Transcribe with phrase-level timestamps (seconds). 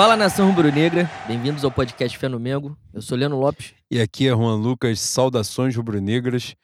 [0.00, 2.74] Fala nação rubro-negra, bem-vindos ao podcast Fé no Mengo.
[2.90, 3.74] Eu sou Leno Lopes.
[3.90, 6.56] E aqui é Juan Lucas, saudações rubro-negras.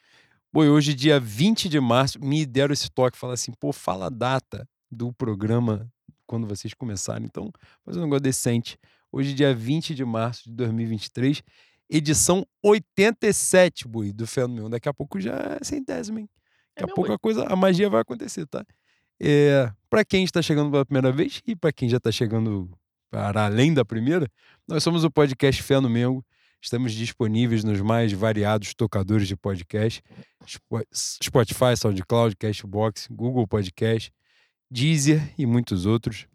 [0.51, 4.09] Boi, hoje, dia 20 de março, me deram esse toque, fala assim, pô, fala a
[4.09, 5.87] data do programa
[6.27, 7.27] quando vocês começarem.
[7.27, 7.53] Então,
[7.85, 8.79] faz um negócio decente.
[9.13, 11.43] Hoje, dia 20 de março de 2023,
[11.91, 14.71] edição 87, Boi, do Fé no Mengo.
[14.71, 16.29] Daqui a pouco já é centésima, hein?
[16.75, 18.65] Daqui É a pouco a coisa, a magia vai acontecer, tá?
[19.21, 22.71] É, para quem está chegando pela primeira vez e para quem já está chegando
[23.11, 24.29] para além da primeira,
[24.67, 26.25] nós somos o podcast Fé no Mengo.
[26.61, 30.03] Estamos disponíveis nos mais variados tocadores de podcast:
[30.47, 34.11] Spo- Spotify, SoundCloud, Cashbox, Google Podcast,
[34.71, 36.27] Deezer e muitos outros.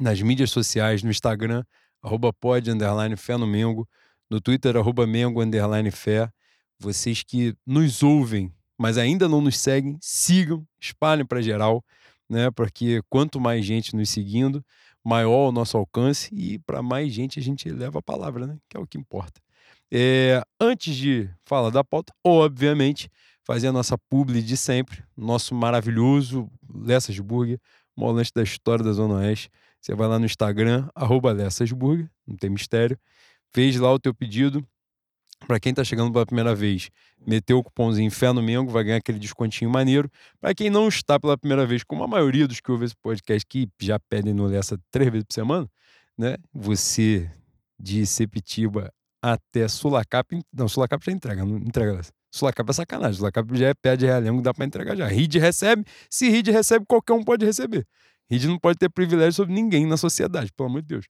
[0.00, 1.64] Nas mídias sociais, no Instagram,
[2.02, 3.88] arroba pod, underline Fé no Mengo,
[4.30, 6.30] no Twitter, arroba Mengo, underline Fé.
[6.78, 11.84] Vocês que nos ouvem, mas ainda não nos seguem, sigam, espalhem para geral,
[12.30, 12.48] né?
[12.52, 14.64] Porque quanto mais gente nos seguindo,
[15.04, 18.58] maior o nosso alcance e para mais gente a gente leva a palavra, né?
[18.68, 19.40] Que é o que importa.
[19.90, 23.10] É, antes de falar da pauta, obviamente,
[23.44, 27.58] fazer a nossa publi de sempre, nosso maravilhoso Lessas Burger,
[27.96, 29.50] o maior lanche da história da Zona Oeste.
[29.80, 32.98] Você vai lá no Instagram, arroba Lessas Burger, não tem mistério.
[33.54, 34.66] Fez lá o teu pedido.
[35.46, 36.90] Para quem está chegando pela primeira vez,
[37.26, 40.10] meteu o cupomzinho Fé no Mengo, vai ganhar aquele descontinho maneiro.
[40.40, 43.46] Para quem não está pela primeira vez, como a maioria dos que ouvem esse podcast,
[43.46, 45.68] que já pedem no Lessa três vezes por semana,
[46.16, 46.36] né?
[46.52, 47.30] Você
[47.78, 52.00] de Sepitiba até Sulacap, não, Sulacap já entrega, não entrega.
[52.30, 55.06] Sulacap é sacanagem, Sulacap já é pé de realengo, dá para entregar já.
[55.06, 57.86] Ride recebe, se Ride recebe, qualquer um pode receber.
[58.30, 61.06] Ride não pode ter privilégio sobre ninguém na sociedade, pelo amor de Deus.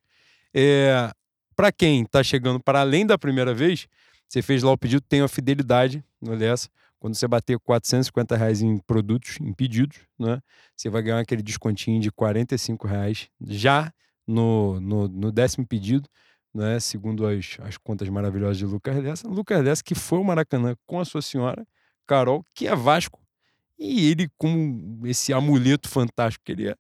[0.54, 1.10] É,
[1.56, 3.88] para quem está chegando para além da primeira vez,
[4.28, 6.68] você fez lá o pedido, tem a fidelidade no Lessa.
[7.00, 10.42] Quando você bater 450 reais em produtos, em pedidos, né?
[10.76, 13.92] Você vai ganhar aquele descontinho de 45 reais já
[14.26, 16.08] no, no, no décimo pedido,
[16.52, 16.78] né?
[16.80, 19.28] Segundo as, as contas maravilhosas de Lucas Lessa.
[19.28, 21.66] Lucas Lessa, que foi o Maracanã com a sua senhora,
[22.06, 23.20] Carol, que é Vasco,
[23.78, 26.76] e ele com esse amuleto fantástico que ele é,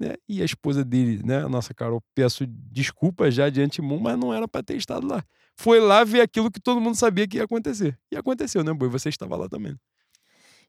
[0.00, 0.14] né?
[0.28, 1.44] E a esposa dele, né?
[1.44, 5.22] A nossa Carol, peço desculpas já de antemão, mas não era para ter estado lá.
[5.56, 7.98] Foi lá ver aquilo que todo mundo sabia que ia acontecer.
[8.10, 8.88] E aconteceu, né, Boi?
[8.88, 9.76] Você estava lá também.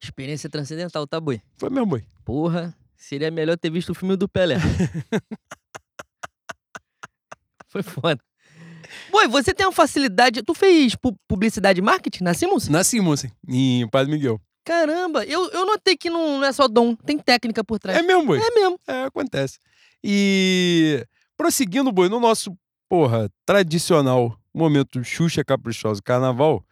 [0.04, 1.42] Experiência transcendental, tá, boi?
[1.58, 2.04] Foi mesmo, Boi.
[2.26, 4.58] Porra, seria melhor ter visto o filme do Pelé.
[7.68, 8.20] Foi foda.
[9.12, 10.44] Boi, você tem uma facilidade.
[10.44, 12.68] Tu fez pu- publicidade e marketing na Simmons?
[12.68, 14.42] Na Simonsen, em Padre Miguel.
[14.64, 17.98] Caramba, eu, eu notei que não, não é só dom, tem técnica por trás.
[17.98, 18.40] É mesmo, Boi?
[18.40, 18.80] É mesmo.
[18.88, 19.58] É, acontece.
[20.04, 21.06] E
[21.36, 22.56] prosseguindo, Boi, no nosso,
[22.88, 26.64] porra, tradicional momento Xuxa Caprichosa Carnaval,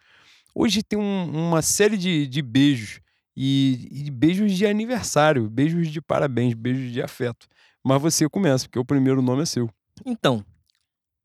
[0.54, 3.00] hoje tem um- uma série de, de beijos.
[3.36, 7.46] E, e beijos de aniversário, beijos de parabéns, beijos de afeto.
[7.82, 9.68] Mas você começa, porque o primeiro nome é seu.
[10.04, 10.44] Então.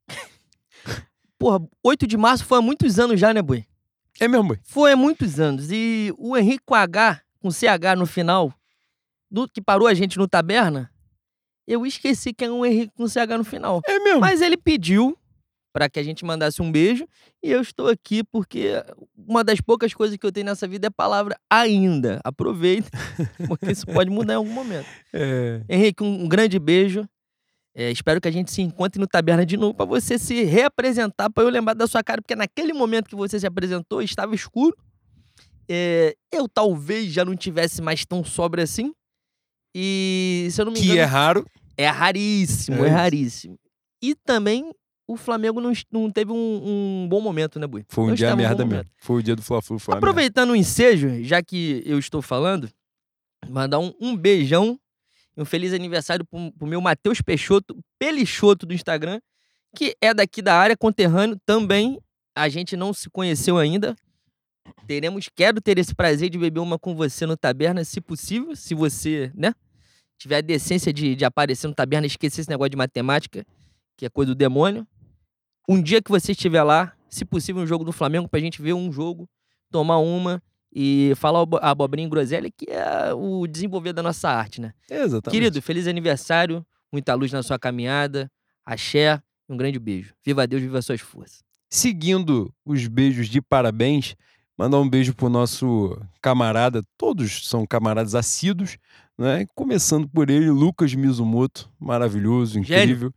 [1.37, 3.65] Porra, 8 de março foi há muitos anos já, né, boi?
[4.19, 4.59] É mesmo, Boi?
[4.63, 5.69] Foi há muitos anos.
[5.71, 8.53] E o Henrique com H, com CH no final,
[9.29, 10.89] do, que parou a gente no taberna,
[11.67, 13.81] eu esqueci que é um Henrique com CH no final.
[13.85, 14.21] É mesmo.
[14.21, 15.17] Mas ele pediu
[15.73, 17.05] para que a gente mandasse um beijo
[17.43, 18.81] e eu estou aqui porque
[19.27, 22.21] uma das poucas coisas que eu tenho nessa vida é a palavra ainda.
[22.23, 22.89] Aproveita,
[23.45, 24.87] porque isso pode mudar em algum momento.
[25.11, 27.05] É, Henrique, um grande beijo.
[27.77, 31.29] É, espero que a gente se encontre no Taberna de novo para você se reapresentar,
[31.29, 34.75] para eu lembrar da sua cara, porque naquele momento que você se apresentou estava escuro.
[35.67, 38.93] É, eu talvez já não tivesse mais tão sobre assim.
[39.75, 41.01] E se eu não me que engano.
[41.01, 41.45] é raro.
[41.75, 43.59] É raríssimo, é, É raríssimo.
[44.01, 44.71] E também
[45.05, 46.35] o Flamengo não, não teve um,
[47.03, 47.83] um bom momento, né, Bui?
[47.89, 48.89] Foi um Não dia estava merda mesmo.
[48.97, 49.77] Foi o dia do Fla-Flu.
[49.89, 52.69] Aproveitando o ensejo, já que eu estou falando,
[53.49, 54.79] mandar um, um beijão
[55.35, 59.19] e um feliz aniversário pro, pro meu Matheus Peixoto, Pelichoto do Instagram,
[59.75, 61.99] que é daqui da área, conterrâneo também.
[62.35, 63.95] A gente não se conheceu ainda.
[64.87, 68.73] Teremos, quero ter esse prazer de beber uma com você no Taberna, se possível, se
[68.73, 69.53] você, né,
[70.17, 73.45] tiver a decência de, de aparecer no Taberna esquecer esse negócio de matemática,
[73.95, 74.87] que é coisa do demônio.
[75.67, 78.73] Um dia que você estiver lá, se possível, um jogo do Flamengo, pra gente ver
[78.73, 79.29] um jogo,
[79.69, 80.41] tomar uma
[80.77, 84.73] e falar abobrinha e groselha, que é o desenvolver da nossa arte, né?
[84.91, 85.31] Exatamente.
[85.31, 88.29] Querido, feliz aniversário, muita luz na sua caminhada,
[88.65, 90.13] axé, um grande beijo.
[90.25, 91.41] Viva Deus, viva suas forças.
[91.69, 94.15] Seguindo os beijos de parabéns,
[94.57, 98.77] mandar um beijo pro nosso camarada, todos são camaradas assíduos,
[99.17, 99.45] né?
[99.55, 102.83] Começando por ele, Lucas Mizumoto, maravilhoso, Gênio.
[102.83, 103.13] incrível.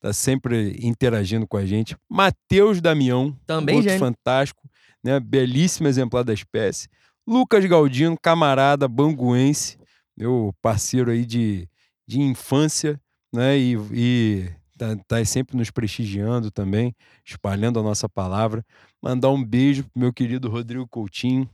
[0.00, 1.96] Tá sempre interagindo com a gente.
[2.08, 4.06] Matheus Damião, Também outro gênio.
[4.06, 4.62] fantástico,
[5.04, 5.18] né?
[5.18, 6.88] Belíssimo exemplar da espécie.
[7.30, 9.78] Lucas Galdino, camarada banguense,
[10.16, 11.68] meu parceiro aí de,
[12.04, 13.00] de infância,
[13.32, 13.56] né?
[13.56, 16.92] E, e tá, tá sempre nos prestigiando também,
[17.24, 18.66] espalhando a nossa palavra.
[19.00, 21.48] Mandar um beijo pro meu querido Rodrigo Coutinho,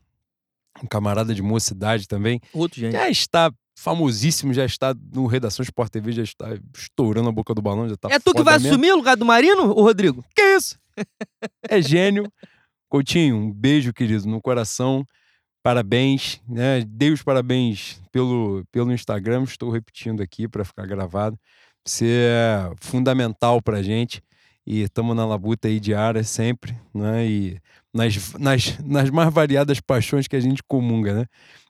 [0.83, 2.41] um camarada de mocidade também.
[2.55, 2.93] Outro gente.
[2.93, 7.61] Já está famosíssimo, já está no Redação Sport TV, já está estourando a boca do
[7.61, 8.71] balão, já tá é tu que vai mesmo.
[8.71, 10.25] assumir o lugar do Marino, o Rodrigo?
[10.35, 10.79] Que isso?
[11.69, 12.33] é gênio.
[12.89, 15.05] Coutinho, um beijo, querido, no coração.
[15.67, 16.85] Parabéns, né?
[16.87, 21.37] Dei os parabéns pelo, pelo Instagram, estou repetindo aqui para ficar gravado.
[21.85, 24.23] Você é fundamental pra gente
[24.65, 27.27] e estamos na labuta aí diária sempre, né?
[27.27, 27.61] E
[27.93, 31.27] nas, nas, nas mais variadas paixões que a gente comunga, né?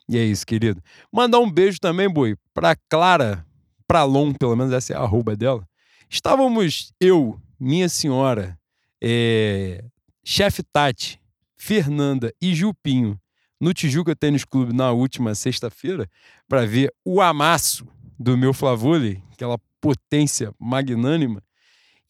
[0.07, 0.83] E é isso, querido.
[1.11, 3.47] Mandar um beijo também, Boi, pra Clara
[3.89, 5.67] Pralon, pelo menos essa é a arroba dela.
[6.11, 8.59] Estávamos eu, minha senhora,
[9.03, 9.83] é,
[10.23, 11.19] chefe Tati,
[11.57, 13.19] Fernanda e Jupinho
[13.61, 16.09] no Tijuca Tênis Clube na última sexta-feira
[16.49, 17.87] para ver o amasso
[18.19, 21.43] do meu Flavoli, aquela potência magnânima.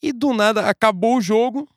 [0.02, 1.69] E do nada acabou o jogo,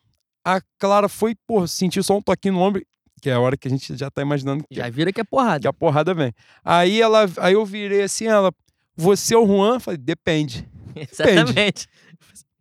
[0.44, 2.82] a Clara foi, pô, sentiu só um toquinho no ombro,
[3.20, 5.24] que é a hora que a gente já tá imaginando que, Já vira que é
[5.24, 5.60] porrada.
[5.60, 6.32] que a porrada vem.
[6.64, 8.52] Aí ela, aí eu virei assim, ela,
[8.96, 9.74] você é o Juan?
[9.74, 10.68] Eu Falei, depende.
[10.94, 11.86] Exatamente.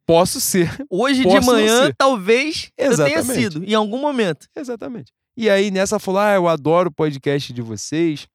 [0.05, 0.69] Posso ser.
[0.89, 3.41] Hoje Posso de manhã, talvez eu tenha Exatamente.
[3.53, 4.47] sido, em algum momento.
[4.55, 5.13] Exatamente.
[5.39, 8.27] E aí nessa falou: ah, eu adoro o podcast de vocês,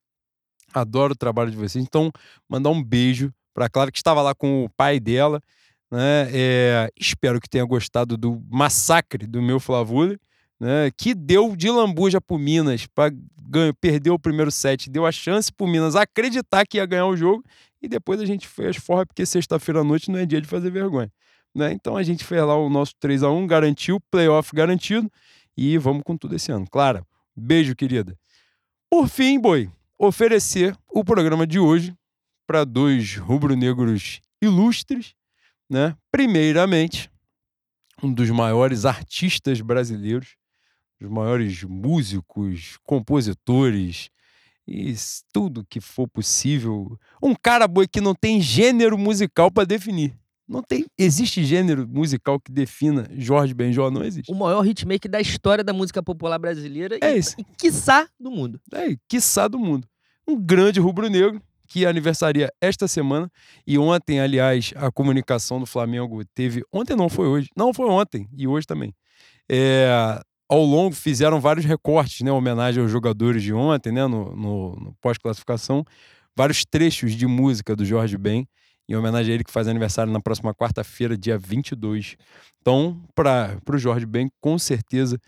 [0.73, 1.85] adoro o trabalho de vocês.
[1.85, 2.11] Então,
[2.49, 5.39] mandar um beijo para Clara, que estava lá com o pai dela.
[5.91, 6.31] Né?
[6.33, 10.19] É, espero que tenha gostado do massacre do meu Flavule,
[10.59, 10.91] né?
[10.97, 13.11] que deu de lambuja pro Minas, pra,
[13.51, 17.15] ganha, perdeu o primeiro set, deu a chance pro Minas acreditar que ia ganhar o
[17.15, 17.45] jogo,
[17.83, 20.71] e depois a gente fez forra, porque sexta-feira à noite não é dia de fazer
[20.71, 21.12] vergonha.
[21.55, 21.71] Né?
[21.73, 25.12] Então a gente fez lá o nosso 3 a 1 garantiu, playoff garantido,
[25.56, 26.67] e vamos com tudo esse ano.
[26.69, 27.06] Clara,
[27.37, 28.19] beijo, querida.
[28.91, 31.95] Por fim, boi, oferecer o programa de hoje
[32.47, 35.15] para dois rubro-negros ilustres,
[35.69, 35.97] né?
[36.11, 37.11] Primeiramente,
[38.03, 40.37] um dos maiores artistas brasileiros,
[41.01, 44.11] os maiores músicos, compositores
[44.67, 44.95] e
[45.33, 46.99] tudo que for possível.
[47.23, 50.17] Um cara boi que não tem gênero musical para definir.
[50.46, 53.91] Não tem, existe gênero musical que defina Jorge Benjó?
[53.91, 54.31] Não existe.
[54.31, 57.35] O maior hitmaker da história da música popular brasileira É e, esse.
[57.41, 58.61] e quiçá do mundo.
[58.73, 59.87] É, quiçá do mundo.
[60.29, 63.31] Um grande rubro-negro que aniversaria esta semana.
[63.67, 66.62] E ontem, aliás, a comunicação do Flamengo teve.
[66.70, 67.49] Ontem não foi hoje.
[67.56, 68.29] Não, foi ontem.
[68.37, 68.94] E hoje também.
[69.50, 72.31] É, ao longo fizeram vários recortes, né?
[72.31, 74.06] Homenagem aos jogadores de ontem, né?
[74.06, 75.85] No, no- no pós-classificação.
[76.37, 78.46] Vários trechos de música do Jorge Ben.
[78.89, 82.17] Em homenagem a ele que faz aniversário na próxima quarta-feira, dia 22.
[82.61, 85.19] Então, para o Jorge Ben, com certeza,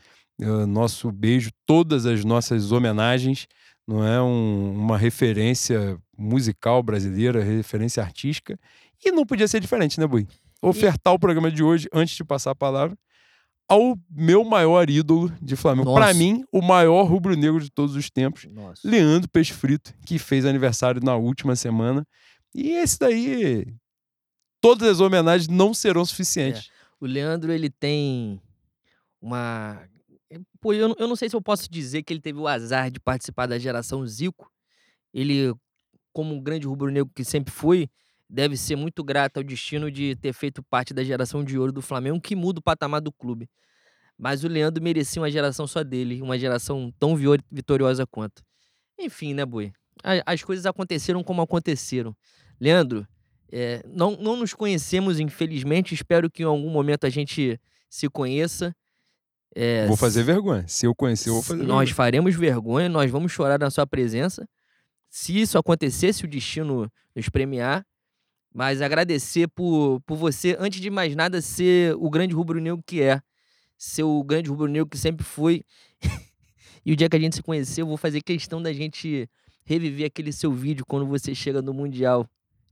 [0.40, 3.46] eh, nosso beijo, todas as nossas homenagens
[3.88, 8.58] não é um- uma referência musical brasileira, referência artística.
[9.04, 10.26] E não podia ser diferente, né, Bui?
[10.62, 12.96] Ofertar o programa de hoje, antes de passar a palavra,
[13.68, 15.92] ao meu maior ídolo de Flamengo.
[15.94, 18.80] Para mim, o maior rubro-negro de todos os tempos, Nossa.
[18.88, 22.06] Leandro Peixe Frito, que fez aniversário na última semana.
[22.56, 23.66] E esse daí,
[24.60, 26.70] todas as homenagens não serão suficientes.
[26.98, 28.40] O Leandro, ele tem
[29.20, 29.86] uma.
[30.60, 32.90] Pô, eu, não- eu não sei se eu posso dizer que ele teve o azar
[32.90, 34.50] de participar da geração Zico.
[35.12, 35.54] Ele,
[36.12, 37.88] como um grande rubro-negro que sempre foi,
[38.28, 41.82] deve ser muito grato ao destino de ter feito parte da geração de ouro do
[41.82, 43.48] Flamengo, que muda o patamar do clube.
[44.18, 47.14] Mas o Leandro merecia uma geração só dele, uma geração tão
[47.50, 48.42] vitoriosa quanto.
[48.98, 49.72] Enfim, né, Boi?
[50.24, 52.14] As coisas aconteceram como aconteceram.
[52.60, 53.06] Leandro,
[53.50, 55.94] é, não, não nos conhecemos, infelizmente.
[55.94, 58.74] Espero que em algum momento a gente se conheça.
[59.54, 60.64] É, Vou fazer vergonha.
[60.66, 61.94] Se eu conhecer, eu vou fazer nós vergonha.
[61.94, 64.48] faremos vergonha, nós vamos chorar na sua presença.
[65.08, 67.84] Se isso acontecer, se o destino nos premiar.
[68.52, 73.20] Mas agradecer por, por você, antes de mais nada, ser o grande rubro-negro que é.
[73.76, 75.62] Ser o grande rubro-negro que sempre foi.
[76.84, 79.28] e o dia que a gente se conheceu, eu vou fazer questão da gente
[79.64, 82.26] reviver aquele seu vídeo quando você chega no Mundial.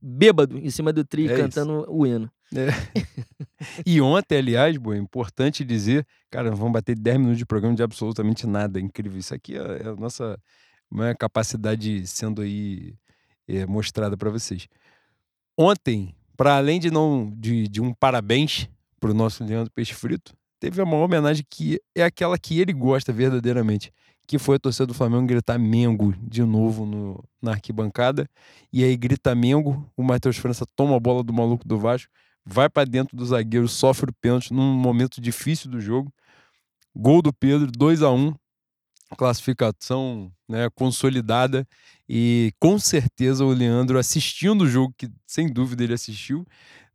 [0.06, 1.42] Bêbado, em cima do tri, É isso.
[1.42, 2.30] cantando o hino.
[3.87, 7.82] E ontem, aliás, Boa, é importante dizer, cara, vamos bater 10 minutos de programa de
[7.82, 8.78] absolutamente nada.
[8.78, 9.18] Incrível.
[9.18, 10.38] Isso aqui é é a nossa
[10.92, 12.94] né, capacidade sendo aí
[13.49, 14.68] é, mostrada para vocês.
[15.56, 18.68] Ontem, para além de não de, de um parabéns
[19.00, 23.12] para o nosso Leandro Peixe Frito, teve uma homenagem que é aquela que ele gosta
[23.12, 23.90] verdadeiramente,
[24.26, 28.28] que foi a torcida do Flamengo gritar Mengo de novo no, na arquibancada.
[28.73, 32.11] E aí grita Mengo, o Matheus França toma a bola do maluco do Vasco,
[32.45, 36.12] vai para dentro do zagueiro, sofre o pênalti num momento difícil do jogo.
[36.97, 38.35] Gol do Pedro, 2 a 1
[39.14, 41.66] classificação né, consolidada
[42.09, 46.45] e com certeza o Leandro assistindo o jogo, que sem dúvida ele assistiu,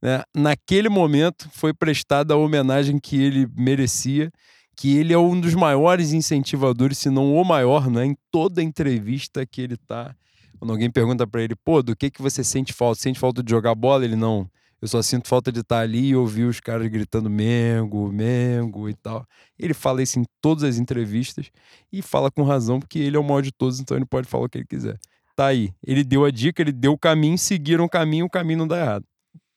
[0.01, 0.23] né?
[0.35, 4.31] naquele momento foi prestada a homenagem que ele merecia,
[4.79, 8.05] que ele é um dos maiores incentivadores, se não o maior, né?
[8.05, 10.15] em toda entrevista que ele tá.
[10.57, 13.01] Quando alguém pergunta para ele, pô, do que, que você sente falta?
[13.01, 14.05] Sente falta de jogar bola?
[14.05, 14.49] Ele não.
[14.81, 18.93] Eu só sinto falta de estar ali e ouvir os caras gritando Mengo, Mengo e
[18.93, 19.27] tal.
[19.59, 21.51] Ele fala isso em todas as entrevistas
[21.91, 24.45] e fala com razão, porque ele é o maior de todos, então ele pode falar
[24.45, 24.97] o que ele quiser.
[25.35, 25.73] Tá aí.
[25.85, 28.79] Ele deu a dica, ele deu o caminho, seguiram o caminho, o caminho não dá
[28.79, 29.05] errado.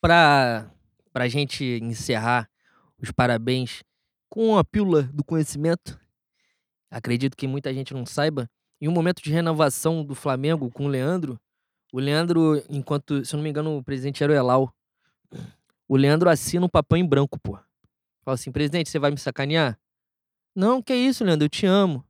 [0.01, 0.69] Pra,
[1.13, 2.49] pra gente encerrar
[3.01, 3.85] os parabéns
[4.33, 6.01] com a pílula do conhecimento,
[6.91, 10.89] acredito que muita gente não saiba, em um momento de renovação do Flamengo com o
[10.89, 11.39] Leandro,
[11.93, 14.75] o Leandro, enquanto, se eu não me engano, o presidente era o Elal,
[15.87, 17.59] o Leandro assina um papel em branco, pô.
[18.23, 19.79] Fala assim, presidente, você vai me sacanear?
[20.57, 22.03] Não, que isso, Leandro, eu te amo.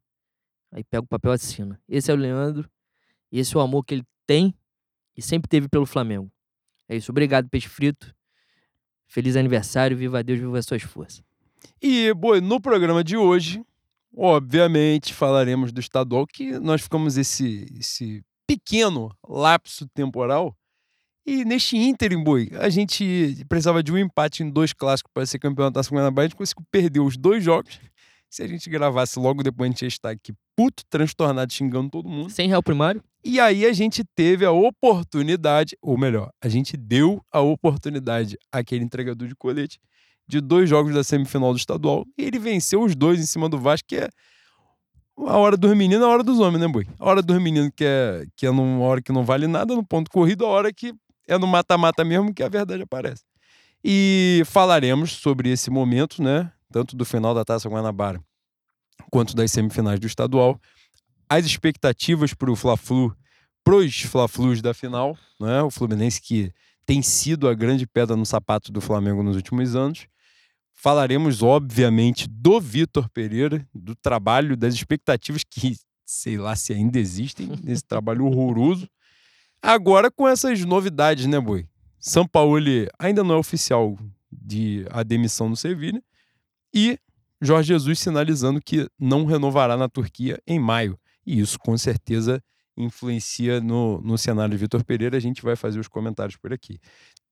[0.71, 1.83] Aí pega o papel e assina.
[1.89, 2.71] Esse é o Leandro,
[3.33, 4.55] esse é o amor que ele tem
[5.17, 6.31] e sempre teve pelo Flamengo.
[6.89, 8.15] É isso, obrigado, Peixe Frito.
[9.09, 11.32] Feliz aniversário, viva Deus, viva as suas forças.
[11.81, 13.65] E, boi, no programa de hoje,
[14.17, 20.57] obviamente, falaremos do estadual, que nós ficamos esse, esse pequeno lapso temporal
[21.25, 25.39] e neste ínterim, boi, a gente precisava de um empate em dois clássicos para ser
[25.39, 26.27] campeão da Taça Guanabara.
[26.27, 27.79] A gente conseguiu perder os dois jogos.
[28.29, 32.09] Se a gente gravasse logo depois, a gente ia estar aqui puto, transtornado, xingando todo
[32.09, 32.31] mundo.
[32.31, 33.03] Sem real primário?
[33.25, 38.85] E aí a gente teve a oportunidade, ou melhor, a gente deu a oportunidade àquele
[38.85, 39.79] entregador de colete
[40.33, 42.07] de dois jogos da semifinal do estadual.
[42.17, 44.09] E ele venceu os dois em cima do Vasco, que é
[45.19, 46.87] a hora dos meninos, a hora dos homens, né, boi?
[46.99, 49.85] A hora dos meninos, que é, que é numa hora que não vale nada, no
[49.85, 50.95] ponto corrido, a hora que
[51.29, 53.23] é no mata-mata mesmo que a verdade aparece.
[53.85, 56.51] E falaremos sobre esse momento, né?
[56.73, 58.19] Tanto do final da Taça Guanabara
[59.11, 60.59] quanto das semifinais do estadual.
[61.29, 63.15] As expectativas para o Fla-Flu,
[63.63, 65.63] pros Fla-Flus da final, né?
[65.63, 66.51] O Fluminense que
[66.87, 70.07] tem sido a grande pedra no sapato do Flamengo nos últimos anos.
[70.83, 77.53] Falaremos, obviamente, do Vitor Pereira, do trabalho, das expectativas que, sei lá se ainda existem,
[77.63, 78.89] nesse trabalho horroroso.
[79.63, 81.69] Agora com essas novidades, né, Boi?
[82.01, 82.57] São Paulo
[82.99, 83.97] ainda não é oficial
[84.29, 86.03] de a demissão do Sevilha
[86.75, 86.99] e
[87.41, 90.99] Jorge Jesus sinalizando que não renovará na Turquia em maio.
[91.25, 92.43] E isso com certeza
[92.77, 95.17] influencia no, no cenário de Vitor Pereira.
[95.17, 96.81] A gente vai fazer os comentários por aqui.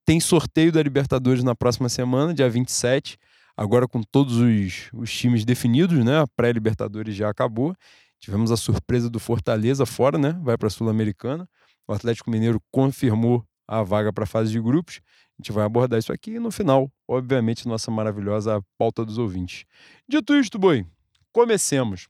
[0.05, 3.19] Tem sorteio da Libertadores na próxima semana, dia 27,
[3.61, 6.19] agora com todos os, os times definidos, né?
[6.19, 7.77] A pré-Libertadores já acabou.
[8.19, 10.33] Tivemos a surpresa do Fortaleza fora, né?
[10.43, 11.47] Vai para a Sul-Americana.
[11.87, 15.03] O Atlético Mineiro confirmou a vaga para a fase de grupos.
[15.39, 19.67] A gente vai abordar isso aqui e no final, obviamente, nossa maravilhosa pauta dos ouvintes.
[20.09, 20.87] Dito isto, boi,
[21.31, 22.09] comecemos.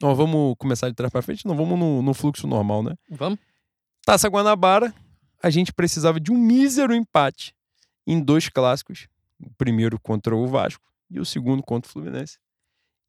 [0.00, 2.94] Nós vamos começar de trás para frente, não vamos no, no, fluxo normal, né?
[3.10, 3.40] Vamos.
[4.04, 4.94] Taça Guanabara,
[5.42, 7.52] a gente precisava de um mísero empate
[8.06, 9.08] em dois clássicos.
[9.40, 12.38] O primeiro contra o Vasco e o segundo contra o Fluminense.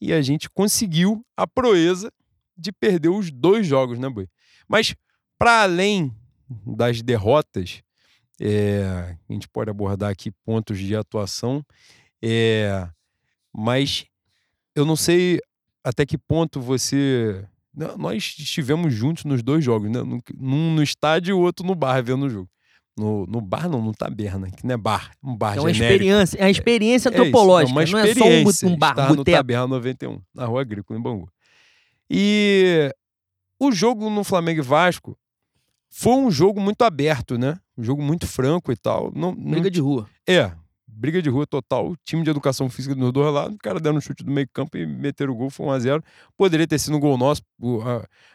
[0.01, 2.11] E a gente conseguiu a proeza
[2.57, 4.27] de perder os dois jogos, né, Boi?
[4.67, 4.95] Mas
[5.37, 6.13] para além
[6.65, 7.81] das derrotas,
[8.39, 11.63] é, a gente pode abordar aqui pontos de atuação,
[12.21, 12.87] é,
[13.53, 14.05] mas
[14.75, 15.39] eu não sei
[15.83, 17.47] até que ponto você.
[17.97, 19.99] Nós estivemos juntos nos dois jogos, né?
[20.39, 22.49] Um no estádio e o outro no bar vendo o jogo.
[22.97, 26.03] No, no bar, não, no taberna, que não é bar, um bar é uma genérico.
[26.03, 28.25] experiência, é a experiência é, antropológica, é, não é só
[28.65, 31.29] um, um bar, estar no Taberna 91, na Rua Agrícola, em Bangu.
[32.09, 32.89] E
[33.59, 35.17] o jogo no Flamengo e Vasco
[35.89, 37.59] foi um jogo muito aberto, né?
[37.77, 39.11] Um jogo muito franco e tal.
[39.13, 39.69] Não, briga não...
[39.69, 40.09] de rua.
[40.27, 40.51] É,
[40.87, 41.95] briga de rua total.
[42.03, 44.77] Time de educação física do dois lá, o cara dando um chute do meio campo
[44.77, 46.03] e meter o gol, foi 1x0.
[46.37, 47.41] Poderia ter sido um gol nosso,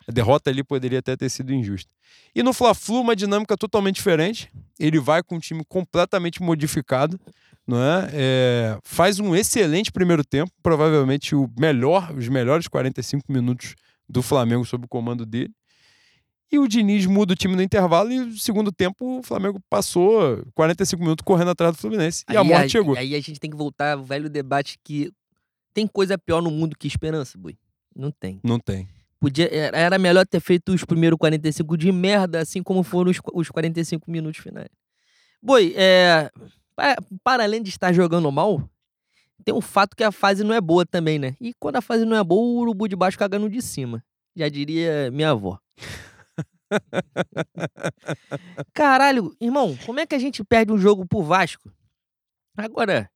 [0.06, 1.90] a derrota ali poderia até ter sido injusta.
[2.34, 4.50] E no Fla-Flu, uma dinâmica totalmente diferente.
[4.78, 7.20] Ele vai com um time completamente modificado,
[7.66, 8.10] não é?
[8.12, 8.78] é?
[8.82, 13.74] Faz um excelente primeiro tempo, provavelmente o melhor, os melhores 45 minutos
[14.08, 15.52] do Flamengo sob o comando dele.
[16.52, 20.44] E o Diniz muda o time no intervalo e no segundo tempo o Flamengo passou
[20.54, 22.24] 45 minutos correndo atrás do Fluminense.
[22.26, 22.96] Aí, e a morte aí, chegou.
[22.96, 25.12] Aí a gente tem que voltar ao velho debate que
[25.72, 27.56] tem coisa pior no mundo que esperança, boi.
[27.94, 28.40] Não tem.
[28.42, 28.88] Não tem.
[29.20, 33.50] Podia, era melhor ter feito os primeiros 45 de merda, assim como foram os, os
[33.50, 34.68] 45 minutos finais.
[35.42, 36.30] Boi, é,
[36.74, 38.68] para, para além de estar jogando mal,
[39.44, 41.36] tem um fato que a fase não é boa também, né?
[41.40, 44.02] E quando a fase não é boa, o urubu de baixo caga no de cima.
[44.34, 45.58] Já diria minha avó.
[48.72, 51.70] Caralho, irmão, como é que a gente perde um jogo pro Vasco?
[52.56, 53.10] Agora,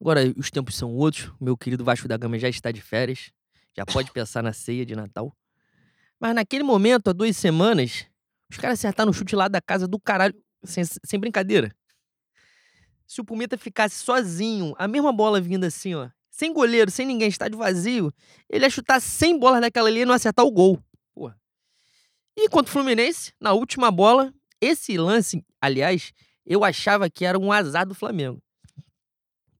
[0.00, 1.32] agora os tempos são outros.
[1.40, 3.30] Meu querido Vasco da Gama já está de férias.
[3.76, 5.34] Já pode pensar na ceia de Natal.
[6.18, 8.06] Mas naquele momento, há duas semanas,
[8.50, 10.34] os caras acertaram um chute lá da casa do caralho.
[10.62, 11.74] Sem, sem brincadeira.
[13.06, 17.28] se o Pumita ficasse sozinho, a mesma bola vindo assim, ó, sem goleiro, sem ninguém,
[17.28, 18.12] estádio vazio,
[18.48, 20.78] ele ia chutar 100 bolas naquela ali e não acertar o gol.
[22.42, 24.32] E contra o Fluminense, na última bola,
[24.62, 26.10] esse lance, aliás,
[26.46, 28.42] eu achava que era um azar do Flamengo.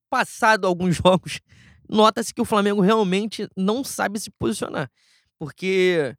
[0.08, 1.40] Passado alguns jogos,
[1.86, 4.90] nota-se que o Flamengo realmente não sabe se posicionar.
[5.38, 6.16] Porque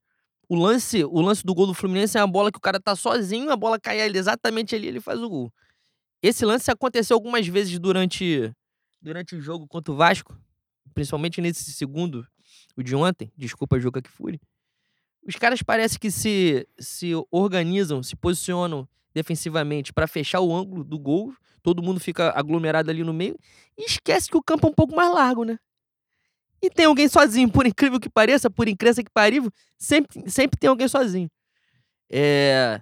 [0.48, 2.96] o lance, o lance do gol do Fluminense é uma bola que o cara tá
[2.96, 5.52] sozinho, a bola cai exatamente ali, ele faz o gol.
[6.22, 8.54] Esse lance aconteceu algumas vezes durante
[9.02, 10.40] durante o jogo contra o Vasco,
[10.94, 12.24] principalmente nesse segundo,
[12.78, 14.40] o de ontem, desculpa, jogo que fui.
[15.28, 20.98] Os caras parece que se se organizam, se posicionam defensivamente para fechar o ângulo do
[20.98, 23.38] gol, todo mundo fica aglomerado ali no meio
[23.78, 25.58] e esquece que o campo é um pouco mais largo, né?
[26.62, 30.70] E tem alguém sozinho, por incrível que pareça, por incrível que parível, sempre, sempre tem
[30.70, 31.30] alguém sozinho.
[32.10, 32.80] É,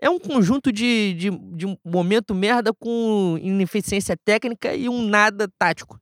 [0.00, 6.00] é um conjunto de, de, de momento merda com ineficiência técnica e um nada tático.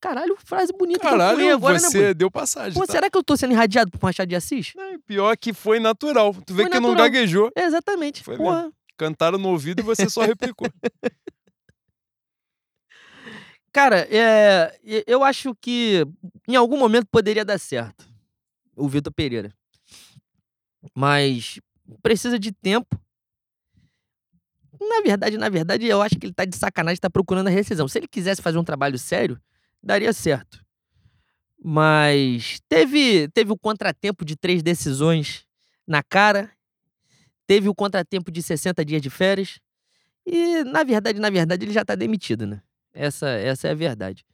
[0.00, 2.78] Caralho, frase bonita Caralho, que eu agora, você né, deu passagem.
[2.78, 2.92] Pô, tá?
[2.92, 4.72] será que eu tô sendo irradiado por Machado de Assis?
[4.76, 6.32] Não, pior que foi natural.
[6.46, 7.10] Tu vê Foi que não natural.
[7.10, 7.50] gaguejou.
[7.56, 8.22] É, exatamente.
[8.22, 8.72] Foi Porra.
[8.96, 10.68] Cantaram no ouvido e você só replicou.
[13.72, 16.06] Cara, é, eu acho que
[16.46, 18.08] em algum momento poderia dar certo
[18.76, 19.52] o Vitor Pereira.
[20.94, 21.60] Mas
[22.02, 22.98] precisa de tempo.
[24.80, 27.88] Na verdade, na verdade, eu acho que ele tá de sacanagem, tá procurando a rescisão.
[27.88, 29.40] Se ele quisesse fazer um trabalho sério,
[29.88, 30.62] daria certo.
[31.64, 35.46] Mas teve, teve o contratempo de três decisões
[35.86, 36.52] na cara,
[37.46, 39.58] teve o contratempo de 60 dias de férias.
[40.26, 42.62] E, na verdade, na verdade, ele já tá demitido, né?
[42.92, 44.24] Essa, essa é a verdade.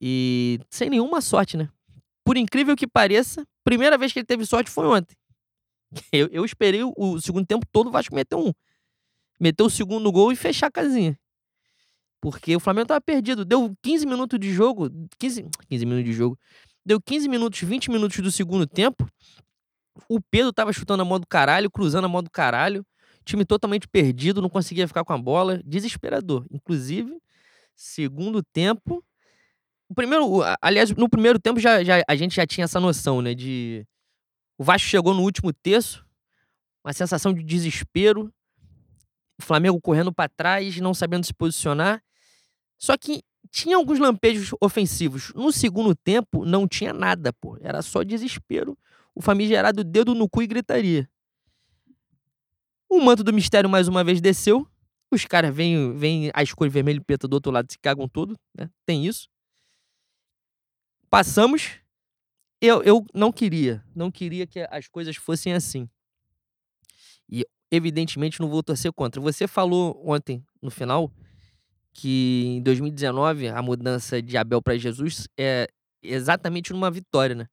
[0.00, 1.68] E sem nenhuma sorte, né?
[2.24, 5.16] Por incrível que pareça, primeira vez que ele teve sorte foi ontem.
[6.12, 8.52] Eu, eu esperei o, o segundo tempo todo o Vasco meter um.
[9.40, 11.18] Meter o segundo gol e fechar a casinha.
[12.20, 13.44] Porque o Flamengo tava perdido.
[13.44, 14.90] Deu 15 minutos de jogo.
[15.18, 16.38] 15, 15 minutos de jogo.
[16.84, 19.08] Deu 15 minutos, 20 minutos do segundo tempo.
[20.08, 22.84] O Pedro tava chutando a mão do caralho, cruzando a mão do caralho.
[23.24, 25.62] Time totalmente perdido, não conseguia ficar com a bola.
[25.64, 26.46] Desesperador.
[26.50, 27.16] Inclusive,
[27.76, 29.04] segundo tempo.
[29.88, 33.34] O primeiro, aliás, no primeiro tempo já, já- a gente já tinha essa noção, né?
[33.34, 33.86] De.
[34.58, 36.04] O Vasco chegou no último terço,
[36.84, 38.32] uma sensação de desespero.
[39.38, 42.02] O Flamengo correndo pra trás, não sabendo se posicionar.
[42.80, 45.34] Só que tinha alguns lampejos ofensivos.
[45.34, 47.58] No segundo tempo, não tinha nada, pô.
[47.60, 48.76] Era só desespero.
[49.14, 51.08] O famigerado dedo no cu e gritaria.
[52.88, 54.66] O manto do mistério mais uma vez desceu.
[55.12, 58.34] Os caras vêm, vêm as cores vermelho e preto do outro lado se cagam todo,
[58.56, 58.70] né?
[58.86, 59.28] Tem isso.
[61.10, 61.80] Passamos.
[62.62, 63.84] Eu, eu não queria.
[63.94, 65.88] Não queria que as coisas fossem assim.
[67.28, 69.20] E, evidentemente, não vou torcer contra.
[69.20, 71.12] Você falou ontem, no final,
[71.92, 75.68] que em 2019 a mudança de Abel para Jesus é
[76.02, 77.46] exatamente numa vitória, né?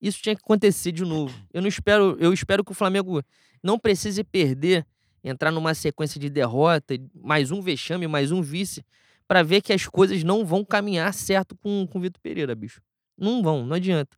[0.00, 1.34] Isso tinha que acontecer de novo.
[1.52, 3.22] Eu não espero, eu espero que o Flamengo
[3.62, 4.86] não precise perder,
[5.22, 8.84] entrar numa sequência de derrota, mais um vexame, mais um vice,
[9.26, 12.82] para ver que as coisas não vão caminhar certo com com o Vitor Pereira, bicho.
[13.16, 14.16] Não vão, não adianta.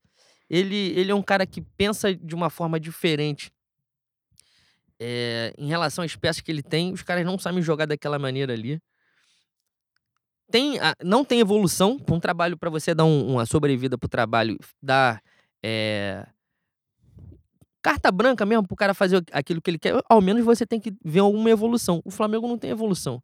[0.48, 3.50] Ele, ele é um cara que pensa de uma forma diferente.
[4.98, 8.52] É, em relação às peças que ele tem, os caras não sabem jogar daquela maneira
[8.52, 8.80] ali.
[10.56, 12.00] Tem, não tem evolução.
[12.10, 15.20] Um trabalho para você dar um- uma sobrevida pro trabalho, dar
[15.62, 16.26] é,
[17.82, 20.00] carta branca mesmo pro cara fazer aquilo que ele quer.
[20.08, 22.00] Ao menos você tem que ver alguma evolução.
[22.06, 23.22] O Flamengo não tem evolução.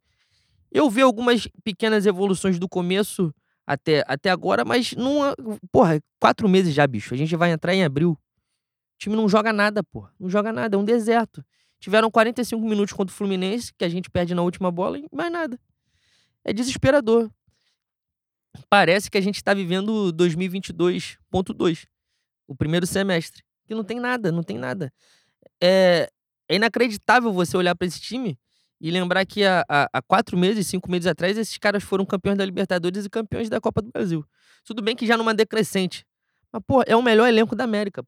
[0.70, 3.34] Eu vi algumas pequenas evoluções do começo
[3.66, 5.24] até, até agora, mas não.
[5.24, 5.34] é-
[5.70, 7.14] Porra, quatro meses já, bicho.
[7.14, 8.10] A gente vai entrar em abril.
[8.12, 8.18] O
[8.98, 10.12] time não joga nada, porra.
[10.20, 11.42] Não joga nada, é um deserto.
[11.80, 15.32] Tiveram 45 minutos contra o Fluminense, que a gente perde na última bola, e mais
[15.32, 15.58] nada.
[16.44, 17.30] É desesperador.
[18.68, 21.86] Parece que a gente tá vivendo 2022.2,
[22.46, 23.42] o primeiro semestre.
[23.66, 24.92] Que não tem nada, não tem nada.
[25.62, 26.08] É,
[26.48, 28.38] é inacreditável você olhar pra esse time
[28.80, 32.36] e lembrar que há, há- há quatro meses, cinco meses atrás, esses caras foram campeões
[32.36, 34.24] da Libertadores e campeões da Copa do Brasil.
[34.64, 36.04] Tudo bem que já numa decrescente.
[36.52, 38.04] Mas, pô, é o melhor elenco da América.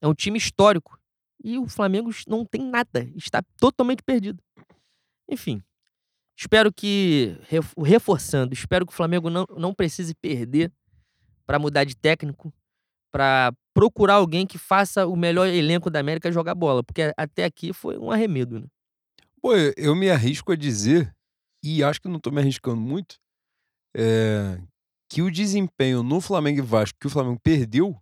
[0.00, 0.98] É um time histórico.
[1.42, 3.10] E o Flamengo não tem nada.
[3.16, 4.42] Está totalmente perdido.
[5.28, 5.62] Enfim.
[6.38, 10.72] Espero que, ref- reforçando, espero que o Flamengo não, não precise perder
[11.44, 12.52] para mudar de técnico,
[13.10, 16.84] para procurar alguém que faça o melhor elenco da América jogar bola.
[16.84, 18.66] Porque até aqui foi um arremedo, né?
[19.42, 21.12] Pô, eu- me arrisco a dizer,
[21.62, 23.16] e acho que não tô me arriscando muito,
[23.96, 24.60] é,
[25.08, 27.96] que o desempenho no Flamengo e Vasco que o Flamengo perdeu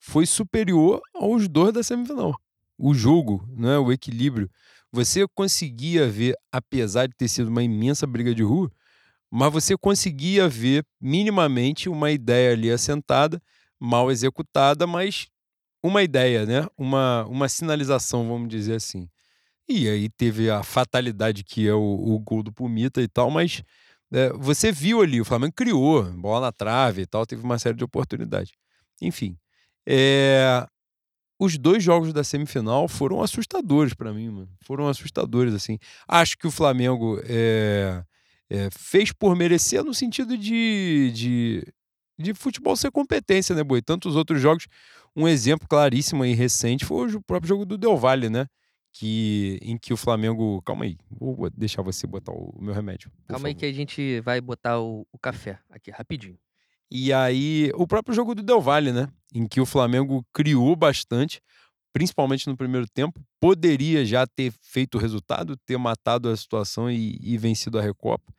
[0.00, 2.34] foi superior aos dois da semifinal.
[2.78, 4.50] O jogo, né, o equilíbrio.
[4.92, 8.70] Você conseguia ver, apesar de ter sido uma imensa briga de rua,
[9.30, 13.40] mas você conseguia ver minimamente uma ideia ali assentada,
[13.78, 15.28] mal executada, mas
[15.82, 16.66] uma ideia, né?
[16.76, 19.08] Uma, uma sinalização, vamos dizer assim.
[19.68, 23.62] E aí teve a fatalidade que é o, o gol do Pumita e tal, mas
[24.12, 27.76] é, você viu ali, o Flamengo criou, bola na trave e tal, teve uma série
[27.76, 28.52] de oportunidades.
[29.02, 29.36] Enfim,
[29.86, 30.66] é,
[31.38, 34.48] os dois jogos da semifinal foram assustadores para mim, mano.
[34.62, 35.78] Foram assustadores, assim.
[36.06, 38.02] Acho que o Flamengo é,
[38.50, 41.72] é, fez por merecer no sentido de, de,
[42.18, 43.80] de futebol ser competência, né, Boi?
[43.80, 44.66] Tantos outros jogos.
[45.14, 48.46] Um exemplo claríssimo e recente foi o próprio jogo do Del Valle, né?
[48.92, 50.60] Que, em que o Flamengo.
[50.62, 53.12] Calma aí, vou deixar você botar o meu remédio.
[53.28, 53.46] Calma favor.
[53.46, 56.38] aí que a gente vai botar o, o café aqui, rapidinho.
[56.90, 59.08] E aí, o próprio jogo do Del Valle, né?
[59.34, 61.40] Em que o Flamengo criou bastante,
[61.92, 67.18] principalmente no primeiro tempo, poderia já ter feito o resultado, ter matado a situação e,
[67.20, 68.32] e vencido a Recopa,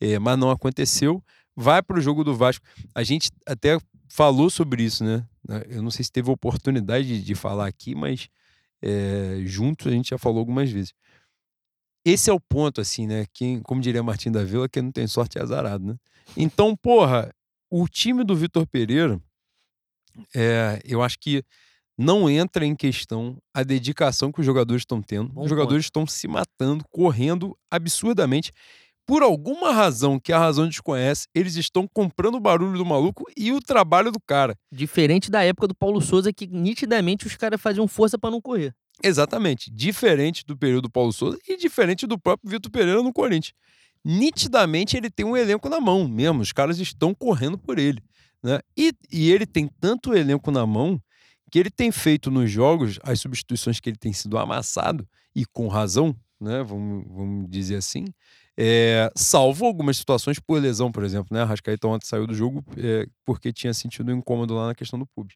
[0.00, 1.22] é, mas não aconteceu.
[1.56, 2.66] Vai para o jogo do Vasco.
[2.94, 3.78] A gente até
[4.08, 5.24] falou sobre isso, né?
[5.68, 8.28] Eu não sei se teve oportunidade de, de falar aqui, mas
[8.82, 10.92] é, juntos a gente já falou algumas vezes.
[12.04, 13.24] Esse é o ponto, assim, né?
[13.32, 15.96] Quem, como diria Martim da Vila, quem não tem sorte é azarado, né?
[16.36, 17.32] Então, porra,
[17.76, 19.20] o time do Vitor Pereira,
[20.32, 21.42] é, eu acho que
[21.98, 25.32] não entra em questão a dedicação que os jogadores estão tendo.
[25.32, 28.52] Bom os jogadores estão se matando, correndo absurdamente.
[29.04, 33.52] Por alguma razão que a razão desconhece, eles estão comprando o barulho do maluco e
[33.52, 34.56] o trabalho do cara.
[34.70, 38.72] Diferente da época do Paulo Souza, que nitidamente os caras faziam força para não correr.
[39.02, 39.68] Exatamente.
[39.68, 43.52] Diferente do período do Paulo Souza e diferente do próprio Vitor Pereira no Corinthians
[44.04, 48.02] nitidamente ele tem um elenco na mão mesmo, os caras estão correndo por ele.
[48.42, 48.60] Né?
[48.76, 51.00] E, e ele tem tanto elenco na mão
[51.50, 55.66] que ele tem feito nos jogos as substituições que ele tem sido amassado, e com
[55.66, 56.62] razão, né?
[56.62, 58.04] vamos, vamos dizer assim,
[58.56, 61.28] é, salvo algumas situações por lesão, por exemplo.
[61.30, 61.42] Né?
[61.42, 64.98] A Rascaeta ontem saiu do jogo é, porque tinha sentido um incômodo lá na questão
[64.98, 65.30] do pub.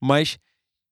[0.00, 0.38] Mas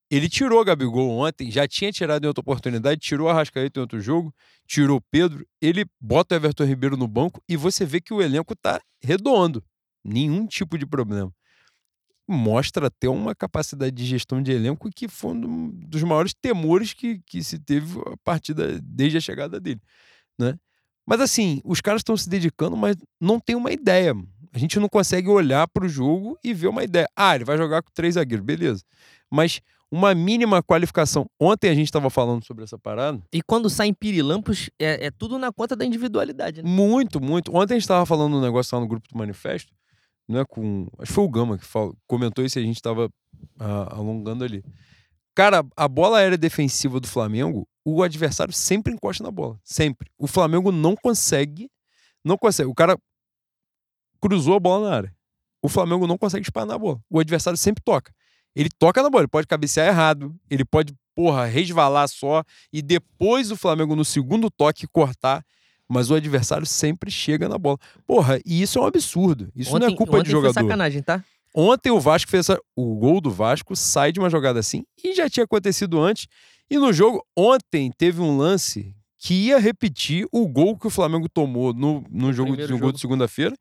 [0.09, 3.81] ele tirou o Gabigol ontem, já tinha tirado em outra oportunidade, tirou a Rascaeta em
[3.81, 4.33] outro jogo,
[4.65, 8.21] tirou o Pedro, ele bota o Everton Ribeiro no banco e você vê que o
[8.21, 9.63] elenco tá redondo.
[10.03, 11.31] Nenhum tipo de problema.
[12.27, 17.19] Mostra até uma capacidade de gestão de elenco que foi um dos maiores temores que,
[17.25, 19.81] que se teve a partir da, desde a chegada dele.
[20.39, 20.57] Né?
[21.05, 24.15] Mas assim, os caras estão se dedicando, mas não tem uma ideia.
[24.53, 27.07] A gente não consegue olhar para o jogo e ver uma ideia.
[27.15, 28.83] Ah, ele vai jogar com três zagueiros, beleza.
[29.29, 31.25] Mas uma mínima qualificação.
[31.39, 33.21] Ontem a gente estava falando sobre essa parada.
[33.33, 36.69] E quando saem pirilampos, é, é tudo na conta da individualidade, né?
[36.69, 37.55] Muito, muito.
[37.55, 39.73] Ontem a gente estava falando um negócio lá no grupo do Manifesto,
[40.27, 40.87] né, com...
[40.99, 43.09] Acho que foi o Gama que falou, comentou isso e a gente estava
[43.59, 44.63] ah, alongando ali.
[45.35, 49.59] Cara, a bola aérea defensiva do Flamengo, o adversário sempre encosta na bola.
[49.63, 50.11] Sempre.
[50.17, 51.69] O Flamengo não consegue.
[52.23, 52.69] Não consegue.
[52.69, 52.97] O cara
[54.21, 55.15] cruzou a bola na área.
[55.61, 57.01] O Flamengo não consegue disparar na bola.
[57.09, 58.13] O adversário sempre toca.
[58.55, 63.51] Ele toca na bola, ele pode cabecear errado, ele pode, porra, resvalar só e depois
[63.51, 65.43] o Flamengo no segundo toque cortar,
[65.87, 67.77] mas o adversário sempre chega na bola.
[68.05, 69.51] Porra, e isso é um absurdo.
[69.55, 70.53] Isso ontem, não é culpa de jogador.
[70.53, 71.23] Foi sacanagem, tá?
[71.53, 75.29] Ontem o Vasco fez o gol do Vasco sai de uma jogada assim e já
[75.29, 76.27] tinha acontecido antes.
[76.69, 81.27] E no jogo ontem teve um lance que ia repetir o gol que o Flamengo
[81.27, 83.55] tomou no, no jogo, no jogo de segunda-feira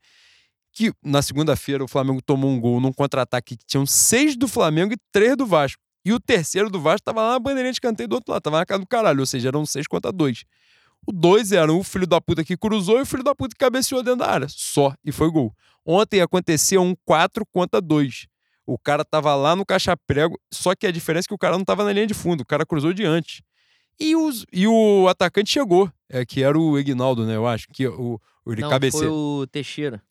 [0.78, 4.94] que na segunda-feira o Flamengo tomou um gol num contra-ataque que tinham seis do Flamengo
[4.94, 5.82] e três do Vasco.
[6.04, 8.58] E o terceiro do Vasco tava lá na bandeirinha de canteio do outro lado, tava
[8.58, 10.44] na casa do caralho, ou seja, eram seis contra dois.
[11.04, 13.58] O dois era o filho da puta que cruzou e o filho da puta que
[13.58, 14.46] cabeceou dentro da área.
[14.48, 14.94] Só.
[15.04, 15.52] E foi gol.
[15.84, 18.28] Ontem aconteceu um 4 contra 2.
[18.64, 21.64] O cara tava lá no caixa-prego, só que a diferença é que o cara não
[21.64, 23.42] tava na linha de fundo, o cara cruzou diante.
[23.98, 27.34] E, os, e o atacante chegou, é, que era o Egnaldo, né?
[27.34, 27.66] Eu acho.
[27.68, 28.70] Que o, ele não.
[28.92, 30.02] Foi o Teixeira.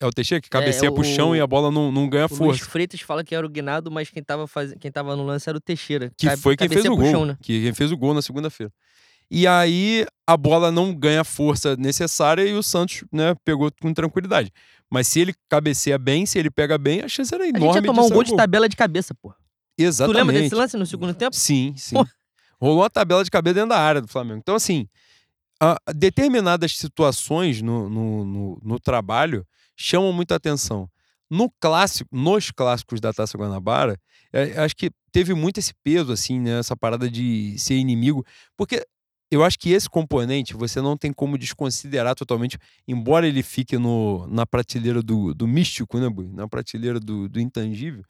[0.00, 2.24] É o Teixeira que cabeceia é, o, pro chão e a bola não, não ganha
[2.24, 2.44] o força.
[2.44, 4.72] Luiz Freitas fala que era o Guinado, mas quem tava, faz...
[4.80, 6.10] quem tava no lance era o Teixeira.
[6.16, 7.10] Que foi quem fez o gol.
[7.10, 7.36] Chão, né?
[7.42, 8.72] Que quem fez o gol na segunda-feira.
[9.30, 13.92] E aí a bola não ganha a força necessária e o Santos né, pegou com
[13.92, 14.50] tranquilidade.
[14.90, 17.68] Mas se ele cabeceia bem, se ele pega bem, a chance era enorme.
[17.68, 19.32] A gente ia tomar um gol de tabela de cabeça, pô.
[19.78, 20.16] Exatamente.
[20.16, 21.36] Tu lembra desse lance no segundo tempo?
[21.36, 21.94] Sim, sim.
[21.94, 22.06] Pô.
[22.60, 24.40] Rolou uma tabela de cabeça dentro da área do Flamengo.
[24.40, 24.88] Então, assim,
[25.94, 29.46] determinadas situações no, no, no, no trabalho
[29.80, 30.88] chamam muita atenção.
[31.30, 33.98] No clássico, nos clássicos da Taça Guanabara,
[34.32, 36.58] é, acho que teve muito esse peso, assim, né?
[36.58, 38.24] Essa parada de ser inimigo.
[38.56, 38.84] Porque
[39.30, 44.26] eu acho que esse componente você não tem como desconsiderar totalmente, embora ele fique no,
[44.26, 46.28] na prateleira do, do místico, né, Bui?
[46.28, 48.04] Na prateleira do, do intangível,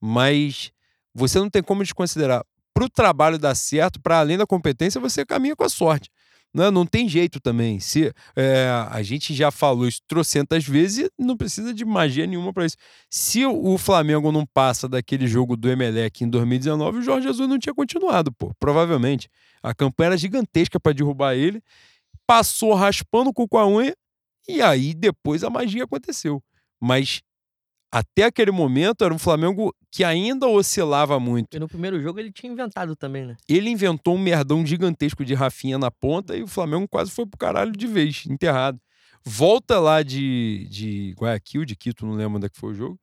[0.00, 0.72] mas
[1.14, 2.44] você não tem como desconsiderar.
[2.74, 6.10] Para o trabalho dar certo, para além da competência, você caminha com a sorte.
[6.54, 7.80] Não, não tem jeito também.
[7.80, 12.52] Se é, a gente já falou isso trocentas vezes e não precisa de magia nenhuma
[12.52, 12.76] para isso.
[13.10, 17.58] Se o Flamengo não passa daquele jogo do Emelec em 2019, o Jorge Jesus não
[17.58, 18.52] tinha continuado, pô.
[18.60, 19.28] Provavelmente.
[19.60, 21.60] A campanha era gigantesca para derrubar ele.
[22.24, 23.94] Passou raspando com a unha
[24.48, 26.40] e aí depois a magia aconteceu.
[26.80, 27.20] Mas
[27.94, 31.56] até aquele momento era um Flamengo que ainda oscilava muito.
[31.56, 33.36] E no primeiro jogo ele tinha inventado também, né?
[33.48, 37.38] Ele inventou um merdão gigantesco de Rafinha na ponta e o Flamengo quase foi pro
[37.38, 38.80] caralho de vez, enterrado.
[39.24, 42.98] Volta lá de, de Guayaquil, de Quito, não lembro onde é que foi o jogo.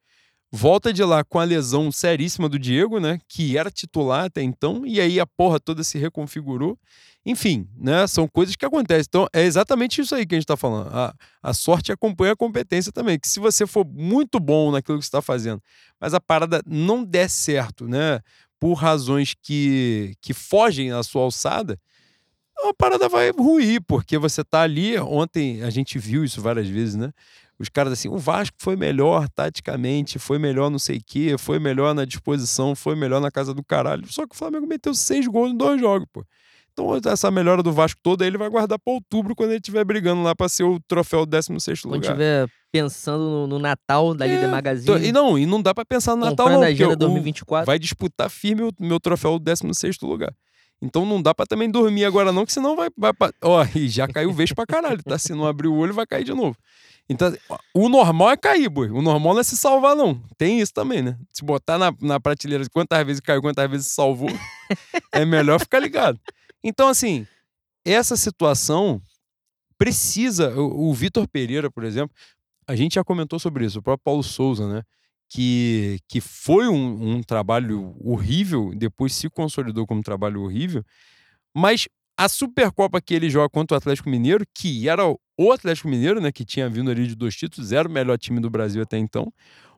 [0.54, 3.20] Volta de lá com a lesão seríssima do Diego, né?
[3.26, 6.78] Que era titular até então, e aí a porra toda se reconfigurou.
[7.26, 8.06] Enfim, né?
[8.06, 9.06] São coisas que acontecem.
[9.08, 10.90] Então, é exatamente isso aí que a gente está falando.
[10.90, 13.18] A, a sorte acompanha a competência também.
[13.18, 15.62] Que se você for muito bom naquilo que você está fazendo,
[16.00, 18.20] mas a parada não der certo, né?
[18.60, 21.80] Por razões que, que fogem da sua alçada,
[22.64, 25.00] a parada vai ruir, porque você tá ali.
[25.00, 27.12] Ontem a gente viu isso várias vezes, né?
[27.62, 31.60] Os caras assim, o Vasco foi melhor taticamente, foi melhor não sei o quê, foi
[31.60, 34.12] melhor na disposição, foi melhor na casa do caralho.
[34.12, 36.26] Só que o Flamengo meteu seis gols em dois jogos, pô.
[36.74, 40.24] Então, essa melhora do Vasco toda ele vai guardar para outubro, quando ele estiver brigando
[40.24, 42.00] lá para ser o troféu 16 lugar.
[42.00, 45.08] Quando estiver pensando no, no, Natal da é, Líder Magazine.
[45.08, 46.63] E não, e não dá para pensar no Natal, não.
[46.63, 47.65] Agenda 2024.
[47.65, 50.34] Vai disputar firme o meu troféu 16 lugar.
[50.82, 52.89] Então não dá para também dormir agora, não, que senão vai.
[52.97, 53.32] vai pra...
[53.43, 55.17] Ó, e já caiu vez pra caralho, tá?
[55.17, 56.58] Se não abrir o olho, vai cair de novo.
[57.10, 57.36] Então,
[57.74, 58.90] o normal é cair, boi.
[58.90, 60.22] O normal não é se salvar, não.
[60.38, 61.18] Tem isso também, né?
[61.34, 64.30] Se botar na, na prateleira de quantas vezes caiu, quantas vezes salvou,
[65.12, 66.20] é melhor ficar ligado.
[66.64, 67.28] Então, assim,
[67.84, 69.02] essa situação
[69.78, 70.54] precisa.
[70.56, 72.16] O, o Vitor Pereira, por exemplo,
[72.68, 74.84] a gente já comentou sobre isso, o próprio Paulo Souza, né?
[75.28, 80.84] Que, que foi um, um trabalho horrível, depois se consolidou como um trabalho horrível,
[81.54, 81.88] mas
[82.23, 86.31] a Supercopa que ele joga contra o Atlético Mineiro, que era o Atlético Mineiro, né,
[86.31, 89.34] que tinha vindo ali de dois títulos, era o melhor time do Brasil até então,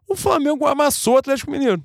[0.09, 1.81] o Flamengo amassou o Atlético Mineiro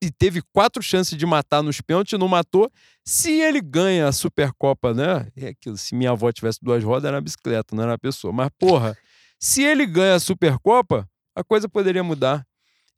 [0.00, 2.70] e, teve quatro chances de matar nos pênaltis, não matou.
[3.04, 5.28] Se ele ganha a Supercopa, né?
[5.36, 8.32] É aquilo, se minha avó tivesse duas rodas, era uma bicicleta, não era uma pessoa.
[8.32, 8.96] Mas, porra,
[9.38, 12.46] se ele ganha a Supercopa, a coisa poderia mudar.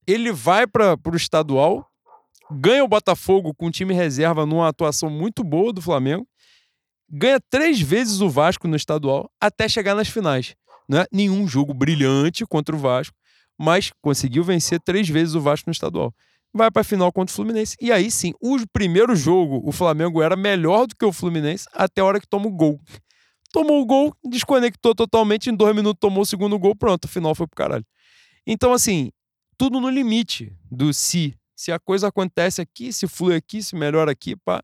[0.06, 1.88] Ele vai para o estadual,
[2.50, 6.26] ganha o Botafogo com time reserva numa atuação muito boa do Flamengo,
[7.08, 10.54] ganha três vezes o Vasco no estadual até chegar nas finais.
[10.88, 13.16] Não é nenhum jogo brilhante contra o Vasco,
[13.58, 16.12] mas conseguiu vencer três vezes o Vasco no estadual
[16.54, 17.76] vai para a final contra o Fluminense.
[17.80, 22.00] E aí sim, o primeiro jogo, o Flamengo era melhor do que o Fluminense até
[22.00, 22.80] a hora que toma o gol.
[23.52, 27.34] Tomou o gol, desconectou totalmente, em dois minutos tomou o segundo gol, pronto, a final
[27.34, 27.84] foi pro caralho.
[28.46, 29.10] Então, assim,
[29.58, 31.36] tudo no limite do se.
[31.56, 34.62] Se a coisa acontece aqui, se flui aqui, se melhora aqui, pá.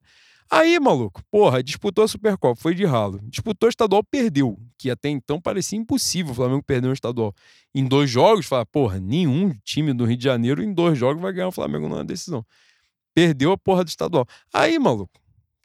[0.52, 3.20] Aí, maluco, porra, disputou a Supercopa, foi de ralo.
[3.22, 4.58] Disputou o estadual, perdeu.
[4.76, 7.32] Que até então parecia impossível o Flamengo perder um estadual.
[7.72, 11.32] Em dois jogos, fala, porra, nenhum time do Rio de Janeiro em dois jogos vai
[11.32, 12.44] ganhar o Flamengo numa decisão.
[13.14, 14.26] Perdeu a porra do estadual.
[14.52, 15.12] Aí, maluco,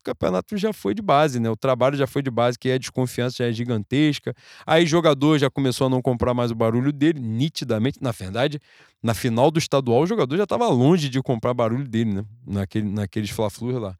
[0.02, 1.50] o campeonato já foi de base, né?
[1.50, 4.36] O trabalho já foi de base, que a desconfiança já é gigantesca.
[4.68, 8.00] Aí jogador já começou a não comprar mais o barulho dele, nitidamente.
[8.02, 8.60] Na verdade,
[9.02, 12.26] na final do estadual, o jogador já estava longe de comprar barulho dele, né?
[12.46, 13.98] Naquele, naqueles fla lá.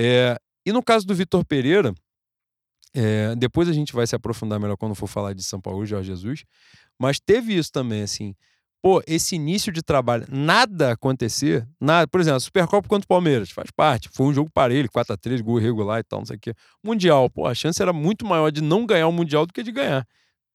[0.00, 1.92] É, e no caso do Vitor Pereira,
[2.94, 5.86] é, depois a gente vai se aprofundar melhor quando for falar de São Paulo e
[5.88, 6.44] Jorge Jesus,
[6.96, 8.32] mas teve isso também, assim.
[8.80, 12.06] Pô, esse início de trabalho, nada acontecer, nada.
[12.06, 14.08] Por exemplo, a Supercopa contra o Palmeiras, faz parte.
[14.12, 16.54] Foi um jogo parelho, 4x3, gol irregular e tal, não sei o quê.
[16.80, 19.72] Mundial, pô, a chance era muito maior de não ganhar o Mundial do que de
[19.72, 20.06] ganhar.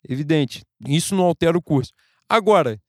[0.07, 0.63] Evidente.
[0.87, 1.91] Isso não altera o curso.
[2.29, 2.81] Agora,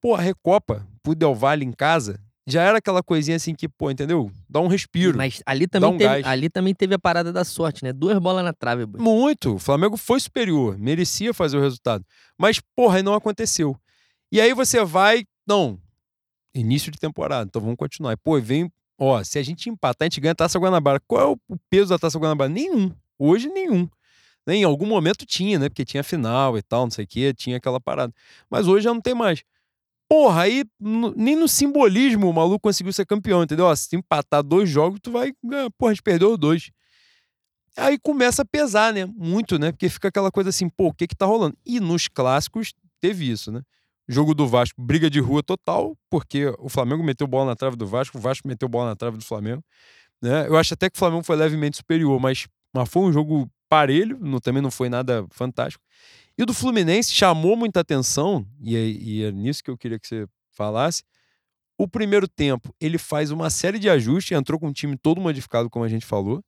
[0.00, 3.90] pô, a Recopa pro Del Valle em casa, já era aquela coisinha assim que, pô,
[3.90, 4.30] entendeu?
[4.48, 5.16] Dá um respiro.
[5.16, 7.92] Mas ali também, um teve, ali também teve a parada da sorte, né?
[7.92, 9.00] Duas bolas na trave, boy.
[9.02, 9.54] Muito.
[9.54, 12.04] O Flamengo foi superior, merecia fazer o resultado.
[12.38, 13.76] Mas, porra, aí não aconteceu.
[14.30, 15.78] E aí você vai, não,
[16.54, 18.12] início de temporada, então vamos continuar.
[18.12, 21.00] E, pô, vem, ó, se a gente empatar, a gente ganha a Taça Guanabara.
[21.06, 22.48] Qual é o peso da Taça Guanabara?
[22.48, 22.92] Nenhum.
[23.18, 23.88] Hoje, nenhum.
[24.48, 25.68] Em algum momento tinha, né?
[25.68, 28.14] Porque tinha final e tal, não sei o quê, tinha aquela parada.
[28.48, 29.42] Mas hoje já não tem mais.
[30.08, 30.64] Porra, aí
[31.16, 33.74] nem no simbolismo o maluco conseguiu ser campeão, entendeu?
[33.76, 35.32] se empatar dois jogos, tu vai.
[35.76, 36.70] Porra, a gente perdeu dois.
[37.76, 39.04] Aí começa a pesar, né?
[39.04, 39.72] Muito, né?
[39.72, 41.56] Porque fica aquela coisa assim, pô, o que que tá rolando?
[41.64, 43.62] E nos clássicos teve isso, né?
[44.08, 47.86] Jogo do Vasco, briga de rua total, porque o Flamengo meteu bola na trave do
[47.86, 49.62] Vasco, o Vasco meteu bola na trave do Flamengo.
[50.22, 50.46] Né?
[50.46, 54.16] Eu acho até que o Flamengo foi levemente superior, mas, mas foi um jogo parelho,
[54.20, 55.82] não, também não foi nada fantástico.
[56.38, 59.98] E o do Fluminense chamou muita atenção, e é, e é nisso que eu queria
[59.98, 61.02] que você falasse.
[61.78, 65.68] O primeiro tempo, ele faz uma série de ajustes, entrou com o time todo modificado,
[65.70, 66.42] como a gente falou,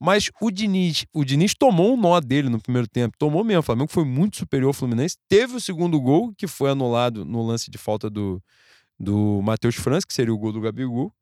[0.00, 3.16] Mas o Diniz, o Diniz tomou um nó dele no primeiro tempo.
[3.18, 3.60] Tomou mesmo.
[3.60, 5.16] O Flamengo foi muito superior ao Fluminense.
[5.28, 8.42] Teve o segundo gol, que foi anulado no lance de falta do,
[8.98, 11.12] do Matheus França, que seria o gol do Gabigol.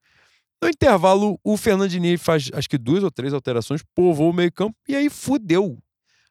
[0.63, 4.95] No intervalo, o Fernandinho faz acho que duas ou três alterações, povoou o meio-campo e
[4.95, 5.79] aí fudeu.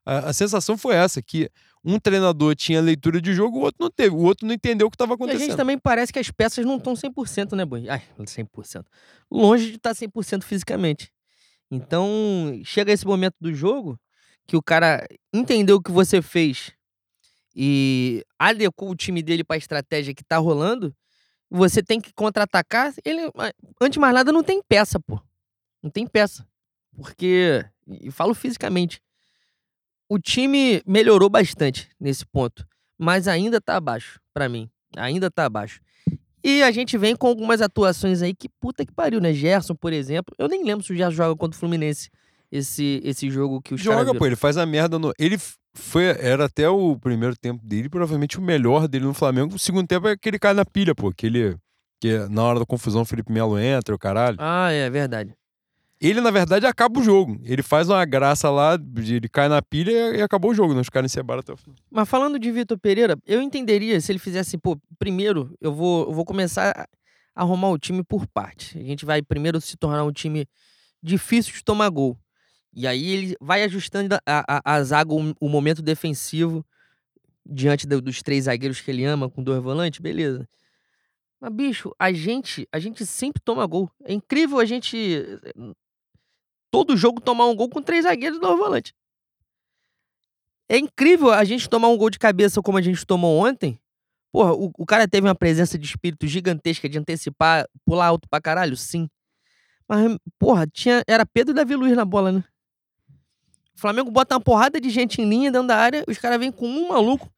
[0.06, 1.50] A, a, sensação foi essa: que
[1.84, 4.16] um treinador tinha leitura de jogo, o outro não teve.
[4.16, 5.42] O outro não entendeu o que estava acontecendo.
[5.42, 7.88] E a gente também parece que as peças não estão 100%, né, Boi?
[7.90, 8.86] Ai, 100%.
[9.32, 11.12] Longe de estar 100% fisicamente.
[11.72, 14.00] Então, chega esse momento do jogo
[14.48, 16.74] que o cara entendeu o que você fez
[17.56, 20.96] e adequou o time dele para a estratégia que tá rolando,
[21.50, 22.94] você tem que contra-atacar.
[23.06, 23.32] Ele,
[23.82, 25.20] antes de mais nada, não tem peça, pô.
[25.82, 26.48] Não tem peça.
[26.96, 29.02] Porque, e falo fisicamente,
[30.10, 32.66] o time melhorou bastante nesse ponto,
[32.98, 34.70] mas ainda tá abaixo, para mim.
[34.98, 35.80] Ainda tá abaixo.
[36.44, 39.34] E a gente vem com algumas atuações aí que puta que pariu, né?
[39.34, 40.34] Gerson, por exemplo.
[40.38, 42.10] Eu nem lembro se o Gerson joga contra o Fluminense
[42.52, 45.14] esse, esse jogo que o Joga, pô, ele faz a merda no.
[45.20, 45.38] Ele
[45.76, 49.56] foi, era até o primeiro tempo dele, provavelmente o melhor dele no Flamengo.
[49.56, 51.12] O segundo tempo é que ele cai na pilha, pô.
[51.12, 51.56] Que ele.
[52.02, 54.38] Que na hora da confusão o Felipe Melo entra, o caralho.
[54.40, 55.34] Ah, é verdade.
[56.02, 57.40] Ele, na verdade, acaba o jogo.
[57.44, 60.74] Ele faz uma graça lá, ele cai na pilha e acabou o jogo.
[60.74, 61.76] Não ficaram em até o final.
[61.92, 66.14] Mas falando de Vitor Pereira, eu entenderia se ele fizesse, pô, primeiro eu vou, eu
[66.14, 66.72] vou começar
[67.36, 68.80] a arrumar o time por parte.
[68.80, 70.48] A gente vai primeiro se tornar um time
[71.04, 72.18] difícil de tomar gol.
[72.74, 76.66] E aí ele vai ajustando a, a, a zaga, o, o, momento defensivo,
[77.46, 80.48] diante do, dos três zagueiros que ele ama, com dois volantes, beleza.
[81.42, 83.90] Mas, bicho, a gente, a gente sempre toma gol.
[84.04, 85.26] É incrível a gente
[86.72, 88.94] todo jogo tomar um gol com três zagueiros e dois volantes.
[90.68, 93.80] É incrível a gente tomar um gol de cabeça como a gente tomou ontem.
[94.32, 98.40] Porra, o, o cara teve uma presença de espírito gigantesca de antecipar, pular alto pra
[98.40, 98.78] caralho?
[98.78, 99.10] Sim.
[99.88, 102.44] Mas, porra, tinha, era Pedro e Davi Luiz na bola, né?
[103.76, 106.52] O Flamengo bota uma porrada de gente em linha dentro da área, os caras vêm
[106.52, 107.32] com um maluco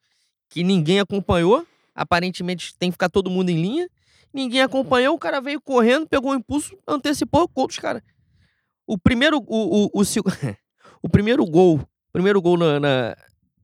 [0.49, 1.65] que ninguém acompanhou.
[1.95, 3.89] Aparentemente tem que ficar todo mundo em linha.
[4.33, 8.01] Ninguém acompanhou, o cara veio correndo, pegou o impulso, antecipou o gol caras.
[8.91, 10.01] O primeiro, o, o, o,
[11.01, 11.79] o primeiro gol,
[12.11, 13.15] primeiro gol na, na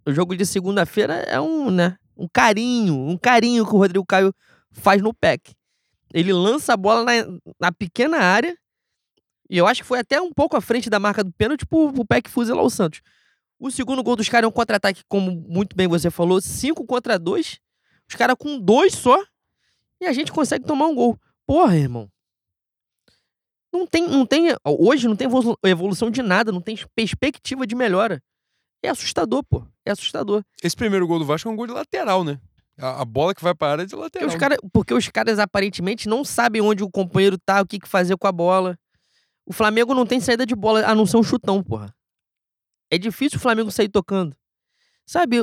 [0.05, 4.33] no jogo de segunda-feira é um, né, um carinho, um carinho que o Rodrigo Caio
[4.71, 5.53] faz no PEC.
[6.13, 7.11] Ele lança a bola na,
[7.59, 8.57] na pequena área
[9.49, 11.91] e eu acho que foi até um pouco à frente da marca do pênalti pro,
[11.91, 13.01] pro PEC fuzilar o Santos.
[13.59, 17.19] O segundo gol dos caras é um contra-ataque, como muito bem você falou, 5 contra
[17.19, 17.59] 2.
[18.09, 19.21] Os caras com dois só.
[19.99, 21.19] E a gente consegue tomar um gol.
[21.45, 22.09] Porra, irmão.
[23.77, 24.55] Não tem, não tem.
[24.65, 25.27] Hoje não tem
[25.63, 28.21] evolução de nada, não tem perspectiva de melhora.
[28.81, 29.65] É assustador, pô.
[29.85, 30.43] É assustador.
[30.63, 32.39] Esse primeiro gol do Vasco é um gol de lateral, né?
[32.79, 34.27] A, a bola que vai para a área é de lateral.
[34.27, 37.79] Porque os, cara, porque os caras aparentemente não sabem onde o companheiro tá, o que,
[37.79, 38.77] que fazer com a bola.
[39.45, 41.93] O Flamengo não tem saída de bola, a não ser um chutão, porra.
[42.91, 44.35] É difícil o Flamengo sair tocando.
[45.05, 45.37] Sabe?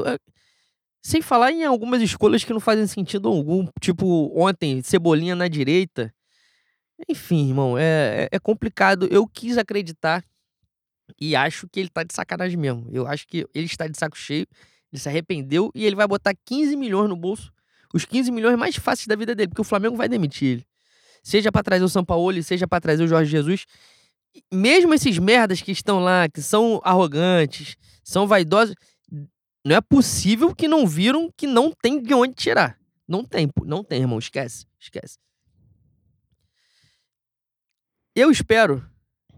[1.03, 3.67] Sem falar em algumas escolhas que não fazem sentido algum.
[3.81, 6.15] Tipo, ontem, Cebolinha na direita.
[7.09, 9.09] Enfim, irmão, é, é, é complicado.
[9.11, 10.25] Eu quis acreditar
[11.21, 12.89] e acho que ele tá de sacanagem mesmo.
[12.93, 14.47] Eu acho que ele está de saco cheio,
[14.93, 17.53] ele se arrependeu e ele vai botar 15 milhões no bolso.
[17.93, 20.67] Os 15 milhões mais fáceis da vida dele, porque o Flamengo vai demitir ele.
[21.23, 23.67] Seja para trazer o São Paulo, seja para trazer o Jorge Jesus.
[24.53, 28.75] Mesmo esses merdas que estão lá, que são arrogantes, são vaidosos,
[29.65, 32.77] não é possível que não viram que não tem de onde tirar.
[33.07, 34.19] Não tem, não tem, irmão.
[34.19, 35.19] Esquece, esquece.
[38.17, 38.89] Eu espero,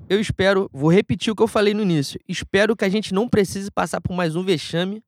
[0.06, 2.20] eu espero, vou repetir o que eu falei no início.
[2.28, 5.02] Espero que a gente não precise passar por mais um vexame,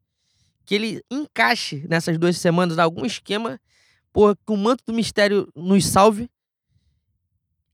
[0.64, 3.60] que ele encaixe nessas duas semanas algum esquema,
[4.10, 6.30] porra, que o manto do mistério nos salve.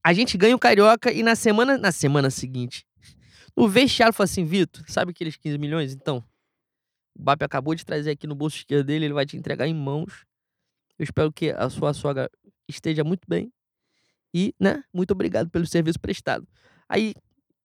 [0.03, 2.85] A gente ganha o Carioca e na semana, na semana seguinte,
[3.57, 5.93] no vestiário fala assim, Vitor, sabe aqueles 15 milhões?
[5.93, 6.25] Então,
[7.15, 9.75] o BAP acabou de trazer aqui no bolso esquerdo dele, ele vai te entregar em
[9.75, 10.27] mãos.
[10.99, 12.29] Eu espero que a sua sogra
[12.69, 13.53] esteja muito bem
[14.35, 16.45] e, né, muito obrigado pelo serviço prestado.
[16.89, 17.15] Aí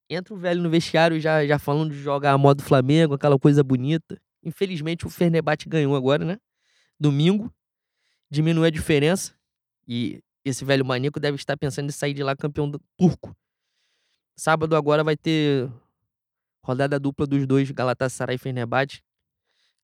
[0.08, 3.64] entra o velho no vestiário já, já falando de jogar a modo Flamengo, aquela coisa
[3.64, 4.22] bonita.
[4.44, 6.38] Infelizmente o Fernebate ganhou agora, né?
[7.00, 7.52] Domingo.
[8.30, 9.34] Diminuiu a diferença.
[9.88, 13.36] E esse velho maníaco deve estar pensando em sair de lá campeão do turco.
[14.36, 15.70] Sábado agora vai ter
[16.64, 19.02] rodada dupla dos dois, Galatasaray e Fenerbahçe.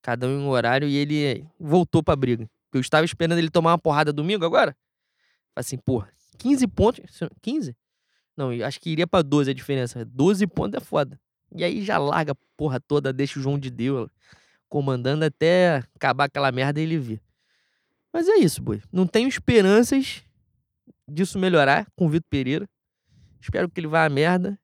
[0.00, 0.86] Cada um em um horário.
[0.86, 2.48] E ele voltou pra briga.
[2.72, 4.76] Eu estava esperando ele tomar uma porrada domingo agora.
[5.56, 7.04] Assim, porra, 15 pontos.
[7.42, 7.76] 15?
[8.36, 10.04] Não, acho que iria pra 12 a diferença.
[10.04, 11.18] 12 pontos é foda.
[11.54, 14.10] E aí já larga a porra toda, deixa o João de Deus
[14.68, 17.22] comandando até acabar aquela merda e ele vir.
[18.12, 18.82] Mas é isso, boi.
[18.92, 20.24] Não tenho esperanças
[21.08, 22.68] disso melhorar com o Vitor Pereira.
[23.40, 24.58] Espero que ele vá à merda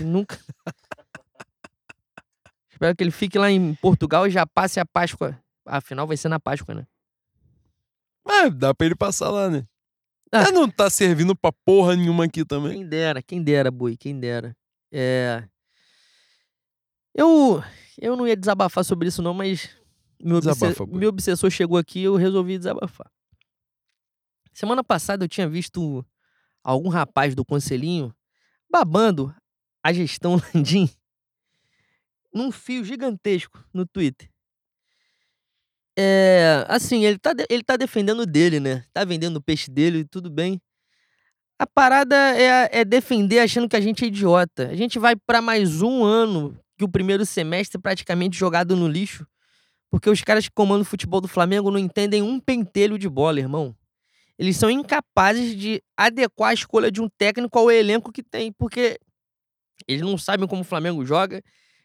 [0.00, 0.38] Nunca.
[2.70, 5.38] Espero que ele fique lá em Portugal e já passe a Páscoa.
[5.64, 6.86] Afinal, vai ser na Páscoa, né?
[8.24, 9.66] Ah, dá pra ele passar lá, né?
[10.32, 10.50] Ah.
[10.50, 12.72] Não tá servindo pra porra nenhuma aqui também.
[12.72, 14.56] Quem dera, quem dera, Boi, quem dera.
[14.90, 15.46] É.
[17.14, 17.62] Eu,
[18.00, 19.68] eu não ia desabafar sobre isso, não, mas
[20.22, 20.98] meu, Desabafa, Boi.
[20.98, 23.10] meu obsessor chegou aqui e eu resolvi desabafar.
[24.54, 26.04] Semana passada eu tinha visto
[26.64, 28.14] algum rapaz do Conselhinho
[28.70, 29.34] babando
[29.82, 30.88] a gestão Landim
[32.32, 34.31] num fio gigantesco no Twitter.
[35.98, 38.84] É, assim, ele tá, ele tá defendendo dele, né?
[38.92, 40.60] Tá vendendo o peixe dele e tudo bem.
[41.58, 44.68] A parada é, é defender achando que a gente é idiota.
[44.68, 49.26] A gente vai pra mais um ano que o primeiro semestre praticamente jogado no lixo.
[49.90, 53.38] Porque os caras que comandam o futebol do Flamengo não entendem um pentelho de bola,
[53.38, 53.76] irmão.
[54.38, 58.50] Eles são incapazes de adequar a escolha de um técnico ao elenco que tem.
[58.50, 58.98] Porque
[59.86, 61.42] eles não sabem como o Flamengo joga.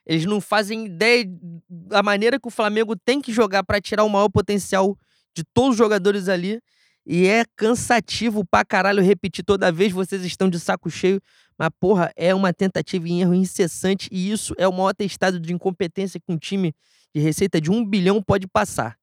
[0.08, 1.26] Eles não fazem ideia
[1.70, 4.98] da maneira que o Flamengo tem que jogar pra tirar o maior potencial
[5.36, 6.62] de todos os jogadores ali.
[7.06, 11.22] E é cansativo pra caralho repetir toda vez, vocês estão de saco cheio.
[11.60, 14.08] Mas, porra, é uma tentativa em erro incessante.
[14.10, 16.74] E isso é o maior atestado de incompetência que um time
[17.14, 18.98] de receita de um bilhão pode passar.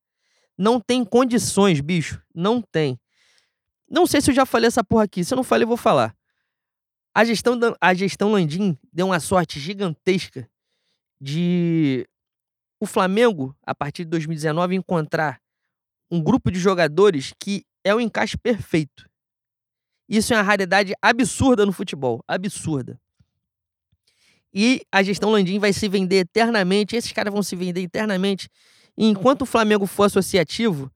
[0.57, 2.23] Não tem condições, bicho.
[2.35, 2.99] Não tem.
[3.91, 5.23] Não sei se eu já falei essa porra aqui.
[5.23, 6.15] Se eu não falei, eu vou falar.
[7.15, 10.49] A gestão, a gestão Landim deu uma sorte gigantesca
[11.25, 12.07] de
[12.79, 15.41] o Flamengo, a partir de 2019, encontrar
[16.11, 19.09] um grupo de jogadores que é o encaixe perfeito.
[20.07, 22.23] Isso é uma raridade absurda no futebol.
[22.29, 23.01] Absurda.
[24.53, 26.95] E a gestão Landim vai se vender eternamente.
[26.95, 28.51] Esses caras vão se vender eternamente.
[28.97, 30.93] E enquanto o Flamengo for associativo,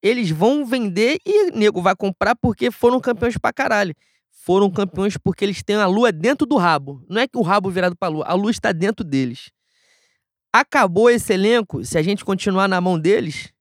[0.00, 3.94] eles vão vender e nego vai comprar porque foram campeões pra caralho.
[4.30, 7.04] Foram campeões porque eles têm a lua dentro do rabo.
[7.08, 9.50] Não é que o rabo virado pra lua, a lua está dentro deles.
[10.52, 13.52] Acabou esse elenco, se a gente continuar na mão deles,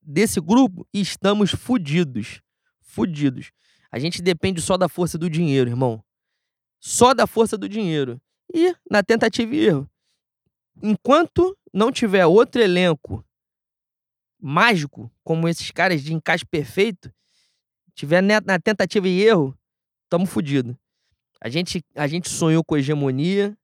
[0.00, 2.40] desse grupo, estamos fudidos.
[2.80, 3.52] Fudidos.
[3.92, 6.02] A gente depende só da força do dinheiro, irmão.
[6.78, 8.20] Só da força do dinheiro.
[8.54, 9.90] E na tentativa e erro.
[10.82, 13.24] Enquanto não tiver outro elenco
[14.40, 17.12] mágico, como esses caras de encaixe perfeito,
[17.94, 19.56] tiver na tentativa e erro,
[20.08, 20.78] tamo fudido.
[21.40, 23.56] A gente, a gente sonhou com hegemonia,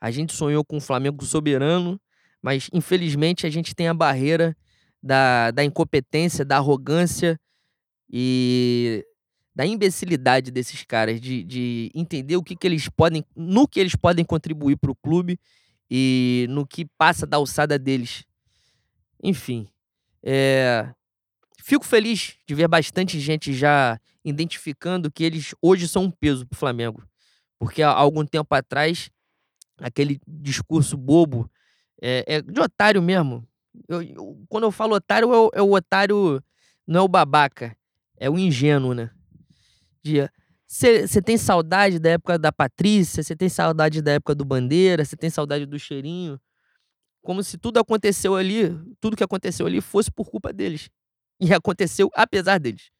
[0.00, 2.00] a gente sonhou com um Flamengo soberano,
[2.44, 4.54] mas infelizmente a gente tem a barreira
[5.02, 7.40] da, da incompetência, da arrogância
[8.06, 9.02] e
[9.56, 13.96] da imbecilidade desses caras, de, de entender o que, que eles podem, no que eles
[13.96, 15.40] podem contribuir para o clube
[15.90, 18.26] e no que passa da alçada deles.
[19.22, 19.66] Enfim,
[20.22, 20.86] é,
[21.62, 26.56] fico feliz de ver bastante gente já identificando que eles hoje são um peso para
[26.56, 27.08] o Flamengo.
[27.58, 29.08] Porque há algum tempo atrás,
[29.78, 31.50] aquele discurso bobo,
[32.04, 33.46] é, é de otário mesmo.
[33.88, 36.42] Eu- eu- quando eu falo otário, é o, é o otário,
[36.86, 37.76] não é o babaca,
[38.18, 39.10] é o ingênuo, né?
[40.66, 45.16] Você tem saudade da época da Patrícia, você tem saudade da época do Bandeira, você
[45.16, 46.40] tem saudade do cheirinho.
[47.22, 50.90] Como se tudo aconteceu ali, tudo que aconteceu ali fosse por culpa deles.
[51.40, 52.90] E aconteceu apesar deles.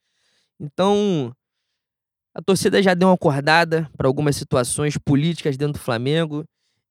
[0.61, 1.35] Então,
[2.35, 6.45] a torcida já deu uma acordada para algumas situações políticas dentro do Flamengo.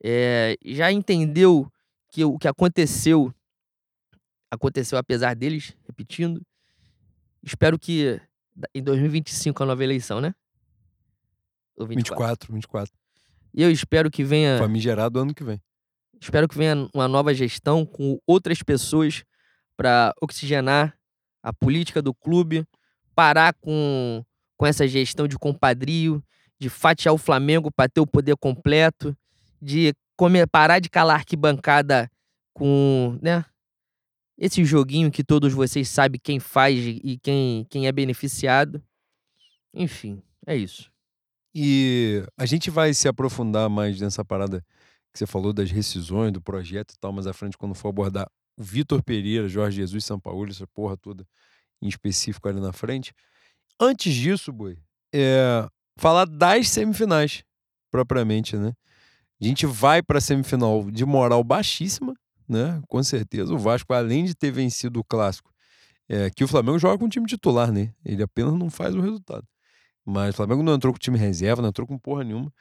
[0.04, 1.68] é, já entendeu
[2.14, 3.34] que o que aconteceu
[4.52, 6.40] aconteceu apesar deles, repetindo.
[7.42, 8.22] Espero que
[8.74, 10.36] em 2025 a nova eleição, né?
[11.76, 12.54] Ou 24.
[12.54, 12.94] 24, 24.
[13.56, 15.60] E eu espero que venha, Famigerado ano que vem.
[16.22, 19.24] espero que venha uma nova gestão com outras pessoas
[19.76, 20.96] para oxigenar
[21.42, 22.64] a política do clube,
[23.16, 24.24] parar com,
[24.56, 26.24] com essa gestão de compadrio,
[26.60, 29.18] de fatiar o Flamengo para ter o poder completo,
[29.60, 32.10] de comer, parar de calar arquibancada
[32.54, 33.46] com, né?
[34.38, 38.84] Esse joguinho que todos vocês sabem quem faz e quem, quem é beneficiado.
[39.74, 40.92] Enfim, é isso.
[41.56, 44.66] E a gente vai se aprofundar mais nessa parada
[45.12, 48.28] que você falou das rescisões, do projeto e tal, mais à frente, quando for abordar
[48.58, 51.26] o Vitor Pereira, Jorge Jesus, São Paulo, essa porra toda
[51.82, 53.14] em específico ali na frente.
[53.80, 54.80] Antes disso, Boi,
[55.14, 57.44] é falar das semifinais,
[57.92, 58.74] propriamente, né?
[59.44, 62.14] A gente vai para a semifinal de moral baixíssima,
[62.48, 62.82] né?
[62.88, 63.54] Com certeza.
[63.54, 65.52] O Vasco, além de ter vencido o clássico,
[66.08, 67.94] é, que o Flamengo joga com o time titular, né?
[68.06, 69.46] Ele apenas não faz o resultado.
[70.06, 72.54] Mas o Flamengo não entrou com time reserva, não entrou com porra nenhuma.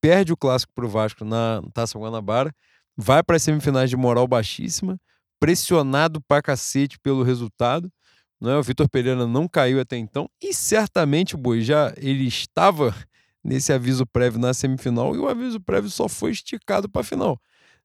[0.00, 2.54] Perde o clássico pro Vasco na Taça Guanabara.
[2.96, 4.98] Vai para as semifinais de moral baixíssima,
[5.38, 7.92] pressionado pra cacete pelo resultado.
[8.40, 8.56] Né?
[8.56, 10.26] O Vitor Pereira não caiu até então.
[10.42, 12.94] E certamente, Boi, já ele estava
[13.42, 17.40] nesse aviso prévio na semifinal e o aviso prévio só foi esticado para a final.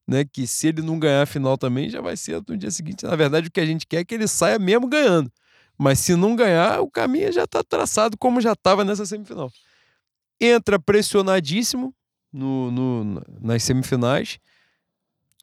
[0.08, 3.04] Né, que se ele não ganhar a final também já vai ser no dia seguinte.
[3.04, 5.32] Na verdade, o que a gente quer é que ele saia mesmo ganhando.
[5.76, 9.52] Mas se não ganhar, o caminho já está traçado como já estava nessa semifinal.
[10.40, 11.92] Entra pressionadíssimo
[12.32, 14.40] no, no, nas semifinais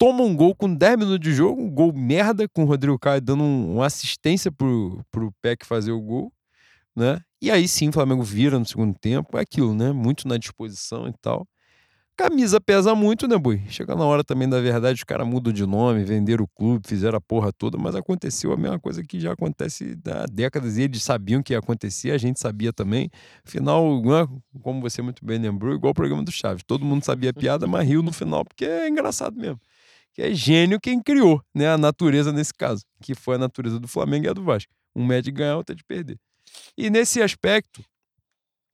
[0.03, 3.21] toma um gol com 10 minutos de jogo, um gol merda, com o Rodrigo Caio
[3.21, 6.33] dando um, uma assistência pro, pro Peck fazer o gol,
[6.97, 7.21] né?
[7.43, 9.91] E aí sim o Flamengo vira no segundo tempo, é aquilo, né?
[9.91, 11.45] Muito na disposição e tal.
[12.17, 13.61] Camisa pesa muito, né, Bui?
[13.69, 17.19] Chega na hora também da verdade, os caras mudam de nome, venderam o clube, fizeram
[17.19, 21.03] a porra toda, mas aconteceu a mesma coisa que já acontece há décadas e eles
[21.03, 23.11] sabiam que ia acontecer, a gente sabia também.
[23.45, 24.29] Final, né,
[24.63, 26.63] como você muito bem lembrou, igual o programa do Chaves.
[26.65, 29.59] Todo mundo sabia a piada, mas riu no final porque é engraçado mesmo
[30.15, 33.89] que é gênio quem criou né, a natureza nesse caso, que foi a natureza do
[33.89, 34.71] Flamengo e a do Vasco.
[34.95, 36.19] Um mede de ganhar, outro é de perder.
[36.77, 37.85] E nesse aspecto,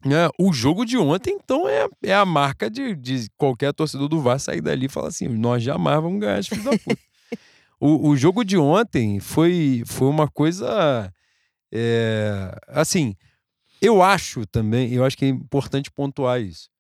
[0.05, 4.21] né, o jogo de ontem, então, é, é a marca de, de qualquer torcedor do
[4.21, 6.99] Vasco sair dali e falar assim: nós jamais vamos ganhar esse filho da puta.
[7.81, 11.13] o, o jogo de ontem foi, foi uma coisa.
[11.73, 13.15] É, assim,
[13.81, 16.71] eu acho também, eu acho que é importante pontuar isso.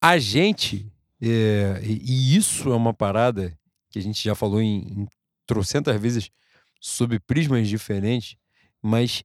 [0.00, 3.56] A gente, é, e isso é uma parada
[3.90, 5.08] que a gente já falou em, em
[5.46, 6.30] trocentas vezes
[6.80, 8.36] sob prismas diferentes,
[8.82, 9.22] mas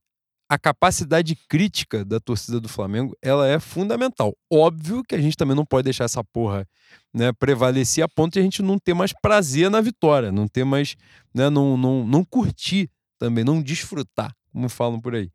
[0.50, 4.36] a capacidade crítica da torcida do Flamengo ela é fundamental.
[4.52, 6.68] Óbvio que a gente também não pode deixar essa porra
[7.14, 10.64] né, prevalecer a ponto de a gente não ter mais prazer na vitória, não ter
[10.64, 10.96] mais,
[11.34, 15.30] né, não, não, não curtir também, não desfrutar, como falam por aí.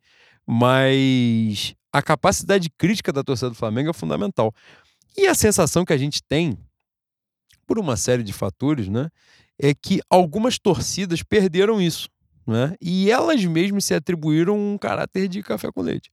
[0.46, 4.54] Mas a capacidade crítica da torcida do Flamengo é fundamental.
[5.16, 6.56] E a sensação que a gente tem
[7.66, 9.08] por uma série de fatores, né,
[9.58, 12.08] é que algumas torcidas perderam isso,
[12.46, 12.74] né?
[12.80, 16.10] E elas mesmas se atribuíram um caráter de café com leite.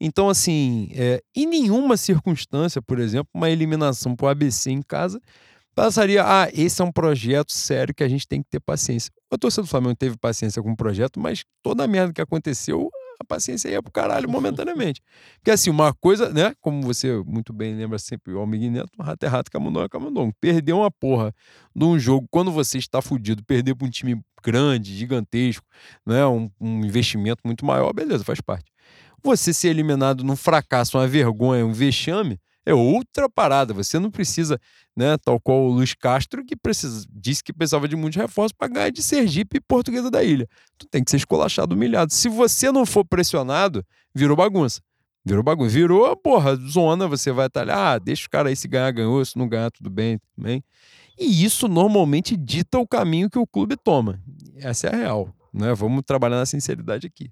[0.00, 5.20] Então, assim, é, em nenhuma circunstância, por exemplo, uma eliminação para o ABC em casa
[5.74, 9.10] passaria, ah, esse é um projeto sério que a gente tem que ter paciência.
[9.30, 12.90] A torcida do Flamengo teve paciência com o projeto, mas toda a merda que aconteceu
[13.24, 15.00] paciência ia pro caralho momentaneamente.
[15.36, 16.54] Porque assim, uma coisa, né?
[16.60, 20.34] Como você muito bem lembra sempre, o Almig Neto, rato é rato, camundongo é camundongo.
[20.40, 21.34] Perder uma porra
[21.74, 25.66] num jogo quando você está fudido, perder pra um time grande, gigantesco,
[26.06, 26.26] né?
[26.26, 28.70] Um, um investimento muito maior, beleza, faz parte.
[29.22, 33.74] Você ser eliminado num fracasso, uma vergonha, um vexame, é outra parada.
[33.74, 34.60] Você não precisa,
[34.96, 38.68] né, tal qual o Luiz Castro, que precisa, disse que precisava de muitos reforços para
[38.68, 40.48] ganhar de Sergipe e Portuguesa da Ilha.
[40.78, 42.12] Tu tem que ser escolachado, humilhado.
[42.12, 43.84] Se você não for pressionado,
[44.14, 44.80] virou bagunça.
[45.24, 45.70] Virou bagunça.
[45.70, 49.38] Virou, porra, zona, você vai estar ah, deixa o cara aí se ganhar, ganhou, se
[49.38, 50.62] não ganhar, tudo bem também.
[51.18, 54.20] E isso normalmente dita o caminho que o clube toma.
[54.56, 55.34] Essa é a real.
[55.52, 55.72] Né?
[55.74, 57.30] Vamos trabalhar na sinceridade aqui.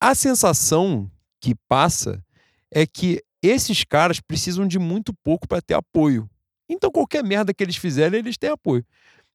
[0.00, 1.10] A sensação
[1.40, 2.22] que passa
[2.70, 6.28] é que esses caras precisam de muito pouco para ter apoio.
[6.68, 8.84] Então, qualquer merda que eles fizerem, eles têm apoio.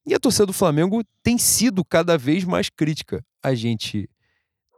[0.05, 3.23] E a torcida do Flamengo tem sido cada vez mais crítica.
[3.43, 4.09] A gente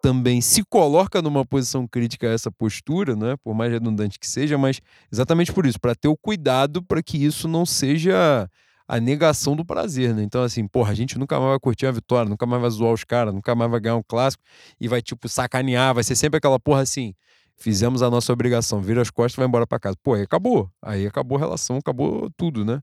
[0.01, 3.35] também se coloca numa posição crítica a essa postura, né?
[3.43, 7.23] por mais redundante que seja, mas exatamente por isso, para ter o cuidado para que
[7.23, 8.49] isso não seja
[8.87, 10.21] a negação do prazer, né?
[10.21, 12.91] Então, assim, porra, a gente nunca mais vai curtir a vitória, nunca mais vai zoar
[12.91, 14.43] os caras, nunca mais vai ganhar um clássico
[14.81, 17.13] e vai, tipo, sacanear, vai ser sempre aquela porra assim
[17.57, 19.95] fizemos a nossa obrigação, vira as costas vai embora para casa.
[20.01, 20.69] Pô, aí acabou.
[20.81, 22.81] Aí acabou a relação, acabou tudo, né?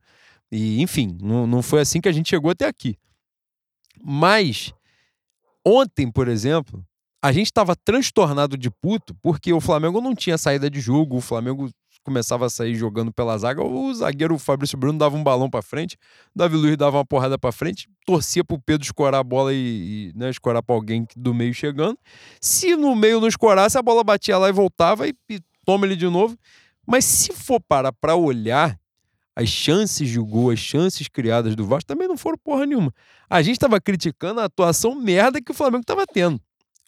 [0.51, 2.97] E, enfim, não, não foi assim que a gente chegou até aqui.
[4.03, 4.73] Mas,
[5.65, 6.85] ontem, por exemplo,
[7.23, 11.21] a gente estava transtornado de puto porque o Flamengo não tinha saída de jogo, o
[11.21, 11.69] Flamengo
[12.09, 15.99] começava a sair jogando pela zaga, o zagueiro Fabrício Bruno dava um balão para frente,
[16.35, 20.19] Davi Luiz dava uma porrada para frente, torcia pro Pedro escorar a bola e, e
[20.19, 21.99] né, escorar para alguém do meio chegando.
[22.41, 25.97] Se no meio não escorasse, a bola batia lá e voltava e, e toma ele
[25.97, 26.35] de novo.
[26.87, 28.79] Mas se for parar para olhar,
[29.37, 32.91] as chances de gol, as chances criadas do Vasco também não foram porra nenhuma.
[33.29, 36.41] A gente estava criticando a atuação merda que o Flamengo estava tendo.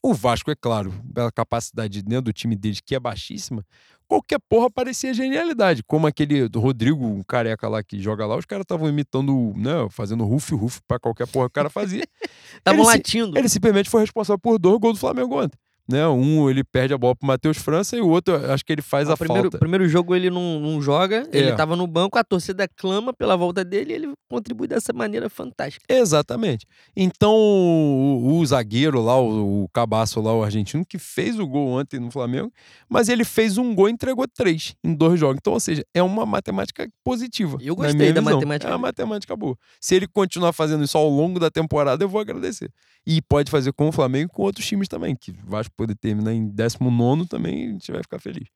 [0.02, 3.62] O Vasco, é claro, pela capacidade né, do time deles, que é baixíssima,
[4.10, 5.84] qualquer porra parecia genialidade.
[5.84, 9.86] Como aquele do Rodrigo, um careca lá que joga lá, os caras estavam imitando, né,
[9.88, 12.04] fazendo ruf-ruf pra qualquer porra que o cara fazia.
[12.58, 13.38] Estavam latindo.
[13.38, 15.56] Ele simplesmente foi responsável por dois gols do Flamengo ontem.
[15.90, 16.06] Né?
[16.06, 19.08] Um ele perde a bola pro Matheus França e o outro acho que ele faz
[19.08, 19.58] ah, a primeiro, falta.
[19.58, 21.38] primeiro jogo ele não, não joga, é.
[21.38, 25.28] ele tava no banco, a torcida clama pela volta dele e ele contribui dessa maneira
[25.28, 25.84] fantástica.
[25.88, 26.66] Exatamente.
[26.96, 31.68] Então o, o zagueiro lá, o, o, cabaço lá, o argentino, que fez o gol
[31.68, 32.52] ontem no Flamengo,
[32.88, 35.38] mas ele fez um gol e entregou três em dois jogos.
[35.40, 37.58] Então, ou seja, é uma matemática positiva.
[37.60, 38.34] Eu gostei da visão.
[38.34, 38.70] matemática.
[38.70, 39.56] É uma matemática boa.
[39.80, 42.70] Se ele continuar fazendo isso ao longo da temporada, eu vou agradecer.
[43.06, 46.34] E pode fazer com o Flamengo e com outros times também, que Vasco poder terminar
[46.34, 48.48] em 19 também, a gente vai ficar feliz.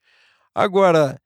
[0.54, 1.18] Agora,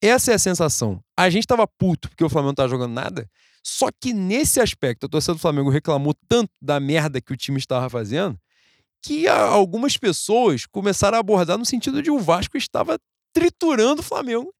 [0.00, 1.02] essa é a sensação.
[1.16, 3.28] A gente tava puto porque o Flamengo não tava jogando nada.
[3.64, 7.58] Só que nesse aspecto, a torcida do Flamengo reclamou tanto da merda que o time
[7.58, 8.38] estava fazendo
[9.02, 12.98] que algumas pessoas começaram a abordar no sentido de o Vasco estava
[13.32, 14.54] triturando o Flamengo.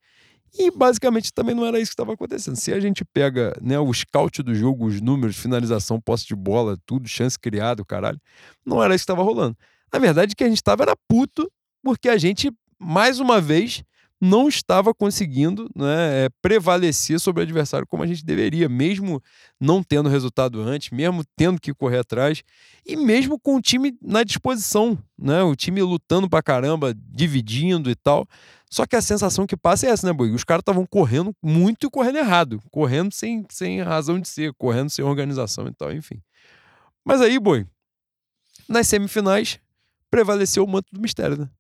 [0.59, 2.57] E basicamente também não era isso que estava acontecendo.
[2.57, 6.77] Se a gente pega né, o scout do jogo, os números, finalização, posse de bola,
[6.85, 8.21] tudo, chance criada, caralho,
[8.67, 9.57] não era isso que estava rolando.
[9.93, 11.51] Na verdade, que a gente estava era puto,
[11.83, 13.83] porque a gente, mais uma vez,
[14.21, 19.23] não estava conseguindo né, prevalecer sobre o adversário como a gente deveria, mesmo
[19.59, 22.43] não tendo resultado antes, mesmo tendo que correr atrás
[22.85, 27.95] e mesmo com o time na disposição, né, o time lutando pra caramba, dividindo e
[27.95, 28.29] tal.
[28.71, 30.31] Só que a sensação que passa é essa, né, Boi?
[30.33, 34.91] Os caras estavam correndo muito e correndo errado, correndo sem, sem razão de ser, correndo
[34.91, 36.21] sem organização e tal, enfim.
[37.05, 37.67] Mas aí, Boi,
[38.69, 39.59] nas semifinais
[40.11, 41.51] prevaleceu o manto do mistério, né?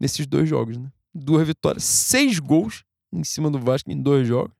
[0.00, 0.90] Nesses dois jogos, né?
[1.14, 4.52] duas vitórias, seis gols em cima do Vasco em dois jogos,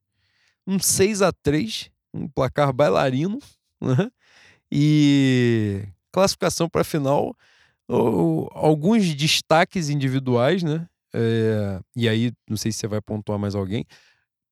[0.66, 3.40] um 6 a 3 um placar bailarino,
[3.82, 4.08] né?
[4.70, 5.82] e
[6.12, 7.36] classificação para a final,
[8.52, 10.86] alguns destaques individuais, né?
[11.12, 13.84] É, e aí, não sei se você vai pontuar mais alguém.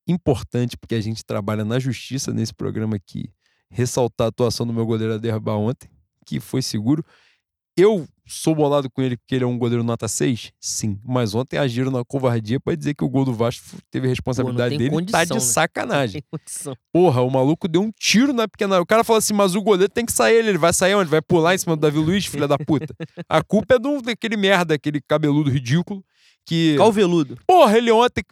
[0.07, 3.33] Importante, porque a gente trabalha na justiça nesse programa aqui,
[3.71, 5.89] ressaltar a atuação do meu goleiro Aderba ontem,
[6.27, 7.05] que foi seguro.
[7.77, 10.53] Eu sou bolado com ele porque ele é um goleiro nota 6?
[10.61, 10.99] Sim.
[11.05, 14.79] Mas ontem agiram na covardia para dizer que o gol do Vasco teve responsabilidade Pô,
[14.79, 15.41] dele condição, tá de né?
[15.41, 16.23] sacanagem.
[16.93, 18.81] Porra, o maluco deu um tiro na pequena.
[18.81, 21.11] O cara falou assim: mas o goleiro tem que sair, ele vai sair onde?
[21.11, 22.95] Vai pular em cima do Davi Luiz, filha da puta.
[23.29, 26.05] A culpa é do, daquele merda, aquele cabeludo ridículo.
[26.45, 26.77] Que.
[26.77, 27.39] Calveludo.
[27.47, 28.23] Porra, ele ontem.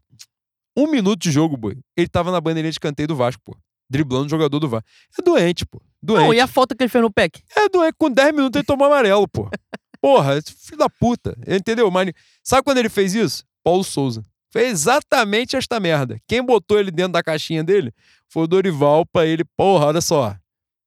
[0.76, 1.76] Um minuto de jogo, boi.
[1.96, 3.56] Ele tava na bandeirinha de canteio do Vasco, pô
[3.90, 4.84] driblando o jogador do VAR.
[5.18, 5.82] É doente, pô.
[6.02, 6.24] Doente.
[6.24, 7.42] Não, e a falta que ele fez no PEC?
[7.54, 7.94] É doente.
[7.98, 9.48] Com 10 minutos ele tomou amarelo, pô.
[10.00, 11.36] Porra, filho da puta.
[11.46, 11.90] Entendeu?
[11.90, 13.44] Mas sabe quando ele fez isso?
[13.62, 14.24] Paulo Souza.
[14.50, 16.18] Fez exatamente esta merda.
[16.26, 17.92] Quem botou ele dentro da caixinha dele
[18.28, 19.44] foi o Dorival pra ele.
[19.56, 20.34] Porra, olha só.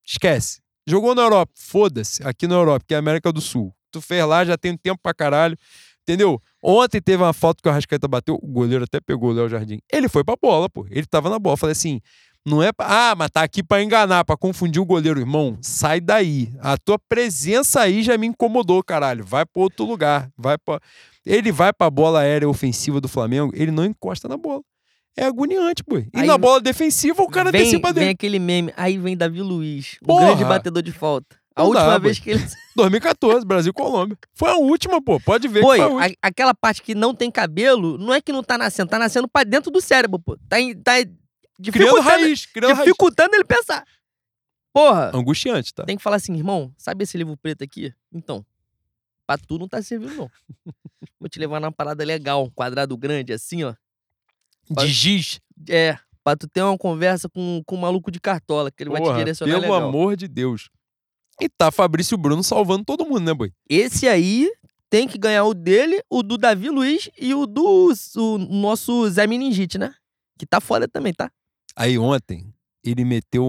[0.05, 0.61] Esquece.
[0.85, 1.51] Jogou na Europa.
[1.55, 2.21] Foda-se.
[2.27, 3.73] Aqui na Europa, que é a América do Sul.
[3.91, 5.57] Tu fez lá, já tem tempo pra caralho.
[6.01, 6.41] Entendeu?
[6.61, 9.79] Ontem teve uma foto que o Arrascaeta bateu, o goleiro até pegou o Léo Jardim.
[9.91, 10.85] Ele foi pra bola, pô.
[10.89, 11.55] Ele tava na bola.
[11.55, 12.01] Falei assim:
[12.45, 15.57] não é pra, ah, mas tá aqui para enganar, para confundir o goleiro, irmão.
[15.61, 16.53] Sai daí.
[16.59, 19.23] A tua presença aí já me incomodou, caralho.
[19.23, 20.29] Vai para outro lugar.
[20.37, 20.81] Vai para
[21.25, 24.61] Ele vai para a bola aérea ofensiva do Flamengo, ele não encosta na bola.
[25.15, 25.99] É agoniante, pô.
[25.99, 28.05] E aí, na bola defensiva o cara vem, antecipa dele.
[28.07, 31.37] Vem aquele meme, aí vem Davi Luiz, o grande batedor de falta.
[31.55, 32.43] A não última dá, vez que ele.
[32.75, 34.17] 2014, Brasil Colômbia.
[34.33, 35.19] Foi a última, pô.
[35.19, 38.43] Pode ver foi a, a, aquela parte que não tem cabelo, não é que não
[38.43, 40.35] tá nascendo, tá nascendo pra dentro do cérebro, pô.
[40.49, 40.93] Tá, tá
[41.71, 43.39] criando raiz, criando dificultando raiz.
[43.39, 43.85] ele pensar.
[44.73, 45.11] Porra.
[45.13, 45.83] Angustiante, tá?
[45.85, 47.93] Tem que falar assim, irmão, sabe esse livro preto aqui?
[48.11, 48.43] Então,
[49.27, 50.31] pra tu não tá servindo, não.
[51.19, 53.75] Vou te levar numa parada legal, um quadrado grande, assim, ó.
[54.73, 54.83] Pra...
[54.83, 55.39] De giz?
[55.69, 59.01] É, pra tu ter uma conversa com, com um maluco de cartola, que ele Porra,
[59.03, 59.89] vai te direcionar pelo legal.
[59.89, 60.69] amor de Deus.
[61.39, 63.51] E tá Fabrício Bruno salvando todo mundo, né, boy?
[63.69, 64.51] Esse aí
[64.89, 69.25] tem que ganhar o dele, o do Davi Luiz e o do o nosso Zé
[69.25, 69.93] Meningite, né?
[70.37, 71.31] Que tá foda também, tá?
[71.75, 72.53] Aí ontem,
[72.83, 73.43] ele meteu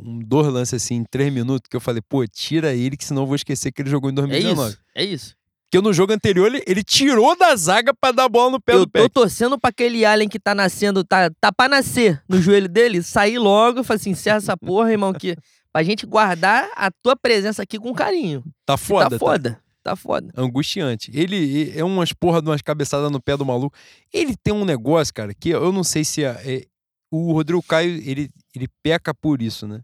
[0.00, 3.22] um dois lances assim em três minutos que eu falei, pô, tira ele, que senão
[3.22, 4.60] eu vou esquecer que ele jogou em 2019.
[4.60, 4.78] É isso.
[4.96, 5.40] É isso.
[5.70, 8.74] Porque no jogo anterior ele, ele tirou da zaga para dar a bola no pé
[8.74, 8.98] eu do pé.
[9.00, 12.68] Eu tô torcendo pra aquele Allen que tá nascendo, tá, tá pra nascer no joelho
[12.68, 15.36] dele, sair logo e falar assim: encerra essa porra, irmão, que
[15.72, 18.42] pra gente guardar a tua presença aqui com carinho.
[18.66, 19.50] Tá foda, tá foda.
[19.52, 19.60] Tá?
[19.82, 20.32] Tá foda.
[20.36, 21.10] Angustiante.
[21.14, 23.76] Ele é umas porra de umas cabeçadas no pé do maluco.
[24.12, 26.64] Ele tem um negócio, cara, que eu não sei se é, é
[27.10, 29.80] o Rodrigo Caio, ele, ele peca por isso, né?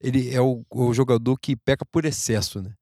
[0.00, 2.72] Ele é o, o, jogador que peca por excesso, né?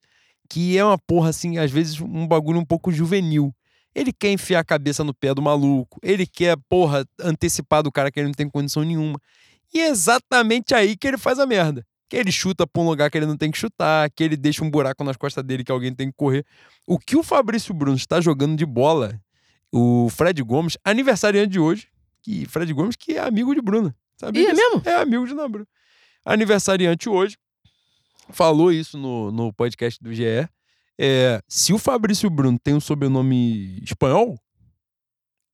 [0.48, 3.54] Que é uma porra, assim, às vezes um bagulho um pouco juvenil.
[3.94, 5.98] Ele quer enfiar a cabeça no pé do maluco.
[6.02, 9.18] Ele quer, porra, antecipar do cara que ele não tem condição nenhuma.
[9.72, 11.86] E é exatamente aí que ele faz a merda.
[12.08, 14.64] Que ele chuta pra um lugar que ele não tem que chutar, que ele deixa
[14.64, 16.44] um buraco nas costas dele que alguém tem que correr.
[16.86, 19.18] O que o Fabrício Bruno está jogando de bola,
[19.72, 21.88] o Fred Gomes, aniversariante de hoje,
[22.24, 23.94] que Fred Gomes, que é amigo de Bruna.
[24.18, 24.82] Sabe e é mesmo?
[24.84, 25.66] É amigo de Bruna.
[26.24, 27.36] Aniversariante hoje,
[28.30, 30.48] falou isso no, no podcast do GE.
[30.98, 34.38] É, se o Fabrício Bruno tem um sobrenome espanhol,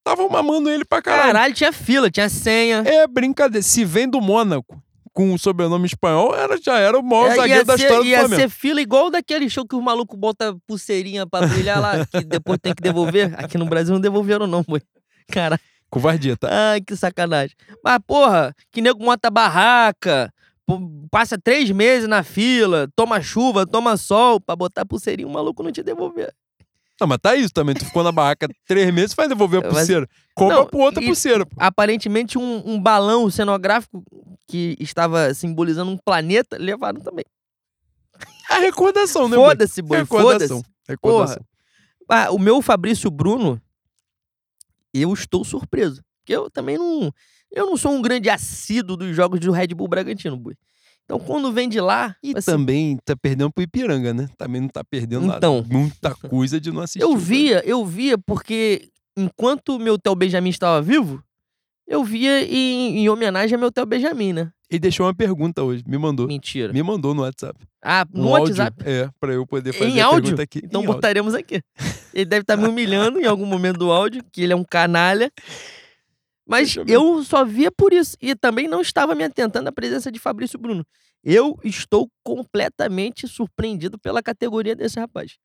[0.04, 1.32] tava mamando ele pra caralho.
[1.32, 2.84] Caralho, tinha fila, tinha senha.
[2.86, 3.62] É brincadeira.
[3.62, 4.80] Se vem do Mônaco
[5.12, 8.18] com o sobrenome espanhol, era, já era o maior é, zagueiro da história do ia
[8.20, 8.40] Flamengo.
[8.40, 12.22] Ia ser fila igual daquele show que o maluco bota pulseirinha pra brilhar lá, que
[12.22, 13.34] depois tem que devolver.
[13.36, 14.80] Aqui no Brasil não devolveram não, boi.
[15.32, 15.60] Caralho.
[15.91, 16.49] Covardia, tá?
[16.72, 17.57] Ai, que sacanagem.
[17.84, 20.32] Mas, porra, que nego monta barraca,
[21.11, 25.72] passa três meses na fila, toma chuva, toma sol, pra botar pulseirinha, o maluco não
[25.72, 26.32] te devolver.
[27.01, 27.74] Não, mas tá isso também.
[27.74, 30.07] Tu ficou na barraca três meses, vai devolver a pulseira.
[30.34, 31.57] Compra Não, pro outra e- pulseira, pô.
[31.59, 34.05] Aparentemente, um, um balão cenográfico
[34.47, 37.24] que estava simbolizando um planeta, levaram também.
[38.51, 39.36] A recordação, né?
[39.36, 40.59] Foda-se, boi, Recordação.
[40.59, 40.70] foda-se.
[40.88, 41.43] Recordação.
[42.09, 43.61] Ah, o meu Fabrício Bruno,
[44.95, 46.03] eu estou surpreso.
[46.20, 47.12] Porque eu também não.
[47.51, 50.55] Eu não sou um grande assíduo dos jogos do Red Bull Bragantino, boi.
[51.05, 52.14] Então, quando vem de lá.
[52.22, 54.28] E assim, também tá perdendo pro Ipiranga, né?
[54.38, 55.38] Também não tá perdendo nada.
[55.38, 55.64] Então.
[55.68, 57.03] muita coisa de não assistir.
[57.03, 61.20] eu via, eu via, porque enquanto meu Theo Benjamin estava vivo,
[61.91, 64.53] eu via em, em homenagem ao meu Theo Benjamin, né?
[64.70, 66.28] Ele deixou uma pergunta hoje, me mandou.
[66.28, 66.72] Mentira.
[66.72, 67.59] Me mandou no WhatsApp.
[67.82, 68.82] Ah, no Um áudio, WhatsApp.
[68.88, 70.22] É, pra eu poder fazer Em a áudio?
[70.22, 70.61] pergunta aqui.
[70.64, 70.95] Então em áudio.
[70.95, 71.61] botaremos aqui.
[72.14, 75.32] Ele deve estar me humilhando em algum momento do áudio, que ele é um canalha.
[76.47, 78.16] Mas Deixa eu eu só via por isso.
[78.22, 80.84] E também não estava me atentando à presença de Fabrício Bruno.
[81.22, 85.36] Eu estou completamente surpreendido pela categoria desse rapaz.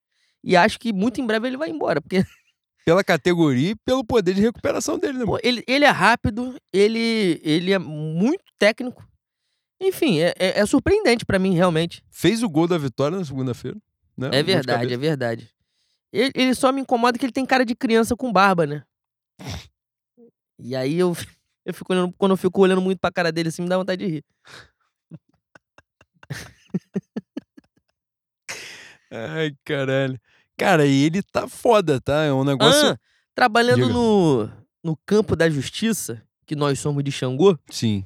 [0.44, 2.00] E acho que muito em breve ele vai embora.
[2.02, 2.24] Porque
[2.86, 5.26] Pela categoria e pelo poder de recuperação dele, né?
[5.26, 9.04] pô, ele, ele é rápido, ele, ele é muito técnico.
[9.82, 12.04] Enfim, é, é- é surpreendente pra mim, realmente.
[12.12, 13.76] Fez o gol da vitória na segunda-feira.
[14.16, 14.30] Né?
[14.32, 15.50] É verdade, é verdade.
[16.14, 18.84] Ele, ele só me incomoda que ele tem cara de criança com barba, né?
[20.60, 21.14] E aí eu,
[21.66, 24.06] eu fico olhando, quando eu fico olhando muito pra cara dele assim, me dá vontade
[24.06, 24.24] de rir.
[29.12, 30.20] Ai, caralho.
[30.58, 32.24] Cara, e ele tá foda, tá?
[32.24, 32.92] É um negócio.
[32.92, 32.98] Ah,
[33.36, 33.94] trabalhando Diga.
[33.94, 34.50] no,
[34.84, 38.06] no campo da justiça, que nós somos de Xangô, Sim.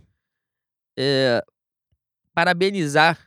[0.98, 1.44] é,
[2.34, 3.20] parabenizar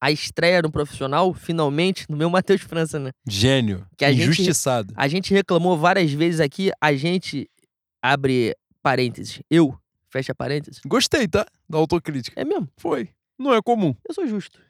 [0.00, 3.10] a estreia no profissional, finalmente, no meu Matheus França, né?
[3.28, 3.86] Gênio.
[3.96, 4.94] Que a gente- Injustiçado.
[4.96, 7.48] A gente reclamou várias vezes aqui, a gente
[8.02, 9.78] abre parênteses, eu,
[10.10, 10.80] fecha parênteses.
[10.86, 11.44] Gostei, tá?
[11.68, 12.40] Da autocrítica.
[12.40, 13.10] É mesmo, Foi.
[13.38, 13.94] Não é comum.
[14.08, 14.60] eu sou justo.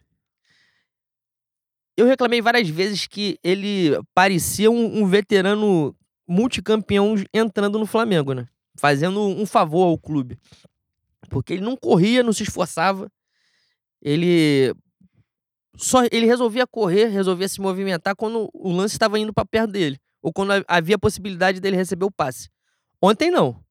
[1.97, 5.95] Eu reclamei várias vezes que ele parecia um, um veterano
[6.27, 8.47] multicampeão entrando no Flamengo, né?
[8.79, 10.39] Fazendo um favor ao clube.
[11.29, 13.11] Porque ele não corria, não se esforçava.
[14.03, 14.75] Ele
[15.77, 19.99] só ele resolvia correr, resolvia se movimentar quando o lance estava indo para perto dele,
[20.23, 22.49] ou quando ha- havia possibilidade dele receber o passe.
[23.03, 23.63] Ontem não.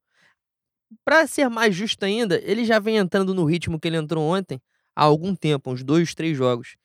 [1.06, 4.60] Para ser mais justo ainda, ele já vem entrando no ritmo que ele entrou ontem
[4.96, 6.76] há algum tempo, uns dois, três jogos.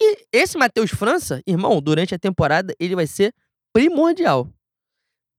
[0.00, 3.32] E esse Matheus França, irmão, durante a temporada ele vai ser
[3.72, 4.48] primordial.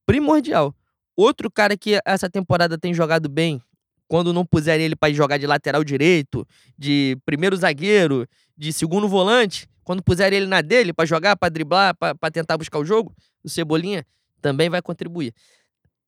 [0.06, 0.74] Primordial.
[1.16, 3.62] Outro cara que essa temporada tem jogado bem,
[4.08, 6.46] quando não puserem ele para jogar de lateral direito,
[6.78, 8.26] de primeiro zagueiro,
[8.56, 12.78] de segundo volante, quando puserem ele na dele para jogar, para driblar, para tentar buscar
[12.78, 14.06] o jogo, o Cebolinha
[14.40, 15.32] também vai contribuir.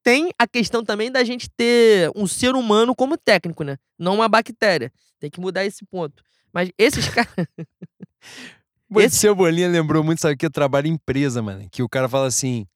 [0.09, 3.77] Tem a questão também da gente ter um ser humano como técnico, né?
[3.99, 4.91] Não uma bactéria.
[5.21, 6.23] Tem que mudar esse ponto.
[6.51, 7.31] Mas esses caras.
[8.97, 10.49] Esse Esse- Cebolinha lembrou muito, sabe o que?
[10.49, 11.69] Trabalho em empresa, mano.
[11.71, 12.67] Que o cara fala assim.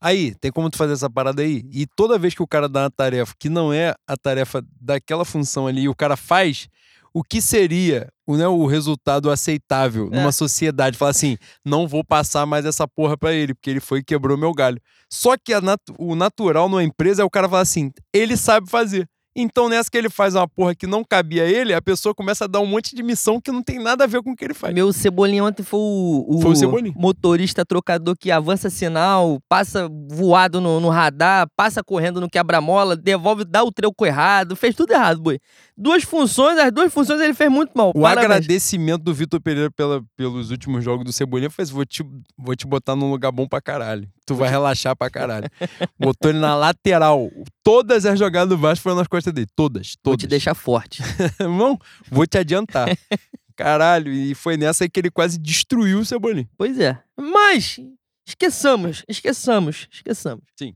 [0.00, 1.64] Aí, tem como tu fazer essa parada aí?
[1.72, 5.24] E toda vez que o cara dá uma tarefa que não é a tarefa daquela
[5.24, 6.68] função ali e o cara faz,
[7.12, 10.16] o que seria né, o resultado aceitável É.
[10.16, 10.96] numa sociedade?
[10.98, 14.36] Fala assim, não vou passar mais essa porra pra ele, porque ele foi e quebrou
[14.36, 14.80] meu galho.
[15.10, 18.68] Só que a nat- o natural numa empresa é o cara falar assim, ele sabe
[18.70, 19.08] fazer.
[19.40, 22.44] Então, nessa que ele faz uma porra que não cabia a ele, a pessoa começa
[22.44, 24.44] a dar um monte de missão que não tem nada a ver com o que
[24.44, 24.74] ele faz.
[24.74, 30.60] Meu Cebolinha ontem foi o, o Foi o motorista trocador que avança sinal, passa voado
[30.60, 35.20] no, no radar, passa correndo no quebra-mola, devolve, dá o troco errado, fez tudo errado,
[35.20, 35.38] boi.
[35.80, 37.90] Duas funções, as duas funções ele fez muito mal.
[37.94, 38.24] O Parabéns.
[38.24, 42.02] agradecimento do Vitor Pereira pela- pelos últimos jogos do Cebolinha foi assim, vou te,
[42.36, 44.08] vou te botar num lugar bom pra caralho.
[44.26, 45.48] Tu vai relaxar pra caralho.
[45.98, 47.30] Botou ele na lateral.
[47.62, 49.46] Todas as jogadas do Vasco foram nas costas dele.
[49.54, 50.20] Todas, Vou todas.
[50.20, 51.00] te deixar forte.
[51.38, 51.78] Não,
[52.10, 52.88] vou te adiantar.
[53.56, 56.48] Caralho, e foi nessa aí que ele quase destruiu o Cebolinha.
[56.56, 56.98] Pois é.
[57.16, 57.78] Mas,
[58.26, 60.44] esqueçamos, esqueçamos, esqueçamos.
[60.56, 60.74] Sim.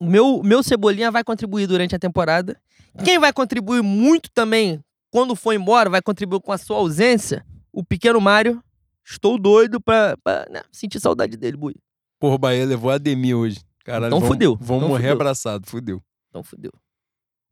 [0.00, 2.60] O meu, meu Cebolinha vai contribuir durante a temporada.
[3.04, 4.80] Quem vai contribuir muito também,
[5.10, 8.62] quando for embora, vai contribuir com a sua ausência, o pequeno Mário.
[9.04, 11.74] Estou doido pra, pra, né, sentir saudade dele, Bui.
[12.20, 13.60] Porra, o Bahia levou a Ademir hoje.
[13.84, 15.14] Caralho, Então vão, fudeu, Vão então morrer fudeu.
[15.14, 16.02] abraçado, fudeu.
[16.28, 16.70] Então fudeu.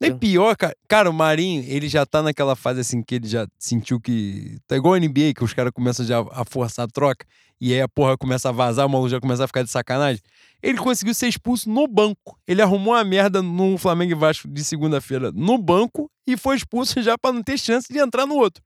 [0.03, 0.77] É Eu- pior, cara.
[0.87, 4.59] Cara, o Marinho, ele já tá naquela fase assim que ele já sentiu que.
[4.67, 7.25] Tá igual a NBA, que os caras começam já a forçar a troca.
[7.61, 10.21] E aí a porra começa a vazar, o maluco já começa a ficar de sacanagem.
[10.63, 12.39] Ele conseguiu ser expulso no banco.
[12.47, 17.03] Ele arrumou uma merda no Flamengo e Vasco de segunda-feira no banco e foi expulso
[17.03, 18.63] já pra não ter chance de entrar no outro.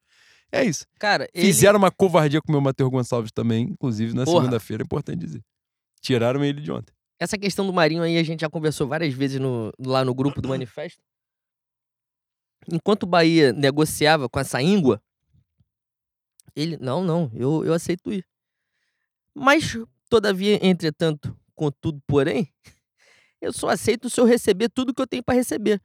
[0.50, 0.84] É isso.
[0.98, 1.46] Cara, ele...
[1.46, 5.40] Fizeram uma covardia com o meu Matheus Gonçalves também, inclusive na segunda-feira, é importante dizer.
[6.00, 6.92] Tiraram ele de ontem.
[7.20, 10.40] essa questão do Marinho aí a gente já conversou várias vezes no- lá no grupo
[10.42, 11.00] do Manifesto.
[12.72, 15.00] Enquanto o Bahia negociava com essa íngua,
[16.56, 18.24] ele, não, não, eu, eu aceito ir.
[19.34, 19.76] Mas
[20.08, 22.52] todavia, entretanto, contudo, porém,
[23.40, 25.80] eu só aceito se eu receber tudo que eu tenho para receber.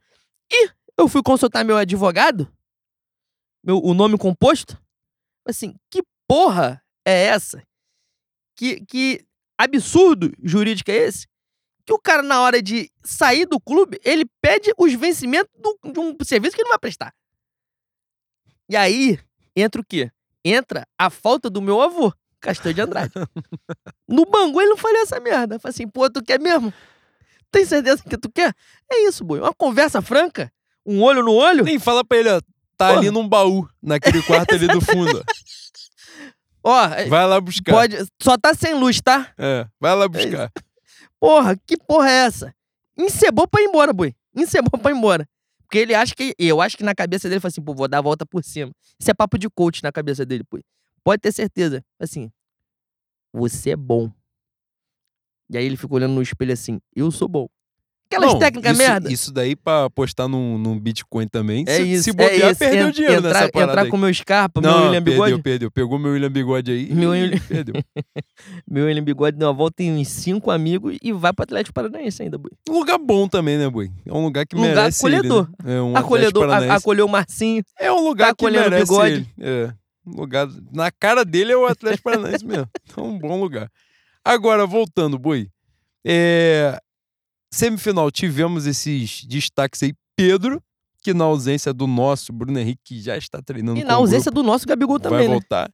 [0.50, 2.50] E eu fui consultar meu advogado,
[3.62, 4.80] meu, o nome composto,
[5.44, 7.62] assim, que porra é essa?
[8.56, 9.26] Que, que
[9.58, 11.26] absurdo jurídico é esse?
[11.84, 16.00] Que o cara, na hora de sair do clube, ele pede os vencimentos do, de
[16.00, 17.14] um serviço que ele não vai prestar.
[18.68, 19.18] E aí,
[19.54, 20.10] entra o quê?
[20.44, 23.12] Entra a falta do meu avô, Castor de Andrade.
[24.08, 25.58] no Bangu ele não falou essa merda.
[25.58, 26.72] Falei assim, pô, tu quer mesmo?
[27.50, 28.52] Tem certeza que tu quer?
[28.90, 29.40] É isso, boi.
[29.40, 30.52] Uma conversa franca,
[30.84, 31.64] um olho no olho.
[31.64, 32.40] Nem fala pra ele, ó.
[32.76, 32.98] Tá Porra.
[33.00, 35.24] ali num baú, naquele quarto ali do fundo.
[36.62, 37.72] Ó, vai lá buscar.
[37.72, 39.32] Pode, só tá sem luz, tá?
[39.38, 40.50] É, vai lá buscar.
[41.18, 42.54] Porra, que porra é essa?
[42.98, 44.14] Encebou pra ir embora, boi.
[44.34, 45.26] Encebou pra ir embora.
[45.62, 46.34] Porque ele acha que.
[46.38, 48.70] Eu acho que na cabeça dele foi assim, pô, vou dar a volta por cima.
[49.00, 50.58] Isso é papo de coach na cabeça dele, pô.
[51.06, 51.84] Pode ter certeza.
[52.00, 52.32] Assim,
[53.32, 54.10] você é bom.
[55.48, 57.46] E aí ele fica olhando no espelho assim, eu sou bom.
[58.10, 59.12] Aquelas Não, técnicas isso, merda.
[59.12, 61.64] Isso daí pra apostar num, num Bitcoin também.
[61.68, 62.02] É se, isso.
[62.04, 62.58] Se bobear, é isso.
[62.58, 63.88] perdeu dinheiro entrar, nessa parada Entrar aí.
[63.88, 65.30] com meu Scarpa, Não, meu William Bigode.
[65.30, 65.70] Perdeu, perdeu.
[65.70, 67.38] Pegou meu William Bigode aí meu William...
[67.48, 67.74] perdeu.
[68.68, 72.20] meu William Bigode deu uma volta em uns cinco amigos e vai pro Atlético Paranaense
[72.20, 72.50] ainda, Bui.
[72.68, 73.92] Um lugar bom também, né, Bui?
[74.04, 75.48] É um lugar que lugar merece acolhedor.
[75.60, 75.76] Ele, né?
[75.76, 76.50] é um acolhedor.
[76.50, 77.62] A, acolheu o Marcinho.
[77.78, 79.12] É um lugar tá que merece bigode.
[79.12, 79.28] ele.
[79.38, 79.85] É.
[80.06, 80.48] Lugar...
[80.72, 82.68] Na cara dele é o Atlético Paranaense mesmo.
[82.96, 83.70] É um bom lugar.
[84.24, 85.50] Agora, voltando, Bui.
[86.06, 86.80] É...
[87.52, 89.92] Semifinal, tivemos esses destaques aí.
[90.16, 90.62] Pedro,
[91.02, 94.42] que na ausência do nosso Bruno Henrique, que já está treinando E na ausência grupo,
[94.42, 95.32] do nosso Gabigol também, vai né?
[95.34, 95.70] voltar.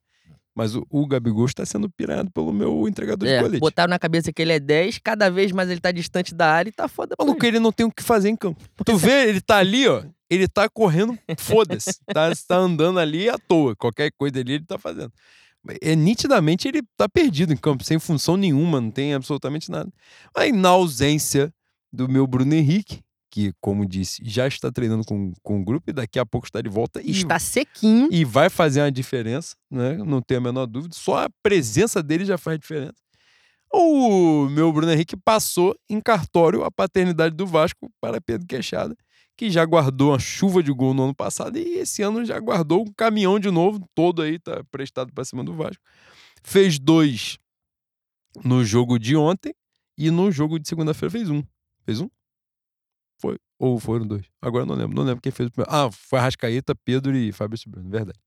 [0.54, 3.60] Mas o, o Gabigol está sendo pirado pelo meu entregador É, de colete.
[3.60, 6.68] botaram na cabeça que ele é 10, cada vez mais ele tá distante da área
[6.68, 7.56] e tá foda Maluco, ele.
[7.56, 8.60] ele não tem o que fazer em campo.
[8.84, 10.04] Tu vê, ele tá ali, ó.
[10.32, 11.98] Ele tá correndo, foda-se.
[12.12, 13.74] Tá, tá andando ali à toa.
[13.76, 15.12] Qualquer coisa ali ele tá fazendo.
[15.80, 19.92] É, nitidamente ele tá perdido em campo, sem função nenhuma, não tem absolutamente nada.
[20.36, 21.52] Aí, na ausência
[21.92, 25.92] do meu Bruno Henrique, que, como disse, já está treinando com, com o grupo e
[25.92, 27.00] daqui a pouco está de volta.
[27.02, 28.08] E, Está sequinho.
[28.10, 29.96] e vai fazer uma diferença, né?
[29.98, 30.94] Não tenho a menor dúvida.
[30.94, 32.94] Só a presença dele já faz diferença.
[33.72, 38.94] O meu Bruno Henrique passou em cartório a paternidade do Vasco para Pedro Queixada,
[39.36, 42.82] que já guardou uma chuva de gol no ano passado e esse ano já guardou
[42.82, 45.82] um caminhão de novo, todo aí tá prestado para cima do Vasco.
[46.42, 47.38] Fez dois
[48.44, 49.54] no jogo de ontem
[49.96, 51.42] e no jogo de segunda-feira fez um.
[51.84, 52.08] Fez um?
[53.18, 53.38] Foi.
[53.58, 54.24] Ou foram dois?
[54.40, 54.96] Agora não lembro.
[54.96, 55.72] Não lembro quem fez o primeiro.
[55.72, 58.18] Ah, foi Arrascaeta, Pedro e Fabrício Bruno, verdade.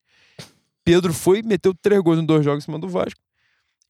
[0.84, 3.20] Pedro foi, meteu três gols em dois jogos em cima do Vasco.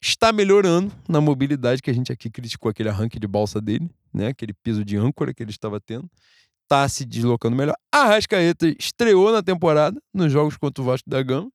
[0.01, 4.27] Está melhorando na mobilidade que a gente aqui criticou aquele arranque de balsa dele, né?
[4.27, 6.09] Aquele piso de âncora que ele estava tendo.
[6.67, 7.75] Tá se deslocando melhor.
[7.91, 11.49] Arrascaeta estreou na temporada nos jogos contra o Vasco da Gama,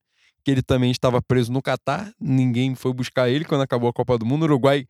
[0.45, 2.13] que ele também estava preso no Catar.
[2.21, 4.43] Ninguém foi buscar ele quando acabou a Copa do Mundo.
[4.43, 4.87] O Uruguai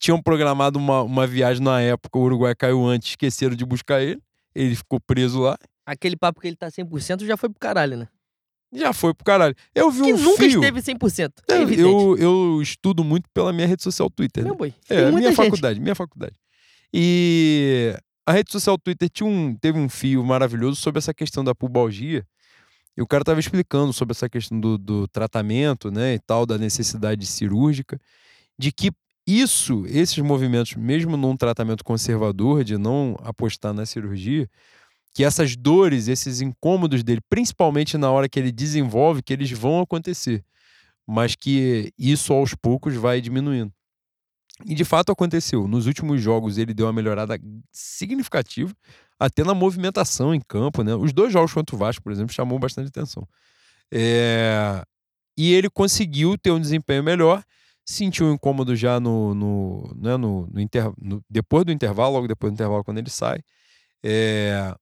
[0.00, 4.20] tinham programado uma, uma viagem na época, o Uruguai caiu antes, esqueceram de buscar ele.
[4.54, 5.58] Ele ficou preso lá.
[5.84, 8.08] Aquele papo que ele tá 100% já foi pro caralho, né?
[8.72, 9.54] Já foi pro caralho.
[9.74, 10.60] Eu vi Que um nunca fio.
[10.62, 11.30] esteve 100%.
[11.48, 11.88] É Eu, evidente.
[11.88, 14.42] eu, eu estudo muito pela minha rede social Twitter.
[14.44, 14.50] né?
[14.50, 14.72] Meu boi.
[14.88, 15.36] É, minha gente.
[15.36, 16.34] faculdade, minha faculdade.
[16.92, 17.94] E
[18.26, 22.26] a rede social Twitter tinha um, teve um fio maravilhoso sobre essa questão da pubalgia.
[22.96, 26.56] E o cara tava explicando sobre essa questão do, do tratamento, né, e tal, da
[26.56, 28.00] necessidade cirúrgica,
[28.58, 28.92] de que
[29.26, 34.48] isso, esses movimentos, mesmo num tratamento conservador, de não apostar na cirurgia,
[35.14, 39.80] que essas dores, esses incômodos dele, principalmente na hora que ele desenvolve, que eles vão
[39.80, 40.44] acontecer,
[41.06, 43.72] mas que isso aos poucos vai diminuindo.
[44.66, 45.66] E de fato aconteceu.
[45.66, 47.38] Nos últimos jogos ele deu uma melhorada
[47.72, 48.72] significativa,
[49.18, 50.94] até na movimentação em campo, né?
[50.94, 53.26] Os dois jogos contra o Vasco, por exemplo, chamou bastante atenção.
[53.92, 54.82] É,
[55.38, 57.44] E ele conseguiu ter um desempenho melhor,
[57.86, 60.92] sentiu um incômodo já no, no, né, no, no inter...
[61.00, 63.40] no- depois do intervalo, logo depois do intervalo, quando ele sai.
[64.04, 64.74] É,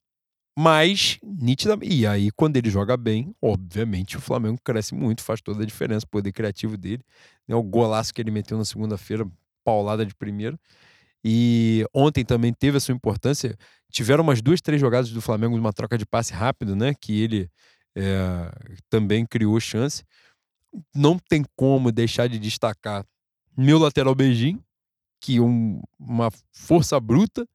[0.59, 1.95] Mas, nitidamente.
[1.95, 6.05] E aí, quando ele joga bem, obviamente, o Flamengo cresce muito, faz toda a diferença,
[6.07, 7.03] o poder criativo dele.
[7.49, 7.55] Né?
[7.57, 9.27] O golaço que ele meteu na segunda-feira,
[9.65, 10.59] paulada de primeiro.
[11.25, 13.57] E ontem também teve a sua importância.
[13.91, 16.95] Tiveram umas duas, três jogadas do Flamengo, uma troca de passe rápido, né?
[17.01, 17.51] Que ele
[17.97, 18.51] é,
[18.91, 20.05] também criou chance.
[20.95, 23.05] Não tem como deixar de destacar
[23.57, 24.63] meu lateral beijinho,
[25.21, 27.47] que é um- uma força bruta,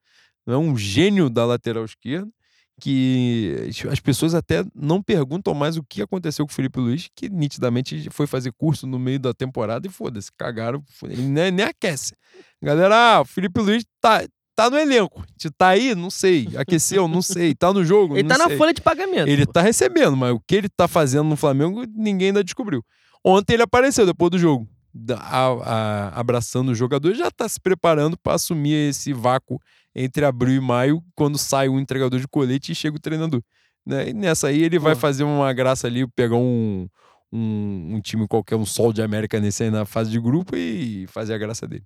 [0.48, 2.32] é um gênio da lateral esquerda,
[2.80, 7.28] que as pessoas até não perguntam mais o que aconteceu com o Felipe Luiz, que
[7.30, 12.14] nitidamente foi fazer curso no meio da temporada e foda-se, cagaram, ele nem, nem aquece.
[12.62, 14.24] Galera, ah, o Felipe Luiz tá,
[14.56, 15.24] tá no elenco,
[15.58, 18.58] tá aí, não sei, aqueceu, não sei, tá no jogo, Ele não tá na sei.
[18.58, 19.28] folha de pagamento.
[19.28, 19.54] Ele pô.
[19.54, 22.84] tá recebendo, mas o que ele tá fazendo no Flamengo, ninguém ainda descobriu.
[23.24, 24.68] Ontem ele apareceu depois do jogo.
[25.16, 29.60] a- a- abraçando o jogador, já tá se preparando para assumir esse vácuo
[29.98, 33.42] entre abril e maio, quando sai o entregador de colete e chega o treinador.
[33.84, 34.10] Né?
[34.10, 35.02] E nessa aí ele vai Pô.
[35.02, 36.88] fazer uma graça ali, pegar um,
[37.34, 41.08] um, um time qualquer, um Sol de América nesse aí na fase de grupo e
[41.08, 41.86] fazer a graça dele.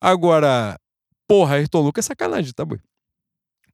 [0.00, 0.78] Agora,
[1.26, 2.78] porra, Ayrton Lucas é sacanagem, tá, boi?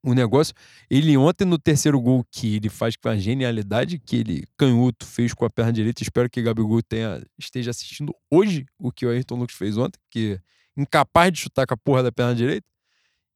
[0.03, 0.55] O negócio,
[0.89, 5.35] ele ontem no terceiro gol que ele faz com a genialidade que ele, canhoto, fez
[5.35, 6.03] com a perna direita.
[6.03, 10.41] Espero que Gabigol tenha, esteja assistindo hoje o que o Ayrton Lucas fez ontem, que
[10.77, 12.67] incapaz de chutar com a porra da perna direita.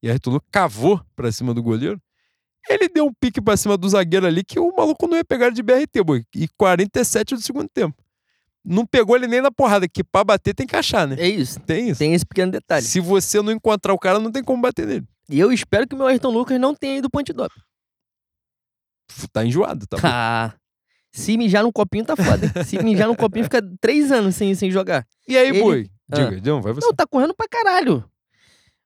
[0.01, 2.01] E Lucas cavou pra cima do goleiro.
[2.69, 5.49] Ele deu um pique pra cima do zagueiro ali que o maluco não ia pegar
[5.49, 6.23] de BRT, boi.
[6.35, 7.95] E 47 do segundo tempo.
[8.63, 11.15] Não pegou ele nem na porrada, que pra bater tem que achar, né?
[11.19, 11.59] É isso.
[11.61, 11.97] Tem isso.
[11.99, 12.85] Tem esse pequeno detalhe.
[12.85, 15.05] Se você não encontrar o cara, não tem como bater nele.
[15.29, 17.59] E eu espero que o meu Ayrton Lucas não tenha ido pro antidoping.
[19.33, 19.97] Tá enjoado, tá?
[20.03, 20.53] Ah,
[21.11, 22.45] se mijar no copinho tá foda.
[22.45, 22.63] hein?
[22.63, 25.05] Se mijar no copinho fica três anos sem, sem jogar.
[25.27, 25.89] E aí, Ele- boi?
[26.11, 26.15] Ah.
[26.15, 26.85] Diga, não, vai você.
[26.85, 28.03] Não, tá correndo pra caralho.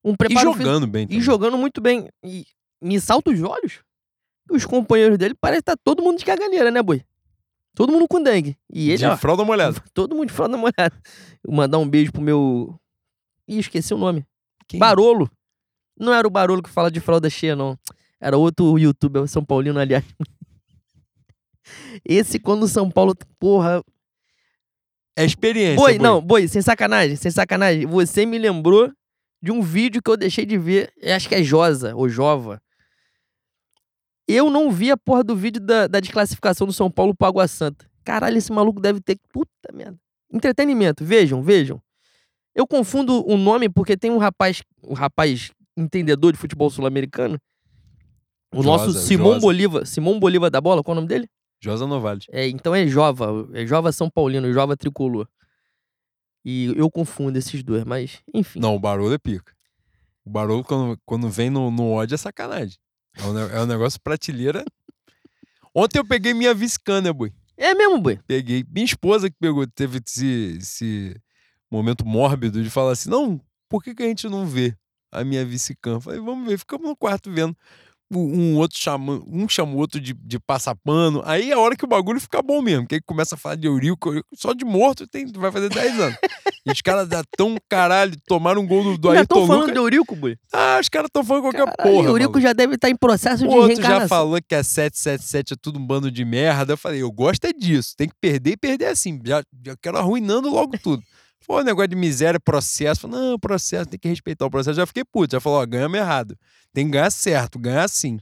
[0.05, 1.03] Um E preparo físico- jogando bem.
[1.03, 1.21] E também.
[1.21, 2.07] jogando muito bem.
[2.23, 2.45] E
[2.81, 3.79] me salta os olhos.
[4.51, 7.03] Os companheiros dele parece que tá todo mundo de caganeira, né, boi?
[7.75, 8.55] Todo mundo com dengue.
[8.71, 9.81] E ele, de ó, fralda molhada.
[9.93, 10.93] todo mundo de fralda molhada.
[11.43, 12.79] Vou mandar um beijo pro meu.
[13.47, 14.23] Ih, esqueci o nome.
[14.67, 14.79] Quem?
[14.79, 15.29] Barolo.
[15.99, 17.77] Não era o Barolo que fala de fralda cheia, não.
[18.21, 20.03] Era outro youtuber, São Paulino, aliás.
[22.07, 23.15] Esse, quando o São Paulo.
[23.39, 23.83] Porra.
[25.17, 25.77] É experiência.
[25.77, 27.85] Boi, não, boi, sem sacanagem, sem sacanagem.
[27.85, 28.91] Você me lembrou
[29.45, 30.91] de um vídeo que eu deixei de ver.
[30.97, 32.59] eu Acho que é Josa, ou Jova.
[34.27, 37.47] Eu não vi a porra do vídeo da, da desclassificação do São Paulo pro Água
[37.47, 37.87] Santa.
[38.03, 39.19] Caralho, esse maluco deve ter.
[39.31, 39.99] Puta merda.
[40.33, 41.79] Entretenimento, vejam, vejam.
[42.55, 47.39] Eu confundo o nome porque tem um rapaz, um rapaz entendedor de futebol sul-americano.
[48.51, 49.41] O nosso Josa, Simão Josa.
[49.41, 49.85] Bolívar.
[49.85, 51.29] Simão Bolívar da bola, qual é o nome dele?
[51.61, 52.25] Josa Novales.
[52.31, 55.27] É, então é Jova, é Jova São Paulino, Jova Tricolor.
[56.45, 58.59] E eu confundo esses dois, mas enfim.
[58.59, 59.51] Não, o Barolo é pica.
[60.23, 62.77] O Barolo, quando, quando vem no, no ódio, é sacanagem.
[63.17, 64.63] É um, é um negócio prateleira.
[65.73, 67.33] Ontem eu peguei minha Viscana, boi.
[67.57, 68.19] É mesmo, boi.
[68.27, 68.63] Peguei.
[68.69, 71.21] Minha esposa que pegou, teve esse, esse
[71.69, 74.77] momento mórbido de falar assim: não, por que, que a gente não vê
[75.11, 75.99] a minha vice-cam?
[75.99, 77.57] Falei, vamos ver, ficamos no quarto vendo.
[78.13, 81.23] Um outro chama, um chama o outro de, de passapano.
[81.25, 82.87] Aí é a hora que o bagulho fica bom mesmo.
[82.87, 84.13] Que aí começa a falar de Eurico.
[84.35, 86.17] Só de morto tem, vai fazer 10 anos.
[86.65, 89.61] e os caras dá tão caralho, tomaram um gol do, do Já Ayrton estão falando
[89.61, 89.73] Lucas.
[89.73, 90.37] de Eurico, boi.
[90.53, 92.09] Ah, os caras estão falando qualquer Caralho, porra.
[92.09, 95.57] Eurico já deve estar em processo O de outro já falou que a 777 é
[95.59, 96.73] tudo um bando de merda.
[96.73, 97.95] Eu falei, eu gosto é disso.
[97.97, 99.19] Tem que perder e perder assim.
[99.25, 101.01] Já, já quero arruinando logo tudo.
[101.45, 103.07] Foi um negócio de miséria, processo.
[103.07, 104.77] Não, processo, tem que respeitar o processo.
[104.77, 105.33] Já fiquei puto.
[105.33, 106.35] Já falou, ó, ganhamos errado.
[106.73, 108.17] Tem que ganhar certo, ganhar sim.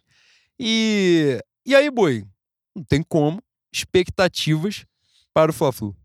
[0.60, 2.26] E, e aí, boi?
[2.76, 3.42] Não tem como.
[3.72, 4.86] Expectativas
[5.34, 5.96] para o Fla-Flu.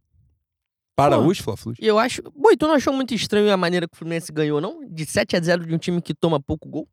[0.95, 1.27] Para Pô.
[1.27, 1.77] os Fla-Flus.
[1.81, 2.23] Eu acho.
[2.37, 4.81] Boi, tu não achou muito estranho a maneira que o Fluminense ganhou, não?
[4.89, 6.89] De 7 a 0 de um time que toma pouco gol?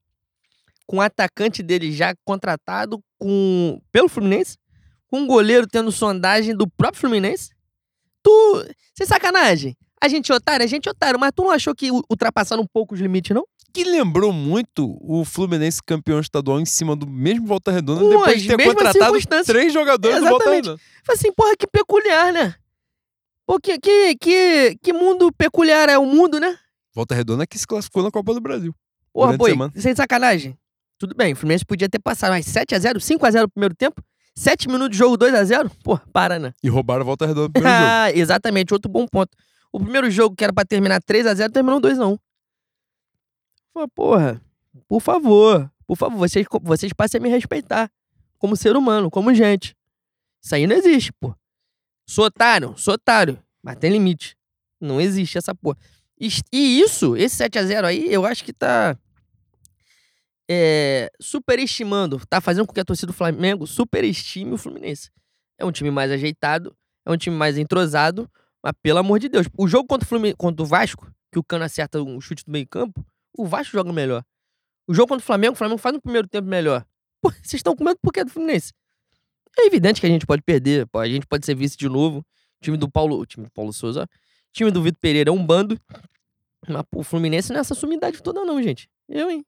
[0.88, 4.58] Com o atacante dele já contratado com pelo Fluminense?
[5.08, 7.52] Com um goleiro tendo sondagem do próprio Fluminense?
[8.24, 8.66] Tu.
[8.96, 9.78] Sem sacanagem.
[10.06, 12.68] A gente é otário, a gente é otário, mas tu não achou que ultrapassaram um
[12.72, 13.44] pouco os limites, não?
[13.74, 18.40] Que lembrou muito o Fluminense campeão estadual em cima do mesmo Volta Redonda, Com depois
[18.44, 20.66] de ter contratado três jogadores do Volta Exatamente.
[20.66, 20.82] Redonda.
[21.04, 22.54] Falei assim, porra, que peculiar, né?
[23.48, 26.56] Pô, que, que, que, que mundo peculiar é o mundo, né?
[26.94, 28.76] Volta Redonda que se classificou na Copa do Brasil.
[29.12, 29.74] Porra, boi, semana.
[29.76, 30.56] sem sacanagem.
[31.00, 34.04] Tudo bem, o Fluminense podia ter passado, mas 7x0, 5x0 no primeiro tempo,
[34.36, 36.54] 7 minutos de jogo 2x0, pô, para, né?
[36.64, 37.90] E roubaram a Volta Redonda no primeiro jogo.
[37.90, 39.36] Ah, exatamente, outro bom ponto.
[39.76, 42.18] O primeiro jogo que era pra terminar 3x0, terminou 2x1.
[43.74, 44.42] Falei, porra,
[44.88, 47.92] por favor, por favor, vocês, vocês passem a me respeitar.
[48.38, 49.76] Como ser humano, como gente.
[50.42, 51.36] Isso aí não existe, pô.
[52.08, 53.38] Sou otário, sou otário.
[53.62, 54.38] Mas tem limite.
[54.80, 55.78] Não existe essa porra.
[56.18, 58.98] E, e isso, esse 7x0 aí, eu acho que tá.
[60.50, 65.12] É, superestimando, tá fazendo com que a torcida do Flamengo superestime o Fluminense.
[65.58, 66.74] É um time mais ajeitado,
[67.06, 68.32] é um time mais entrosado,
[68.66, 69.46] mas pelo amor de Deus.
[69.56, 72.52] O jogo contra o, Fluminense, contra o Vasco, que o Cano acerta um chute do
[72.52, 73.06] meio-campo,
[73.38, 74.26] o Vasco joga melhor.
[74.88, 76.84] O jogo contra o Flamengo, o Flamengo faz no primeiro tempo melhor.
[77.22, 78.74] Pô, vocês estão com medo por quê do Fluminense?
[79.56, 82.20] É evidente que a gente pode perder, pô, a gente pode ser vice de novo.
[82.20, 84.08] O time do Paulo, o time do Paulo Souza, o
[84.52, 85.80] time do Vitor Pereira é um bando.
[86.68, 88.90] Mas pô, o Fluminense não é essa sumidade toda não, gente.
[89.08, 89.46] Eu, hein?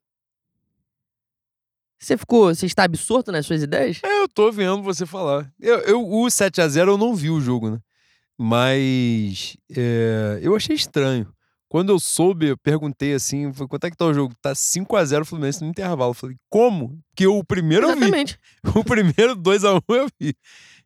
[1.98, 4.00] Você ficou, você está absorto nas suas ideias?
[4.02, 5.52] É, eu tô vendo você falar.
[5.60, 7.80] Eu, eu, o 7x0 eu não vi o jogo, né?
[8.38, 11.26] Mas é, eu achei estranho.
[11.68, 14.34] Quando eu soube, eu perguntei assim, falei, quanto é que tá o jogo?
[14.40, 16.10] Tá 5x0 Fluminense no intervalo.
[16.10, 16.98] Eu falei, como?
[17.14, 18.04] Que o primeiro eu vi.
[18.04, 18.38] Exatamente.
[18.74, 20.34] O primeiro 2x1 eu vi.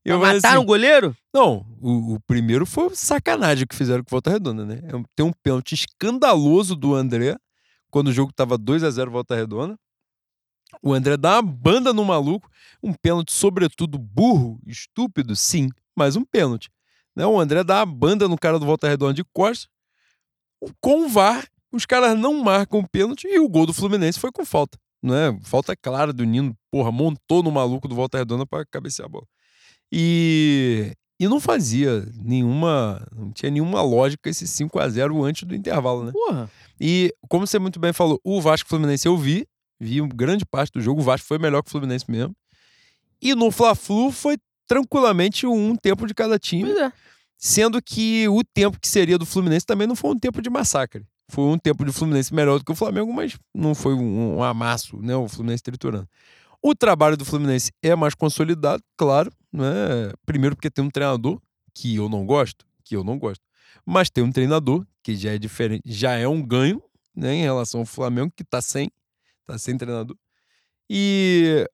[0.04, 1.16] Eu Mas falei mataram assim, o goleiro?
[1.32, 4.80] Não, o, o primeiro foi sacanagem que fizeram com Volta Redonda, né?
[4.88, 7.36] É um- Tem um pênalti escandaloso do André,
[7.88, 9.76] quando o jogo tava 2 a 0 Volta Redonda.
[10.82, 12.50] O André dá uma banda no maluco,
[12.82, 16.68] um pênalti, sobretudo, burro, estúpido, sim, mas um pênalti.
[17.14, 17.26] Né?
[17.26, 19.68] O André dá uma banda no cara do Volta Redonda de costas.
[20.80, 24.30] Com o VAR, os caras não marcam o pênalti e o gol do Fluminense foi
[24.30, 24.78] com falta.
[25.02, 25.36] Né?
[25.42, 29.26] Falta clara do Nino, porra, montou no maluco do Volta Redonda pra cabecear a bola.
[29.90, 33.06] E, e não fazia nenhuma.
[33.14, 36.12] Não tinha nenhuma lógica esse 5 a 0 antes do intervalo, né?
[36.12, 36.50] Porra.
[36.80, 39.46] E, como você muito bem falou, o Vasco Fluminense eu vi,
[39.80, 41.00] vi uma grande parte do jogo.
[41.00, 42.34] O Vasco foi melhor que o Fluminense mesmo.
[43.20, 44.36] E no Fla-Flu foi
[44.72, 46.90] tranquilamente um tempo de cada time, é.
[47.36, 51.04] sendo que o tempo que seria do Fluminense também não foi um tempo de massacre.
[51.28, 54.42] Foi um tempo de Fluminense melhor do que o Flamengo, mas não foi um, um
[54.42, 55.14] amasso, né?
[55.14, 56.08] O Fluminense triturando.
[56.62, 60.10] O trabalho do Fluminense é mais consolidado, claro, né?
[60.24, 61.38] Primeiro porque tem um treinador
[61.74, 63.44] que eu não gosto, que eu não gosto,
[63.84, 66.82] mas tem um treinador que já é diferente, já é um ganho,
[67.14, 68.90] né, em relação ao Flamengo que tá sem,
[69.44, 70.16] tá sem treinador.
[70.88, 71.68] E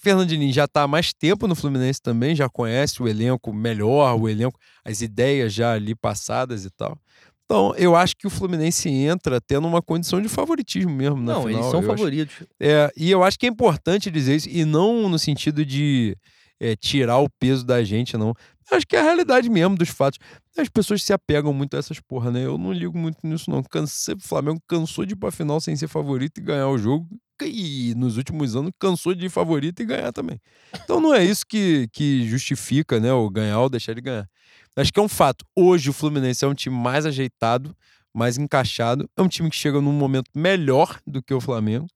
[0.00, 4.28] Fernandinho já tá há mais tempo no Fluminense também, já conhece o elenco melhor, o
[4.28, 6.96] elenco, as ideias já ali passadas e tal.
[7.44, 11.42] Então, eu acho que o Fluminense entra tendo uma condição de favoritismo mesmo na Não,
[11.44, 11.60] final.
[11.60, 11.88] eles são acho.
[11.88, 12.36] favoritos.
[12.60, 16.16] É, e eu acho que é importante dizer isso, e não no sentido de
[16.60, 18.34] é, tirar o peso da gente, não.
[18.70, 20.18] Acho que é a realidade mesmo dos fatos.
[20.56, 22.44] As pessoas se apegam muito a essas porra, né?
[22.44, 23.62] Eu não ligo muito nisso, não.
[23.62, 27.08] Cansei, o Flamengo cansou de ir pra final sem ser favorito e ganhar o jogo.
[27.40, 30.40] E nos últimos anos cansou de ir favorito e ganhar também.
[30.74, 33.12] Então não é isso que, que justifica, né?
[33.12, 34.28] O ganhar ou deixar de ganhar.
[34.76, 35.44] Acho que é um fato.
[35.56, 37.74] Hoje o Fluminense é um time mais ajeitado,
[38.12, 39.08] mais encaixado.
[39.16, 41.86] É um time que chega num momento melhor do que o Flamengo.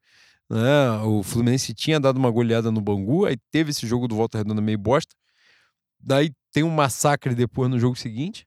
[0.49, 0.91] Né?
[1.05, 4.61] O Fluminense tinha dado uma goleada no Bangu, aí teve esse jogo do Volta Redonda
[4.61, 5.15] meio bosta.
[6.01, 8.47] Daí tem um massacre depois no jogo seguinte.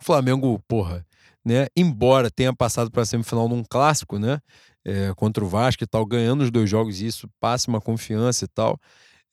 [0.00, 1.06] O Flamengo, porra,
[1.44, 1.66] né?
[1.76, 4.40] Embora tenha passado para a semifinal num clássico, né?
[4.84, 8.48] É, contra o Vasco e tal, ganhando os dois jogos, isso passa uma confiança e
[8.48, 8.78] tal.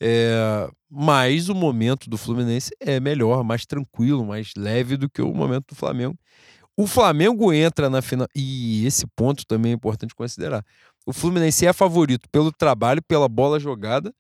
[0.02, 5.34] É, mas o momento do Fluminense é melhor, mais tranquilo, mais leve do que o
[5.34, 6.18] momento do Flamengo.
[6.76, 8.28] O Flamengo entra na final.
[8.36, 10.66] E esse ponto também é importante considerar.
[11.06, 14.14] O Fluminense é favorito pelo trabalho, pela bola jogada,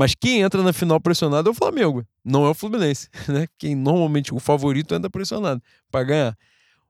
[0.00, 3.10] mas quem entra na final pressionado é o Flamengo, não é o Fluminense.
[3.28, 3.46] Né?
[3.58, 6.38] Quem normalmente, o favorito entra pressionado para ganhar.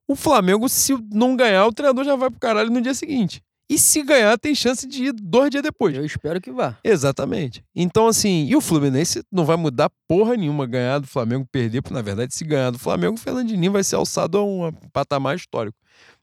[0.07, 3.43] O Flamengo, se não ganhar, o treinador já vai pro caralho no dia seguinte.
[3.69, 5.97] E se ganhar, tem chance de ir dois dias depois.
[5.97, 6.79] Eu espero que vá.
[6.85, 7.65] Exatamente.
[7.75, 11.95] Então, assim, e o Fluminense não vai mudar porra nenhuma ganhar do Flamengo, perder, porque
[11.95, 15.77] na verdade, se ganhar do Flamengo, o Fernandinho vai ser alçado a um patamar histórico.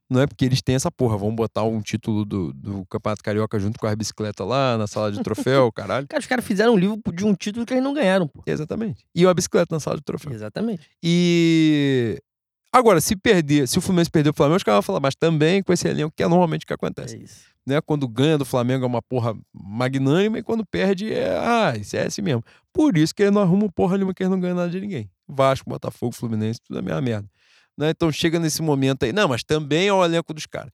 [0.10, 3.60] Não é porque eles têm essa porra, vão botar um título do, do Campeonato Carioca
[3.60, 6.08] junto com a bicicleta lá na sala de troféu, caralho.
[6.08, 8.41] Cara, os caras fizeram um livro de um título que eles não ganharam, pô.
[8.45, 9.05] Exatamente.
[9.14, 10.32] E a bicicleta na sala de troféu.
[10.32, 10.89] Exatamente.
[11.03, 12.18] E.
[12.72, 15.64] Agora, se perder, se o Fluminense perder o Flamengo, os caras vão falar, mas também
[15.64, 17.41] com esse elenco, que é normalmente o que acontece É isso.
[17.66, 17.82] né?
[17.82, 22.05] Quando ganha do Flamengo é uma porra magnânima e quando perde é, ah, isso é
[22.05, 22.43] assim mesmo.
[22.72, 25.10] Por isso que ele não arruma porra nenhuma que ele não ganha nada de ninguém.
[25.28, 27.28] Vasco, Botafogo, Fluminense, tudo é a mesma merda.
[27.78, 27.91] Né?
[27.91, 30.71] Então chega nesse momento aí, não, mas também é o elenco dos caras.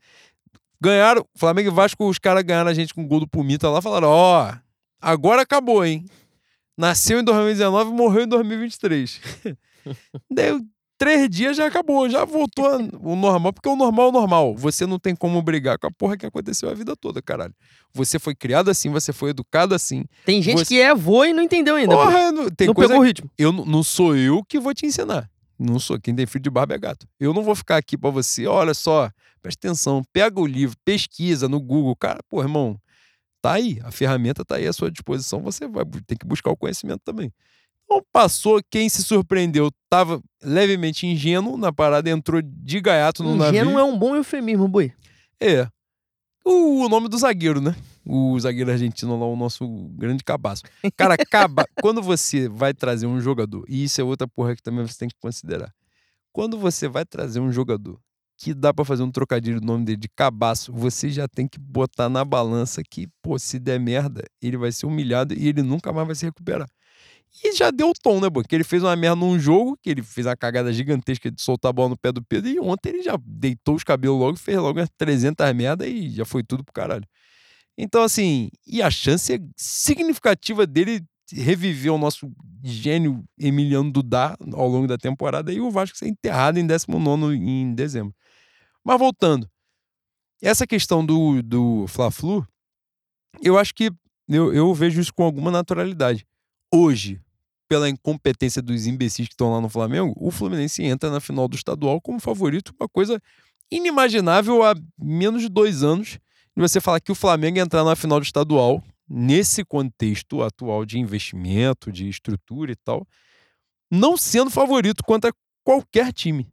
[0.81, 3.81] Ganharam, Flamengo e Vasco, os caras ganharam a gente com o gol do Pumita lá,
[3.81, 4.53] falaram, ó,
[5.01, 6.05] agora acabou, hein?
[6.77, 9.21] Nasceu em 2019 e morreu em 2023.
[10.29, 10.59] Daí,
[10.97, 12.65] três dias já acabou, já voltou
[13.01, 14.55] o normal, porque o normal é o normal.
[14.57, 17.53] Você não tem como brigar com a porra que aconteceu a vida toda, caralho.
[17.93, 20.03] Você foi criado assim, você foi educado assim.
[20.25, 21.95] Tem gente Você- que é vô e não entendeu ainda.
[21.95, 23.29] Porra, não, tem não coisa pegou o ritmo.
[23.37, 25.29] eu não sou eu que vou te ensinar.
[25.57, 25.99] Não sou.
[25.99, 27.07] Quem tem filho de barba é gato.
[27.19, 28.47] Eu não vou ficar aqui pra você.
[28.47, 29.09] Olha só,
[29.41, 31.95] presta atenção, pega o livro, pesquisa no Google.
[31.95, 32.79] Cara, pô, irmão,
[33.41, 33.79] tá aí.
[33.83, 35.41] A ferramenta tá aí à sua disposição.
[35.41, 37.31] Você vai ter que buscar o conhecimento também.
[37.85, 43.61] Então passou, quem se surpreendeu tava levemente ingênuo na parada, entrou de gaiato no navio.
[43.61, 44.91] Ingênuo é um bom eufemismo, boi.
[45.39, 45.67] É.
[46.45, 47.75] O, nome do zagueiro, né?
[48.05, 49.65] O zagueiro argentino lá, o nosso
[49.95, 50.63] grande cabaço.
[50.97, 51.65] Cara, caba...
[51.81, 55.07] quando você vai trazer um jogador, e isso é outra porra que também você tem
[55.07, 55.73] que considerar.
[56.33, 57.99] Quando você vai trazer um jogador
[58.37, 61.57] que dá pra fazer um trocadilho do nome dele de cabaço, você já tem que
[61.57, 65.93] botar na balança que, pô, se der merda, ele vai ser humilhado e ele nunca
[65.93, 66.67] mais vai se recuperar.
[67.43, 70.03] E já deu o tom, né, Porque ele fez uma merda num jogo, que ele
[70.03, 73.01] fez uma cagada gigantesca de soltar a bola no pé do Pedro, e ontem ele
[73.03, 76.73] já deitou os cabelos logo, fez logo umas 300 merda e já foi tudo pro
[76.73, 77.05] caralho.
[77.77, 82.31] Então, assim, e a chance significativa dele reviver o nosso
[82.63, 87.73] gênio Emiliano Dudá ao longo da temporada e o Vasco ser enterrado em 19 em
[87.73, 88.13] dezembro.
[88.83, 89.49] Mas voltando,
[90.41, 92.45] essa questão do, do Fla-Flu,
[93.41, 93.91] eu acho que
[94.29, 96.25] eu, eu vejo isso com alguma naturalidade.
[96.75, 97.21] Hoje,
[97.69, 101.55] pela incompetência dos imbecis que estão lá no Flamengo, o Fluminense entra na final do
[101.55, 103.21] estadual como favorito, uma coisa
[103.69, 106.17] inimaginável há menos de dois anos.
[106.57, 110.97] E você falar que o Flamengo entrar na final do estadual, nesse contexto atual de
[110.97, 113.07] investimento, de estrutura e tal,
[113.91, 115.31] não sendo favorito contra
[115.63, 116.51] qualquer time.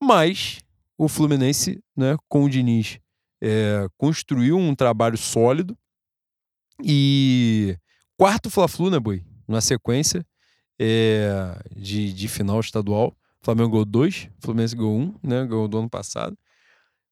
[0.00, 0.60] Mas
[0.96, 3.00] o Fluminense, né, com o Diniz,
[3.42, 5.76] é, construiu um trabalho sólido
[6.80, 7.76] e
[8.16, 9.27] quarto Fla-Flu, né, Boi?
[9.48, 10.24] Na sequência
[10.78, 13.16] é, de, de final estadual.
[13.40, 15.46] Flamengo ganhou dois, o Fluminense ganhou um, né?
[15.46, 16.36] Ganhou do ano passado.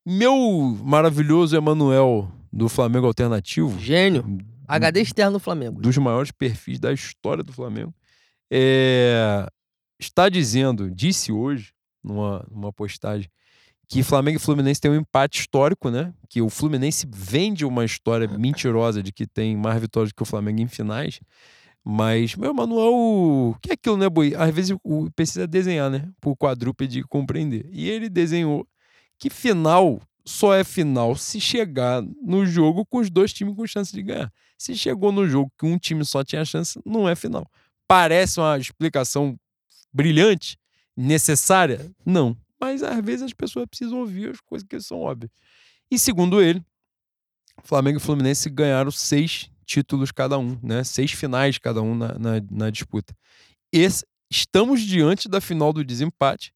[0.04, 0.36] Meu
[0.84, 3.78] maravilhoso Emanuel do Flamengo Alternativo.
[3.78, 4.38] Gênio.
[4.68, 5.80] HD externo do Flamengo.
[5.80, 7.94] Dos maiores perfis da história do Flamengo.
[8.50, 9.48] É,
[9.98, 11.72] está dizendo, disse hoje,
[12.02, 13.30] numa, numa postagem,
[13.88, 16.12] que Flamengo e Fluminense tem um empate histórico, né?
[16.28, 20.60] Que o Fluminense vende uma história mentirosa de que tem mais vitórias que o Flamengo
[20.60, 21.20] em finais.
[21.88, 24.34] Mas, meu Manuel, que é aquilo, né, Boi?
[24.34, 26.10] Às vezes o, precisa desenhar, né?
[26.20, 27.68] Por quadrúpede compreender.
[27.70, 28.66] E ele desenhou
[29.16, 33.92] que final só é final se chegar no jogo com os dois times com chance
[33.92, 34.32] de ganhar.
[34.58, 37.48] Se chegou no jogo que um time só tinha chance, não é final.
[37.86, 39.38] Parece uma explicação
[39.92, 40.58] brilhante,
[40.96, 41.88] necessária?
[42.04, 42.36] Não.
[42.60, 45.30] Mas às vezes as pessoas precisam ouvir as coisas que são óbvias.
[45.88, 46.60] E segundo ele,
[47.62, 50.84] Flamengo e Fluminense ganharam seis títulos cada um, né?
[50.84, 53.14] Seis finais cada um na, na, na disputa.
[53.72, 56.52] Esse, estamos diante da final do desempate.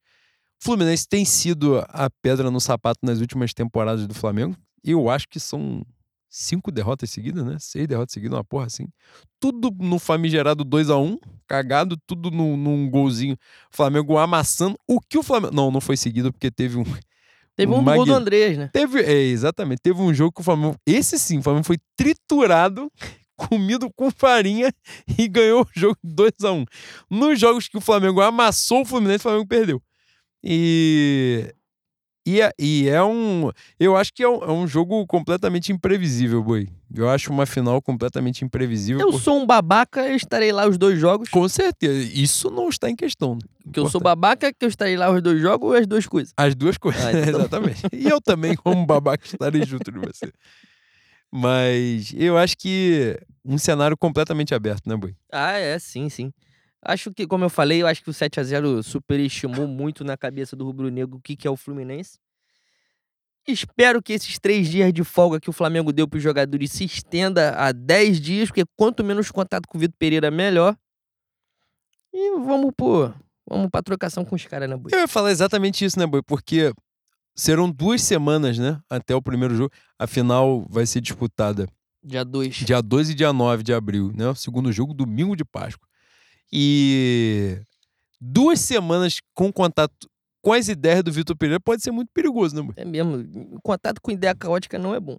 [0.62, 4.56] Fluminense tem sido a pedra no sapato nas últimas temporadas do Flamengo.
[4.84, 5.84] E eu acho que são
[6.28, 7.56] cinco derrotas seguidas, né?
[7.58, 8.86] Seis derrotas seguidas, uma porra assim.
[9.40, 13.36] Tudo no famigerado 2 a 1 um, cagado, tudo no, num golzinho.
[13.70, 14.78] Flamengo amassando.
[14.86, 15.54] O que o Flamengo.
[15.54, 16.84] Não, não foi seguido porque teve um.
[17.60, 18.70] Teve um, um gol do Andrés, né?
[18.72, 19.80] Teve, é, exatamente.
[19.82, 20.76] Teve um jogo que o Flamengo.
[20.86, 22.90] Esse sim, o Flamengo foi triturado,
[23.36, 24.72] comido com farinha
[25.18, 26.64] e ganhou o jogo 2 a 1 um.
[27.10, 29.82] Nos jogos que o Flamengo amassou o Fluminense, o Flamengo perdeu.
[30.42, 31.54] E
[32.26, 33.50] e é, e é um.
[33.78, 36.68] Eu acho que é um, é um, jogo completamente imprevisível, Boi.
[36.94, 39.00] Eu acho uma final completamente imprevisível.
[39.00, 41.28] Eu sou um babaca, eu estarei lá os dois jogos.
[41.30, 42.12] Com certeza.
[42.14, 43.36] Isso não está em questão.
[43.36, 43.40] Né?
[43.72, 46.34] Que eu sou babaca, que eu estarei lá os dois jogos ou as duas coisas?
[46.36, 47.22] As duas coisas, ah, então...
[47.22, 47.82] Tá exatamente.
[47.92, 50.32] e eu também, como babaca, estarei junto de você.
[51.32, 55.14] Mas eu acho que um cenário completamente aberto, né, Boi?
[55.32, 56.32] Ah, é, sim, sim.
[56.82, 60.16] Acho que, como eu falei, eu acho que o 7 a 0 superestimou muito na
[60.16, 62.18] cabeça do rubro-negro o que, que é o Fluminense.
[63.46, 66.84] Espero que esses três dias de folga que o Flamengo deu para os jogadores se
[66.84, 70.76] estenda a 10 dias, porque quanto menos contato com o Vitor Pereira, melhor.
[72.12, 73.14] E vamos por,
[73.48, 74.92] vamos pra trocação com os caras, né, Boi?
[74.92, 76.22] Eu ia falar exatamente isso, né, Boi?
[76.22, 76.72] Porque
[77.34, 79.72] serão duas semanas, né, até o primeiro jogo.
[79.98, 81.66] A final vai ser disputada
[82.02, 82.54] dia 2.
[82.56, 84.28] Dia 2 e dia 9 de abril, né?
[84.28, 85.89] O segundo jogo, domingo de Páscoa.
[86.52, 87.60] E
[88.20, 90.08] duas semanas com contato
[90.42, 92.72] com as ideias do Vitor Pereira pode ser muito perigoso, né?
[92.76, 93.60] É mesmo.
[93.62, 95.16] Contato com ideia caótica não é bom.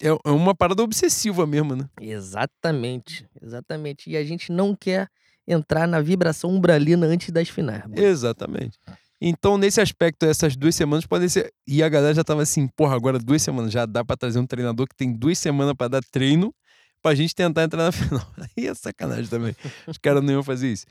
[0.00, 1.88] É, é uma parada obsessiva mesmo, né?
[2.00, 3.28] Exatamente.
[3.42, 4.10] Exatamente.
[4.10, 5.08] E a gente não quer
[5.46, 7.82] entrar na vibração umbralina antes das finais.
[7.94, 8.78] Exatamente.
[9.20, 11.52] Então, nesse aspecto, essas duas semanas podem ser.
[11.66, 13.72] E a galera já tava assim, porra, agora duas semanas.
[13.72, 16.54] Já dá para trazer um treinador que tem duas semanas para dar treino
[17.02, 18.26] pra gente tentar entrar na final.
[18.36, 19.54] Aí é sacanagem também.
[19.86, 20.86] Os caras não iam fazer isso.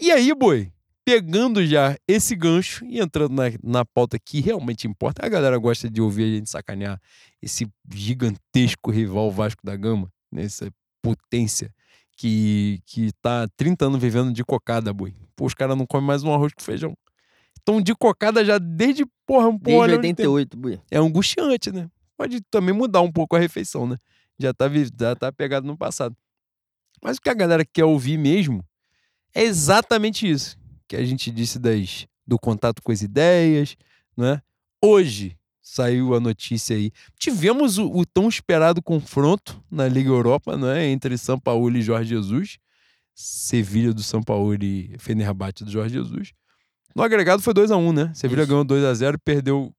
[0.00, 0.70] E aí, boi,
[1.04, 5.88] pegando já esse gancho e entrando na, na pauta que realmente importa, a galera gosta
[5.88, 7.00] de ouvir a gente sacanear
[7.40, 10.42] esse gigantesco rival Vasco da Gama, né?
[10.42, 10.70] essa
[11.02, 11.72] potência
[12.16, 15.14] que, que tá 30 anos vivendo de cocada, boi.
[15.34, 16.94] Pô, os caras não comem mais um arroz com feijão.
[17.56, 19.86] Estão de cocada já desde, porra, um porra.
[19.86, 20.80] Desde 88, boi.
[20.90, 21.88] É angustiante, né?
[22.16, 23.96] Pode também mudar um pouco a refeição, né?
[24.38, 24.66] Já tá,
[24.98, 26.16] já tá pegado no passado.
[27.02, 28.64] Mas o que a galera quer ouvir mesmo
[29.34, 30.58] é exatamente isso
[30.88, 33.76] que a gente disse das, do contato com as ideias,
[34.16, 34.42] né?
[34.82, 36.90] Hoje saiu a notícia aí.
[37.18, 40.86] Tivemos o, o tão esperado confronto na Liga Europa, né?
[40.86, 42.58] Entre São Paulo e Jorge Jesus.
[43.14, 46.32] Sevilha do São Paulo e Fenerbahçe do Jorge Jesus.
[46.94, 48.12] No agregado foi 2 a 1 né?
[48.14, 49.74] Sevilha ganhou 2 a 0 perdeu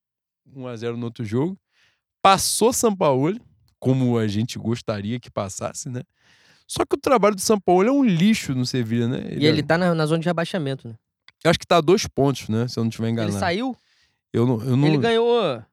[0.56, 1.58] 1 a 0 no outro jogo.
[2.22, 3.40] Passou São Paulo,
[3.80, 6.02] como a gente gostaria que passasse, né?
[6.68, 9.24] Só que o trabalho do São Paulo é um lixo no Sevilha, né?
[9.26, 9.64] Ele e ele é...
[9.64, 10.96] tá na, na, zona de rebaixamento, né?
[11.44, 12.68] Eu acho que tá a dois pontos, né?
[12.68, 13.34] Se eu não estiver enganado.
[13.34, 13.76] Ele saiu?
[14.32, 14.88] Eu não, eu não...
[14.88, 15.64] Ele ganhou.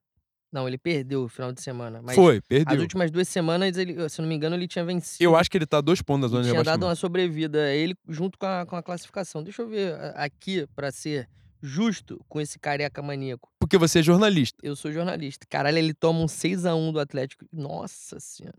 [0.51, 2.01] Não, ele perdeu o final de semana.
[2.15, 2.75] Foi, perdeu.
[2.75, 5.23] As últimas duas semanas, ele, se não me engano, ele tinha vencido.
[5.23, 6.65] Eu acho que ele tá a dois pontos da zona de rebaixamento.
[6.65, 9.43] Tinha dado uma sobrevida ele junto com a, com a classificação.
[9.43, 11.29] Deixa eu ver aqui, para ser
[11.63, 13.51] justo com esse careca maníaco.
[13.59, 14.59] Porque você é jornalista.
[14.63, 15.47] Eu sou jornalista.
[15.49, 17.45] Caralho, ele toma um 6x1 do Atlético.
[17.53, 18.57] Nossa senhora.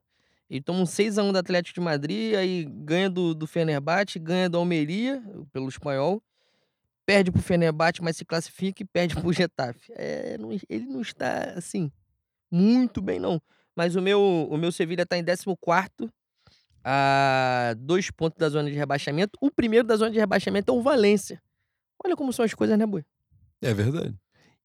[0.50, 4.58] Ele toma um 6x1 do Atlético de Madrid, aí ganha do, do Fenerbahçe, ganha do
[4.58, 5.22] Almeria,
[5.52, 6.24] pelo espanhol,
[7.06, 9.92] perde pro Fenerbahçe, mas se classifica e perde pro Getafe.
[9.96, 11.92] É, não- ele não está, assim,
[12.50, 13.42] muito bem, não.
[13.76, 16.10] Mas o meu, o meu Sevilha tá em 14º,
[16.84, 19.38] a dois pontos da zona de rebaixamento.
[19.42, 21.42] O primeiro da zona de rebaixamento é o Valência.
[22.04, 23.04] Olha como são as coisas, né, Boi?
[23.62, 24.16] É verdade.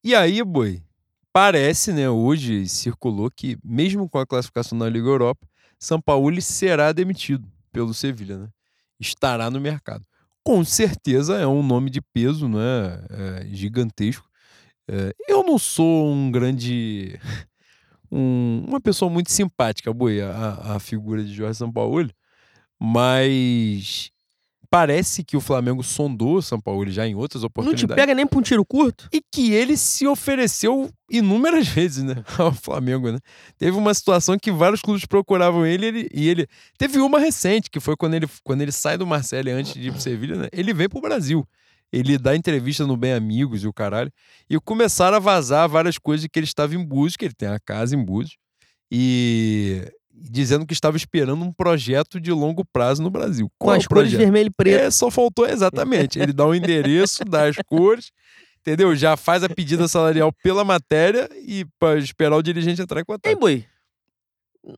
[0.05, 0.83] E aí, boi,
[1.33, 5.47] parece, né, hoje circulou que, mesmo com a classificação na Liga Europa,
[5.79, 8.49] São Paulo será demitido pelo Sevilha, né?
[9.01, 10.05] Estará no mercado.
[10.45, 12.61] Com certeza é um nome de peso, né?
[13.11, 14.29] É, gigantesco.
[14.89, 17.19] É, eu não sou um grande.
[18.13, 22.13] um- uma pessoa muito simpática, boi, a, a figura de Jorge Sampaoli,
[22.81, 24.12] mas
[24.73, 28.15] parece que o Flamengo sondou o São Paulo já em outras Não oportunidades te pega
[28.15, 29.07] nem pra um tiro curto?
[29.13, 33.19] e que ele se ofereceu inúmeras vezes, né, ao Flamengo, né?
[33.59, 36.47] Teve uma situação que vários clubes procuravam ele, ele- e ele
[36.79, 39.93] teve uma recente, que foi quando ele, quando ele sai do Marseille antes de ir
[39.93, 40.49] pro Sevilha, né?
[40.51, 41.47] Ele vem pro Brasil.
[41.93, 44.11] Ele dá entrevista no Bem Amigos e o caralho,
[44.49, 47.49] e começaram a vazar várias coisas de que ele estava em Búzios, que ele tem
[47.51, 48.39] a casa em Búzios,
[48.91, 49.83] e
[50.23, 53.49] dizendo que estava esperando um projeto de longo prazo no Brasil.
[53.59, 54.21] Com Qual é as o cores projeto?
[54.21, 54.81] vermelho e preto.
[54.83, 56.19] É, só faltou exatamente.
[56.19, 58.11] Ele dá o endereço, dá as cores,
[58.61, 58.95] entendeu?
[58.95, 63.37] Já faz a pedida salarial pela matéria e para esperar o dirigente entrar em contato.
[63.39, 63.65] Boi?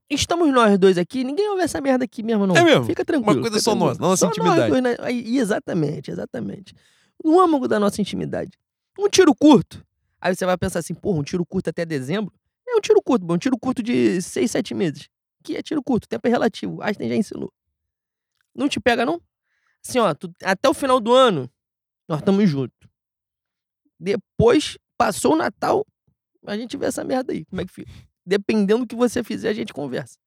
[0.09, 2.57] Estamos nós dois aqui, ninguém ouve essa merda aqui mesmo, não.
[2.57, 2.85] É mesmo?
[2.87, 3.43] Fica tranquilo.
[3.43, 3.99] coisa fica só tranquilo.
[3.99, 4.71] nossa, nossa Só nós intimidade.
[4.71, 4.97] dois, né?
[5.39, 6.75] Exatamente, exatamente.
[7.23, 8.53] No âmago da nossa intimidade.
[8.99, 9.85] Um tiro curto.
[10.19, 12.33] Aí você vai pensar assim, porra, um tiro curto até dezembro?
[12.67, 15.07] É um tiro curto, bom, um tiro curto de seis, sete meses.
[15.45, 16.83] Que é tiro curto, tempo é relativo.
[16.83, 17.53] Einstein já ensinou.
[18.55, 19.21] Não te pega, não?
[19.87, 21.51] Assim, ó, tu- até o final do ano,
[22.09, 22.89] nós estamos juntos.
[23.99, 25.87] Depois, passou o Natal,
[26.47, 27.91] a gente vê essa merda aí, como é que fica.
[28.27, 30.19] Dependendo do que você fizer, a gente conversa.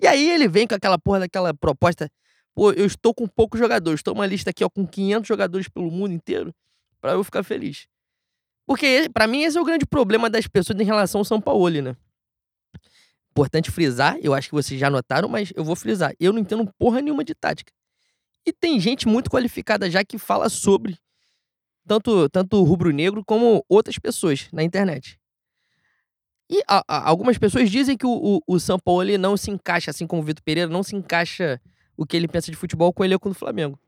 [0.00, 2.10] E aí ele vem com aquela porra daquela proposta.
[2.54, 4.00] Pô, eu estou com poucos jogadores.
[4.00, 6.54] Estou uma lista aqui, ó, com 500 jogadores pelo mundo inteiro,
[7.00, 7.86] pra eu ficar feliz.
[8.66, 11.68] Porque, pra mim, esse é o grande problema das pessoas em relação ao São Paulo,
[11.82, 11.96] né?
[13.32, 16.12] Importante frisar, eu acho que vocês já notaram, mas eu vou frisar.
[16.20, 17.72] Eu não entendo porra nenhuma de tática.
[18.46, 20.98] E tem gente muito qualificada já que fala sobre
[21.86, 25.18] tanto, tanto rubro-negro como outras pessoas na internet.
[26.50, 29.50] E a- a- algumas pessoas dizem que o, o, o São Paulo ele não se
[29.50, 31.58] encaixa, assim como o Vitor Pereira, não se encaixa
[31.96, 33.78] o que ele pensa de futebol com o elenco do Flamengo.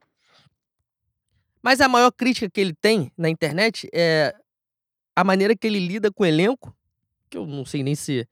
[1.62, 4.34] Mas a maior crítica que ele tem na internet é
[5.14, 6.74] a maneira que ele lida com o elenco,
[7.28, 8.26] que eu não sei nem se,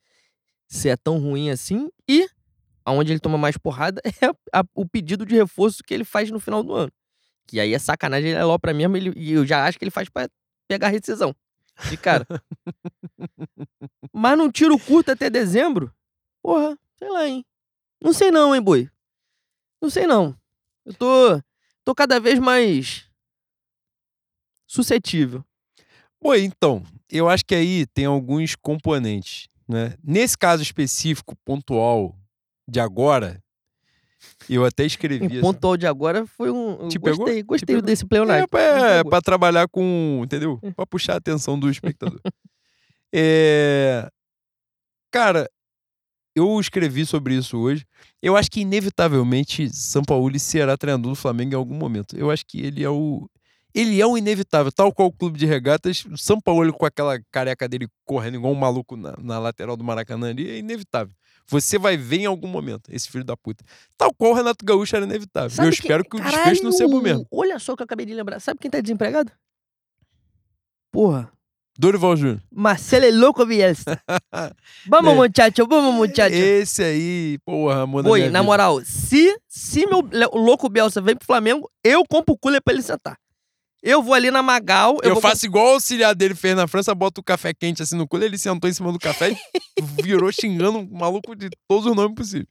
[0.73, 2.29] se é tão ruim assim, e
[2.85, 6.41] aonde ele toma mais porrada é a- o pedido de reforço que ele faz no
[6.41, 6.93] final do ano.
[7.47, 9.85] Que aí é sacanagem, ele é ló pra mesmo, ele- e eu já acho que
[9.85, 10.29] ele faz pra
[10.69, 11.35] pegar rescisão.
[11.91, 12.27] De cara.
[14.13, 15.93] Mas num tiro curto até dezembro,
[16.43, 17.45] porra, sei lá, hein?
[18.01, 18.89] Não sei não, hein, boi?
[19.81, 20.37] Não sei não.
[20.85, 21.43] Eu tô,
[21.85, 23.09] tô cada vez mais
[24.67, 25.45] suscetível.
[26.21, 29.95] Bom, então, eu acho que aí tem alguns componentes, né?
[30.03, 32.17] Nesse caso específico, pontual,
[32.69, 33.43] de agora,
[34.49, 35.25] eu até escrevi...
[35.25, 36.89] Em assim, pontual de agora foi um.
[36.89, 37.19] Te pegou?
[37.19, 37.83] gostei, Te gostei pegou?
[37.83, 38.49] desse É, pleonasmo.
[38.53, 39.11] é, pegou.
[39.11, 40.59] pra trabalhar com, entendeu?
[40.77, 42.21] Pra puxar a atenção do espectador.
[43.15, 44.09] É,
[45.11, 45.47] Cara,
[46.35, 47.85] eu escrevi sobre isso hoje.
[48.23, 52.17] Eu acho que, inevitavelmente, São Paulo será treinador do Flamengo em algum momento.
[52.17, 53.29] Eu acho que ele é o.
[53.75, 56.05] Ele é o inevitável, tal qual o clube de regatas.
[56.05, 59.85] o São Paulo com aquela careca dele correndo igual um maluco na, na lateral do
[59.85, 61.15] Maracanã ali é inevitável.
[61.47, 63.65] Você vai ver em algum momento esse filho da puta.
[63.99, 65.51] Tal qual o Renato Gaúcho era inevitável.
[65.51, 67.03] Sabe eu quem- espero que o desfecho não seja o Caralho!
[67.03, 67.27] mesmo.
[67.31, 68.39] Olha só o que eu acabei de lembrar.
[68.41, 69.31] Sabe quem tá desempregado?
[70.91, 71.31] Porra.
[71.79, 72.41] Dorival Júnior.
[72.53, 73.99] Marcelo Louco Bielsa.
[74.87, 75.17] Vamos, É.
[75.17, 76.35] muchacho, vamos, muchacho.
[76.35, 78.43] Esse aí, porra, da Oi, na vida.
[78.43, 80.01] moral, se, se meu
[80.35, 83.17] louco Bielsa vem pro Flamengo, eu compro o cooler pra ele sentar.
[83.83, 84.99] Eu vou ali na Magal.
[85.03, 87.97] Eu, Eu, faço igual o auxiliar dele fez na França, bota o café quente assim
[87.97, 89.37] no cooler, ele sentou em cima do café e
[90.03, 92.47] virou xingando um maluco de todos os nomes possíveis.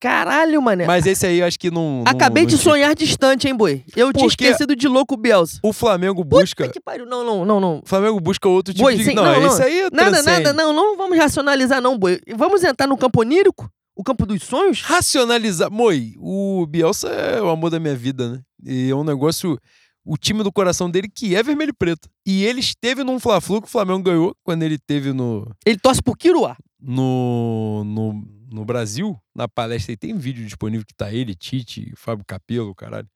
[0.00, 0.84] Caralho, mané.
[0.86, 2.02] Mas esse aí eu acho que não.
[2.02, 2.64] não- Acabei não de tinha.
[2.72, 3.84] sonhar distante, hein, boi?
[3.96, 5.60] Eu tinha Porque- esquecido de louco Bielsa.
[5.62, 6.64] O Flamengo busca.
[6.64, 7.06] Puta que pariu.
[7.06, 7.78] Não, não, não, não.
[7.78, 9.04] O Flamengo busca outro tipo Boi, de.
[9.04, 9.46] sim, não, não, não.
[9.46, 12.20] esse aí é Nada, nada, não, não vamos racionalizar, não, boi.
[12.36, 13.70] Vamos entrar no campo onírico?
[13.96, 14.82] O campo dos sonhos?
[14.82, 15.70] Racionalizar.
[15.70, 18.40] Moi, o Bielsa é o amor da minha vida, né?
[18.66, 19.56] E é um negócio.
[20.04, 22.08] O time do coração dele que é vermelho e preto.
[22.26, 25.50] E ele esteve num Fla-Flu que o Flamengo ganhou quando ele teve no.
[25.64, 26.56] Ele torce por Kiruá.
[26.78, 32.24] no, no, no Brasil, na palestra, e tem vídeo disponível que tá ele, Tite, Fábio
[32.26, 33.08] Capello, caralho.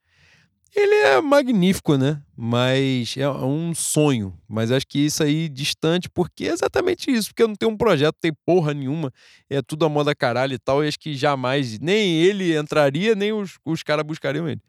[0.75, 2.23] Ele é magnífico, né?
[2.37, 4.39] Mas é um sonho.
[4.47, 7.31] Mas acho que isso aí distante, porque é exatamente isso.
[7.31, 9.11] Porque não tem um projeto, tem porra nenhuma.
[9.49, 10.85] É tudo a moda caralho e tal.
[10.85, 14.61] E acho que jamais nem ele entraria, nem os, os caras buscariam ele.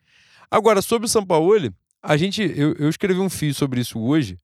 [0.50, 1.72] Agora, sobre o Sampaoli,
[2.02, 2.42] a gente.
[2.42, 4.40] Eu, eu escrevi um fio sobre isso hoje.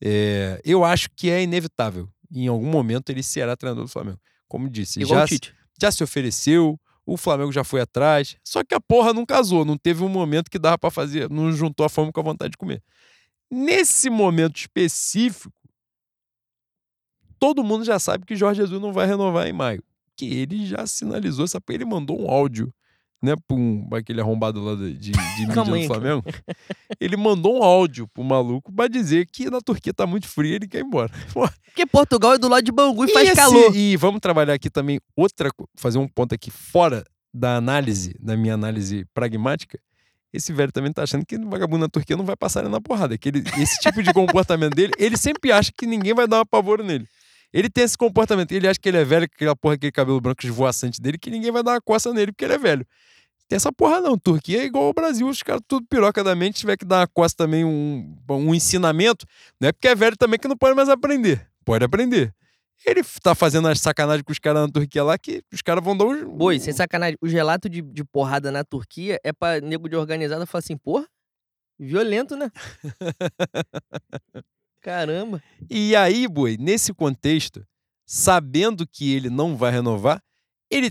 [0.00, 2.08] É, eu acho que é inevitável.
[2.30, 4.20] Em algum momento ele será treinador do Flamengo.
[4.46, 5.54] Como disse, Igual já, Tite.
[5.80, 8.36] já se ofereceu, o Flamengo já foi atrás.
[8.44, 11.50] Só que a porra não casou, não teve um momento que dava para fazer, não
[11.52, 12.82] juntou a fome com a vontade de comer.
[13.50, 15.52] Nesse momento específico,
[17.38, 19.82] todo mundo já sabe que Jorge Jesus não vai renovar em maio.
[20.16, 22.72] Que ele já sinalizou essa ele mandou um áudio,
[23.22, 25.86] né, pra, um, aquele arrombado lá de, de, de mídia do.
[25.86, 26.24] Flamengo.
[27.00, 30.54] Ele mandou um áudio pro maluco pra dizer que na Turquia tá muito frio e
[30.54, 31.10] ele quer ir embora.
[31.66, 33.74] Porque Portugal é do lado de Bangu e, faz esse- calor.
[33.74, 38.54] E vamos trabalhar aqui também outra, fazer um ponto aqui fora da análise, da minha
[38.54, 39.78] análise pragmática.
[40.32, 42.80] Esse velho também tá achando que o vagabundo na Turquia não vai passar ele na
[42.80, 43.16] porrada.
[43.16, 46.40] Que ele, esse tipo de comportamento dele, ele sempre acha que ninguém vai dar um
[46.40, 47.06] apavoro nele.
[47.52, 50.20] Ele tem esse comportamento, ele acha que ele é velho, com aquela porra, aquele cabelo
[50.20, 52.86] branco esvoaçante dele, que ninguém vai dar uma coça nele porque ele é velho.
[53.48, 56.60] Tem essa porra não, Turquia é igual ao Brasil, os caras tudo piroca da mente,
[56.60, 59.24] tiver que dar uma coça também, um, um ensinamento,
[59.58, 61.48] não é porque é velho também que não pode mais aprender.
[61.64, 62.34] Pode aprender.
[62.86, 65.96] Ele tá fazendo as sacanagens com os caras na Turquia lá que os caras vão
[65.96, 66.36] dar um.
[66.36, 67.16] Boi, sem sacanagem.
[67.20, 71.06] Os relatos de, de porrada na Turquia é pra nego de organizada falar assim, porra,
[71.78, 72.50] violento, né?
[74.80, 75.42] Caramba.
[75.68, 77.64] E aí, boi, nesse contexto,
[78.06, 80.22] sabendo que ele não vai renovar,
[80.70, 80.90] ele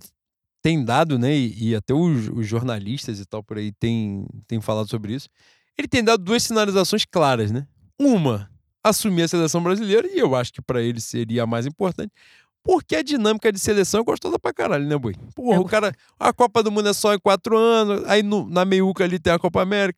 [0.62, 1.34] tem dado, né?
[1.36, 5.30] E, e até os, os jornalistas e tal por aí têm tem falado sobre isso.
[5.78, 7.68] Ele tem dado duas sinalizações claras, né?
[8.00, 8.50] Uma,
[8.84, 12.12] assumir a seleção brasileira, e eu acho que pra ele seria a mais importante.
[12.64, 15.16] Porque a dinâmica de seleção é gostosa pra caralho, né, boi?
[15.34, 15.96] Porra, É, o cara.
[16.20, 19.32] A Copa do Mundo é só em quatro anos, aí no- na meiuca ali tem
[19.32, 19.98] a Copa América.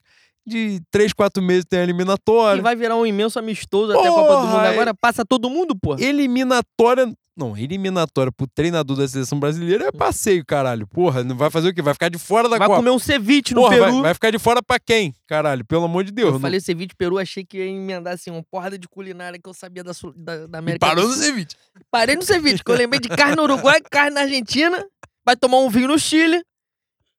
[0.50, 2.62] De três, quatro meses tem a E eliminatória.
[2.62, 4.52] vai virar um imenso amistoso até a Copa do Mundo.
[4.52, 6.02] Porra, é- Agora passa todo mundo, porra.
[6.02, 7.12] Eliminatória.
[7.38, 10.86] Não, eliminatória pro treinador da seleção brasileira é passeio, caralho.
[10.86, 11.82] Porra, não vai fazer o quê?
[11.82, 12.80] Vai ficar de fora da Vai Copa.
[12.80, 13.92] comer um ceviche no Porra, Peru.
[13.94, 15.14] vai, vai ficar de fora pra quem?
[15.26, 16.28] Caralho, pelo amor de Deus.
[16.28, 19.48] Eu não- falei ceviche Peru, achei que ia emendar assim uma porrada de culinária que
[19.48, 21.56] eu sabia da, da, da E América parou do no ceviche.
[21.90, 24.86] Parei no ceviche, que eu lembrei de carne no Uruguai, carne na Argentina,
[25.26, 26.44] vai tomar um vinho no Chile,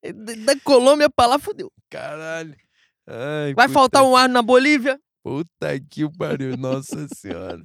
[0.04, 1.72] e da da Colômbia pra lá, fudeu.
[1.88, 2.54] Caralho.
[3.12, 4.98] Ai, Vai faltar um ar na Bolívia.
[5.24, 7.62] Puta que pariu, nossa senhora.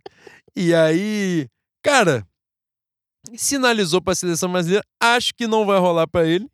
[0.56, 1.48] E aí,
[1.84, 2.28] cara,
[3.36, 6.50] sinalizou pra seleção brasileira, acho que não vai rolar pra ele.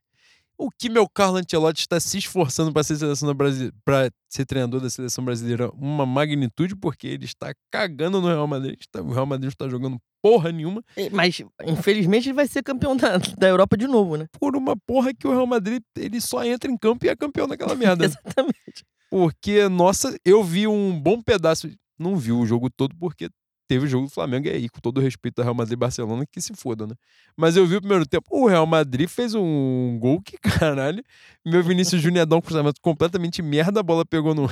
[0.61, 5.25] O que meu Carlo Ancelotti está se esforçando para ser para ser treinador da seleção
[5.25, 8.77] brasileira, uma magnitude, porque ele está cagando no Real Madrid.
[8.95, 13.17] O Real Madrid não está jogando porra nenhuma Mas, infelizmente, ele vai ser campeão da,
[13.17, 14.27] da Europa de novo, né?
[14.39, 17.47] por uma porra que o Real Madrid ele só entra em campo e é campeão
[17.47, 18.07] daquela merda.
[18.07, 18.13] né?
[18.13, 18.85] Exatamente.
[19.09, 21.67] Porque, nossa, eu vi um bom pedaço.
[21.97, 23.29] Não vi o jogo todo, porque
[23.71, 25.77] teve o jogo do Flamengo e aí, com todo o respeito ao Real Madrid e
[25.77, 26.93] Barcelona, que se foda, né?
[27.37, 28.25] Mas eu vi o primeiro tempo.
[28.29, 31.01] O Real Madrid fez um gol que, caralho,
[31.45, 34.49] meu Vinícius Júnior dar um cruzamento completamente merda, a bola pegou no,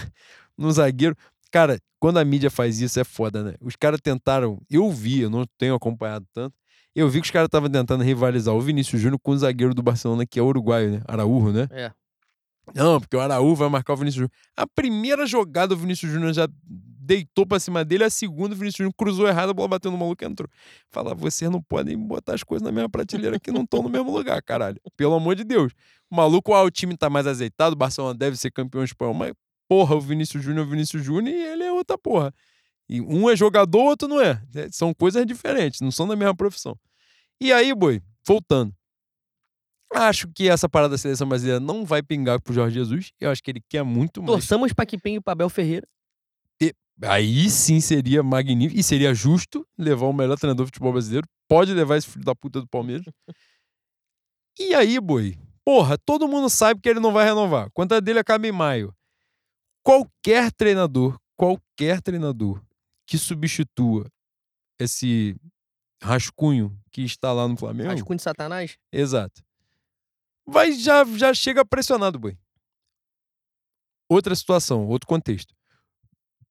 [0.58, 1.18] no zagueiro.
[1.52, 3.56] Cara, quando a mídia faz isso, é foda, né?
[3.60, 4.58] Os caras tentaram.
[4.70, 6.56] Eu vi, eu não tenho acompanhado tanto.
[6.96, 9.84] Eu vi que os caras estavam tentando rivalizar o Vinícius Júnior com o zagueiro do
[9.84, 11.02] Barcelona, que é uruguaio, né?
[11.06, 11.68] Araújo, né?
[11.72, 11.92] É.
[12.74, 14.32] Não, porque o Araújo vai marcar o Vinícius Júnior.
[14.56, 16.48] A primeira jogada o Vinícius Júnior já
[17.10, 19.98] deitou pra cima dele, a segunda o Vinícius Júnior cruzou errado, a bola bateu no
[19.98, 20.48] maluco e entrou.
[20.92, 24.12] Fala, vocês não podem botar as coisas na mesma prateleira que não estão no mesmo
[24.12, 24.80] lugar, caralho.
[24.96, 25.74] Pelo amor de Deus.
[26.12, 29.34] O maluco, ah, o time tá mais azeitado, o Barcelona deve ser campeão espanhol, mas
[29.68, 32.32] porra, o Vinícius Júnior é o Vinícius Júnior e ele é outra porra.
[32.88, 34.40] E um é jogador, outro não é.
[34.54, 36.78] É, São coisas diferentes, não são da mesma profissão.
[37.42, 38.72] E aí, boi, voltando.
[39.92, 43.12] Acho que essa parada da seleção brasileira não vai pingar pro Jorge Jesus.
[43.20, 44.32] Eu acho que ele quer muito mais.
[44.32, 45.88] Torçamos pra que pingue o Abel Ferreira.
[47.04, 51.28] Aí sim seria magnífico e seria justo levar o melhor treinador de futebol brasileiro.
[51.48, 53.06] Pode levar esse filho da puta do Palmeiras.
[54.60, 55.38] E aí, boi?
[55.64, 57.68] Porra, todo mundo sabe que ele não vai renovar.
[57.68, 58.94] A conta dele acaba em maio.
[59.84, 62.62] Qualquer treinador, qualquer treinador
[63.08, 64.06] que substitua
[64.80, 65.36] esse
[66.04, 67.90] rascunho que está lá no Flamengo.
[67.90, 68.78] Rascunho de Satanás.
[68.92, 69.42] Exato.
[70.46, 72.38] Vai já já chega pressionado, boi.
[74.10, 75.56] Outra situação, outro contexto.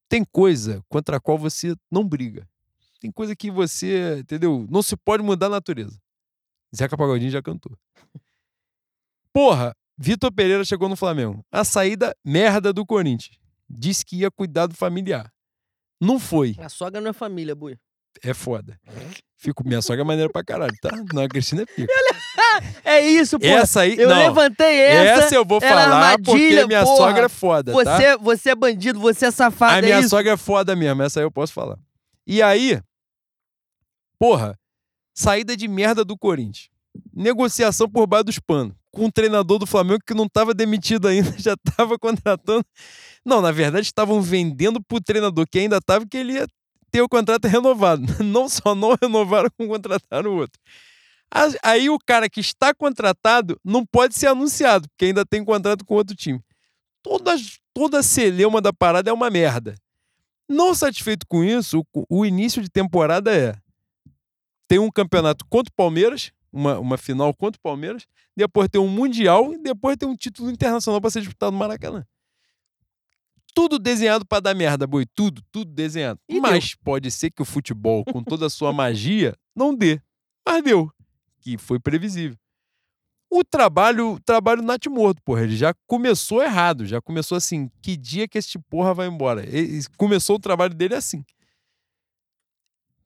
[0.09, 2.49] Tem coisa contra a qual você não briga.
[3.01, 4.67] Tem coisa que você, entendeu?
[4.71, 6.01] Não se pode mudar a natureza.
[6.75, 7.79] Zeca Pagodinho já cantou.
[9.33, 11.45] Porra, Vitor Pereira chegou no Flamengo.
[11.51, 13.39] A saída merda do Corinthians.
[13.69, 15.33] Disse que ia cuidar do familiar.
[16.01, 17.77] Não foi A sogra não é família, boi.
[18.23, 18.81] é foda.
[19.41, 20.91] Fico, minha sogra é maneira pra caralho, tá?
[21.15, 21.93] Não, a Cristina é pica.
[22.85, 23.47] É isso, pô.
[23.47, 24.17] Essa aí, eu não.
[24.17, 25.25] levantei essa.
[25.27, 26.97] Essa eu vou era falar porque minha porra.
[26.97, 27.97] sogra é foda, tá?
[27.97, 30.09] Você, você é bandido, você é safado, A é minha isso?
[30.09, 31.79] sogra é foda mesmo, essa aí eu posso falar.
[32.27, 32.81] E aí,
[34.19, 34.59] porra,
[35.15, 36.69] saída de merda do Corinthians.
[37.15, 38.75] Negociação por baixo dos panos.
[38.91, 42.65] Com um treinador do Flamengo que não tava demitido ainda, já tava contratando.
[43.25, 46.47] Não, na verdade, estavam vendendo pro treinador que ainda tava que ele ia
[46.91, 48.03] ter o contrato renovado.
[48.23, 50.61] Não só não renovaram, como contrataram o outro.
[51.63, 55.95] Aí o cara que está contratado não pode ser anunciado, porque ainda tem contrato com
[55.95, 56.41] outro time.
[57.03, 57.35] Toda,
[57.75, 59.75] toda a celeuma da parada é uma merda.
[60.49, 63.55] Não satisfeito com isso, o, o início de temporada é.
[64.67, 68.89] Tem um campeonato contra o Palmeiras, uma, uma final contra o Palmeiras, depois tem um
[68.89, 72.07] Mundial e depois tem um título internacional para ser disputado no Maracanã.
[73.59, 75.05] Tudo desenhado para dar merda, boi.
[75.05, 76.21] Tudo, tudo desenhado.
[76.29, 80.01] E Mas pode ser que o futebol, com toda a sua magia, não dê.
[80.47, 80.89] Mas deu.
[81.41, 82.37] Que foi previsível.
[83.29, 88.29] O trabalho, o trabalho natimorto, porra, ele já começou errado, já começou assim, que dia
[88.29, 89.45] que este porra vai embora?
[89.45, 91.25] Ele- começou o trabalho dele assim.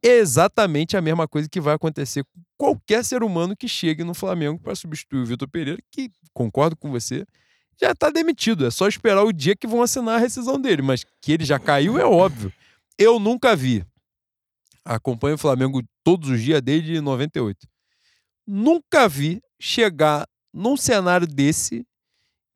[0.03, 4.61] Exatamente a mesma coisa que vai acontecer com qualquer ser humano que chegue no Flamengo
[4.61, 7.25] para substituir o Vitor Pereira, que, concordo com você,
[7.83, 8.67] já está demitido.
[8.67, 11.59] É só esperar o dia que vão assinar a rescisão dele, mas que ele já
[11.59, 12.53] caiu é óbvio.
[12.99, 13.85] Eu nunca vi.
[14.85, 17.73] Acompanho o Flamengo todos os dias desde 98
[18.47, 21.87] nunca vi chegar num cenário desse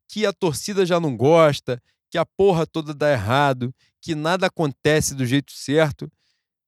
[0.09, 5.15] que a torcida já não gosta, que a porra toda dá errado, que nada acontece
[5.15, 6.11] do jeito certo.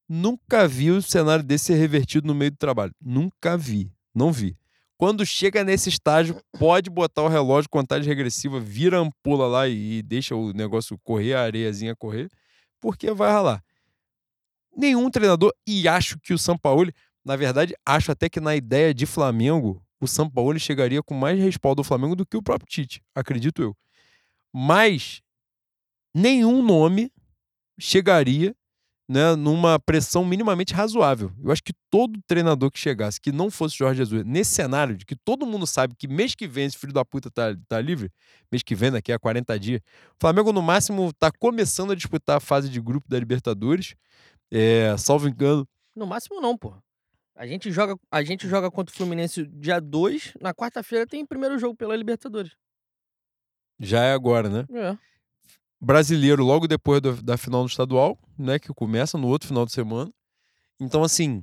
[0.08, 2.94] Nunca vi o cenário desse ser revertido no meio do trabalho.
[3.00, 3.92] Nunca vi.
[4.14, 4.56] Não vi.
[4.98, 10.34] Quando chega nesse estágio, pode botar o relógio, contagem regressiva, vira ampola lá e deixa
[10.34, 12.28] o negócio correr, a areiazinha correr,
[12.80, 13.62] porque vai ralar.
[14.76, 16.92] Nenhum treinador, e acho que o Sampaoli,
[17.24, 21.80] na verdade, acho até que na ideia de Flamengo, o Sampaoli chegaria com mais respaldo
[21.80, 23.76] ao Flamengo do que o próprio Tite, acredito eu.
[24.52, 25.22] Mas
[26.12, 27.12] nenhum nome
[27.78, 28.52] chegaria
[29.08, 31.32] né, numa pressão minimamente razoável.
[31.42, 35.06] Eu acho que todo treinador que chegasse, que não fosse Jorge Jesus, nesse cenário de
[35.06, 38.12] que todo mundo sabe que mês que vem esse filho da puta tá, tá livre,
[38.52, 39.80] mês que vem, daqui a 40 dias,
[40.10, 43.94] o Flamengo no máximo tá começando a disputar a fase de grupo da Libertadores,
[44.50, 45.66] é, salvo engano,
[45.96, 46.74] No máximo não, pô.
[47.34, 51.26] A gente joga, a gente joga contra o Fluminense dia 2, na quarta-feira tem o
[51.26, 52.52] primeiro jogo pela Libertadores.
[53.80, 54.66] já é agora, né?
[54.72, 54.98] É.
[55.80, 59.72] brasileiro logo depois do- da final do estadual, né, que começa no outro final de
[59.72, 60.10] semana.
[60.80, 61.42] Então, assim,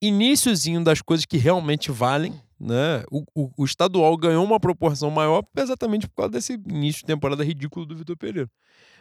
[0.00, 3.04] iníciozinho das coisas que realmente valem, né?
[3.10, 7.44] O, o- o estadual ganhou uma proporção maior exatamente por causa desse início de temporada
[7.44, 8.50] ridículo do Vitor Pereira.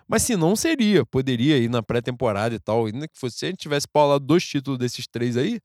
[0.08, 3.50] Mas se não seria, poderia ir na pré-temporada e tal, ainda que fosse, se a
[3.50, 5.60] gente tivesse paulado dois títulos desses três aí,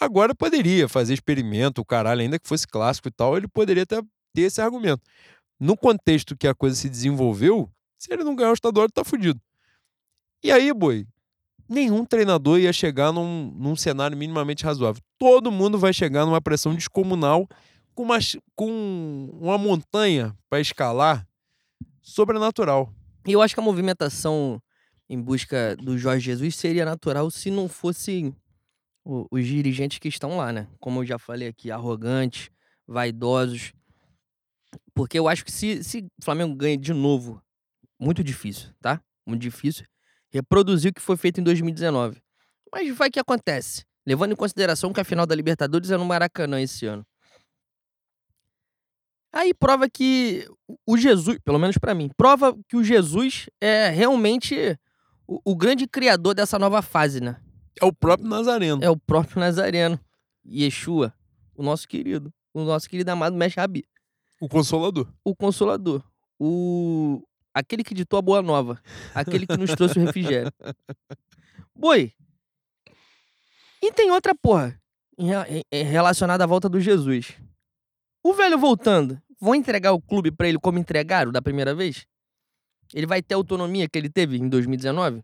[0.00, 4.00] agora poderia fazer experimento, o caralho, ainda que fosse clássico e tal, ele poderia até
[4.34, 5.02] ter esse argumento.
[5.60, 7.70] No contexto que a coisa se desenvolveu,
[8.04, 9.40] se ele não ganhar o estadual, ele tá fudido.
[10.42, 11.06] E aí, boi,
[11.68, 15.02] nenhum treinador ia chegar num, num cenário minimamente razoável.
[15.18, 17.48] Todo mundo vai chegar numa pressão descomunal
[17.94, 18.18] com uma,
[18.54, 21.26] com uma montanha para escalar
[22.02, 22.92] sobrenatural.
[23.26, 24.60] E eu acho que a movimentação
[25.08, 28.34] em busca do Jorge Jesus seria natural se não fosse
[29.04, 30.66] o- os dirigentes que estão lá, né?
[30.78, 32.50] Como eu já falei aqui, arrogantes,
[32.86, 33.72] vaidosos.
[34.94, 37.40] Porque eu acho que se, se o Flamengo ganha de novo,
[38.04, 39.00] muito difícil, tá?
[39.26, 39.84] Muito difícil.
[40.30, 42.20] Reproduzir o que foi feito em 2019.
[42.72, 43.84] Mas vai que acontece.
[44.06, 47.06] Levando em consideração que a final da Libertadores é no Maracanã esse ano.
[49.32, 50.46] Aí prova que
[50.86, 54.78] o Jesus, pelo menos pra mim, prova que o Jesus é realmente
[55.26, 57.40] o, o grande criador dessa nova fase, né?
[57.80, 58.84] É o próprio Nazareno.
[58.84, 59.98] É o próprio Nazareno,
[60.46, 61.12] Yeshua,
[61.56, 63.84] o nosso querido, o nosso querido amado Mestre Rabi,
[64.40, 65.08] O Consolador.
[65.24, 66.04] o Consolador,
[66.38, 67.20] o
[67.54, 68.82] aquele que ditou a boa nova,
[69.14, 70.52] aquele que nos trouxe o refrigério.
[71.74, 72.12] Boi.
[73.80, 74.78] E tem outra porra
[75.72, 77.32] relacionada à volta do Jesus.
[78.22, 82.06] O velho voltando, vão entregar o clube pra ele como entregaram da primeira vez?
[82.92, 85.22] Ele vai ter a autonomia que ele teve em 2019?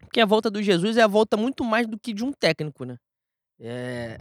[0.00, 2.84] Porque a volta do Jesus é a volta muito mais do que de um técnico,
[2.84, 2.98] né?
[3.58, 4.18] É,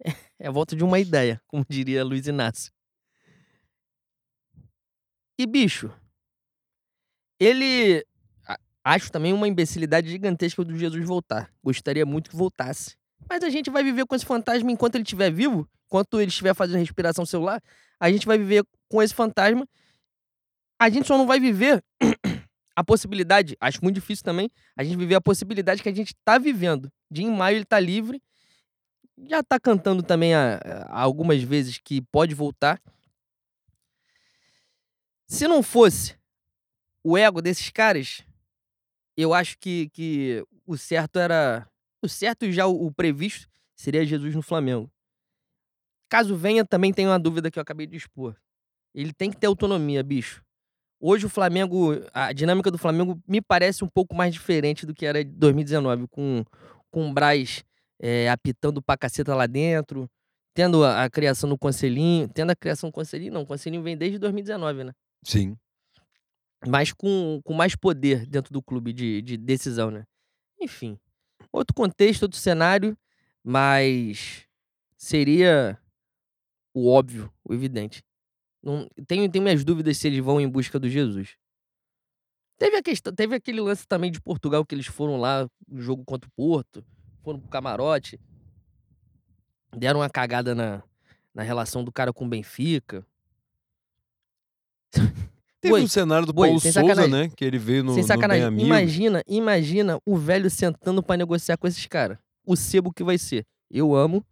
[0.38, 2.72] é a volta de uma ideia, como diria Luiz Inácio.
[5.38, 5.92] E, bicho,
[7.38, 8.04] ele.
[8.46, 11.50] a- Acho também uma imbecilidade gigantesca do Jesus voltar.
[11.62, 12.96] Gostaria muito que voltasse.
[13.28, 16.54] Mas a gente vai viver com esse fantasma enquanto ele estiver vivo, enquanto ele estiver
[16.54, 17.60] fazendo respiração celular,
[17.98, 19.66] a gente vai viver com esse fantasma.
[20.78, 21.82] A gente só não vai viver
[22.76, 26.38] a possibilidade, acho muito difícil também, a gente viver a possibilidade que a gente tá
[26.38, 26.92] vivendo.
[27.10, 28.22] De em maio ele tá livre
[29.18, 30.58] já tá cantando também há,
[30.88, 32.78] há algumas vezes que pode voltar.
[35.26, 36.14] Se não fosse
[37.08, 38.24] o ego desses caras,
[39.16, 41.64] eu acho que, que o certo era.
[42.02, 44.90] O certo e já o, o previsto seria Jesus no Flamengo.
[46.10, 48.34] Caso venha, também tem uma dúvida que eu acabei de expor.
[48.92, 50.42] Ele tem que ter autonomia, bicho.
[51.00, 55.06] Hoje o Flamengo, a dinâmica do Flamengo me parece um pouco mais diferente do que
[55.06, 56.44] era em 2019, com,
[56.90, 57.64] com o Braz
[58.00, 60.10] é, apitando pra caceta lá dentro,
[60.54, 63.96] tendo a, a, criação do Conselhinho, tendo a criação do Conselhinho, não, o Conselhinho vem
[63.96, 64.92] desde 2019, né?
[65.22, 65.56] Sim.
[66.66, 70.04] Mas com, com mais poder dentro do clube de, de decisão, né?
[70.60, 70.98] Enfim,
[71.52, 72.96] outro contexto, outro cenário,
[73.42, 74.46] mas
[74.96, 75.78] seria
[76.74, 78.02] o óbvio, o evidente.
[78.62, 81.36] Não, tenho, tenho minhas dúvidas se eles vão em busca do Jesus.
[82.58, 86.04] Teve, a questão, teve aquele lance também de Portugal que eles foram lá no jogo
[86.04, 86.84] contra o Porto,
[87.22, 88.18] foram pro camarote,
[89.76, 90.82] deram uma cagada na,
[91.34, 93.06] na relação do cara com o Benfica.
[95.68, 97.10] Teve o um cenário do Boi, Paulo Souza, sacanagem.
[97.10, 97.30] né?
[97.34, 98.50] Que ele veio no, sem sacanagem.
[98.50, 102.18] no Imagina, imagina o velho sentando para negociar com esses caras.
[102.44, 103.44] O sebo que vai ser.
[103.70, 104.24] Eu amo.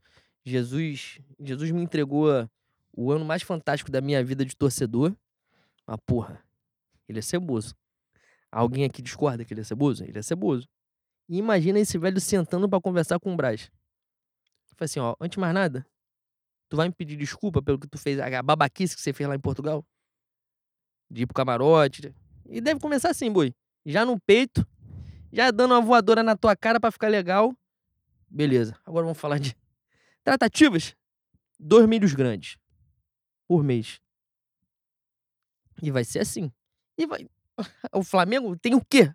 [0.44, 2.28] Jesus, Jesus me entregou
[2.96, 5.14] o ano mais fantástico da minha vida de torcedor.
[5.86, 6.40] Mas, porra,
[7.08, 7.74] ele é ceboso.
[8.50, 10.04] Alguém aqui discorda que ele é ceboso?
[10.04, 10.68] Ele é ceboso.
[11.28, 13.70] E imagina esse velho sentando para conversar com o Braz.
[14.76, 15.86] Falei assim, ó, antes de mais nada,
[16.68, 19.34] tu vai me pedir desculpa pelo que tu fez, a babaquice que você fez lá
[19.34, 19.84] em Portugal?
[21.10, 22.14] De ir pro camarote.
[22.46, 23.54] E deve começar assim, boi.
[23.84, 24.66] Já no peito,
[25.32, 27.54] já dando uma voadora na tua cara para ficar legal.
[28.28, 28.76] Beleza.
[28.84, 29.56] Agora vamos falar de
[30.24, 30.96] tratativas.
[31.58, 32.56] Dois milhos grandes
[33.46, 34.00] por mês.
[35.82, 36.52] E vai ser assim.
[36.98, 37.28] E vai.
[37.92, 39.12] O Flamengo tem o quê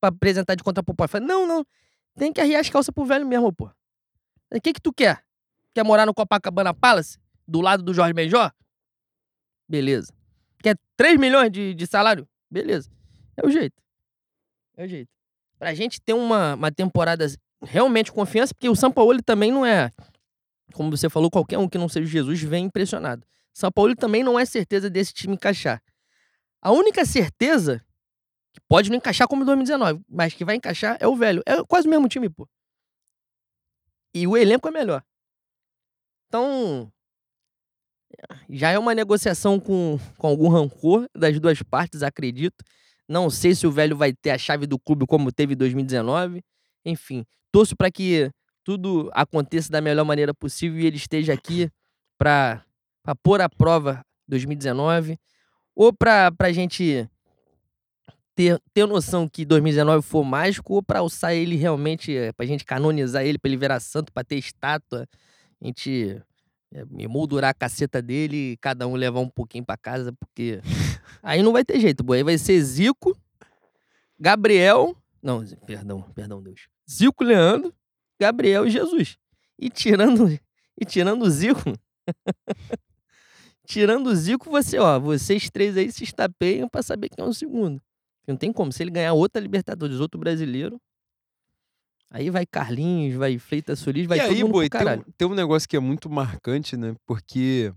[0.00, 1.18] pra apresentar de contraproposta?
[1.18, 1.64] Não, não.
[2.16, 3.70] Tem que arriar as calças pro velho mesmo, pô.
[4.52, 5.24] O que que tu quer?
[5.74, 7.18] Quer morar no Copacabana Palace?
[7.46, 8.50] Do lado do Jorge Benjó?
[9.68, 10.12] Beleza.
[10.62, 12.28] Quer 3 milhões de, de salário?
[12.50, 12.90] Beleza.
[13.36, 13.80] É o jeito.
[14.76, 15.10] É o jeito.
[15.58, 17.26] Pra gente ter uma, uma temporada
[17.62, 19.90] realmente confiança, porque o São Paulo também não é,
[20.72, 23.26] como você falou, qualquer um que não seja Jesus vem impressionado.
[23.52, 25.82] São Paulo também não é certeza desse time encaixar.
[26.62, 27.84] A única certeza
[28.52, 31.42] que pode não encaixar como 2019, mas que vai encaixar é o velho.
[31.44, 32.48] É quase o mesmo time, pô.
[34.14, 35.02] E o elenco é melhor.
[36.28, 36.92] Então,
[38.50, 42.64] já é uma negociação com, com algum rancor das duas partes, acredito.
[43.08, 46.42] Não sei se o velho vai ter a chave do clube como teve em 2019.
[46.84, 48.30] Enfim, torço para que
[48.64, 51.70] tudo aconteça da melhor maneira possível e ele esteja aqui
[52.18, 52.62] para
[53.22, 55.18] pôr à prova 2019,
[55.74, 57.08] ou para a gente
[58.34, 62.64] ter, ter noção que 2019 foi mágico, ou para alçar ele realmente, para a gente
[62.64, 65.08] canonizar ele, para ele virar santo, para ter estátua,
[65.60, 66.20] a gente
[66.72, 70.60] é, moldurar a caceta dele e cada um levar um pouquinho para casa, porque
[71.22, 72.18] aí não vai ter jeito, boy.
[72.18, 73.16] Aí vai ser Zico,
[74.18, 76.68] Gabriel, não, perdão, perdão, Deus.
[76.88, 77.74] Zico, Leandro,
[78.20, 79.18] Gabriel e Jesus.
[79.58, 80.28] E tirando,
[80.80, 81.72] e tirando o Zico,
[83.68, 87.34] Tirando o Zico, você, ó, vocês três aí se estapeiam para saber quem é o
[87.34, 87.82] segundo.
[88.26, 88.72] Não tem como.
[88.72, 90.80] Se ele ganhar outra Libertadores, outro brasileiro,
[92.10, 95.34] aí vai Carlinhos, vai Freitas Solis, vai e todo aí, mundo boi, tem, tem, um
[95.34, 96.94] negócio que é muito marcante, né?
[97.06, 97.72] Porque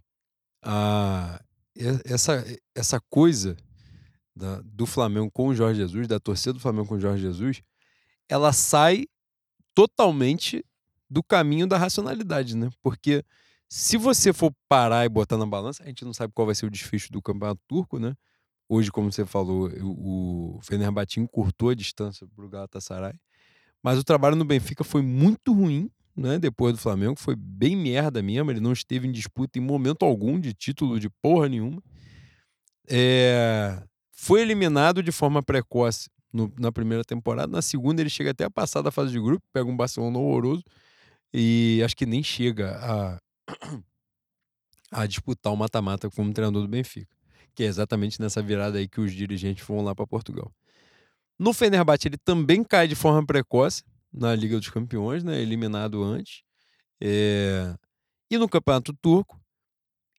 [0.63, 1.41] a,
[2.05, 2.45] essa,
[2.75, 3.55] essa coisa
[4.35, 7.61] da, do Flamengo com o Jorge Jesus, da torcida do Flamengo com o Jorge Jesus,
[8.29, 9.05] ela sai
[9.73, 10.65] totalmente
[11.09, 12.69] do caminho da racionalidade, né?
[12.81, 13.23] Porque
[13.67, 16.65] se você for parar e botar na balança, a gente não sabe qual vai ser
[16.65, 18.15] o desfecho do campeonato turco, né?
[18.67, 23.19] Hoje, como você falou, o Fenerbahçe encurtou a distância para o Galatasaray.
[23.83, 26.37] Mas o trabalho no Benfica foi muito ruim, né?
[26.37, 28.51] Depois do Flamengo, foi bem merda mesmo.
[28.51, 31.81] Ele não esteve em disputa em momento algum de título de porra nenhuma.
[32.87, 33.81] É...
[34.11, 37.51] Foi eliminado de forma precoce no, na primeira temporada.
[37.51, 40.63] Na segunda, ele chega até a passar da fase de grupo, pega um Barcelona horroroso
[41.33, 43.19] e acho que nem chega a,
[44.91, 47.15] a disputar o mata-mata como treinador do Benfica,
[47.55, 50.51] que é exatamente nessa virada aí que os dirigentes vão lá para Portugal.
[51.41, 56.43] No Fenerbahçe ele também cai de forma precoce na Liga dos Campeões, né, eliminado antes.
[57.01, 57.75] É...
[58.29, 59.41] E no Campeonato Turco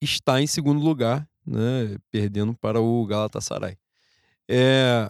[0.00, 3.78] está em segundo lugar, né, perdendo para o Galatasaray.
[4.50, 5.08] É...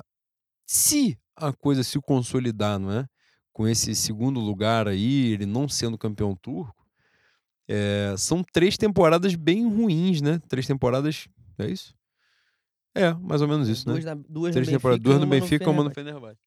[0.67, 3.09] Se a coisa se consolidar, não é?
[3.51, 6.87] Com esse segundo lugar aí, ele não sendo campeão turco,
[7.67, 10.39] é, são três temporadas bem ruins, né?
[10.47, 11.27] Três temporadas.
[11.59, 11.95] É isso?
[12.94, 14.14] É, mais ou menos isso, duas né?
[14.14, 16.39] Na, duas três temporadas, duas no Benfica e uma no Fenerbahçe.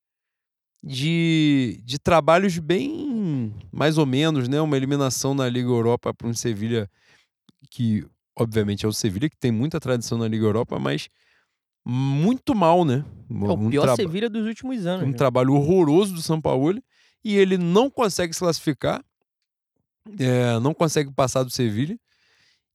[0.84, 4.62] De, de trabalhos bem mais ou menos, né?
[4.62, 6.90] Uma eliminação na Liga Europa para um Sevilha
[7.72, 8.06] que,
[8.38, 11.10] obviamente, é o Sevilha que tem muita tradição na Liga Europa, mas
[11.86, 13.04] muito mal, né?
[13.30, 13.96] É o pior traba...
[13.96, 15.08] Sevilha dos últimos anos.
[15.08, 15.18] Um né?
[15.18, 16.82] trabalho horroroso do São Paulo
[17.24, 19.04] e ele não consegue se classificar,
[20.20, 22.00] é, não consegue passar do Sevilha.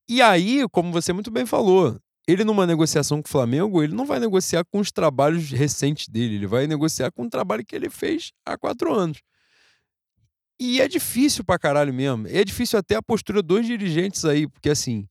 [0.08, 4.06] E aí, como você muito bem falou, ele numa negociação com o Flamengo, ele não
[4.06, 7.90] vai negociar com os trabalhos recentes dele, ele vai negociar com o trabalho que ele
[7.90, 9.18] fez há quatro anos.
[10.58, 12.28] E é difícil pra caralho mesmo.
[12.28, 15.08] É difícil até a postura dos dirigentes aí, porque assim,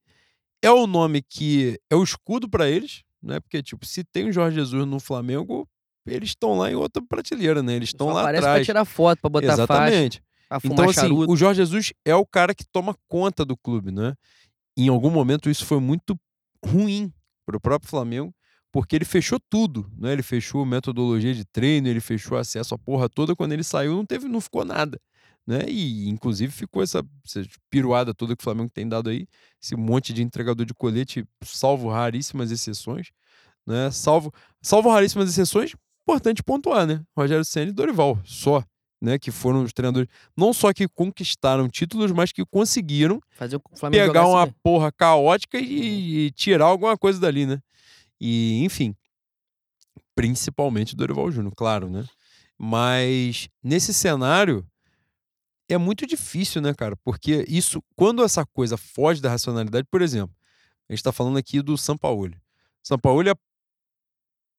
[0.62, 3.40] é o nome que é o escudo para eles, né?
[3.40, 5.68] Porque, tipo, se tem o Jorge Jesus no Flamengo,
[6.06, 7.76] eles estão lá em outra prateleira, né?
[7.76, 8.58] Eles estão lá aparece atrás.
[8.60, 10.22] pra tirar foto, pra botar Exatamente.
[10.50, 11.32] faixa, então, assim, charuto.
[11.32, 14.14] o Jorge Jesus é o cara que toma conta do clube, né?
[14.78, 16.18] Em algum momento isso foi muito
[16.66, 17.12] ruim
[17.46, 18.34] para o próprio Flamengo,
[18.72, 20.14] porque ele fechou tudo, né?
[20.14, 23.36] Ele fechou metodologia de treino, ele fechou acesso à porra toda.
[23.36, 25.00] Quando ele saiu, não teve, não ficou nada,
[25.48, 25.62] né?
[25.68, 29.28] E inclusive ficou essa, essa piruada toda que o Flamengo tem dado aí,
[29.62, 33.08] esse monte de entregador de colete, salvo raríssimas exceções,
[33.66, 33.90] né?
[33.92, 34.32] Salvo,
[34.62, 35.74] salvo raríssimas exceções,
[36.04, 37.02] importante pontuar, né?
[37.18, 38.64] Rogério Ceni e Dorival, só.
[39.02, 43.22] Né, que foram os treinadores, não só que conquistaram títulos, mas que conseguiram
[43.90, 44.54] pegar uma assim.
[44.62, 47.62] porra caótica e, e, tirar alguma coisa dali, né?
[48.20, 48.94] E, enfim,
[50.14, 52.06] principalmente Dorival Júnior, claro, né?
[52.58, 54.68] Mas nesse cenário
[55.70, 56.98] é muito difícil, né, cara?
[56.98, 60.36] Porque isso, quando essa coisa foge da racionalidade, por exemplo,
[60.90, 62.34] a gente está falando aqui do São Paulo.
[62.84, 63.34] São Paulo é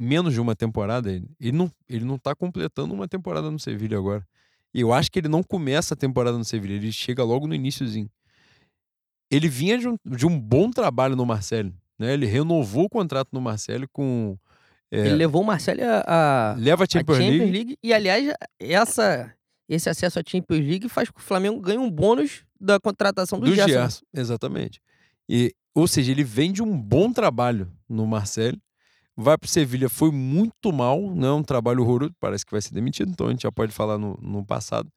[0.01, 4.27] menos de uma temporada, ele não, ele não tá completando uma temporada no Sevilha agora.
[4.73, 7.55] E eu acho que ele não começa a temporada no Sevilha, ele chega logo no
[7.55, 8.11] iníciozinho.
[9.31, 12.15] Ele vinha de um, de um bom trabalho no Marcelo, né?
[12.15, 14.39] Ele renovou o contrato no Marcelo com
[14.91, 17.53] é, ele levou o Marcelo a, a leva a Champions, a Champions League.
[17.53, 17.79] League.
[17.83, 19.33] E, aliás, essa,
[19.69, 23.39] esse acesso à Champions League faz com que o Flamengo ganhe um bônus da contratação
[23.39, 23.73] do, do Gerson.
[23.73, 24.05] Gerson.
[24.13, 24.81] Exatamente.
[25.29, 28.61] E, ou seja, ele vem de um bom trabalho no Marcelo
[29.17, 31.31] vai para Sevilha, foi muito mal, né?
[31.31, 34.19] um trabalho horroroso, parece que vai ser demitido, então a gente já pode falar no,
[34.23, 34.91] no passado.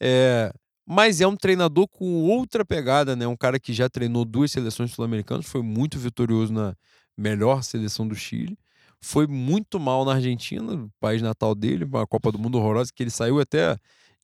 [0.00, 0.52] É,
[0.86, 3.26] mas é um treinador com outra pegada, né?
[3.26, 6.76] Um cara que já treinou duas seleções sul-americanas, foi muito vitorioso na
[7.16, 8.58] melhor seleção do Chile.
[9.00, 13.10] Foi muito mal na Argentina, país natal dele, uma Copa do Mundo horrorosa, que ele
[13.10, 13.76] saiu até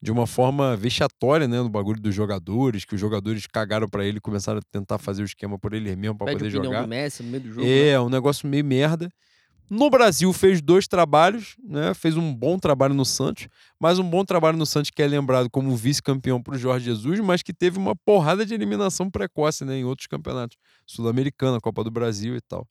[0.02, 4.18] de uma forma vexatória, né, no bagulho dos jogadores, que os jogadores cagaram para ele,
[4.18, 6.82] começaram a tentar fazer o esquema por ele mesmo para poder jogar.
[6.82, 7.66] Do Messi no meio do jogo.
[7.66, 8.01] É, né?
[8.01, 9.10] um negócio meio merda.
[9.68, 11.94] No Brasil fez dois trabalhos, né?
[11.94, 13.47] Fez um bom trabalho no Santos,
[13.78, 17.20] mas um bom trabalho no Santos que é lembrado como vice-campeão para o Jorge Jesus,
[17.20, 21.90] mas que teve uma porrada de eliminação precoce, né, em outros campeonatos, Sul-Americana, Copa do
[21.90, 22.66] Brasil e tal.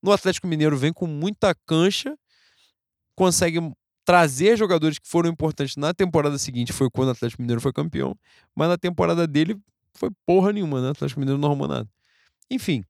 [0.00, 2.16] No Atlético Mineiro vem com muita cancha,
[3.16, 3.58] consegue
[4.04, 8.16] trazer jogadores que foram importantes na temporada seguinte, foi quando o Atlético Mineiro foi campeão,
[8.54, 9.58] mas na temporada dele
[9.94, 10.88] foi porra nenhuma, né?
[10.88, 11.88] O Atlético Mineiro não arrumou nada.
[12.50, 12.84] Enfim,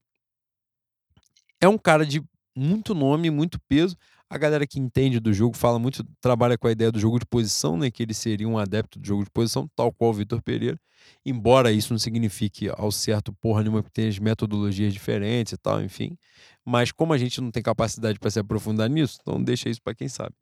[1.60, 2.22] é um cara de
[2.56, 3.96] muito nome, muito peso.
[4.28, 7.26] A galera que entende do jogo fala muito, trabalha com a ideia do jogo de
[7.26, 7.90] posição, né?
[7.90, 10.78] Que ele seria um adepto do jogo de posição, tal qual o Vitor Pereira.
[11.24, 15.82] Embora isso não signifique ao certo porra nenhuma que tenha as metodologias diferentes e tal,
[15.82, 16.16] enfim.
[16.64, 19.94] Mas como a gente não tem capacidade para se aprofundar nisso, então deixa isso para
[19.94, 20.34] quem sabe.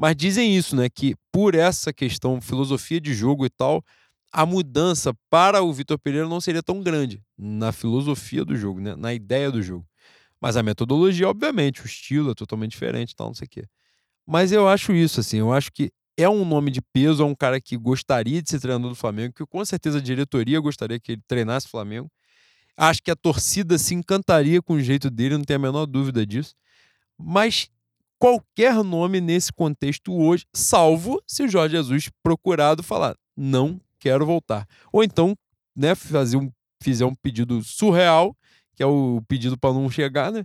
[0.00, 0.88] Mas dizem isso, né?
[0.88, 3.84] Que por essa questão, filosofia de jogo e tal,
[4.32, 8.96] a mudança para o Vitor Pereira não seria tão grande na filosofia do jogo, né?
[8.96, 9.86] na ideia do jogo.
[10.40, 13.64] Mas a metodologia, obviamente, o estilo é totalmente diferente, tal, não sei o quê.
[14.26, 17.34] Mas eu acho isso, assim, eu acho que é um nome de peso, é um
[17.34, 21.12] cara que gostaria de ser treinador do Flamengo, que com certeza a diretoria gostaria que
[21.12, 22.10] ele treinasse o Flamengo.
[22.74, 26.24] Acho que a torcida se encantaria com o jeito dele, não tenho a menor dúvida
[26.24, 26.54] disso.
[27.18, 27.68] Mas
[28.20, 34.66] qualquer nome nesse contexto hoje, salvo se o Jorge Jesus procurado falar, não quero voltar.
[34.92, 35.34] Ou então,
[35.74, 36.52] né, fazer um,
[36.82, 38.36] fizer um pedido surreal
[38.76, 40.42] que é o pedido para não chegar, né?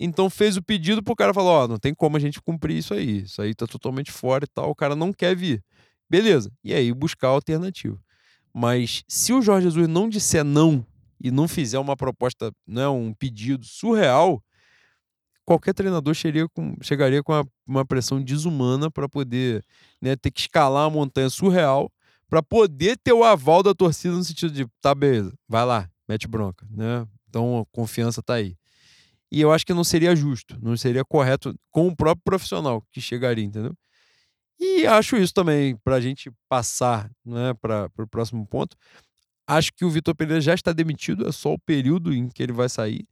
[0.00, 2.78] Então fez o pedido pro cara falou, ó, oh, não tem como a gente cumprir
[2.78, 3.22] isso aí.
[3.22, 5.62] Isso aí tá totalmente fora e tal, o cara não quer vir.
[6.08, 6.50] Beleza.
[6.62, 7.98] E aí buscar a alternativa.
[8.54, 10.84] Mas se o Jorge Jesus não disser não
[11.20, 14.42] e não fizer uma proposta, né, um pedido surreal,
[15.44, 19.64] qualquer treinador chegaria com, chegaria com uma, uma pressão desumana para poder
[20.00, 21.92] né, ter que escalar uma montanha surreal
[22.28, 26.26] para poder ter o aval da torcida no sentido de, tá, beleza, vai lá, mete
[26.26, 27.06] bronca, né?
[27.28, 28.56] Então a confiança está aí.
[29.30, 33.00] E eu acho que não seria justo, não seria correto com o próprio profissional que
[33.00, 33.74] chegaria, entendeu?
[34.58, 38.76] E acho isso também, para a gente passar né, para o próximo ponto.
[39.46, 42.52] Acho que o Vitor Pereira já está demitido, é só o período em que ele
[42.52, 43.06] vai sair.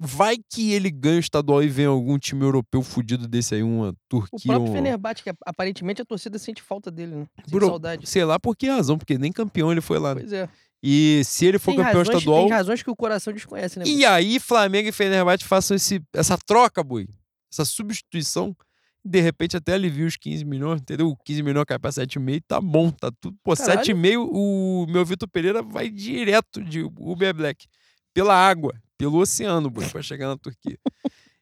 [0.00, 3.90] Vai que ele ganha o estadual e vem algum time europeu fudido desse aí, uma
[3.90, 4.52] O Turquia.
[4.52, 7.26] próprio um- Fenerbahçe, que aparentemente a torcida sente falta dele, né?
[7.40, 8.06] Sente Bro, saudade.
[8.08, 10.14] Sei lá por que razão, porque nem campeão ele foi lá.
[10.14, 10.20] né?
[10.20, 10.48] Pois é.
[10.82, 12.42] E se ele for Tem campeão razões, estadual.
[12.44, 13.84] tem razões que o coração desconhece, né?
[13.86, 17.08] E aí, Flamengo e Fenerbahçe façam esse, essa troca, boi.
[17.52, 18.56] Essa substituição.
[19.04, 21.16] De repente até alivia os 15 milhões, entendeu?
[21.24, 23.36] 15 milhões cai pra 7,5, tá bom, tá tudo.
[23.42, 23.80] Pô, Caralho.
[23.80, 27.66] 7,5, o meu Vitor Pereira vai direto de Uber Black.
[28.12, 30.78] Pela água, pelo oceano, pra chegar na Turquia.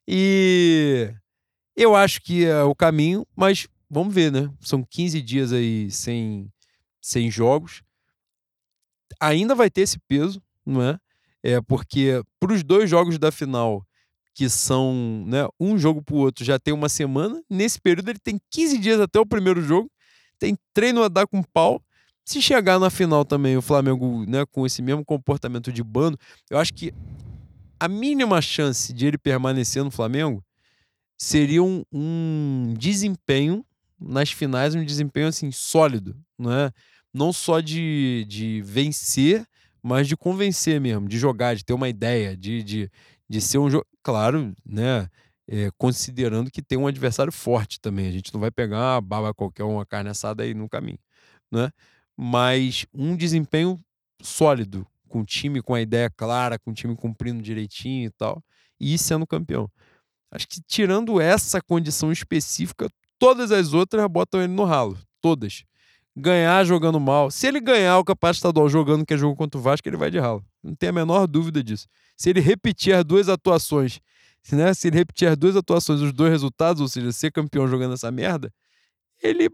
[0.07, 1.12] E
[1.74, 4.49] eu acho que é o caminho, mas vamos ver, né?
[4.61, 6.53] São 15 dias aí sem,
[7.01, 7.83] sem jogos.
[9.19, 10.99] Ainda vai ter esse peso, não é?
[11.43, 13.85] É porque para os dois jogos da final,
[14.35, 17.43] que são né, um jogo pro outro, já tem uma semana.
[17.49, 19.91] Nesse período ele tem 15 dias até o primeiro jogo.
[20.39, 21.83] Tem treino a dar com pau.
[22.24, 26.19] Se chegar na final também o Flamengo né, com esse mesmo comportamento de bando,
[26.51, 26.93] eu acho que
[27.78, 30.44] a mínima chance de ele permanecer no Flamengo
[31.19, 33.65] seria um, um desempenho
[33.98, 36.73] nas finais, um desempenho assim sólido, não é?
[37.12, 39.47] Não só de, de vencer,
[39.82, 42.90] mas de convencer mesmo, de jogar, de ter uma ideia, de, de,
[43.28, 43.86] de ser um jogo.
[44.03, 45.09] Claro, né?
[45.48, 48.09] é, considerando que tem um adversário forte também.
[48.09, 50.98] A gente não vai pegar uma baba qualquer, uma carne assada aí no caminho,
[51.51, 51.70] né?
[52.16, 53.78] Mas um desempenho
[54.23, 58.43] sólido, com o time com a ideia clara, com o time cumprindo direitinho e tal,
[58.81, 59.70] e sendo campeão.
[60.31, 62.89] Acho que tirando essa condição específica,
[63.19, 64.99] todas as outras botam ele no ralo.
[65.20, 65.65] Todas.
[66.15, 67.31] Ganhar jogando mal.
[67.31, 70.11] Se ele ganhar o Campeonato Estadual jogando que é jogo contra o Vasco, ele vai
[70.11, 70.45] de ralo.
[70.62, 71.87] Não tem a menor dúvida disso.
[72.16, 74.01] Se ele repetir as duas atuações,
[74.53, 74.73] né?
[74.74, 78.11] Se ele repetir as duas atuações, os dois resultados, ou seja, ser campeão jogando essa
[78.11, 78.53] merda,
[79.23, 79.49] ele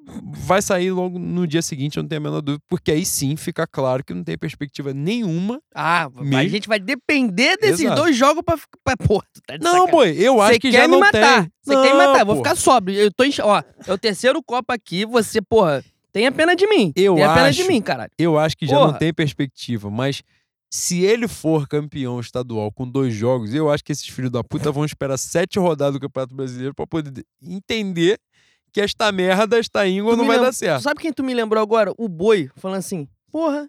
[0.46, 3.36] vai sair logo no dia seguinte, eu não tenho a menor dúvida, porque aí sim
[3.36, 5.60] fica claro que não tem perspectiva nenhuma.
[5.74, 8.00] Ah, a Mesmo- gente vai depender desses Exato.
[8.02, 8.56] dois jogos pra.
[8.84, 9.90] pra tu tá de Não, sacanagem.
[9.92, 11.42] boi, eu acho que já não matar.
[11.42, 11.52] tem.
[11.62, 12.20] Você quer me matar.
[12.20, 12.42] Eu vou pô.
[12.42, 12.98] ficar sóbrio.
[12.98, 13.38] Eu tô enx...
[13.38, 15.06] Ó, é o terceiro copo aqui.
[15.06, 16.92] Você, porra, tenha pena de mim.
[16.96, 18.10] Eu tenha pena de acho- mim, caralho.
[18.18, 18.98] Eu acho que já não Porra.
[18.98, 20.22] tem perspectiva, mas
[20.70, 24.72] se ele for campeão estadual com dois jogos, eu acho que esses filhos da puta
[24.72, 28.18] vão esperar sete rodadas do Campeonato Brasileiro pra poder entender
[28.72, 30.82] que esta merda está indo ou Tu não vai dar certo.
[30.82, 31.92] Sabe quem tu me lembrou agora?
[31.98, 33.68] O Boi, falando assim, porra,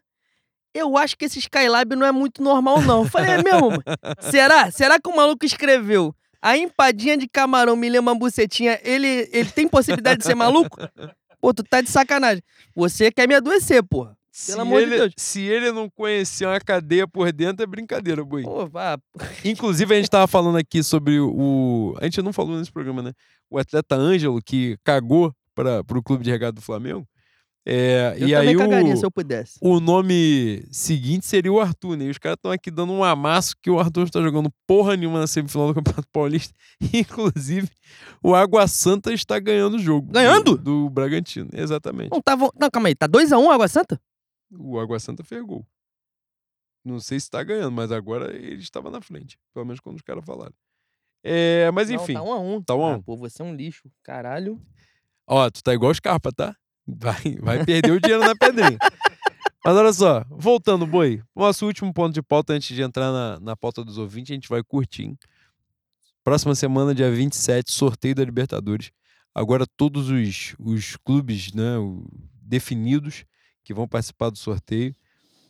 [0.73, 3.03] eu acho que esse Skylab não é muito normal, não.
[3.03, 3.69] Eu falei, é mesmo?
[3.69, 3.83] mano?
[4.31, 4.71] Será?
[4.71, 6.15] Será que o maluco escreveu?
[6.41, 10.77] A empadinha de camarão me lembra uma bucetinha, ele, ele tem possibilidade de ser maluco?
[11.39, 12.41] Pô, tu tá de sacanagem.
[12.75, 14.17] Você quer me adoecer, porra.
[14.35, 15.13] Se amor de ele, Deus.
[15.15, 18.41] Se ele não conhecer uma cadeia por dentro, é brincadeira, boi.
[18.41, 18.97] Pô, vá.
[19.45, 21.95] Inclusive, a gente tava falando aqui sobre o.
[22.01, 23.11] A gente não falou nesse programa, né?
[23.47, 27.07] O atleta Ângelo, que cagou para o clube de regado do Flamengo.
[27.65, 29.57] É, Eu e também aí cagaria o, se eu pudesse.
[29.61, 32.05] o nome seguinte seria o Arthur, né?
[32.05, 34.97] E os caras estão aqui dando um amasso que o Arthur não está jogando porra
[34.97, 36.53] nenhuma na semifinal do Campeonato Paulista.
[36.91, 37.69] Inclusive,
[38.21, 40.11] o Água Santa está ganhando o jogo.
[40.11, 40.57] Ganhando?
[40.57, 42.09] Do, do Bragantino, exatamente.
[42.11, 42.49] Não, tava...
[42.59, 42.95] não, calma aí.
[42.95, 44.01] Tá 2x1 um, Água Santa?
[44.57, 45.65] O Água Santa fez gol.
[46.83, 49.37] Não sei se está ganhando, mas agora ele estava na frente.
[49.53, 50.53] Pelo menos quando os caras falaram.
[51.23, 52.13] É, mas enfim.
[52.13, 52.33] Não, tá 1x1.
[52.33, 52.61] Um a um.
[52.61, 53.01] Tá um a Ah, um.
[53.01, 53.89] pô, você é um lixo.
[54.03, 54.61] Caralho.
[55.25, 56.55] Ó, tu tá igual o Scarpa, tá?
[56.85, 58.77] Vai, vai perder o dinheiro na pedrinha.
[59.63, 61.23] Mas olha só, voltando, boi.
[61.33, 64.49] Nosso último ponto de pauta antes de entrar na, na pauta dos ouvintes, a gente
[64.49, 65.17] vai curtir.
[66.21, 68.91] Próxima semana, dia 27, sorteio da Libertadores.
[69.33, 71.75] Agora todos os, os clubes né,
[72.41, 73.23] definidos
[73.63, 74.93] que vão participar do sorteio.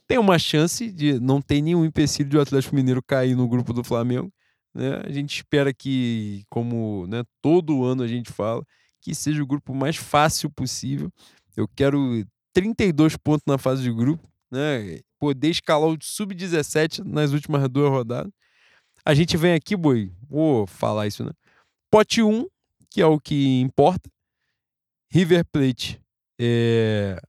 [0.07, 3.73] Tem uma chance de não ter nenhum empecilho de o Atlético Mineiro cair no grupo
[3.73, 4.31] do Flamengo.
[4.73, 5.01] Né?
[5.05, 8.63] A gente espera que, como né, todo ano a gente fala,
[9.01, 11.11] que seja o grupo mais fácil possível.
[11.55, 14.99] Eu quero 32 pontos na fase de grupo, né?
[15.19, 18.31] Poder escalar o sub-17 nas últimas duas rodadas.
[19.05, 21.31] A gente vem aqui, boi, vou falar isso, né?
[21.91, 22.47] Pote 1,
[22.89, 24.09] que é o que importa.
[25.11, 26.01] River Plate,
[26.39, 27.19] é,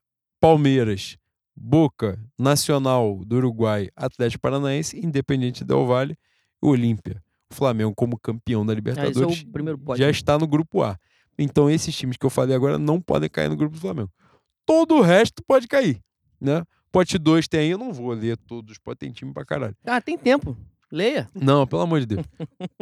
[0.44, 1.16] Palmeiras,
[1.56, 6.18] Boca, Nacional do Uruguai, Atlético Paranaense, Independente Del Valle,
[6.60, 7.22] Olímpia.
[7.50, 9.46] O Flamengo como campeão da Ah, é Libertadores
[9.82, 9.98] pote.
[9.98, 10.98] já está no grupo A.
[11.38, 14.10] Então esses times que eu falei agora não podem cair no grupo do Flamengo.
[14.66, 15.98] Todo o resto pode cair,
[16.38, 16.62] né?
[16.92, 19.74] Pote 2 tem aí, eu não vou ler todos, pode ter time pra caralho.
[19.82, 20.54] Ah, tem tempo.
[20.92, 21.26] Leia.
[21.34, 22.26] Não, pelo amor de Deus.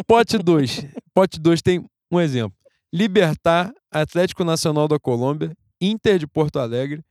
[0.04, 0.84] Pote 2.
[1.14, 2.58] Pote 2 tem um exemplo.
[2.92, 7.04] Libertar, Atlético Nacional da Colômbia, Inter de Porto Alegre,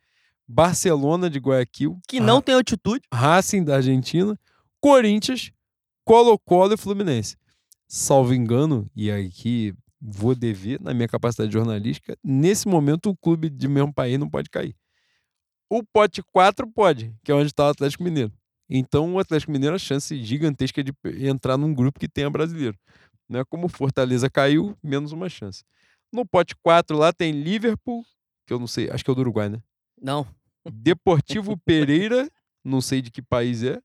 [0.51, 3.01] Barcelona de Guayaquil, Que não tem altitude.
[3.13, 4.37] Racing da Argentina,
[4.79, 5.51] Corinthians,
[6.03, 7.37] Colo-Colo e Fluminense.
[7.87, 13.67] Salvo engano, e aqui vou dever na minha capacidade jornalística, nesse momento o clube de
[13.67, 14.75] mesmo país não pode cair.
[15.69, 18.33] O pote 4 pode, que é onde está o Atlético Mineiro.
[18.69, 22.77] Então o Atlético Mineiro a chance gigantesca de entrar num grupo que tenha brasileiro.
[23.29, 23.43] Né?
[23.45, 25.63] Como Fortaleza caiu, menos uma chance.
[26.11, 28.03] No pote 4 lá tem Liverpool,
[28.45, 29.61] que eu não sei, acho que é o do Uruguai, né?
[30.01, 30.27] Não.
[30.69, 32.29] Deportivo Pereira,
[32.63, 33.81] não sei de que país é.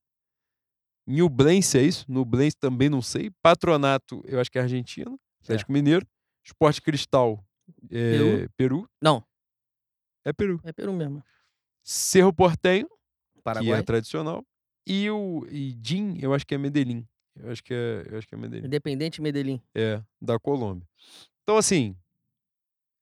[1.07, 2.05] Nublense é isso?
[2.11, 3.31] Nublense também não sei.
[3.43, 5.19] Patronato, eu acho que é argentino.
[5.43, 6.07] Atlético Mineiro.
[6.45, 7.45] Esporte Cristal,
[7.91, 8.51] é, Peru?
[8.57, 8.91] Peru.
[9.03, 9.25] Não.
[10.25, 10.61] É Peru.
[10.65, 11.23] É Peru mesmo.
[11.83, 12.89] Cerro Portenho,
[13.35, 13.81] que Paraguai.
[13.81, 14.45] é tradicional.
[14.87, 17.07] E o e Din, eu acho que é Medellín.
[17.35, 18.67] Eu acho que é, eu acho que é Medellín.
[18.67, 19.61] Independente Medellín.
[19.75, 20.87] É, da Colômbia.
[21.43, 21.97] Então, assim.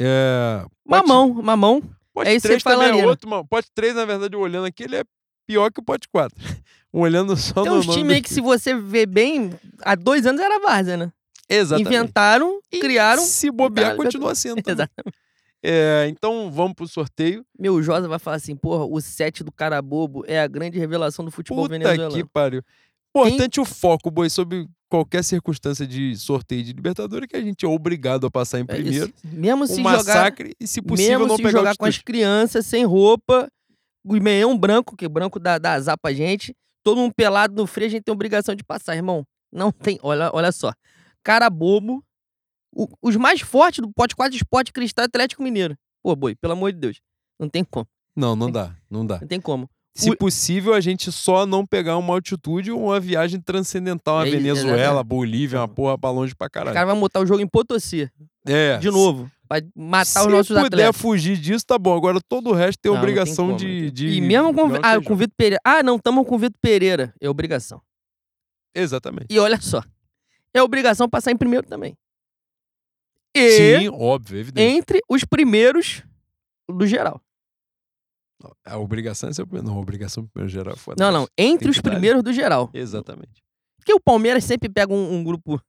[0.01, 1.83] É, Mamão, mamão.
[2.15, 3.11] Pote É isso que 3 você também falaria, é né?
[3.11, 3.45] outro, mano.
[3.47, 5.05] Pote 3, na verdade, olhando aqui, ele é
[5.47, 6.35] pior que o pote 4.
[6.93, 9.51] olhando só Tem no uns nome times aí dos que, se você ver bem,
[9.83, 11.13] há dois anos era várzea, né?
[11.49, 11.89] Exatamente.
[11.89, 13.23] Inventaram, E criaram.
[13.23, 14.57] Se bobear, Cara, continua sendo.
[14.63, 14.75] também.
[14.75, 15.19] Exatamente.
[15.67, 17.45] É, então, vamos pro sorteio.
[17.59, 21.25] Meu Josa vai falar assim, porra, o set do cara bobo é a grande revelação
[21.25, 22.15] do futebol Puta venezuelano.
[22.15, 22.63] que pariu.
[23.17, 27.69] Importante o foco, boi, sobre qualquer circunstância de sorteio de Libertadores, que a gente é
[27.69, 29.07] obrigado a passar em É primeiro.
[29.07, 29.15] isso.
[29.37, 31.99] Mesmo se um jogar, massacre e, se possível, mesmo não se pegar jogar com as
[31.99, 33.49] crianças, sem roupa,
[34.05, 36.55] o meião branco, que branco dá, dá azar pra gente,
[36.85, 39.25] todo mundo pelado no frio, a gente tem obrigação de passar, irmão.
[39.53, 40.73] Não tem, olha, olha só.
[41.23, 42.05] Cara bobo,
[42.75, 45.77] o- os mais fortes do pote 4 Esporte Cristal Atlético Mineiro.
[46.03, 47.01] Pô, boi, pelo amor de Deus.
[47.41, 49.19] Não tem como, Não, não dá, não dá.
[49.21, 49.69] não tem como.
[49.97, 54.27] Se O- possível, a gente só não pegar uma altitude ou uma viagem transcendental a
[54.27, 55.07] É Venezuela, exatamente.
[55.07, 56.75] Bolívia, uma porra pra longe pra O caralho.
[56.75, 58.11] cara vai botar o jogo em Potosí,
[58.45, 58.77] É.
[58.79, 60.97] de novo, pra matar Se os nossos puder atletas.
[61.01, 61.97] fugir disso, tá bom.
[61.97, 64.09] Agora todo o resto tem Não, não tem obrigação como, de, de.
[64.09, 65.61] E mesmo com, ah, com o Vitor Pereira.
[65.65, 67.15] Ah, não, estamos com o Vitor Pereira.
[67.21, 67.81] É obrigação.
[68.75, 69.27] Exatamente.
[69.31, 69.81] E olha só.
[70.53, 71.97] É obrigação passar em primeiro também.
[73.37, 73.51] E
[73.81, 74.77] Sim, óbvio, evidente.
[74.77, 76.03] entre os primeiros
[76.69, 77.21] do geral.
[78.65, 79.69] A obrigação é ser o primeiro.
[79.69, 81.03] Não, a obrigação primeiro geral é foda.
[81.03, 81.29] Não, não.
[81.37, 82.71] Entre os primeiros do geral.
[82.75, 83.43] Exatamente.
[83.79, 85.61] Porque o Palmeiras sempre pega um, um grupo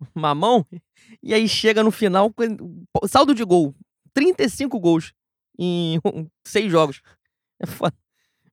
[0.14, 0.66] mamão
[1.22, 2.32] e aí chega no final
[3.08, 3.74] saldo de gol.
[4.14, 5.12] 35 gols
[5.58, 5.98] em
[6.46, 7.00] seis jogos.
[7.60, 7.94] É foda.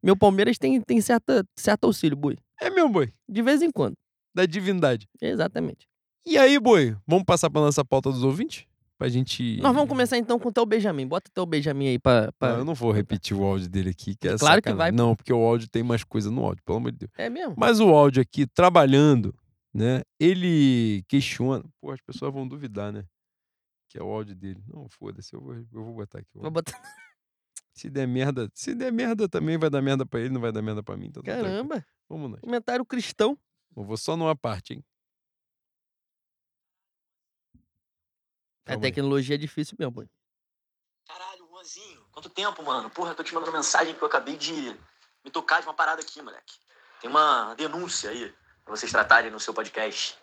[0.01, 2.37] Meu Palmeiras tem, tem certa, certo auxílio, boi.
[2.61, 3.13] É meu boi.
[3.27, 3.95] De vez em quando.
[4.33, 5.07] Da divindade.
[5.21, 5.87] Exatamente.
[6.25, 6.95] E aí, boi?
[7.07, 8.65] Vamos passar pra nossa pauta dos ouvintes?
[8.99, 9.57] Pra gente.
[9.61, 11.07] Nós vamos começar então com o Teu Benjamin.
[11.07, 12.33] Bota o Teu Benjamin aí pra.
[12.37, 14.75] pra- Não, eu não vou repetir o áudio dele aqui, que é Claro que sacanagem.
[14.77, 14.91] vai.
[14.91, 17.11] Não, porque o áudio tem mais coisa no áudio, pelo amor de Deus.
[17.17, 17.55] É mesmo?
[17.57, 19.33] Mas o áudio aqui, trabalhando,
[19.73, 20.01] né?
[20.19, 21.63] Ele questiona.
[21.79, 23.05] Pô, as pessoas vão duvidar, né?
[23.89, 24.61] Que é o áudio dele.
[24.67, 26.29] Não, foda-se, eu vou, eu vou botar aqui.
[26.35, 26.73] o Vou botar...
[27.73, 30.61] Se der merda, se der merda também vai dar merda pra ele, não vai dar
[30.61, 31.05] merda pra mim.
[31.07, 31.31] Então tá.
[31.33, 31.85] Caramba.
[32.09, 32.41] Vamos nós.
[32.41, 33.37] Comentário cristão.
[33.77, 34.83] Eu vou só numa parte, hein?
[38.69, 38.91] A Calma aí.
[38.91, 40.05] tecnologia é difícil mesmo, pô.
[41.07, 42.87] Caralho, Juanzinho, quanto tempo, mano?
[42.91, 44.77] Porra, eu tô te mandando mensagem que eu acabei de
[45.25, 46.53] me tocar de uma parada aqui, moleque.
[47.01, 48.31] Tem uma denúncia aí
[48.63, 50.15] pra vocês tratarem no seu podcast.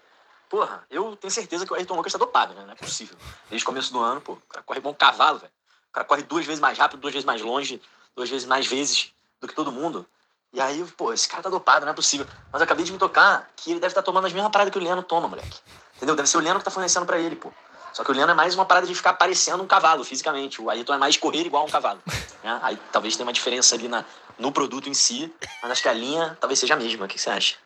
[0.49, 2.65] Porra, eu tenho certeza que o Ayrton Lucas tá dopado, né?
[2.65, 3.17] Não é possível.
[3.51, 5.53] Desde o começo do ano, pô, o cara corre igual um cavalo, velho.
[5.89, 7.83] O cara corre duas vezes mais rápido, duas vezes mais longe,
[8.15, 10.07] duas vezes mais vezes do que todo mundo.
[10.53, 12.27] E aí, pô, esse cara tá dopado, não é possível.
[12.53, 14.79] Mas eu acabei de me tocar que ele deve estar tomando as mesmas paradas que
[14.79, 15.59] o Leno toma, moleque.
[15.97, 16.15] Entendeu?
[16.15, 17.53] Deve ser o Leno que tá fornecendo pra ele, pô.
[17.97, 20.61] Só que o Leno é mais uma parada de ficar parecendo um cavalo, fisicamente.
[20.61, 21.99] O Ayrton é mais correr igual um cavalo.
[22.45, 22.61] né?
[22.63, 24.05] Aí talvez tenha uma diferença ali na,
[24.39, 25.33] no produto em si,
[25.63, 27.07] mas acho que a linha talvez seja a mesma.
[27.07, 27.57] O que você acha?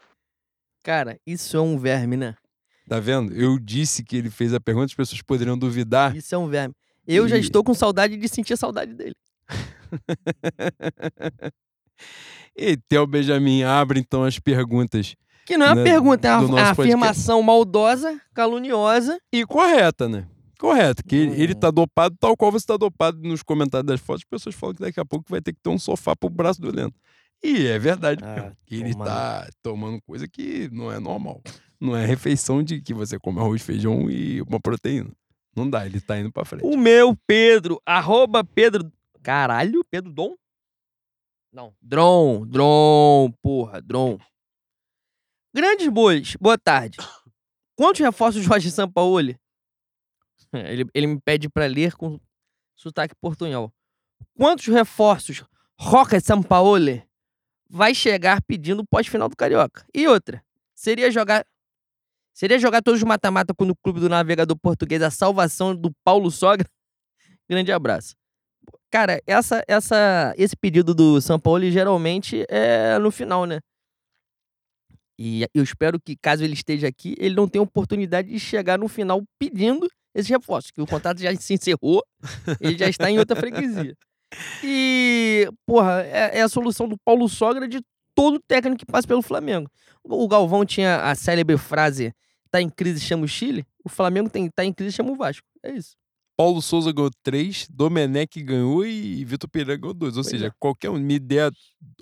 [0.85, 2.37] Cara, isso é um verme, né?
[2.89, 3.33] Tá vendo?
[3.35, 6.15] Eu disse que ele fez a pergunta, as pessoas poderiam duvidar.
[6.15, 6.77] Isso é um verme.
[7.09, 9.17] Eu já E- estou com saudade de sentir saudade dele.
[12.57, 15.15] E Theo Benjamin abre então as perguntas.
[15.51, 19.19] Que não é uma Né, pergunta, é uma, a afirmação maldosa, caluniosa.
[19.33, 20.29] E correta, né?
[20.61, 21.59] Correta, que ele- ele Hum.
[21.59, 24.23] tá dopado tal qual você tá dopado nos comentários das fotos.
[24.23, 26.61] As pessoas falam que daqui a pouco vai ter que ter um sofá pro braço
[26.61, 26.95] do Leno.
[27.43, 28.23] E é verdade.
[28.23, 28.57] Ah, mesmo.
[28.71, 31.43] ele tá tomando coisa que não é normal.
[31.81, 35.11] Não é refeição de que você come arroz, feijão e uma proteína.
[35.57, 36.65] Não dá, ele tá indo pra frente.
[36.65, 38.89] O meu Pedro, arroba Pedro.
[39.21, 40.35] Caralho, Pedro Dom?
[41.53, 44.17] Não, Dron, Dron, porra, Dron.
[45.53, 46.97] Grandes bois, boa tarde.
[47.75, 49.37] Quantos reforços Jorge Sampaoli?
[50.53, 52.21] Ele, ele me pede pra ler com
[52.77, 53.73] sotaque portunhol.
[54.37, 55.45] Quantos reforços
[55.77, 57.03] Roca Sampaoli
[57.69, 59.85] vai chegar pedindo pós-final do Carioca?
[59.93, 60.41] E outra,
[60.73, 61.45] seria jogar
[62.33, 66.31] seria jogar todos os mata-mata quando o clube do navegador português a salvação do Paulo
[66.31, 66.69] Sogra?
[67.51, 68.15] Grande abraço.
[68.89, 73.59] Cara, essa, essa, esse pedido do São Paulo geralmente é no final, né?
[75.23, 78.89] E eu espero que, caso ele esteja aqui, ele não tenha oportunidade de chegar no
[78.89, 82.03] final pedindo esses reforços, que o contrato já se encerrou,
[82.59, 83.95] ele já está em outra freguesia.
[84.63, 87.81] E, porra, é, é a solução do Paulo Sogra de
[88.15, 89.69] todo técnico que passa pelo Flamengo.
[90.05, 92.15] O Galvão tinha a célebre frase:
[92.49, 93.67] tá em crise, chama o Chile.
[93.85, 95.45] O Flamengo tem, tá em crise, chama o Vasco.
[95.65, 95.97] É isso.
[96.37, 100.17] Paulo Souza ganhou três, Domenech ganhou e Vitor Pereira ganhou dois.
[100.17, 100.53] Ou Pois seja, é.
[100.61, 101.51] qualquer um me der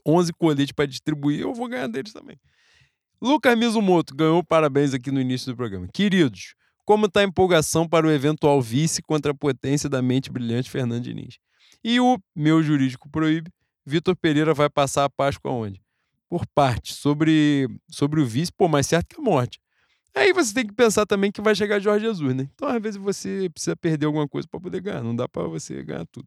[0.07, 2.39] 11 coletes para distribuir, eu vou ganhar deles também.
[3.21, 5.89] Lucas Mizumoto ganhou parabéns aqui no início do programa.
[5.93, 6.55] Queridos,
[6.85, 11.03] como está a empolgação para o eventual vice contra a potência da mente brilhante Fernando
[11.03, 11.39] Diniz?
[11.83, 13.51] E o meu jurídico proíbe,
[13.85, 15.83] Vitor Pereira vai passar a Páscoa onde?
[16.29, 19.59] Por parte, sobre, sobre o vice, pô, mais certo que a morte.
[20.15, 22.49] Aí você tem que pensar também que vai chegar Jorge Jesus, né?
[22.55, 25.03] Então, às vezes, você precisa perder alguma coisa para poder ganhar.
[25.03, 26.27] Não dá para você ganhar tudo.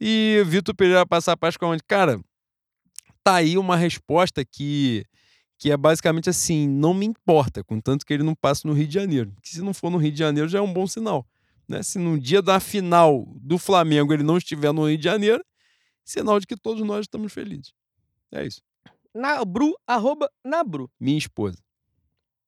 [0.00, 1.82] E Vitor Pereira passar a Páscoa onde?
[1.82, 2.20] Cara,
[3.22, 5.04] tá aí uma resposta que,
[5.64, 8.92] que é basicamente assim: não me importa, contanto que ele não passe no Rio de
[8.92, 9.34] Janeiro.
[9.40, 11.26] Que se não for no Rio de Janeiro já é um bom sinal.
[11.66, 11.82] Né?
[11.82, 15.42] Se no dia da final do Flamengo ele não estiver no Rio de Janeiro,
[16.04, 17.72] sinal de que todos nós estamos felizes.
[18.30, 18.60] É isso.
[19.14, 20.90] Nabru, arroba Nabru.
[21.00, 21.56] Minha esposa.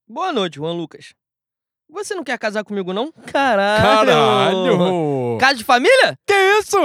[0.07, 1.15] Boa noite, Juan Lucas.
[1.89, 3.11] Você não quer casar comigo, não?
[3.33, 3.83] Caralho!
[3.83, 5.39] Caralho!
[5.41, 6.19] Casa de família?
[6.27, 6.77] Que isso?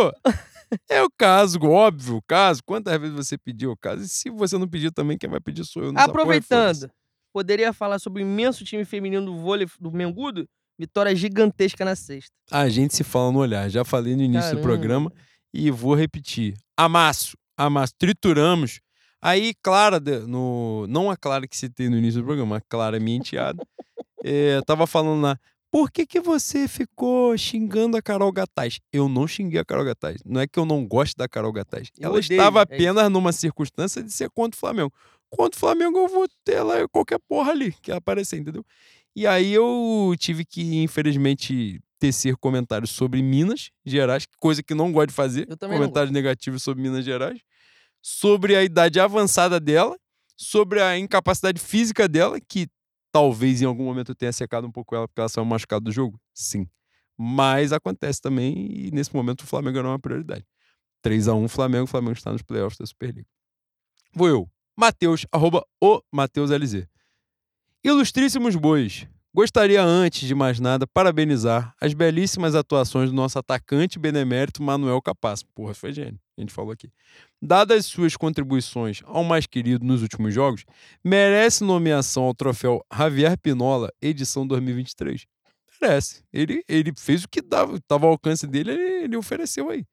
[0.89, 2.61] É o caso, óbvio, o caso.
[2.65, 4.03] Quantas vezes você pediu o caso?
[4.03, 5.93] E se você não pedir também, quem vai pedir sou eu.
[5.93, 6.89] porra, Aproveitando,
[7.33, 10.47] poderia falar sobre o imenso time feminino do vôlei do Mengudo?
[10.79, 12.31] Vitória gigantesca na sexta.
[12.49, 13.69] A gente se fala no olhar.
[13.69, 14.63] Já falei no início do Caramba.
[14.63, 15.13] programa
[15.53, 16.57] e vou repetir.
[16.75, 18.79] Amasso, amasso, trituramos.
[19.21, 23.17] Aí, Clara, no, não a Clara que citei no início do programa, a Clara, minha
[23.17, 23.63] enteada,
[24.25, 25.37] eh, tava falando lá,
[25.71, 28.81] por que, que você ficou xingando a Carol Gataz?
[28.91, 30.21] Eu não xinguei a Carol Gataz.
[30.25, 31.89] Não é que eu não gosto da Carol Gataz.
[31.97, 34.93] Eu Ela odeio, estava é apenas numa circunstância de ser contra o Flamengo.
[35.29, 38.65] Contra o Flamengo eu vou ter lá qualquer porra ali que aparecer, entendeu?
[39.15, 45.09] E aí eu tive que, infelizmente, tecer comentários sobre Minas Gerais, coisa que não gosto
[45.09, 45.47] de fazer.
[45.49, 47.39] Eu também não comentários negativos sobre Minas Gerais.
[48.01, 49.95] Sobre a idade avançada dela,
[50.35, 52.67] sobre a incapacidade física dela, que
[53.11, 56.19] talvez em algum momento tenha secado um pouco ela porque ela saiu machucada do jogo.
[56.33, 56.67] Sim.
[57.17, 60.45] Mas acontece também e nesse momento o Flamengo não é uma prioridade.
[61.01, 63.27] 3 a 1 Flamengo, o Flamengo está nos playoffs da Superliga.
[64.13, 64.49] Vou eu.
[64.77, 66.87] Matheus, arroba o Matheus LZ.
[67.83, 74.61] Ilustríssimos bois, gostaria antes de mais nada parabenizar as belíssimas atuações do nosso atacante benemérito
[74.61, 75.43] Manuel Capaz.
[75.43, 76.89] Porra, foi gênio, a gente falou aqui.
[77.41, 80.65] Dadas suas contribuições ao mais querido nos últimos jogos,
[81.03, 85.25] merece nomeação ao troféu Javier Pinola, edição 2023.
[85.81, 86.23] Merece.
[86.31, 89.83] Ele, ele fez o que estava ao alcance dele, ele, ele ofereceu aí.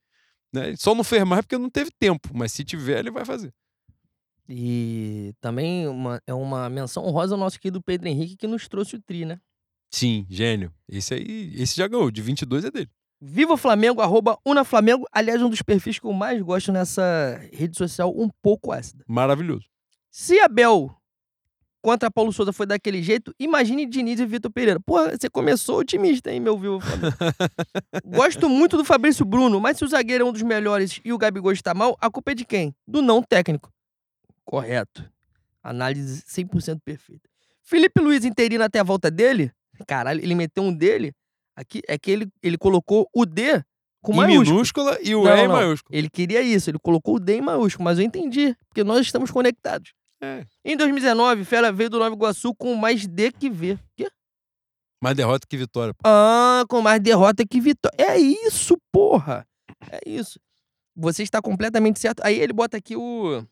[0.52, 0.74] Né?
[0.76, 3.52] Só não fez mais porque não teve tempo, mas se tiver, ele vai fazer.
[4.48, 8.96] E também uma- é uma menção honrosa ao nosso querido Pedro Henrique que nos trouxe
[8.96, 9.38] o tri, né?
[9.92, 10.72] Sim, gênio.
[10.88, 12.88] Esse aí, esse já ganhou, de 22 é dele.
[13.20, 15.04] Viva o Flamengo, arroba Unaflamengo.
[15.12, 19.04] Aliás, um dos perfis que eu mais gosto nessa rede social, um pouco ácida.
[19.08, 19.66] Maravilhoso.
[20.10, 20.94] Se Abel
[21.82, 24.78] contra Paulo Souza foi daquele jeito, imagine Diniz e Vitor Pereira.
[24.80, 27.16] Porra, você começou otimista, hein, meu Viva Flamengo?
[28.04, 31.18] Gosto muito do Fabrício Bruno, mas se o zagueiro é um dos melhores e o
[31.18, 32.74] Gabigol está mal, a culpa é de quem?
[32.86, 33.70] Do não técnico.
[34.48, 35.04] Correto.
[35.62, 37.28] Análise 100% perfeita.
[37.62, 39.52] Felipe Luiz interino até a volta dele,
[39.86, 41.12] caralho, ele meteu um dele,
[41.54, 43.62] aqui é que ele, ele colocou o D
[44.02, 44.50] com em maiúsculo.
[44.54, 45.54] minúscula e o Não, E em não.
[45.54, 45.94] maiúsculo.
[45.94, 49.30] Ele queria isso, ele colocou o D em maiúsculo, mas eu entendi, porque nós estamos
[49.30, 49.92] conectados.
[50.22, 50.46] É.
[50.64, 53.78] Em 2019, Fera veio do Nova Iguaçu com mais D que V.
[53.94, 54.08] Quê?
[55.02, 55.92] Mais derrota que vitória.
[55.92, 56.00] pô.
[56.04, 57.94] Ah, com mais derrota que vitória.
[57.98, 59.46] É isso, porra.
[59.92, 60.40] É isso.
[60.96, 62.20] Você está completamente certo.
[62.24, 63.46] Aí ele bota aqui o.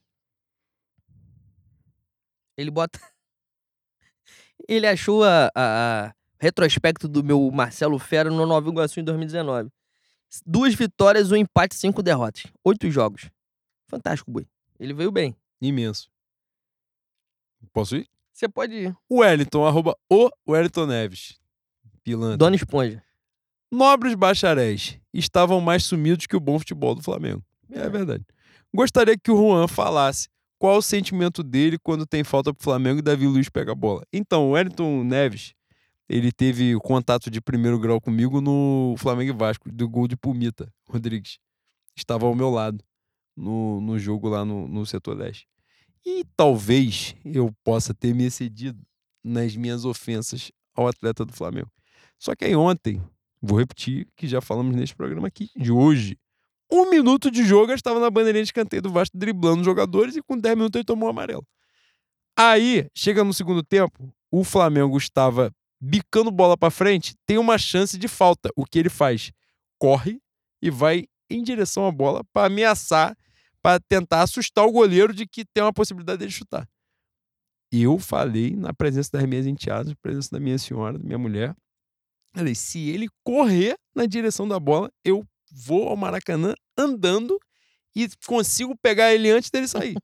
[2.56, 2.98] Ele bota.
[4.68, 9.70] Ele achou a, a- a retrospecto do meu Marcelo Fera no Nova Iguaçu em 2019.
[10.44, 12.44] Duas vitórias, um empate, cinco derrotas.
[12.64, 13.30] Oito jogos.
[13.86, 14.46] Fantástico, Boi.
[14.78, 15.36] Ele veio bem.
[15.60, 16.10] Imenso.
[17.72, 18.08] Posso ir?
[18.32, 18.96] Você pode ir.
[19.10, 21.38] Wellington, arroba o Wellington Neves.
[22.02, 22.36] Pilantra.
[22.36, 23.02] Dona Esponja.
[23.72, 27.42] Nobres bacharéis estavam mais sumidos que o bom futebol do Flamengo.
[27.70, 28.24] É verdade.
[28.74, 30.28] Gostaria que o Juan falasse
[30.58, 34.02] qual o sentimento dele quando tem falta pro Flamengo e Davi Luiz pega a bola.
[34.12, 35.54] Então, o Wellington Neves,
[36.08, 40.72] ele teve contato de primeiro grau comigo no Flamengo e Vasco, do gol de Pumita
[40.88, 41.38] Rodrigues.
[41.96, 42.82] Estava ao meu lado
[43.36, 45.46] no, no jogo lá no, no setor leste.
[46.04, 48.80] E talvez eu possa ter me excedido
[49.24, 51.70] nas minhas ofensas ao atleta do Flamengo.
[52.18, 53.02] Só que aí ontem,
[53.42, 56.16] vou repetir que já falamos neste programa aqui, de hoje,
[56.70, 60.16] um minuto de jogo, eu estava na bandeirinha de escanteio do Vasco driblando os jogadores
[60.16, 61.46] e com 10 minutos ele tomou um amarelo.
[62.36, 67.98] Aí, chega no segundo tempo, o Flamengo estava bicando bola para frente, tem uma chance
[67.98, 68.50] de falta.
[68.56, 69.32] O que ele faz?
[69.78, 70.20] Corre
[70.60, 73.16] e vai em direção à bola para ameaçar,
[73.62, 76.68] para tentar assustar o goleiro de que tem uma possibilidade dele chutar.
[77.72, 81.54] Eu falei na presença das minhas enteadas, na presença da minha senhora, da minha mulher.
[82.34, 85.26] Falei, se ele correr na direção da bola, eu
[85.56, 87.38] vou ao Maracanã andando
[87.94, 89.96] e consigo pegar ele antes dele sair.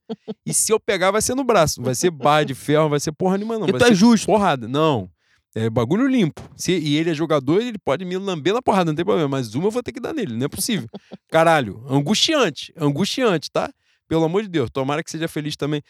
[0.47, 1.81] e se eu pegar, vai ser no braço.
[1.81, 3.67] Não vai ser barra de ferro, não vai ser porra nenhuma, não.
[3.67, 4.27] Vai é ser justo.
[4.27, 4.67] porrada.
[4.67, 5.11] Não.
[5.55, 6.41] É bagulho limpo.
[6.57, 9.29] Se, e ele é jogador, ele pode me lamber na porrada, não tem problema.
[9.29, 10.89] Mas uma eu vou ter que dar nele, não é possível.
[11.31, 12.73] Caralho, angustiante.
[12.75, 13.71] Angustiante, tá?
[14.09, 14.71] Pelo amor de Deus.
[14.71, 15.83] Tomara que seja feliz também.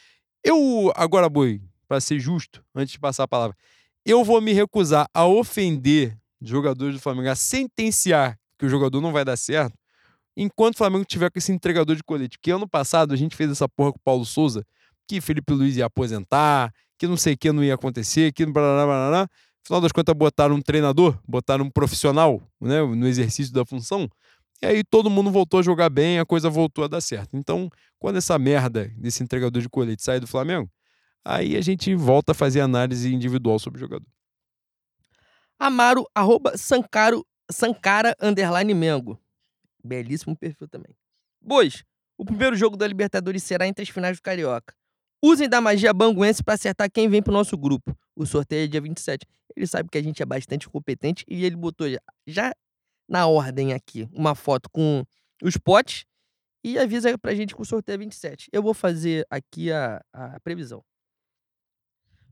[0.45, 3.57] Eu, agora, Boi, pra ser justo, antes de passar a palavra,
[4.05, 9.11] eu vou me recusar a ofender jogadores do Flamengo, a sentenciar que o jogador não
[9.11, 9.77] vai dar certo,
[10.37, 12.39] enquanto o Flamengo tiver com esse entregador de colete.
[12.41, 14.65] Que ano passado a gente fez essa porra com o Paulo Souza,
[15.09, 18.87] que Felipe Luiz ia aposentar, que não sei o que não ia acontecer, que blá,
[18.87, 19.29] blá, blá.
[19.65, 24.09] Afinal das contas, botaram um treinador, botaram um profissional né, no exercício da função.
[24.63, 27.37] E aí todo mundo voltou a jogar bem, a coisa voltou a dar certo.
[27.37, 27.69] Então,
[27.99, 30.71] quando essa merda desse entregador de colete sai do Flamengo,
[31.25, 34.07] aí a gente volta a fazer análise individual sobre o jogador.
[35.59, 39.21] Amaro, arroba Sancaro, Sankara, underline Mengo.
[39.83, 40.97] Belíssimo perfil também.
[41.41, 41.85] Bois,
[42.17, 44.75] o primeiro jogo da Libertadores será entre as finais do Carioca.
[45.23, 47.97] Usem da magia banguense para acertar quem vem pro nosso grupo.
[48.17, 49.27] O sorteio é dia 27.
[49.57, 52.53] Ele sabe que a gente é bastante competente e ele botou já, já
[53.09, 55.05] na ordem aqui uma foto com
[55.43, 56.05] os potes
[56.65, 58.49] e avisa pra gente que o sorteio é 27.
[58.53, 60.85] Eu vou fazer aqui a, a previsão.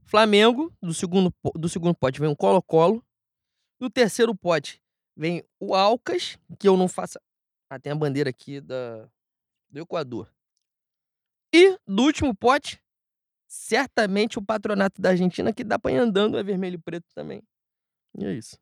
[0.05, 3.05] Flamengo, do segundo, do segundo pote vem o Colo-Colo.
[3.79, 4.81] Do terceiro pote
[5.17, 7.19] vem o Alcas, que eu não faço.
[7.69, 9.09] Ah, tem a bandeira aqui da,
[9.69, 10.33] do Equador.
[11.53, 12.81] E do último pote,
[13.49, 17.43] certamente o patronato da Argentina, que dá pra ir andando, é vermelho e preto também.
[18.17, 18.59] E é isso.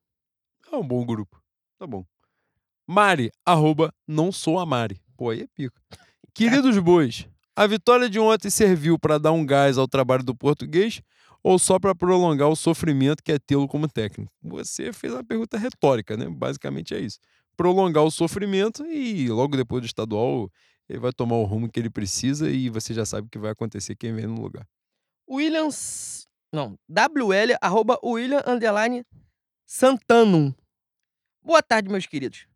[0.70, 1.42] É um bom grupo.
[1.78, 2.04] Tá bom.
[2.86, 5.00] Mari, arroba, não sou a Mari.
[5.16, 5.80] Pô, aí é pica.
[6.34, 11.02] Queridos bois, a vitória de ontem serviu para dar um gás ao trabalho do português
[11.42, 14.32] ou só para prolongar o sofrimento que é tê-lo como técnico?
[14.42, 16.28] Você fez uma pergunta retórica, né?
[16.28, 17.18] Basicamente é isso.
[17.56, 20.50] Prolongar o sofrimento e logo depois do estadual
[20.88, 23.50] ele vai tomar o rumo que ele precisa e você já sabe o que vai
[23.50, 24.66] acontecer quem vem no lugar.
[25.28, 26.26] Williams.
[26.50, 29.04] Não, WL, arroba William underline
[29.66, 30.54] Santanum.
[31.42, 32.46] Boa tarde, meus queridos.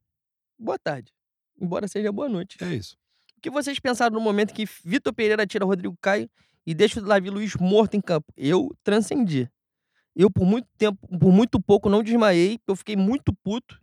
[0.58, 1.12] Boa tarde.
[1.60, 2.56] Embora seja boa noite.
[2.62, 2.96] É isso.
[3.36, 6.30] O que vocês pensaram no momento que Vitor Pereira tira Rodrigo Caio
[6.66, 8.32] e deixa o Davi Luiz morto em campo?
[8.36, 9.50] Eu transcendi.
[10.14, 12.60] Eu, por muito tempo, por muito pouco, não desmaiei.
[12.66, 13.80] Eu fiquei muito puto.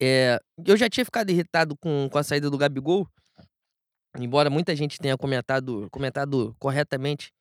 [0.00, 3.06] É, eu já tinha ficado irritado com, com a saída do Gabigol.
[4.18, 7.32] Embora muita gente tenha comentado, comentado corretamente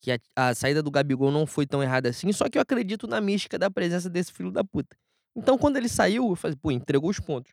[0.00, 2.32] que a, a saída do Gabigol não foi tão errada assim.
[2.32, 4.96] Só que eu acredito na mística da presença desse filho da puta.
[5.36, 7.52] Então, quando ele saiu, eu falei, pô, entregou os pontos.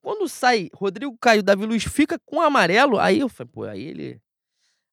[0.00, 4.20] Quando sai Rodrigo Caio, Davi Luiz fica com amarelo, aí eu falei, pô, aí ele.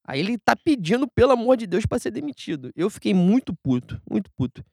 [0.08, 2.72] Aí ele tá pedindo, pelo amor de Deus, pra ser demitido.
[2.76, 4.64] Eu fiquei muito puto, muito puto.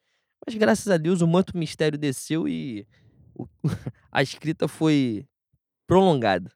[0.44, 2.86] Mas graças a Deus o manto mistério desceu e
[4.12, 5.26] a escrita foi
[5.86, 6.52] prolongada.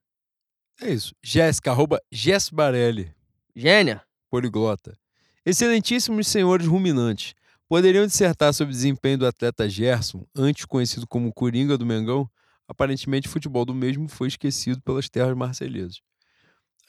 [0.80, 1.14] É isso.
[1.22, 3.14] Jéssica, arroba Jess Barelli.
[3.54, 4.98] Gênia, poliglota.
[5.44, 7.34] Excelentíssimos senhores ruminantes,
[7.68, 12.28] poderiam dissertar sobre o desempenho do atleta Gerson, antes conhecido como Coringa do Mengão?
[12.68, 16.00] Aparentemente, o futebol do mesmo foi esquecido pelas terras marselhesas.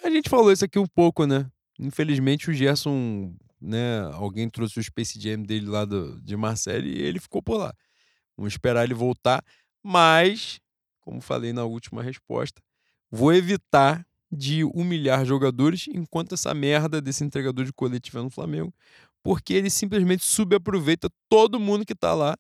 [0.04, 1.50] A gente falou isso aqui um pouco, né?
[1.80, 4.02] Infelizmente, o Gerson, né?
[4.14, 7.74] Alguém trouxe o Space Jam dele lá do, de Marseille e ele ficou por lá.
[8.36, 9.44] Vamos esperar ele voltar,
[9.84, 10.60] mas,
[11.02, 12.62] como falei na última resposta,
[13.10, 18.74] vou evitar de humilhar jogadores enquanto essa merda desse entregador de colete estiver no Flamengo,
[19.24, 22.38] porque ele simplesmente subaproveita todo mundo que tá lá,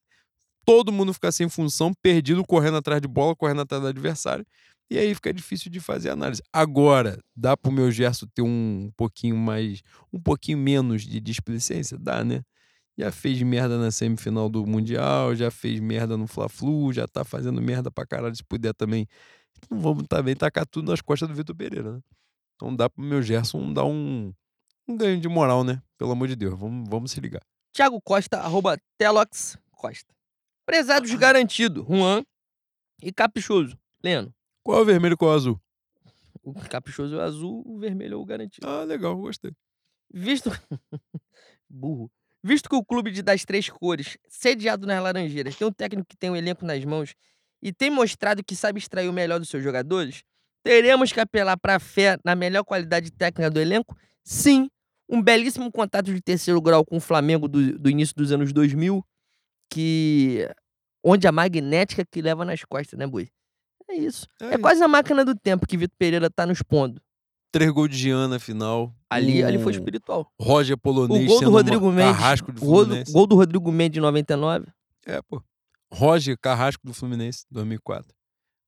[0.65, 4.45] todo mundo fica sem função, perdido, correndo atrás de bola, correndo atrás do adversário,
[4.89, 6.41] e aí fica difícil de fazer análise.
[6.51, 9.81] Agora, dá pro meu Gerson ter um pouquinho mais,
[10.11, 11.97] um pouquinho menos de displicência?
[11.97, 12.41] Dá, né?
[12.97, 17.61] Já fez merda na semifinal do Mundial, já fez merda no Fla-Flu, já tá fazendo
[17.61, 19.07] merda pra caralho, se puder também
[19.69, 22.01] não vamos também tacar tudo nas costas do Vitor Pereira, né?
[22.55, 24.33] Então dá pro meu Gerson dar um,
[24.87, 25.81] um ganho de moral, né?
[25.97, 27.41] Pelo amor de Deus, vamos, vamos se ligar.
[27.73, 30.13] Thiago Costa, arroba Telox Costa.
[30.65, 32.23] Prezados garantido, Juan
[33.01, 33.77] e Caprichoso.
[34.03, 34.33] Leno.
[34.67, 35.61] Qual é o vermelho e qual é o azul?
[36.43, 38.67] O caprichoso é o azul, o vermelho é o garantido.
[38.67, 39.53] Ah, legal, gostei.
[40.13, 40.51] Visto.
[41.69, 42.11] Burro.
[42.43, 46.17] Visto que o clube de das três cores, sediado nas Laranjeiras, tem um técnico que
[46.17, 47.15] tem um elenco nas mãos
[47.61, 50.21] e tem mostrado que sabe extrair o melhor dos seus jogadores,
[50.61, 53.97] teremos que apelar para a fé na melhor qualidade técnica do elenco?
[54.21, 54.69] Sim,
[55.07, 59.01] um belíssimo contato de terceiro grau com o Flamengo do, do início dos anos 2000,
[59.71, 60.45] que
[61.01, 63.29] onde a magnética que leva nas costas, né, Boi?
[63.97, 64.27] É isso.
[64.41, 64.59] É, isso.
[64.59, 67.01] quase a máquina do tempo que Vitor Pereira tá nos pondo.
[67.51, 68.93] Três gols de Jean na final.
[69.09, 70.31] Ali, ali foi espiritual.
[70.39, 72.17] Roger Polonês O gol do Rodrigo Mendes.
[72.17, 73.11] Carrasco do o gol do, Fluminense.
[73.13, 74.67] gol do Rodrigo Mendes de 99.
[75.05, 75.41] É, pô.
[75.91, 78.13] Roger Carrasco do Fluminense, 2004.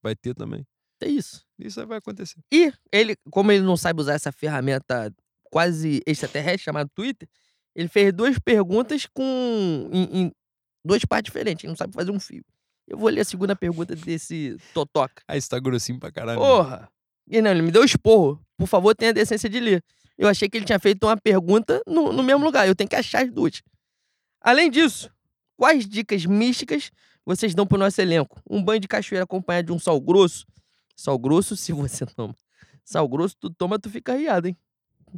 [0.02, 0.66] Vai ter também.
[1.02, 1.46] É isso.
[1.58, 2.40] Isso vai acontecer.
[2.52, 5.14] E ele, como ele não sabe usar essa ferramenta
[5.52, 7.28] quase extraterrestre chamada Twitter,
[7.76, 10.32] ele fez duas perguntas com em, em
[10.86, 11.64] duas partes diferentes.
[11.64, 12.44] Ele não sabe fazer um fio.
[12.90, 15.22] Eu vou ler a segunda pergunta desse Totoca.
[15.28, 16.40] Aí você tá grossinho pra caralho.
[16.40, 16.90] Porra!
[17.28, 18.44] E não, ele me deu esporro.
[18.58, 19.84] Por favor, tenha a decência de ler.
[20.18, 22.68] Eu achei que ele tinha feito uma pergunta no, no mesmo lugar.
[22.68, 23.62] Eu tenho que achar as duas.
[24.42, 25.12] Além disso,
[25.56, 26.90] quais dicas místicas
[27.24, 28.42] vocês dão pro nosso elenco?
[28.50, 30.48] Um banho de cachoeira acompanhado de um sal grosso.
[30.96, 32.36] Sal grosso, se você toma.
[32.84, 34.58] Sal grosso, tu toma, tu fica riado, hein?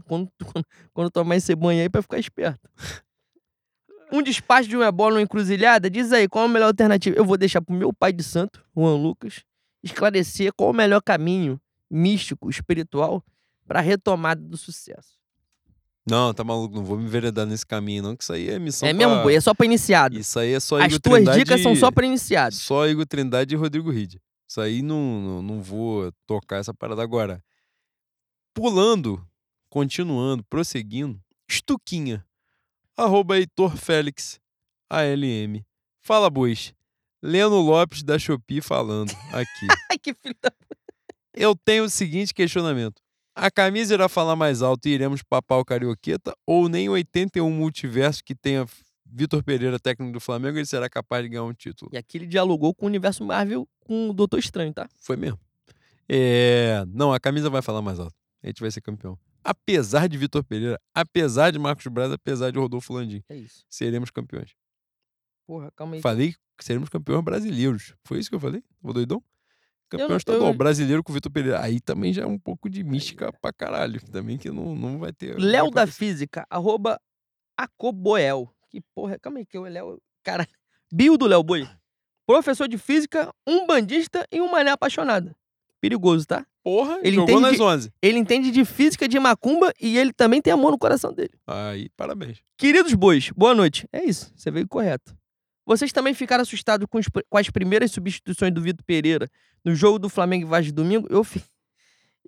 [0.05, 2.69] Quando, quando, quando tomar esse banho aí pra ficar esperto.
[4.11, 5.89] Um despacho de uma bola numa encruzilhada?
[5.89, 7.15] Diz aí, qual a melhor alternativa?
[7.15, 9.43] Eu vou deixar pro meu pai de santo, Juan Lucas,
[9.83, 11.59] esclarecer qual o melhor caminho
[11.89, 13.23] místico, espiritual,
[13.65, 15.19] para a retomada do sucesso.
[16.09, 16.75] Não, tá maluco.
[16.75, 18.15] Não vou me enveredar nesse caminho, não.
[18.15, 19.35] Que isso aí é missão é mesmo, pra- boi?
[19.35, 20.17] É só pra iniciado.
[20.17, 21.39] Isso aí é só As Igor tuas Trindade...
[21.39, 22.57] dicas são só pra iniciados.
[22.57, 24.19] Só Igor Trindade e Rodrigo Ride.
[24.47, 27.41] Isso aí não, não, não vou tocar essa parada agora.
[28.53, 29.25] Pulando,
[29.69, 31.21] continuando, prosseguindo.
[31.47, 32.25] Estuquinha.
[33.01, 34.39] Arroba Heitor Félix.
[34.87, 35.65] ALM.
[36.03, 36.71] Fala, bois.
[37.19, 39.67] Leno Lopes da Shopee falando aqui.
[39.91, 40.51] Ai, que filho da...
[41.33, 43.01] Eu tenho o seguinte questionamento.
[43.35, 46.35] A camisa irá falar mais alto e iremos papar o Carioqueta?
[46.45, 48.67] Ou nem 81 multiverso que tenha
[49.03, 51.89] Vitor Pereira, técnico do Flamengo, ele será capaz de ganhar um título?
[51.91, 54.87] E aqui ele dialogou com o universo Marvel com o Doutor Estranho, tá?
[54.99, 55.39] Foi mesmo.
[56.07, 56.83] É...
[56.87, 58.15] Não, a camisa vai falar mais alto.
[58.43, 59.17] A gente vai ser campeão.
[59.43, 63.65] Apesar de Vitor Pereira, apesar de Marcos Braz, apesar de Rodolfo Landim, É isso.
[63.69, 64.51] seremos campeões.
[65.47, 66.01] Porra, calma aí.
[66.01, 67.95] Falei que seremos campeões brasileiros.
[68.05, 68.63] Foi isso que eu falei?
[68.81, 69.21] Vou doidão?
[69.89, 71.61] Campeão eu- estadual, brasileiro com Vitor Pereira.
[71.61, 73.99] Aí também já é um pouco de mística pra caralho.
[74.11, 75.37] Também que não, não vai ter.
[75.37, 75.85] Léo da.
[75.87, 76.97] Física, arroba
[77.57, 78.49] Acoboel.
[78.69, 80.01] Que porra, calma aí, que o Léo.
[80.23, 80.47] Cara,
[80.93, 81.67] bio do Léo Boi.
[82.25, 85.35] Professor de física, um bandista e um mané apaixonado.
[85.81, 86.45] Perigoso, tá?
[86.63, 87.91] Porra, Ele jogou entende nas de- 11.
[88.01, 91.31] Ele entende de física de macumba e ele também tem amor no coração dele.
[91.47, 92.37] Aí, parabéns.
[92.55, 93.87] Queridos bois, boa noite.
[93.91, 95.13] É isso, você veio correto.
[95.65, 99.27] Vocês também ficaram assustados com, os com as primeiras substituições do Vitor Pereira
[99.65, 101.07] no jogo do Flamengo e Vasco de domingo?
[101.09, 101.25] Eu,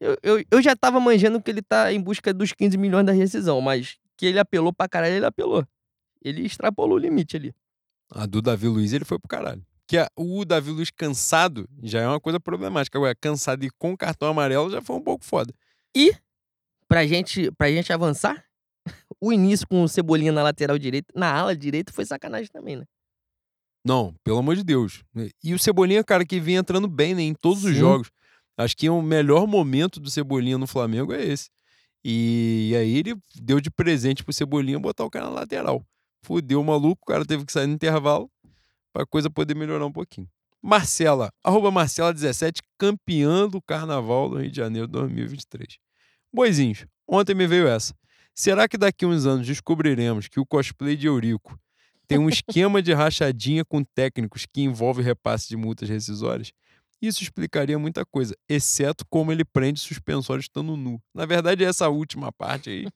[0.02, 3.12] eu, eu, eu já tava manjando que ele tá em busca dos 15 milhões da
[3.12, 5.64] rescisão, mas que ele apelou pra caralho, ele apelou.
[6.24, 7.54] Ele extrapolou o limite ali.
[8.12, 9.64] A do Davi Luiz, ele foi pro caralho.
[9.94, 12.98] Que a- o Davi Luiz cansado já é uma coisa problemática.
[12.98, 15.54] Agora, cansado e com cartão amarelo já foi um pouco foda.
[16.88, 18.44] Pra gente, pra gente avançar,
[19.22, 22.86] o início com o Cebolinha na lateral direita, na ala direita, foi sacanagem também, né?
[23.86, 25.04] Não, pelo amor de Deus.
[25.44, 27.80] E o Cebolinha, cara, que vem entrando bem, né, em todos os Sim.
[27.80, 28.10] jogos.
[28.58, 31.52] Acho que o melhor momento do Cebolinha no Flamengo é esse.
[32.04, 35.86] E aí ele deu de presente pro Cebolinha botar o cara na lateral.
[36.26, 38.28] Fudeu o maluco, o cara teve que sair no intervalo
[38.94, 40.30] pra coisa poder melhorar um pouquinho.
[40.62, 45.78] Marcela, arroba Marcela17, campeã do Carnaval do Rio de Janeiro 2023.
[46.32, 47.94] Boizinhos, ontem me veio essa.
[48.34, 51.60] Será que daqui a uns anos descobriremos que o cosplay de Eurico
[52.08, 56.54] tem um esquema de rachadinha com técnicos que envolve repasse de multas rescisórias?
[57.02, 61.02] Isso explicaria muita coisa, exceto como ele prende suspensório estando nu.
[61.14, 62.88] Na verdade, essa última parte aí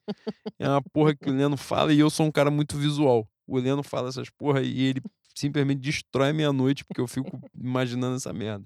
[0.57, 3.27] é uma porra que o Leno fala e eu sou um cara muito visual.
[3.45, 5.01] O Leno fala essas porra e ele
[5.37, 8.65] simplesmente destrói a minha noite porque eu fico imaginando essa merda.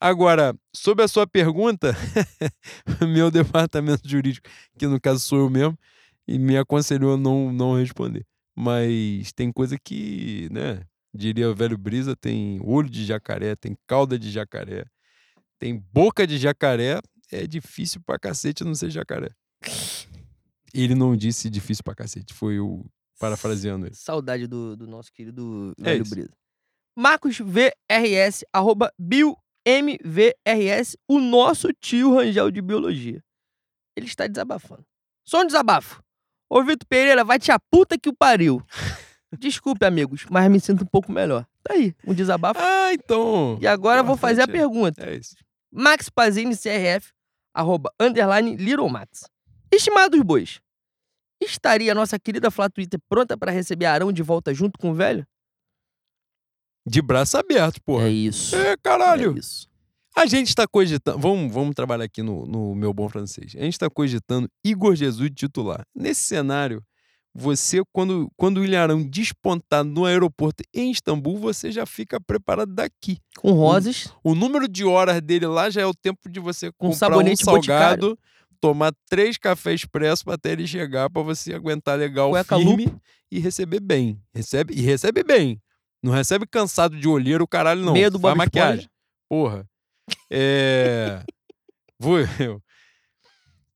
[0.00, 1.92] Agora, sobre a sua pergunta,
[3.12, 4.48] meu departamento jurídico,
[4.78, 5.76] que no caso sou eu mesmo,
[6.26, 8.24] e me aconselhou não, não responder.
[8.54, 14.16] Mas tem coisa que, né, diria o velho Brisa, tem olho de jacaré, tem cauda
[14.16, 14.84] de jacaré,
[15.58, 17.00] tem boca de jacaré,
[17.32, 19.30] é difícil pra cacete não ser jacaré.
[20.72, 22.84] Ele não disse difícil pra cacete, foi o
[23.18, 23.94] parafraseando ele.
[23.94, 26.04] Saudade do, do nosso querido É velho.
[26.08, 26.30] Brisa.
[26.96, 33.22] Marcos VRS, arroba BillMVRS, o nosso tio Rangel de Biologia.
[33.96, 34.84] Ele está desabafando.
[35.24, 36.02] Só um desabafo.
[36.50, 38.62] Ô, Vitor Pereira, vai te a puta que o pariu.
[39.38, 41.46] Desculpe, amigos, mas me sinto um pouco melhor.
[41.62, 42.58] Tá aí, um desabafo.
[42.60, 43.58] Ah, então.
[43.60, 45.04] E agora eu vou fazer a pergunta.
[45.04, 45.36] É isso.
[45.70, 47.12] Max Pazini CRF,
[47.52, 49.28] arroba, underline, Little Max.
[49.70, 50.60] Estimados bois,
[51.40, 54.94] estaria a nossa querida Flá Twitter pronta para receber Arão de volta junto com o
[54.94, 55.26] velho?
[56.86, 58.08] De braço aberto, porra.
[58.08, 58.56] É isso.
[58.56, 59.34] É, caralho.
[59.36, 59.68] É isso.
[60.16, 61.18] A gente está cogitando.
[61.18, 63.54] Vamos, vamos trabalhar aqui no, no meu bom francês.
[63.56, 65.86] A gente está cogitando Igor Jesus de titular.
[65.94, 66.82] Nesse cenário,
[67.34, 72.74] você, quando, quando o William Arão despontar no aeroporto em Istambul, você já fica preparado
[72.74, 73.18] daqui.
[73.36, 76.90] Com rosas, O número de horas dele lá já é o tempo de você Com
[76.90, 78.18] comprar um sabonete salgado,
[78.60, 82.94] tomar três cafés expresso pra até ele chegar, pra você aguentar legal, Cueca firme
[83.30, 84.20] e receber bem.
[84.34, 85.60] Recebe, e recebe bem.
[86.02, 87.92] Não recebe cansado de olheiro o caralho, não.
[87.92, 88.80] Meia do Faz Bob maquiagem.
[88.80, 88.90] Esponja.
[89.28, 89.68] Porra.
[90.30, 91.22] É.
[91.98, 92.62] Vou eu.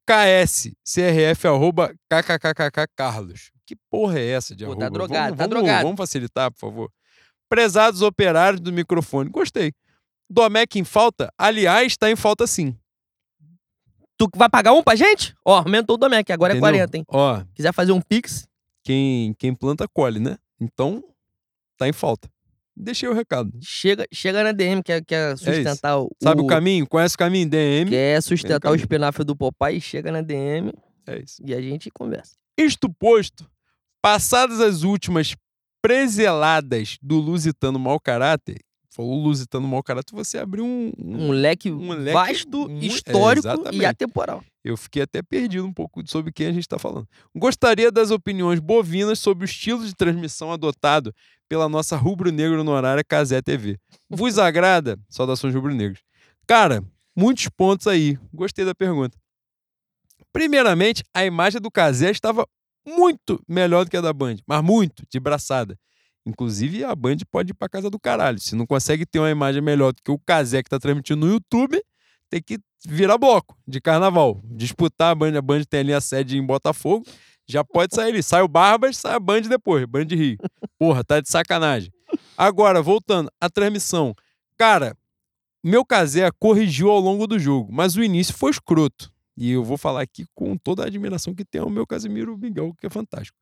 [0.07, 3.51] KS, CRF, arroba kkkk Carlos.
[3.67, 4.87] Que porra é essa de Pô, arroba?
[4.87, 5.83] tá drogado, vamos, tá vamos- drogado.
[5.85, 6.91] Vamos facilitar, por favor.
[7.49, 9.31] Prezados operários do microfone.
[9.31, 9.73] Gostei.
[10.29, 11.33] Domec em falta?
[11.39, 12.77] Aliás, tá em falta sim.
[14.31, 15.35] Tu vai pagar um pra gente?
[15.44, 16.69] Ó, aumentou o Domec, agora Entendeu?
[16.69, 17.05] é 40, hein?
[17.09, 18.47] Ó, Quiser fazer um pix,
[18.85, 20.36] quem, quem planta, colhe, né?
[20.61, 21.03] Então,
[21.77, 22.31] tá em falta.
[22.77, 23.53] Deixei o recado.
[23.61, 26.11] chega, chega na DM, quer, quer sustentar o...
[26.23, 26.86] Sabe o caminho?
[26.86, 27.49] Conhece o caminho?
[27.49, 27.90] DM.
[27.90, 28.81] Quer sustentar o caminho.
[28.81, 30.73] espinafre do Popeye, chega na DM
[31.07, 31.43] É isso.
[31.44, 32.32] e a gente conversa.
[32.57, 33.47] Isto posto,
[34.01, 35.35] passadas as últimas
[35.82, 38.61] prezeladas do lusitano mau caráter,
[38.94, 40.93] falou lusitano mau caráter, você abriu um.
[40.98, 43.85] um- Um leque um leque vasto, é, histórico e exatamente.
[43.86, 44.44] atemporal.
[44.64, 47.09] Eu fiquei até perdido um pouco sobre quem a gente está falando.
[47.35, 51.12] Gostaria das opiniões bovinas sobre o estilo de transmissão adotado
[51.48, 53.78] pela nossa rubro-negro no horário Casé TV.
[54.09, 54.98] Vos agrada?
[55.09, 56.01] Saudações rubro-negros.
[56.47, 56.85] Cara,
[57.16, 58.19] muitos pontos aí.
[58.32, 59.19] Gostei da pergunta.
[60.32, 62.47] Primeiramente, a imagem do Casé estava
[62.86, 65.77] muito melhor do que a da Band, mas muito, de braçada.
[66.24, 68.39] Inclusive, a Band pode ir pra casa do caralho.
[68.39, 71.32] Se não consegue ter uma imagem melhor do que o Casé que tá transmitindo no
[71.32, 71.82] YouTube,
[72.31, 74.40] tem que virar bloco de carnaval.
[74.44, 75.36] Disputar a Band.
[75.36, 77.05] A Band tem ali a sede em Botafogo.
[77.47, 78.23] Já pode sair ali.
[78.23, 79.85] Sai o Barbas, sai a Band depois.
[79.85, 80.39] Band Rio.
[80.78, 81.93] Porra, tá de sacanagem.
[82.36, 84.15] Agora, voltando, a transmissão.
[84.57, 84.97] Cara,
[85.62, 89.12] meu Casé corrigiu ao longo do jogo, mas o início foi escroto.
[89.36, 92.74] E eu vou falar aqui com toda a admiração que tem ao meu Casimiro Miguel,
[92.78, 93.39] que é fantástico.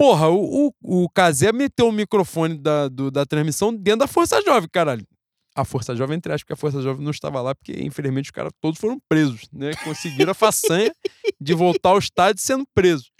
[0.00, 4.40] Porra, o, o, o Casé meteu o microfone da, do- da transmissão dentro da Força
[4.40, 5.06] Jovem, caralho.
[5.54, 8.30] A Força Jovem, entre aspas, porque a Força Jovem não estava lá, porque infelizmente os
[8.30, 9.72] caras todos foram presos, né?
[9.84, 10.90] Conseguiram a façanha
[11.38, 13.10] de voltar ao estádio sendo presos.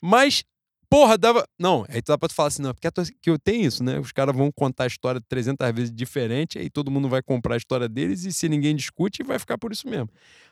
[0.00, 0.44] Mas,
[0.90, 1.44] porra, dava.
[1.58, 3.82] Não, aí dá pra tu falar assim, não, porque a torcida- que eu tenho isso,
[3.84, 3.98] né?
[3.98, 7.56] Os caras vão contar a história 300 vezes diferente, aí todo mundo vai comprar a
[7.56, 10.08] história deles e se ninguém discute, vai ficar por isso mesmo.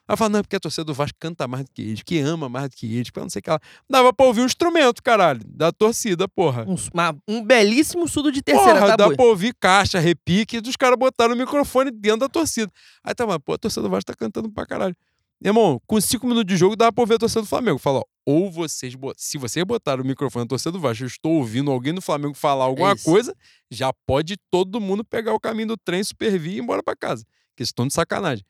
[0.08, 2.18] Aí fala, não, é porque a torcida do Vasco canta mais do que eles, que
[2.20, 3.58] ama mais do que eles, que eu não sei o que lá.
[3.90, 6.64] Dava pra ouvir um instrumento, caralho, da torcida, porra.
[6.68, 9.16] Um, uma- um belíssimo sudo de terceira, Porra, tá, dá boi?
[9.16, 12.70] pra ouvir caixa, repique, e os caras botaram o microfone dentro da torcida.
[13.02, 14.94] Aí tá, mas, pô, a torcida do Vasco tá cantando pra caralho.
[15.42, 17.78] Irmão, com cinco minutos de jogo dava pra ouvir a torcida do Flamengo.
[17.78, 21.70] Fala, ou vocês, se vocês botaram o microfone na torcida do Vasco, eu estou ouvindo
[21.70, 23.04] alguém do Flamengo falar alguma isso.
[23.04, 23.36] coisa,
[23.70, 27.24] já pode todo mundo pegar o caminho do trem, supervir e ir embora pra casa.
[27.54, 28.44] Que estão de sacanagem.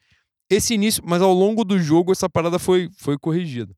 [0.48, 3.74] Esse início, mas ao longo do jogo, essa parada foi, foi corrigida.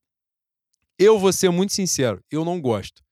[0.98, 3.02] Eu vou ser muito sincero, eu não gosto.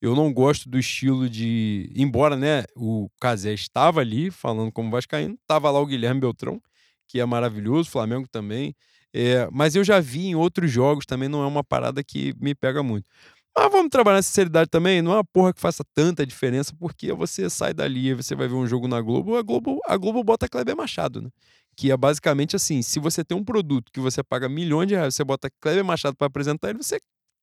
[0.00, 1.90] Eu não gosto do estilo de.
[1.96, 6.60] Embora, né, o Casé estava ali falando como Vascaíno, tava lá o Guilherme Beltrão,
[7.08, 8.74] que é maravilhoso, o Flamengo também.
[9.18, 12.54] É, mas eu já vi em outros jogos também, não é uma parada que me
[12.54, 13.08] pega muito.
[13.56, 17.10] Mas vamos trabalhar na sinceridade também, não é uma porra que faça tanta diferença, porque
[17.14, 20.22] você sai dali e você vai ver um jogo na Globo, a Globo, a Globo
[20.22, 21.30] bota Kleber Machado, né?
[21.74, 25.14] Que é basicamente assim: se você tem um produto que você paga milhões de reais,
[25.14, 26.98] você bota Kleber Machado para apresentar ele, você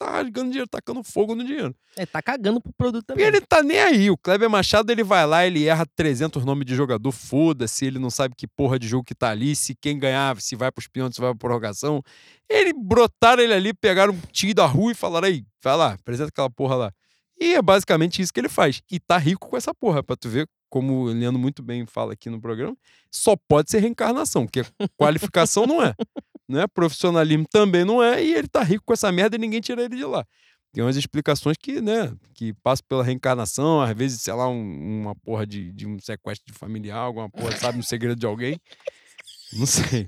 [0.06, 1.76] tá rasgando dinheiro, tacando fogo no dinheiro.
[1.96, 3.26] É, tá cagando pro produto E também.
[3.26, 4.10] ele tá nem aí.
[4.12, 8.10] O Kleber Machado, ele vai lá, ele erra 300 nomes de jogador, foda-se, ele não
[8.10, 11.16] sabe que porra de jogo que tá ali, se quem ganhar, se vai pros pênaltis,
[11.16, 12.02] se vai pra prorrogação.
[12.50, 16.30] Ele brotaram ele ali, pegaram um tio da rua e falaram aí, vai lá, apresenta
[16.30, 16.92] aquela porra lá.
[17.40, 18.82] E é basicamente isso que ele faz.
[18.92, 22.14] E tá rico com essa porra, pra tu ver como o Leandro muito bem fala
[22.14, 22.76] aqui no programa,
[23.12, 24.64] só pode ser reencarnação, porque
[24.98, 25.94] qualificação não é.
[26.54, 26.66] Né?
[26.74, 29.96] Profissionalismo também não é, e ele tá rico com essa merda e ninguém tira ele
[29.96, 30.26] de lá
[30.74, 35.14] tem umas explicações que, né, que passam pela reencarnação, às vezes, sei lá, um- uma
[35.14, 38.60] porra de, de um sequestro de familiar, alguma porra, sabe, um segredo de alguém.
[39.54, 40.08] Não sei.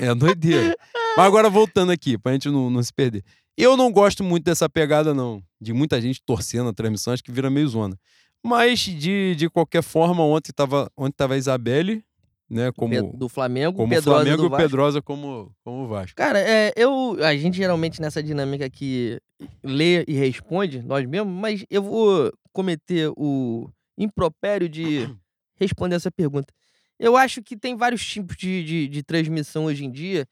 [0.00, 0.76] É, é doideira.
[1.16, 3.24] Mas agora voltando aqui, pra gente não, não se perder.
[3.56, 7.32] Eu não gosto muito dessa pegada, não, de muita gente torcendo a transmissão, acho que
[7.32, 7.98] vira meio zona.
[8.44, 12.00] Mas, de, de qualquer forma, ontem tava, ontem tava a Isabelle,
[12.48, 14.62] né, como, do Flamengo, como Pedrosa Flamengo do e Vasco.
[14.62, 16.16] Pedrosa como, como Vasco.
[16.16, 19.20] Cara, é, eu, a gente geralmente nessa dinâmica que
[19.62, 23.68] lê e responde, nós mesmos, mas eu vou cometer o
[23.98, 25.08] impropério de
[25.58, 26.52] responder essa pergunta.
[26.98, 30.26] Eu acho que tem vários tipos de, de, de transmissão hoje em dia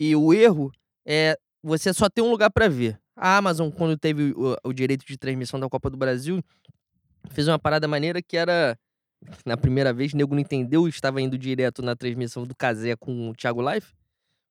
[0.00, 0.72] e o erro
[1.06, 2.98] é você só ter um lugar para ver.
[3.14, 6.42] A Amazon, quando teve o, o direito de transmissão da Copa do Brasil,
[7.30, 8.78] fez uma parada maneira que era
[9.44, 13.30] na primeira vez, o nego não entendeu, estava indo direto na transmissão do Casé com
[13.30, 13.92] o Thiago Life.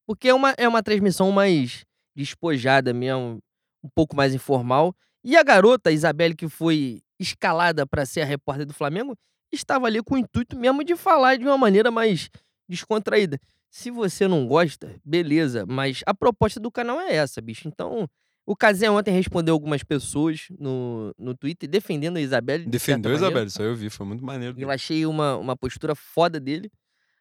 [0.06, 1.85] Porque é uma, é uma transmissão mais
[2.15, 3.39] despojada mesmo,
[3.84, 4.95] um pouco mais informal.
[5.23, 9.18] E a garota, Isabelle, que foi escalada para ser a repórter do Flamengo,
[9.52, 12.30] estava ali com o intuito mesmo de falar de uma maneira mais
[12.68, 13.39] descontraída.
[13.69, 17.68] Se você não gosta, beleza, mas a proposta do canal é essa, bicho.
[17.68, 18.07] Então,
[18.48, 22.64] o Casé ontem respondeu algumas pessoas no, no Twitter defendendo a Isabelle.
[22.64, 23.15] de Defendeu a.
[23.15, 24.56] Isabelle, isso aí eu vi, foi muito maneiro.
[24.57, 26.72] Eu achei uma, uma postura foda dele.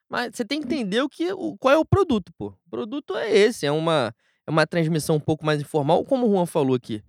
[0.08, 2.54] Mas você tem que entender o que, o, qual é o produto, pô.
[2.64, 4.14] O produto é esse, é uma,
[4.46, 7.02] é uma transmissão um pouco mais informal, como o Juan falou aqui.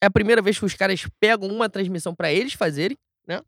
[0.00, 2.98] É a primeira vez que os caras pegam uma transmissão pra eles fazerem,
[3.28, 3.40] né?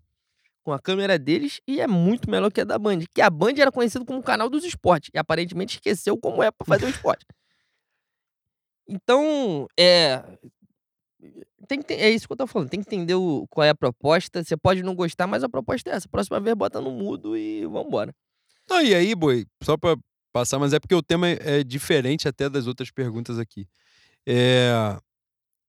[0.63, 3.01] Com a câmera deles, e é muito melhor que a da Band.
[3.13, 6.65] Que a Band era conhecido como canal dos esportes, e aparentemente esqueceu como é pra
[6.65, 7.27] fazer o esporte.
[8.89, 10.23] Então, é.
[11.69, 12.69] Tem que, ter- é isso que eu tô falando.
[12.69, 14.43] Tem que entender o- qual é a proposta.
[14.43, 16.09] Você pode não gostar, mas a proposta é essa.
[16.09, 18.15] Próxima vez bota no mudo e vambora.
[18.69, 19.97] Não, e aí, boi, só pra
[20.33, 23.67] passar, mas é porque o tema é é diferente até das outras perguntas aqui.
[24.27, 24.73] É,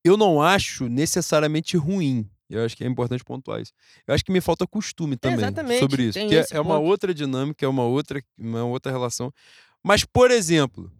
[0.03, 2.27] eu não acho necessariamente ruim.
[2.49, 3.71] Eu acho que é importante pontuar isso.
[4.05, 6.13] Eu acho que me falta costume também exatamente, sobre isso.
[6.13, 6.87] tem Porque é- esse é uma ponto.
[6.87, 9.31] outra dinâmica, é uma outra, uma outra relação.
[9.83, 10.91] Mas, por exemplo,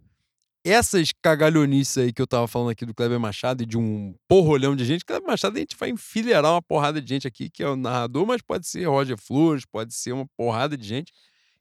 [0.64, 4.74] essas cagalhonices aí que eu tava falando aqui do Kleber Machado e de um porrolhão
[4.74, 7.68] de gente, Kleber Machado a gente vai enfileirar uma porrada de gente aqui, que é
[7.68, 11.12] o narrador, mas pode ser Roger Flores, pode ser uma porrada de gente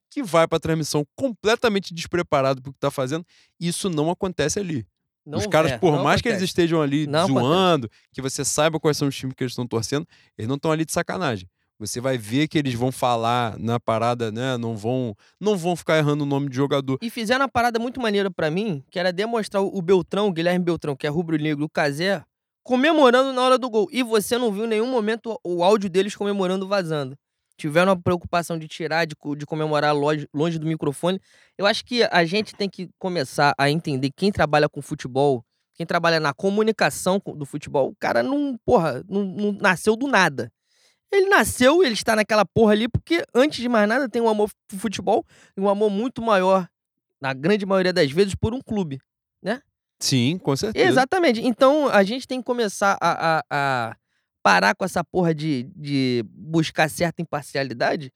[0.10, 3.26] que vai pra transmissão completamente despreparado pro que tá fazendo.
[3.60, 4.86] Isso não acontece ali.
[5.26, 6.52] Não, Os caras, é, por mais que eles acontece.
[6.52, 7.40] estejam ali Não acontece.
[7.48, 10.06] zoando, que você saiba quais são os times que eles estão torcendo,
[10.38, 11.50] eles não estão ali de sacanagem.
[11.86, 14.58] Você vai ver que eles vão falar na parada, né?
[14.58, 16.98] Não vão, não vão ficar errando o nome de jogador.
[17.02, 20.64] E fizeram uma parada muito maneira pra mim, que era demonstrar o Beltrão, o Guilherme
[20.64, 22.24] Beltrão, que é rubro-negro, o Casé,
[22.64, 23.90] comemorando na hora do gol.
[23.92, 27.16] E você não viu em nenhum momento o áudio deles comemorando vazando.
[27.58, 31.20] Tiveram a preocupação de tirar, de, de comemorar longe, longe do microfone.
[31.58, 35.44] Eu acho que a gente tem que começar a entender quem trabalha com futebol,
[35.76, 40.08] quem trabalha na comunicação co- do futebol, o cara não, porra, não, não nasceu do
[40.08, 40.50] nada.
[41.14, 44.50] Ele nasceu, ele está naquela porra ali, porque antes de mais nada tem um amor
[44.68, 45.24] pro futebol
[45.56, 46.68] e um amor muito maior,
[47.22, 49.00] na grande maioria das vezes, por um clube.
[50.00, 50.86] Sim, com certeza.
[50.90, 51.40] Exatamente.
[51.42, 53.96] Então a gente tem que começar a, a- a
[54.42, 58.12] parar com essa porra de, de buscar certa imparcialidade.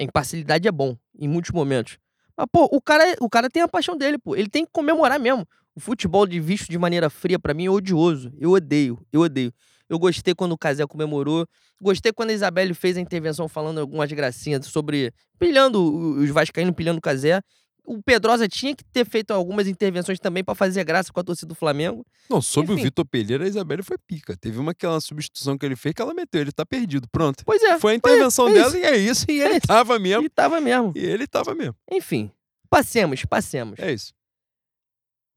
[0.00, 1.98] A imparcialidade é bom, em muitos momentos.
[2.34, 4.34] Mas, pô, o cara, o cara tem a paixão dele, pô.
[4.34, 5.46] Ele tem que comemorar mesmo.
[5.74, 8.32] O futebol de visto de maneira fria, pra mim, é odioso.
[8.38, 9.52] Eu odeio, eu odeio.
[9.92, 11.46] Eu gostei quando o Casé comemorou.
[11.80, 15.12] Gostei quando a Isabelle fez a intervenção falando algumas gracinhas sobre.
[15.38, 17.40] pilhando o- os Vascaínos, pilhando o Casé.
[17.84, 21.48] O Pedrosa tinha que ter feito algumas intervenções também pra fazer graça com a torcida
[21.48, 22.06] do Flamengo.
[22.30, 22.84] Não, sobre o Enfim.
[22.84, 24.36] Vitor Pereira, a Isabelle foi pica.
[24.36, 27.08] Teve uma aquela substituição que ele fez que ela meteu, ele tá perdido.
[27.10, 27.44] Pronto.
[27.44, 27.78] Pois é.
[27.80, 29.26] Foi a intervenção é dela e é isso.
[29.28, 29.66] E É ele isso.
[29.66, 30.22] tava mesmo.
[30.24, 30.92] E tava mesmo.
[30.96, 31.74] E ele tava mesmo.
[31.90, 32.30] Enfim.
[32.70, 33.78] Passemos, passemos.
[33.80, 34.14] É isso.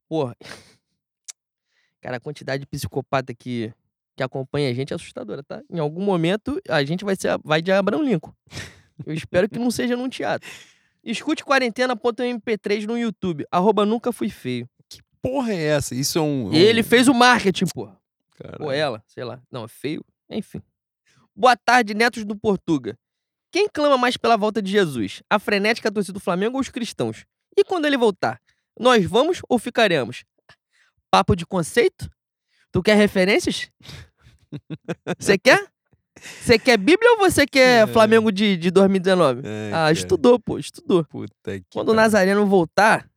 [0.08, 0.36] Porra.
[2.00, 3.74] Cara, a quantidade de psicopata que,
[4.16, 5.62] que acompanha a gente é assustadora, tá?
[5.70, 8.34] Em algum momento a gente vai, ser, vai de Abrão Lincoln.
[9.06, 10.50] Eu espero que não seja num teatro.
[11.04, 13.46] Escute quarentena.mp3 no YouTube.
[13.52, 14.68] Arroba nunca fui feio.
[15.22, 15.94] Porra é essa?
[15.96, 16.48] Isso é um.
[16.50, 17.98] um- Ele fez o marketing, porra.
[18.38, 18.64] Caralho.
[18.66, 19.42] Ou ela, sei lá.
[19.52, 20.04] Não, é feio.
[20.30, 20.62] Enfim.
[21.36, 22.98] Boa tarde, netos do Portuga.
[23.52, 25.22] Quem clama mais pela volta de Jesus?
[25.30, 27.26] A frenética torcida do Flamengo ou os cristãos?
[27.58, 28.40] E quando ele voltar?
[28.80, 30.24] Nós vamos ou ficaremos?
[31.10, 32.10] Papo de conceito?
[32.72, 33.70] Tu quer referências?
[35.18, 35.66] Você quer?
[36.42, 37.92] Você quer Bíblia ou você quer É.
[37.92, 39.42] Flamengo de, de 2019?
[39.44, 39.92] É, Ah, cara.
[39.92, 41.04] estudou, pô, estudou.
[41.06, 41.66] Puta que.
[41.74, 42.02] Quando o pariu.
[42.04, 43.10] Nazareno voltar,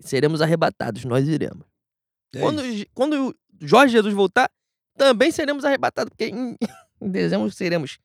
[0.00, 1.64] seremos arrebatados, nós iremos.
[2.34, 2.62] É Quando,
[2.92, 3.34] quando o
[3.66, 4.50] Jorge Jesus voltar,
[4.96, 6.56] também seremos arrebatados, porque em,
[7.00, 7.98] em dezembro seremos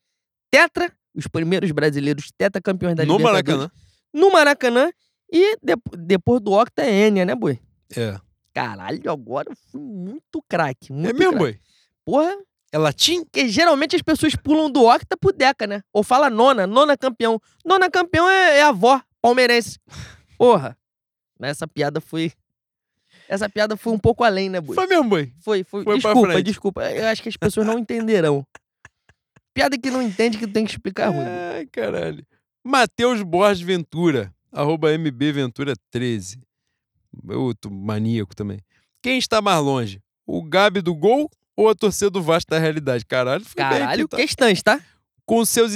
[0.52, 3.48] tetra, os primeiros brasileiros tetracampeões da No Libertadores.
[3.58, 3.72] Maracanã.
[4.14, 4.92] No Maracanã.
[5.32, 7.60] E de- depois do Octa é Enia, né, boi?
[7.96, 8.18] É.
[8.54, 10.92] Caralho, agora eu fui muito craque.
[10.92, 11.60] É mesmo, boi?
[12.10, 12.36] Porra,
[12.72, 13.24] É latim?
[13.24, 15.84] porque geralmente as pessoas pulam do Octa pro Deca, né?
[15.94, 17.40] Ou fala nona, nona campeão.
[17.64, 19.78] Nona campeão é, é a avó, palmeirense.
[20.36, 20.76] Porra.
[21.40, 22.32] Mas essa piada foi...
[23.28, 24.76] Essa piada foi um pouco além, né, boi?
[24.76, 25.32] Foi mesmo, boi.
[25.40, 25.84] Foi, foi.
[25.84, 26.92] Foi desculpa, desculpa.
[26.92, 28.44] Eu acho que as pessoas não entenderão.
[29.54, 31.26] Piada que não entende que tem que explicar ruim.
[31.28, 32.26] Ai, caralho.
[32.64, 36.40] Matheus Borges Ventura, arroba mbventura13.
[37.36, 38.60] Outro maníaco também.
[39.00, 40.02] Quem está mais longe?
[40.26, 41.30] O Gabi do gol
[41.60, 43.06] ou a torcida do Vasco da realidade?
[43.06, 44.16] Caralho, foi bem Caralho, aqui, tá?
[44.18, 44.82] questões, tá?
[45.26, 45.74] Com seus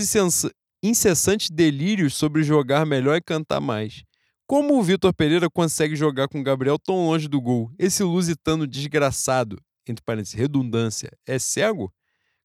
[0.81, 4.05] incessantes delírios sobre jogar melhor e cantar mais.
[4.47, 7.69] Como o Vitor Pereira consegue jogar com o Gabriel tão longe do gol?
[7.77, 11.93] Esse lusitano desgraçado, entre parênteses, redundância, é cego?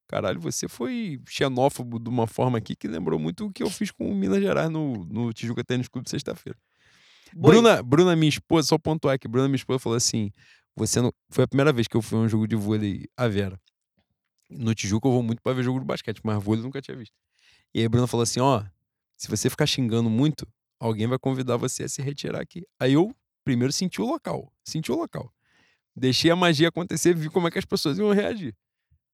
[0.09, 3.93] Caralho, você foi xenófobo de uma forma aqui que lembrou muito o que eu fiz
[3.93, 6.59] com o Minas Gerais no, no Tijuca Tênis Clube sexta-feira.
[7.36, 10.32] Bruna, Bruna, minha esposa, só pontuar aqui, Bruna, minha esposa, falou assim:
[10.78, 11.12] você não.
[11.30, 13.60] Foi a primeira vez que eu fui a um jogo de vôlei a Vera.
[14.48, 16.96] No Tijuca eu vou muito pra ver jogo de basquete, mas vôlei eu nunca tinha
[16.96, 17.14] visto.
[17.74, 18.64] E aí a Bruna falou assim: ó,
[19.16, 20.46] se você ficar xingando muito,
[20.80, 22.64] alguém vai convidar você a se retirar aqui.
[22.80, 23.14] Aí eu
[23.44, 25.32] primeiro senti o local, senti o local.
[25.94, 28.55] Deixei a magia acontecer, vi como é que as pessoas iam reagir.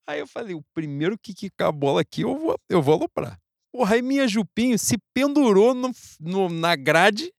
[0.07, 3.41] Aí eu falei, o primeiro que quicar a bola aqui, eu vou, eu vou aloprar.
[3.73, 7.33] Porra, aí minha Jupinho se pendurou no, no, na grade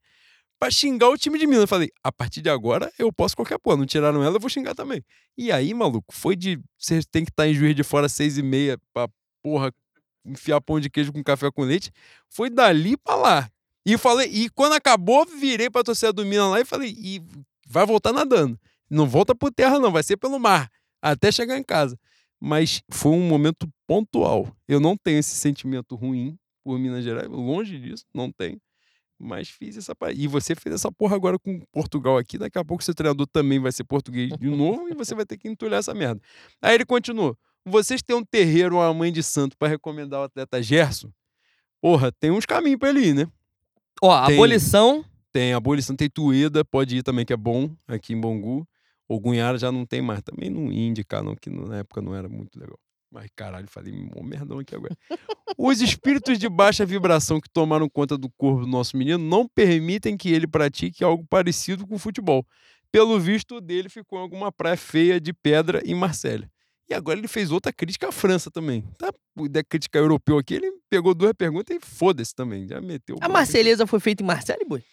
[0.66, 1.62] pra xingar o time de Minas.
[1.62, 3.78] Eu falei, a partir de agora eu posso qualquer porra.
[3.78, 5.04] Não tiraram ela, eu vou xingar também.
[5.38, 6.60] E aí, maluco, foi de.
[6.78, 9.08] Você tem que estar em juiz de fora seis e meia pra,
[9.44, 9.72] porra,
[10.26, 11.92] enfiar pão de queijo com café com leite.
[12.30, 13.50] Foi dali pra lá.
[13.86, 17.22] E falei, e quando acabou, virei pra torcida do Minas lá e falei, e
[17.68, 18.60] vai voltar nadando.
[18.90, 20.72] Não volta por terra, não, vai ser pelo mar.
[21.00, 21.98] Até chegar em casa.
[22.40, 24.52] Mas foi um momento pontual.
[24.68, 28.60] Eu não tenho esse sentimento ruim por Minas Gerais, longe disso, não tenho.
[29.18, 29.96] Mas fiz essa.
[30.14, 32.38] E você fez essa porra agora com Portugal aqui.
[32.38, 35.38] Daqui a pouco seu treinador também vai ser português de novo e você vai ter
[35.38, 36.22] que entulhar essa merda.
[36.62, 37.38] Aí ele continuou.
[37.66, 41.10] Vocês têm um terreiro, uma mãe de santo para recomendar o atleta Gerson?
[41.82, 43.28] Porra, tem uns caminhos pra ele ir, né?
[44.02, 44.36] Ó, Tem.
[44.36, 45.06] abolição.
[45.32, 48.68] Tem abolição, tem Tueda, pode ir também, que é bom, aqui em Bangu.
[49.08, 50.22] O Gunhara já não tem mais.
[50.22, 52.80] Também não ia indicar, não, que na época não era muito legal.
[53.12, 54.98] Mas caralho, falei um merdão aqui agora.
[55.58, 60.18] Os espíritos de baixa vibração que tomaram conta do corpo do nosso menino não permitem
[60.18, 62.46] que ele pratique algo parecido com o futebol.
[62.92, 66.50] Pelo visto, o dele ficou em alguma praia feia de pedra em Marselha.
[66.90, 68.84] E agora ele fez outra crítica à França também.
[68.98, 69.12] Tá?
[69.50, 72.68] Da crítica europeu aqui, ele pegou duas perguntas e foda-se também.
[72.68, 73.16] Já meteu.
[73.16, 73.34] A bloco.
[73.34, 74.84] Marselhesa foi feita em Marseille, boi?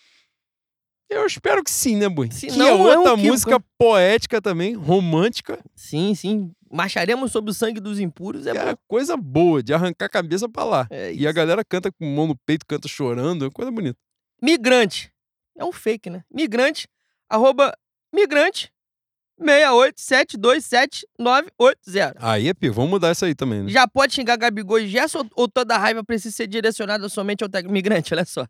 [1.13, 2.31] Eu espero que sim, né, Bui?
[2.33, 5.63] Se que não, é é um outra música poética também, romântica.
[5.77, 6.51] Sim, sim.
[6.73, 8.47] Marcharemos sobre o sangue dos impuros.
[8.47, 10.87] É, é coisa boa, de arrancar a cabeça pra lá.
[10.91, 13.99] É E a galera canta com mão no peito, canta chorando, é coisa bonita.
[14.41, 15.13] Migrante.
[15.57, 16.25] É um fake, né?
[16.33, 16.89] Migrante,
[17.29, 17.77] arroba
[18.15, 18.73] migrante
[21.19, 22.15] 687277980.
[22.19, 23.71] Aí, é pio, vamos mudar isso aí também, né?
[23.71, 27.73] Já pode xingar Gabigol e Gerson ou- toda raiva precisa ser direcionada somente ao técnico
[27.73, 28.15] migrante?
[28.15, 28.47] Olha só.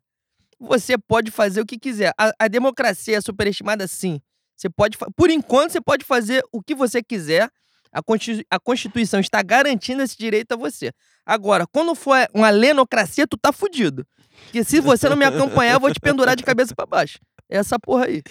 [0.60, 2.12] Você pode fazer o que quiser.
[2.18, 4.20] A, a democracia é superestimada, sim.
[4.56, 7.50] Você pode, por enquanto, você pode fazer o que você quiser.
[7.92, 10.90] A, Consti- a Constituição está garantindo esse direito a você.
[11.26, 14.06] Agora, quando for uma lenocracia, tu tá fudido.
[14.44, 17.18] Porque se você não me acompanhar, eu vou te pendurar de cabeça pra baixo.
[17.50, 18.22] É essa porra aí.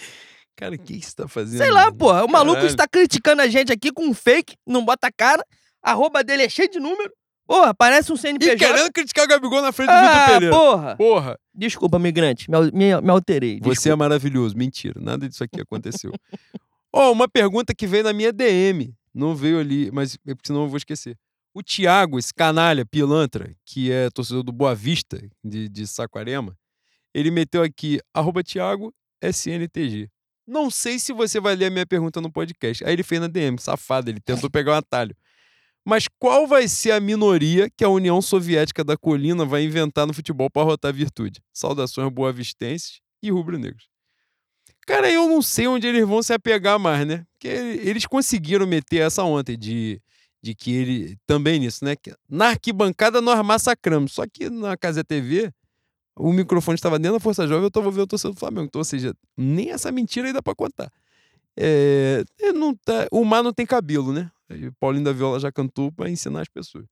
[0.56, 1.58] Cara, o que você tá fazendo?
[1.58, 2.24] Sei lá, porra.
[2.24, 2.70] O maluco Caralho.
[2.70, 5.42] está criticando a gente aqui com um fake, não bota a cara.
[5.82, 7.10] A arroba dele é cheio de número.
[7.46, 8.56] Porra, parece um E CNPJ.
[8.56, 10.54] querendo criticar o Gabigol na frente do Vitor ah, Pereira.
[10.56, 10.96] porra.
[10.96, 12.50] Porra, Desculpa, migrante.
[12.50, 13.60] Me, me, me alterei.
[13.62, 14.56] você é maravilhoso.
[14.56, 16.12] Mentira, nada disso aqui aconteceu.
[16.92, 18.92] Ó, uma pergunta que veio na minha DM.
[19.14, 21.16] Não veio ali, mas é senão eu vou esquecer.
[21.54, 26.56] O Thiago, esse canalha, pilantra, que é torcedor do Boa Vista, de, de Saquarema,
[27.14, 28.92] ele meteu aqui, arroba Thiago
[29.22, 30.08] SNTG.
[30.46, 32.84] Não sei se você vai ler a minha pergunta no podcast.
[32.84, 35.14] Aí ele fez na DM, safado, ele tentou pegar um atalho.
[35.84, 40.14] Mas qual vai ser a minoria que a União Soviética da Colina vai inventar no
[40.14, 41.42] futebol para rotar virtude?
[41.52, 43.91] Saudações boavistenses e rubro-negros.
[44.86, 47.24] Cara, eu não sei onde eles vão se apegar mais, né?
[47.32, 50.00] Porque eles conseguiram meter essa ontem de,
[50.42, 51.16] de que ele.
[51.26, 51.94] Também nisso, né?
[51.94, 54.12] Que na arquibancada nós massacramos.
[54.12, 55.52] Só que na Casa TV,
[56.16, 58.64] o microfone estava dentro da Força Jovem eu estava vendo o torcedor do Flamengo.
[58.66, 60.90] Então, ou seja, nem essa mentira aí dá pra contar.
[61.56, 64.30] É, é, não tá- o mar não tem cabelo, né?
[64.80, 66.84] Paulinho da Viola já cantou para ensinar as pessoas.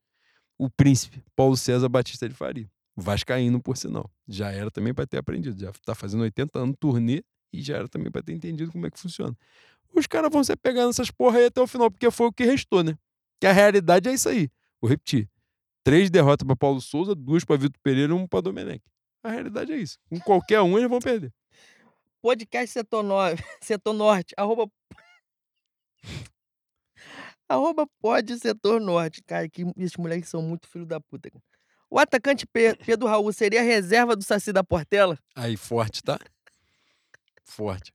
[0.58, 2.68] O príncipe, Paulo César Batista de Faria.
[2.96, 4.10] Vascaíno, por sinal.
[4.28, 5.58] Já era também para ter aprendido.
[5.58, 7.22] Já tá fazendo 80 anos turnê
[7.52, 9.36] e já era também para ter entendido como é que funciona.
[9.94, 12.44] Os caras vão se pegar nessas porra aí até o final, porque foi o que
[12.44, 12.96] restou, né?
[13.40, 14.48] Que a realidade é isso aí.
[14.80, 15.28] Vou repetir.
[15.82, 18.82] Três derrotas para Paulo Souza, duas para Vitor Pereira e um para Domenech.
[19.22, 19.98] A realidade é isso.
[20.08, 21.32] Com qualquer um, eles vão perder.
[22.22, 23.14] Podcast Setor, no...
[23.62, 24.34] Setor Norte.
[24.36, 24.70] Arroba...
[27.48, 29.22] arroba pode Setor Norte.
[29.26, 31.30] Cara, que esses moleques são muito filho da puta.
[31.30, 31.42] cara.
[31.90, 35.18] O atacante Pe- Pedro Raul seria a reserva do Saci da Portela?
[35.34, 36.18] Aí, forte, tá?
[37.50, 37.92] Forte.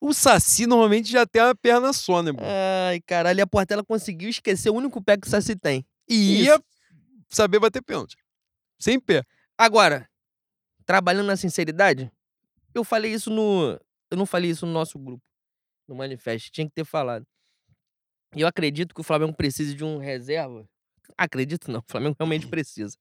[0.00, 2.32] O Saci normalmente já tem uma perna só, né?
[2.32, 2.44] bro?
[2.44, 5.86] Ai, caralho, e a Portela conseguiu esquecer o único pé que o Saci tem.
[6.08, 6.60] E ia
[7.30, 8.16] saber bater pênalti.
[8.78, 9.24] Sem pé.
[9.56, 10.08] Agora,
[10.84, 12.10] trabalhando na sinceridade,
[12.74, 13.78] eu falei isso no.
[14.10, 15.22] Eu não falei isso no nosso grupo,
[15.88, 16.50] no manifesto.
[16.50, 17.26] Tinha que ter falado.
[18.34, 20.68] E eu acredito que o Flamengo precisa de um reserva.
[21.16, 22.98] Acredito não, o Flamengo realmente precisa.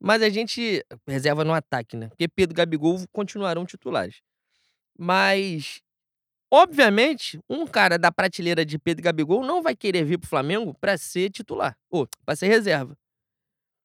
[0.00, 0.84] Mas a gente.
[1.06, 2.08] Reserva no ataque, né?
[2.08, 4.20] Porque Pedro e Gabigol continuarão titulares.
[4.98, 5.80] Mas.
[6.50, 10.72] Obviamente, um cara da prateleira de Pedro e Gabigol não vai querer vir pro Flamengo
[10.80, 11.76] pra ser titular.
[11.90, 12.96] Ou pra ser reserva.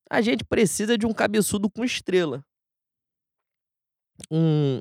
[0.09, 2.45] A gente precisa de um cabeçudo com estrela.
[4.31, 4.79] Um.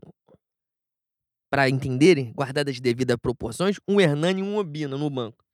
[1.51, 5.45] Pra entenderem, guardadas as devidas proporções, um Hernani e um Obina no banco.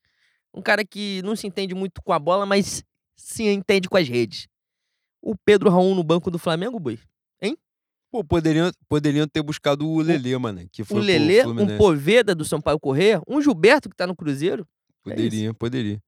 [0.54, 2.84] Um cara que não se entende muito com a bola, mas
[3.16, 4.48] se entende com as redes.
[5.28, 6.98] O Pedro Raul no banco do Flamengo, boi?
[8.10, 10.66] Pô, poderiam, poderiam ter buscado o Lelê, mano.
[10.72, 11.76] Que foi o Lelê, um.
[11.76, 14.66] Poveda do Sampaio Correia, um Gilberto que tá no Cruzeiro.
[15.06, 16.02] é Poderia, poderia.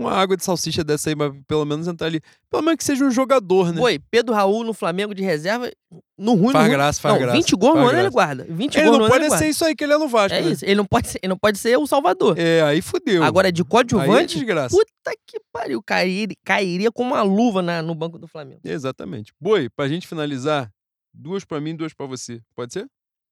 [0.00, 2.20] Uma água de salsicha dessa aí, mas pelo menos entrar ali.
[2.48, 3.80] Pelo menos que seja um jogador, né?
[3.80, 5.68] Foi, Pedro Raul no Flamengo de reserva,
[6.16, 6.70] no ruim, Faz no ruim.
[6.70, 8.44] graça, faz não, graça, 20 gols no ano ele guarda.
[8.48, 10.36] 20 Ele gols não pode ser isso aí que ele é no Vasco.
[10.38, 10.50] É né?
[10.50, 12.38] isso, ele não pode ser, ele não pode ser o Salvador.
[12.38, 13.24] É, aí fudeu.
[13.24, 14.76] Agora, de aí é coadjuvante, desgraça.
[14.76, 18.60] puta que pariu, cairia, cairia com uma luva na- no banco do Flamengo.
[18.64, 19.32] Exatamente.
[19.40, 20.70] Boi, pra gente finalizar,
[21.12, 22.40] duas pra mim, duas pra você.
[22.54, 22.86] Pode ser?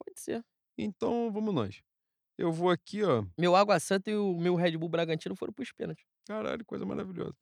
[0.04, 0.42] Pode ser.
[0.76, 1.76] Então, vamos nós.
[2.36, 3.24] Eu vou aqui, ó.
[3.38, 6.04] Meu Água Santa e o meu Red Bull Bragantino foram pros pênaltis.
[6.26, 7.36] Caralho, coisa maravilhosa.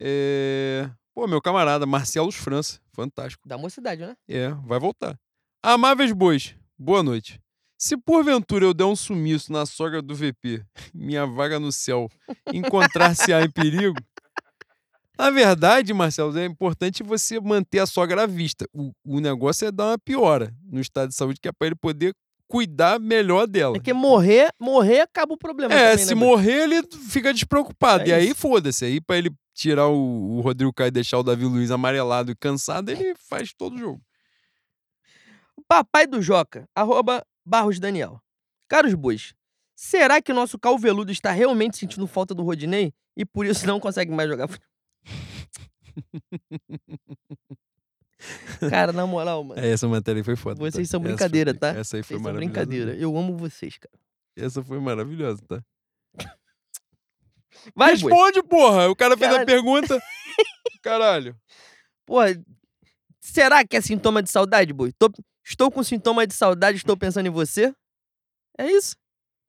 [0.00, 0.88] É...
[1.12, 2.80] Pô, meu camarada, Marcelos França.
[2.92, 3.48] Fantástico.
[3.48, 4.16] Da mocidade, né?
[4.28, 5.18] É, vai voltar.
[5.62, 7.40] Amáveis bois, boa noite.
[7.76, 12.08] Se porventura eu der um sumiço na sogra do VP, minha vaga no céu,
[12.52, 13.96] encontrar-se-á em perigo.
[15.18, 18.68] Na verdade, Marcelo, é importante você manter a sogra à vista.
[18.72, 21.74] O, o negócio é dar uma piora no estado de saúde, que é para ele
[21.74, 22.14] poder
[22.48, 23.74] cuidar melhor dela.
[23.74, 25.74] Porque morrer, morrer acaba o problema.
[25.74, 28.04] É, também, se né, morrer, ele fica despreocupado.
[28.04, 28.84] É e aí, foda-se.
[28.84, 32.36] Aí, pra ele tirar o, o Rodrigo Caio e deixar o Davi Luiz amarelado e
[32.36, 34.00] cansado, ele faz todo o jogo.
[35.66, 38.20] Papai do Joca, arroba Barros Daniel.
[38.68, 39.34] Caros bois,
[39.74, 43.80] será que o nosso calveludo está realmente sentindo falta do Rodinei e por isso não
[43.80, 44.68] consegue mais jogar futebol?
[48.70, 49.60] Cara, na moral, mano.
[49.60, 50.56] É, essa matéria aí foi foda.
[50.58, 50.64] tá?
[50.70, 51.68] Vocês são Essa brincadeira, foi- tá?
[51.68, 52.66] Essa aí foi Vocês são maravilhosa.
[52.66, 52.94] brincadeira.
[53.00, 53.94] Eu amo vocês, cara.
[54.36, 55.62] Essa foi maravilhosa, tá?
[57.74, 57.92] Vai.
[57.92, 58.88] Responde, porra!
[58.88, 59.46] O cara fez a Caralho.
[59.46, 60.00] pergunta.
[60.82, 61.36] Caralho.
[62.04, 62.28] Porra,
[63.20, 64.92] será que é sintoma de saudade, boi?
[64.92, 65.10] Tô-
[65.44, 67.74] estou com sintoma de saudade, estou pensando em você?
[68.58, 68.96] É isso.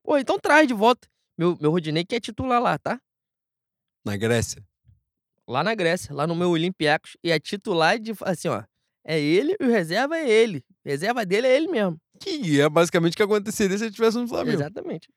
[0.03, 1.07] Pô, então traz de volta.
[1.37, 2.99] Meu, meu Rodinei que é titular lá, tá?
[4.05, 4.63] Na Grécia.
[5.47, 7.15] Lá na Grécia, lá no meu Olympiacos.
[7.23, 8.63] E é titular de, assim, ó.
[9.05, 10.63] É ele e o reserva é ele.
[10.83, 11.97] Reserva dele é ele mesmo.
[12.19, 14.57] Que é basicamente o que aconteceria se ele estivesse no Flamengo.
[14.57, 15.07] Exatamente.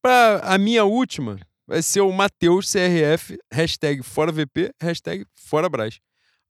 [0.00, 5.98] Pra a minha última, vai ser o Matheus CRF, hashtag fora VP, hashtag fora Brás.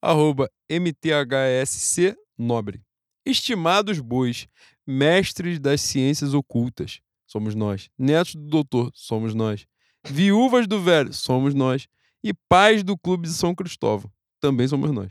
[0.02, 2.82] Arroba MTHSC Nobre.
[3.24, 4.46] Estimados bois,
[4.86, 7.88] mestres das ciências ocultas, somos nós.
[7.98, 9.66] Netos do doutor, somos nós.
[10.06, 11.88] Viúvas do velho, somos nós.
[12.22, 15.08] E pais do Clube de São Cristóvão, também somos nós.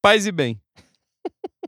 [0.00, 0.60] Paz e bem.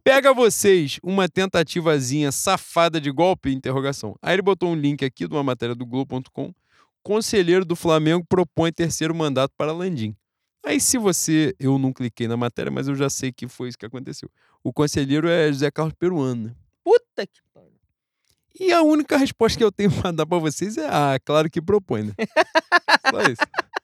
[0.05, 3.53] Pega vocês uma tentativazinha safada de golpe?
[3.53, 4.17] Interrogação.
[4.21, 6.53] Aí ele botou um link aqui de uma matéria do Globo.com.
[7.03, 10.17] Conselheiro do Flamengo propõe terceiro mandato para Landim.
[10.65, 11.55] Aí se você...
[11.59, 14.29] Eu não cliquei na matéria, mas eu já sei que foi isso que aconteceu.
[14.63, 16.49] O conselheiro é José Carlos Peruano.
[16.49, 16.55] né?
[16.83, 17.71] Puta que pariu.
[18.59, 21.61] E a única resposta que eu tenho para dar para vocês é ah, claro que
[21.61, 22.13] propõe, né?
[23.11, 23.43] Só isso.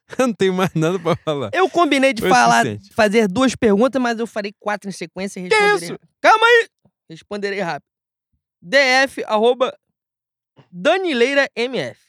[0.19, 1.51] Eu não tenho mais nada para falar.
[1.53, 2.95] Eu combinei de Foi falar, suficiente.
[2.95, 5.89] fazer duas perguntas, mas eu farei quatro em sequência e Que responderei.
[5.91, 5.99] isso?
[6.20, 6.69] Calma aí!
[7.11, 7.85] Responderei rápido.
[8.62, 9.77] DF, arroba
[10.70, 12.01] Danileira MF.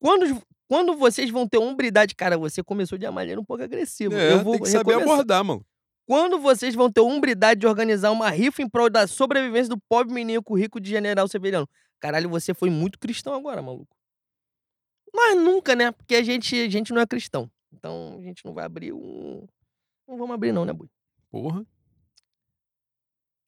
[0.00, 4.14] Quando, quando vocês vão ter hombridade, cara, você começou de uma maneira um pouco agressiva.
[4.14, 5.12] É, eu vou tem que saber recomeçar.
[5.14, 5.64] abordar, mano.
[6.06, 10.14] Quando vocês vão ter hombridade de organizar uma rifa em prol da sobrevivência do pobre
[10.14, 11.68] menino rico de General Severiano?
[11.98, 13.95] Caralho, você foi muito cristão agora, maluco.
[15.16, 15.90] Mas nunca, né?
[15.92, 17.50] Porque a gente, a gente não é cristão.
[17.72, 19.46] Então a gente não vai abrir um.
[20.06, 20.88] Não vamos abrir, não, né, Bui?
[21.30, 21.64] Porra.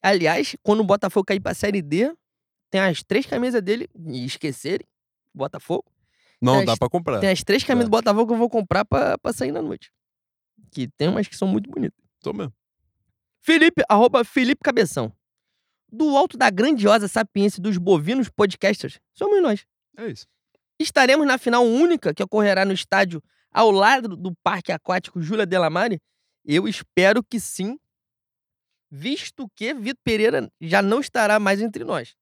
[0.01, 2.13] Aliás, quando o Botafogo cair pra Série D,
[2.69, 4.87] tem as três camisas dele, e esquecerem,
[5.33, 5.85] Botafogo.
[6.41, 7.19] Não, dá para comprar.
[7.19, 7.89] Tem as três camisas Tá.
[7.89, 9.91] do Botafogo que eu vou comprar pra, pra sair na noite.
[10.71, 11.99] Que tem umas que são muito bonitas.
[12.21, 12.53] Tô mesmo.
[13.41, 15.11] Felipe, arroba Felipe Cabeção.
[15.91, 19.65] Do alto da grandiosa sapiência dos bovinos podcasters, somos nós.
[19.97, 20.27] É isso.
[20.79, 26.01] Estaremos na final única que ocorrerá no estádio ao lado do Parque Aquático Júlia Delamare?
[26.45, 27.77] Eu espero que sim,
[28.89, 32.15] visto que Vitor Pereira já não estará mais entre nós.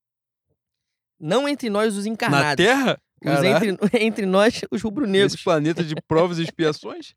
[1.19, 2.65] Não entre nós os Na encarnados.
[2.65, 2.99] Terra?
[3.23, 3.73] os Caralho.
[3.73, 5.33] entre, entre nós os rubro-negros.
[5.33, 7.13] Nesse planeta de provas e expiações?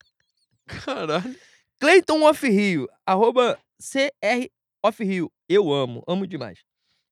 [0.67, 1.37] Caralho.
[1.79, 4.47] Cleiton Off Rio, arroba CR
[4.85, 5.33] Off Rio.
[5.49, 6.61] Eu amo, amo demais.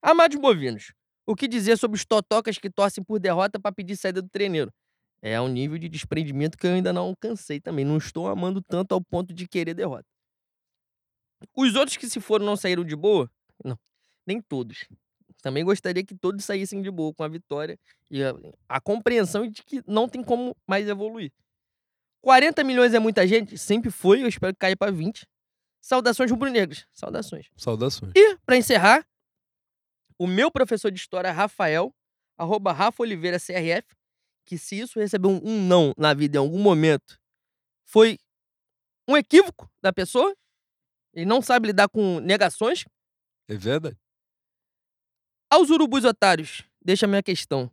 [0.03, 0.93] Amados bovinos,
[1.29, 4.73] o que dizer sobre os totocas que torcem por derrota para pedir saída do treineiro?
[5.21, 7.85] É um nível de desprendimento que eu ainda não alcancei também.
[7.85, 10.07] Não estou amando tanto ao ponto de querer derrota.
[11.55, 13.31] Os outros que se foram não saíram de boa?
[13.63, 13.79] Não,
[14.27, 14.89] nem todos.
[15.43, 17.79] Também gostaria que todos saíssem de boa com a vitória
[18.11, 18.33] e a,
[18.67, 21.31] a compreensão de que não tem como mais evoluir.
[22.23, 23.59] 40 milhões é muita gente?
[23.59, 25.27] Sempre foi, eu espero que caia para 20.
[25.81, 26.87] Saudações rubro-negras.
[26.91, 27.49] Saudações.
[27.55, 28.13] Saudações.
[28.17, 29.07] E, para encerrar,
[30.19, 31.95] o meu professor de história, Rafael,
[32.37, 33.87] arroba Rafa Oliveira CRF,
[34.45, 37.19] que se isso receber um, um não na vida em algum momento,
[37.85, 38.19] foi
[39.09, 40.35] um equívoco da pessoa.
[41.15, 42.85] Ele não sabe lidar com negações.
[43.49, 43.97] É verdade.
[45.51, 47.71] Aos urubus otários, deixa a minha questão.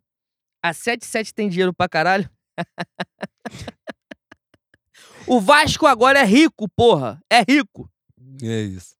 [0.64, 2.30] A 77 tem dinheiro pra caralho?
[5.28, 7.22] o Vasco agora é rico, porra.
[7.30, 7.92] É rico.
[8.42, 8.96] É isso.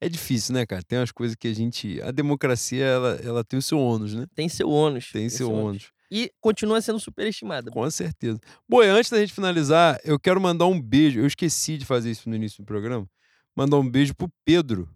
[0.00, 0.82] É difícil, né, cara?
[0.82, 2.00] Tem umas coisas que a gente.
[2.02, 4.26] A democracia, ela, ela tem o seu ônus, né?
[4.34, 5.10] Tem seu ônus.
[5.10, 5.90] Tem, seu ônus.
[6.10, 7.70] E continua sendo superestimada.
[7.70, 8.40] Com certeza.
[8.68, 11.20] Bom, e antes da gente finalizar, eu quero mandar um beijo.
[11.20, 13.08] Eu esqueci de fazer isso no início do programa.
[13.56, 14.88] Mandar um beijo pro Pedro.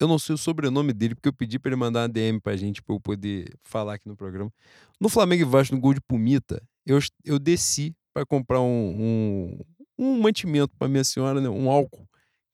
[0.00, 2.56] Eu não sei o sobrenome dele, porque eu pedi pra ele mandar uma DM pra
[2.56, 4.52] gente, pra eu poder falar aqui no programa.
[5.00, 9.60] No Flamengo e Vasco, no gol de Pumita, eu, eu desci pra comprar um, um,
[9.98, 11.48] um mantimento pra minha senhora, né?
[11.48, 12.08] Um álcool.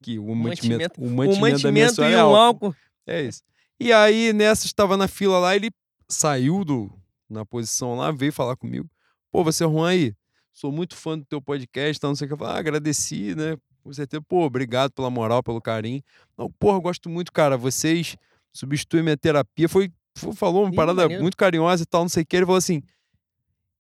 [0.05, 1.51] Que o mantimento, o mantimento, minha
[1.87, 2.75] mantimento senhora e é um álcool.
[3.07, 3.43] É isso.
[3.81, 5.71] E aí, nessa, estava na fila lá, ele
[6.07, 6.93] saiu do,
[7.29, 8.87] na posição lá, veio falar comigo.
[9.33, 10.15] Pô, você é Juan aí?
[10.53, 12.35] Sou muito fã do teu podcast, tá, não sei o que.
[12.35, 13.57] Eu falei, ah, agradeci, né?
[13.83, 14.23] Com certeza.
[14.29, 16.03] Pô, obrigado pela moral, pelo carinho.
[16.37, 17.57] Não, porra, gosto muito, cara.
[17.57, 18.15] Vocês
[18.53, 19.69] substituem minha terapia.
[19.69, 21.23] Foi, foi- falou uma Ih, parada maneiro.
[21.23, 22.37] muito carinhosa e tal, não sei o que.
[22.37, 22.83] Ele falou assim,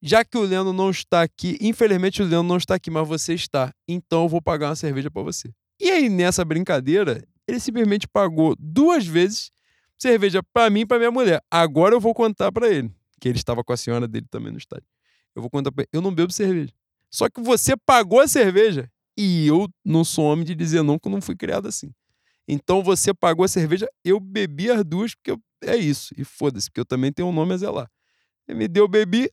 [0.02, 3.34] já que o Leandro não está aqui, infelizmente o Leandro não está aqui, mas você
[3.34, 3.72] está.
[3.86, 5.50] Então eu vou pagar uma cerveja pra você.
[5.80, 9.50] E aí, nessa brincadeira, ele simplesmente pagou duas vezes
[9.98, 11.42] cerveja pra mim e pra minha mulher.
[11.50, 14.58] Agora eu vou contar pra ele, que ele estava com a senhora dele também no
[14.58, 14.86] estádio.
[15.34, 16.72] Eu vou contar pra ele, eu não bebo cerveja.
[17.10, 21.08] Só que você pagou a cerveja e eu não sou homem de dizer não, que
[21.08, 21.92] eu não fui criado assim.
[22.46, 26.12] Então você pagou a cerveja, eu bebi as duas, porque eu- é isso.
[26.16, 27.90] E foda-se, porque eu também tenho um nome a zelar.
[28.46, 29.30] Ele me deu, eu bebi.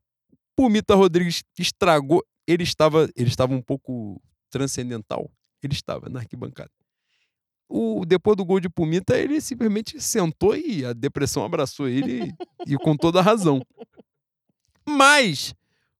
[0.55, 2.23] Pumita Rodrigues estragou.
[2.47, 5.29] Ele estava, ele estava um pouco transcendental.
[5.63, 6.71] Ele estava na arquibancada.
[7.69, 12.33] O, depois do gol de Pumita, ele simplesmente sentou e a depressão abraçou ele
[12.67, 13.61] e, com toda a razão.
[14.85, 15.55] Mas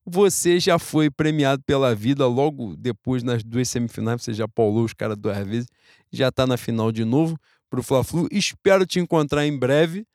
[0.05, 4.93] você já foi premiado pela vida logo depois nas duas semifinais, você já paulou os
[4.93, 5.67] caras duas vezes,
[6.11, 7.37] já tá na final de novo
[7.69, 8.27] pro Fla-Flu.
[8.31, 10.05] Espero te encontrar em breve.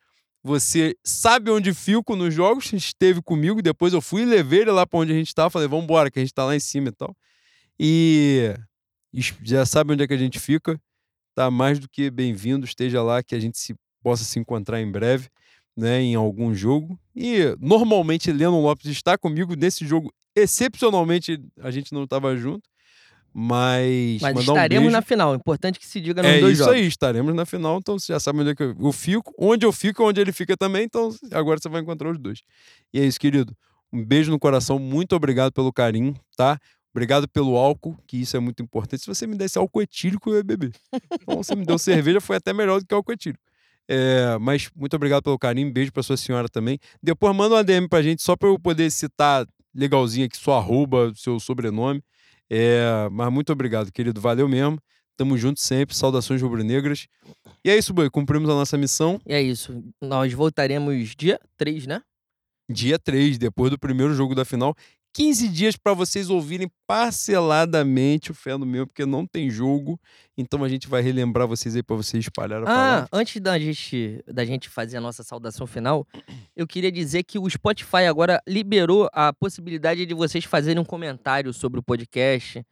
[0.42, 4.86] Você sabe onde fico nos jogos, esteve comigo, depois eu fui e levei ele lá
[4.86, 6.88] para onde a gente tava, falei, vamos embora, que a gente tá lá em cima
[6.88, 7.16] e tal.
[7.80, 8.54] E
[9.42, 10.78] já sabe onde é que a gente fica.
[11.34, 14.90] Tá mais do que bem-vindo, esteja lá que a gente se possa se encontrar em
[14.90, 15.28] breve,
[15.76, 16.98] né, em algum jogo.
[17.14, 20.12] E normalmente Lennon Lopes está comigo nesse jogo.
[20.34, 22.62] Excepcionalmente a gente não estava junto,
[23.34, 24.96] mas Mas um estaremos beijo.
[24.96, 25.34] na final.
[25.34, 26.80] Importante que se diga nos É dois isso jogos.
[26.80, 29.66] aí, estaremos na final, então você já sabe onde é que eu, eu fico, onde
[29.66, 32.40] eu fico, onde ele fica também, então agora você vai encontrar os dois.
[32.94, 33.54] E é isso, querido.
[33.92, 36.58] Um beijo no coração, muito obrigado pelo carinho, tá?
[36.96, 39.02] Obrigado pelo álcool, que isso é muito importante.
[39.02, 40.72] Se você me desse álcool etílico, eu ia beber.
[41.20, 43.44] Então, você me deu cerveja, foi até melhor do que álcool etílico.
[43.86, 46.78] É, mas muito obrigado pelo carinho, beijo pra sua senhora também.
[47.02, 51.12] Depois manda uma DM pra gente, só pra eu poder citar legalzinho aqui, sua arroba,
[51.14, 52.02] seu sobrenome.
[52.48, 54.18] É, mas muito obrigado, querido.
[54.18, 54.78] Valeu mesmo.
[55.18, 55.94] Tamo junto sempre.
[55.94, 57.08] Saudações rubro-negras.
[57.62, 58.08] E é isso, Boi.
[58.08, 59.20] Cumprimos a nossa missão.
[59.26, 59.84] E é isso.
[60.00, 62.00] Nós voltaremos dia 3, né?
[62.70, 64.74] Dia 3, depois do primeiro jogo da final.
[65.16, 69.98] 15 dias para vocês ouvirem parceladamente o Fé no Meu, porque não tem jogo.
[70.36, 73.08] Então a gente vai relembrar vocês aí para vocês espalhar a Ah, palavra.
[73.10, 76.06] antes da gente, da gente fazer a nossa saudação final,
[76.54, 81.50] eu queria dizer que o Spotify agora liberou a possibilidade de vocês fazerem um comentário
[81.50, 82.62] sobre o podcast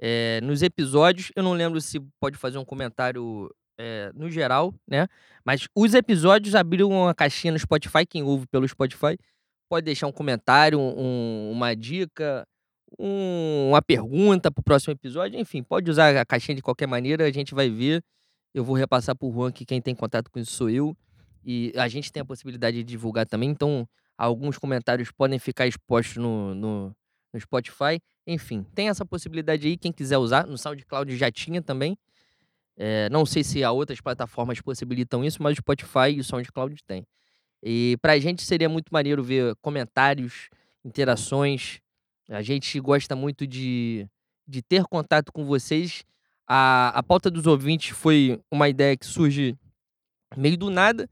[0.00, 1.30] é, nos episódios.
[1.36, 3.48] Eu não lembro se pode fazer um comentário
[3.78, 5.06] é, no geral, né?
[5.44, 8.04] Mas os episódios abriram uma caixinha no Spotify.
[8.04, 9.16] Quem ouve pelo Spotify
[9.68, 12.46] pode deixar um comentário, um- uma dica,
[12.98, 15.38] um- uma pergunta pro próximo episódio.
[15.38, 18.02] Enfim, pode usar a caixinha de qualquer maneira, a gente vai ver.
[18.54, 20.96] Eu vou repassar pro Juan que quem tem contato com isso sou eu.
[21.44, 23.86] E a gente tem a possibilidade de divulgar também, então
[24.16, 26.96] alguns comentários podem ficar expostos no, no,
[27.32, 28.00] no Spotify.
[28.26, 30.46] Enfim, tem essa possibilidade aí, quem quiser usar.
[30.46, 31.98] No SoundCloud já tinha também.
[32.76, 36.76] É, não sei se há outras plataformas possibilitam isso, mas o Spotify e o SoundCloud
[36.86, 37.04] tem.
[37.66, 40.50] E pra gente seria muito maneiro ver comentários,
[40.84, 41.80] interações.
[42.28, 44.06] A gente gosta muito de,
[44.46, 46.04] de ter contato com vocês.
[46.46, 49.56] A, a pauta dos ouvintes foi uma ideia que surge
[50.36, 51.08] meio do nada.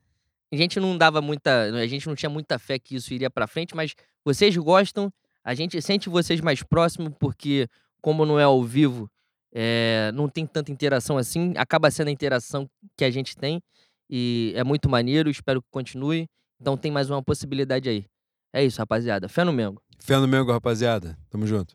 [0.53, 1.73] A gente não dava muita.
[1.73, 5.11] A gente não tinha muita fé que isso iria pra frente, mas vocês gostam,
[5.43, 7.67] a gente sente vocês mais próximos, porque,
[8.03, 9.11] como não é ao vivo,
[9.55, 11.55] é, não tem tanta interação assim.
[11.57, 13.63] Acaba sendo a interação que a gente tem.
[14.11, 16.29] E é muito maneiro, espero que continue.
[16.63, 18.07] Então tem mais uma possibilidade aí.
[18.53, 19.29] É isso, rapaziada.
[19.29, 19.83] Fé no Mengo.
[19.99, 21.19] Fé no Mengo, rapaziada.
[21.29, 21.75] Tamo junto.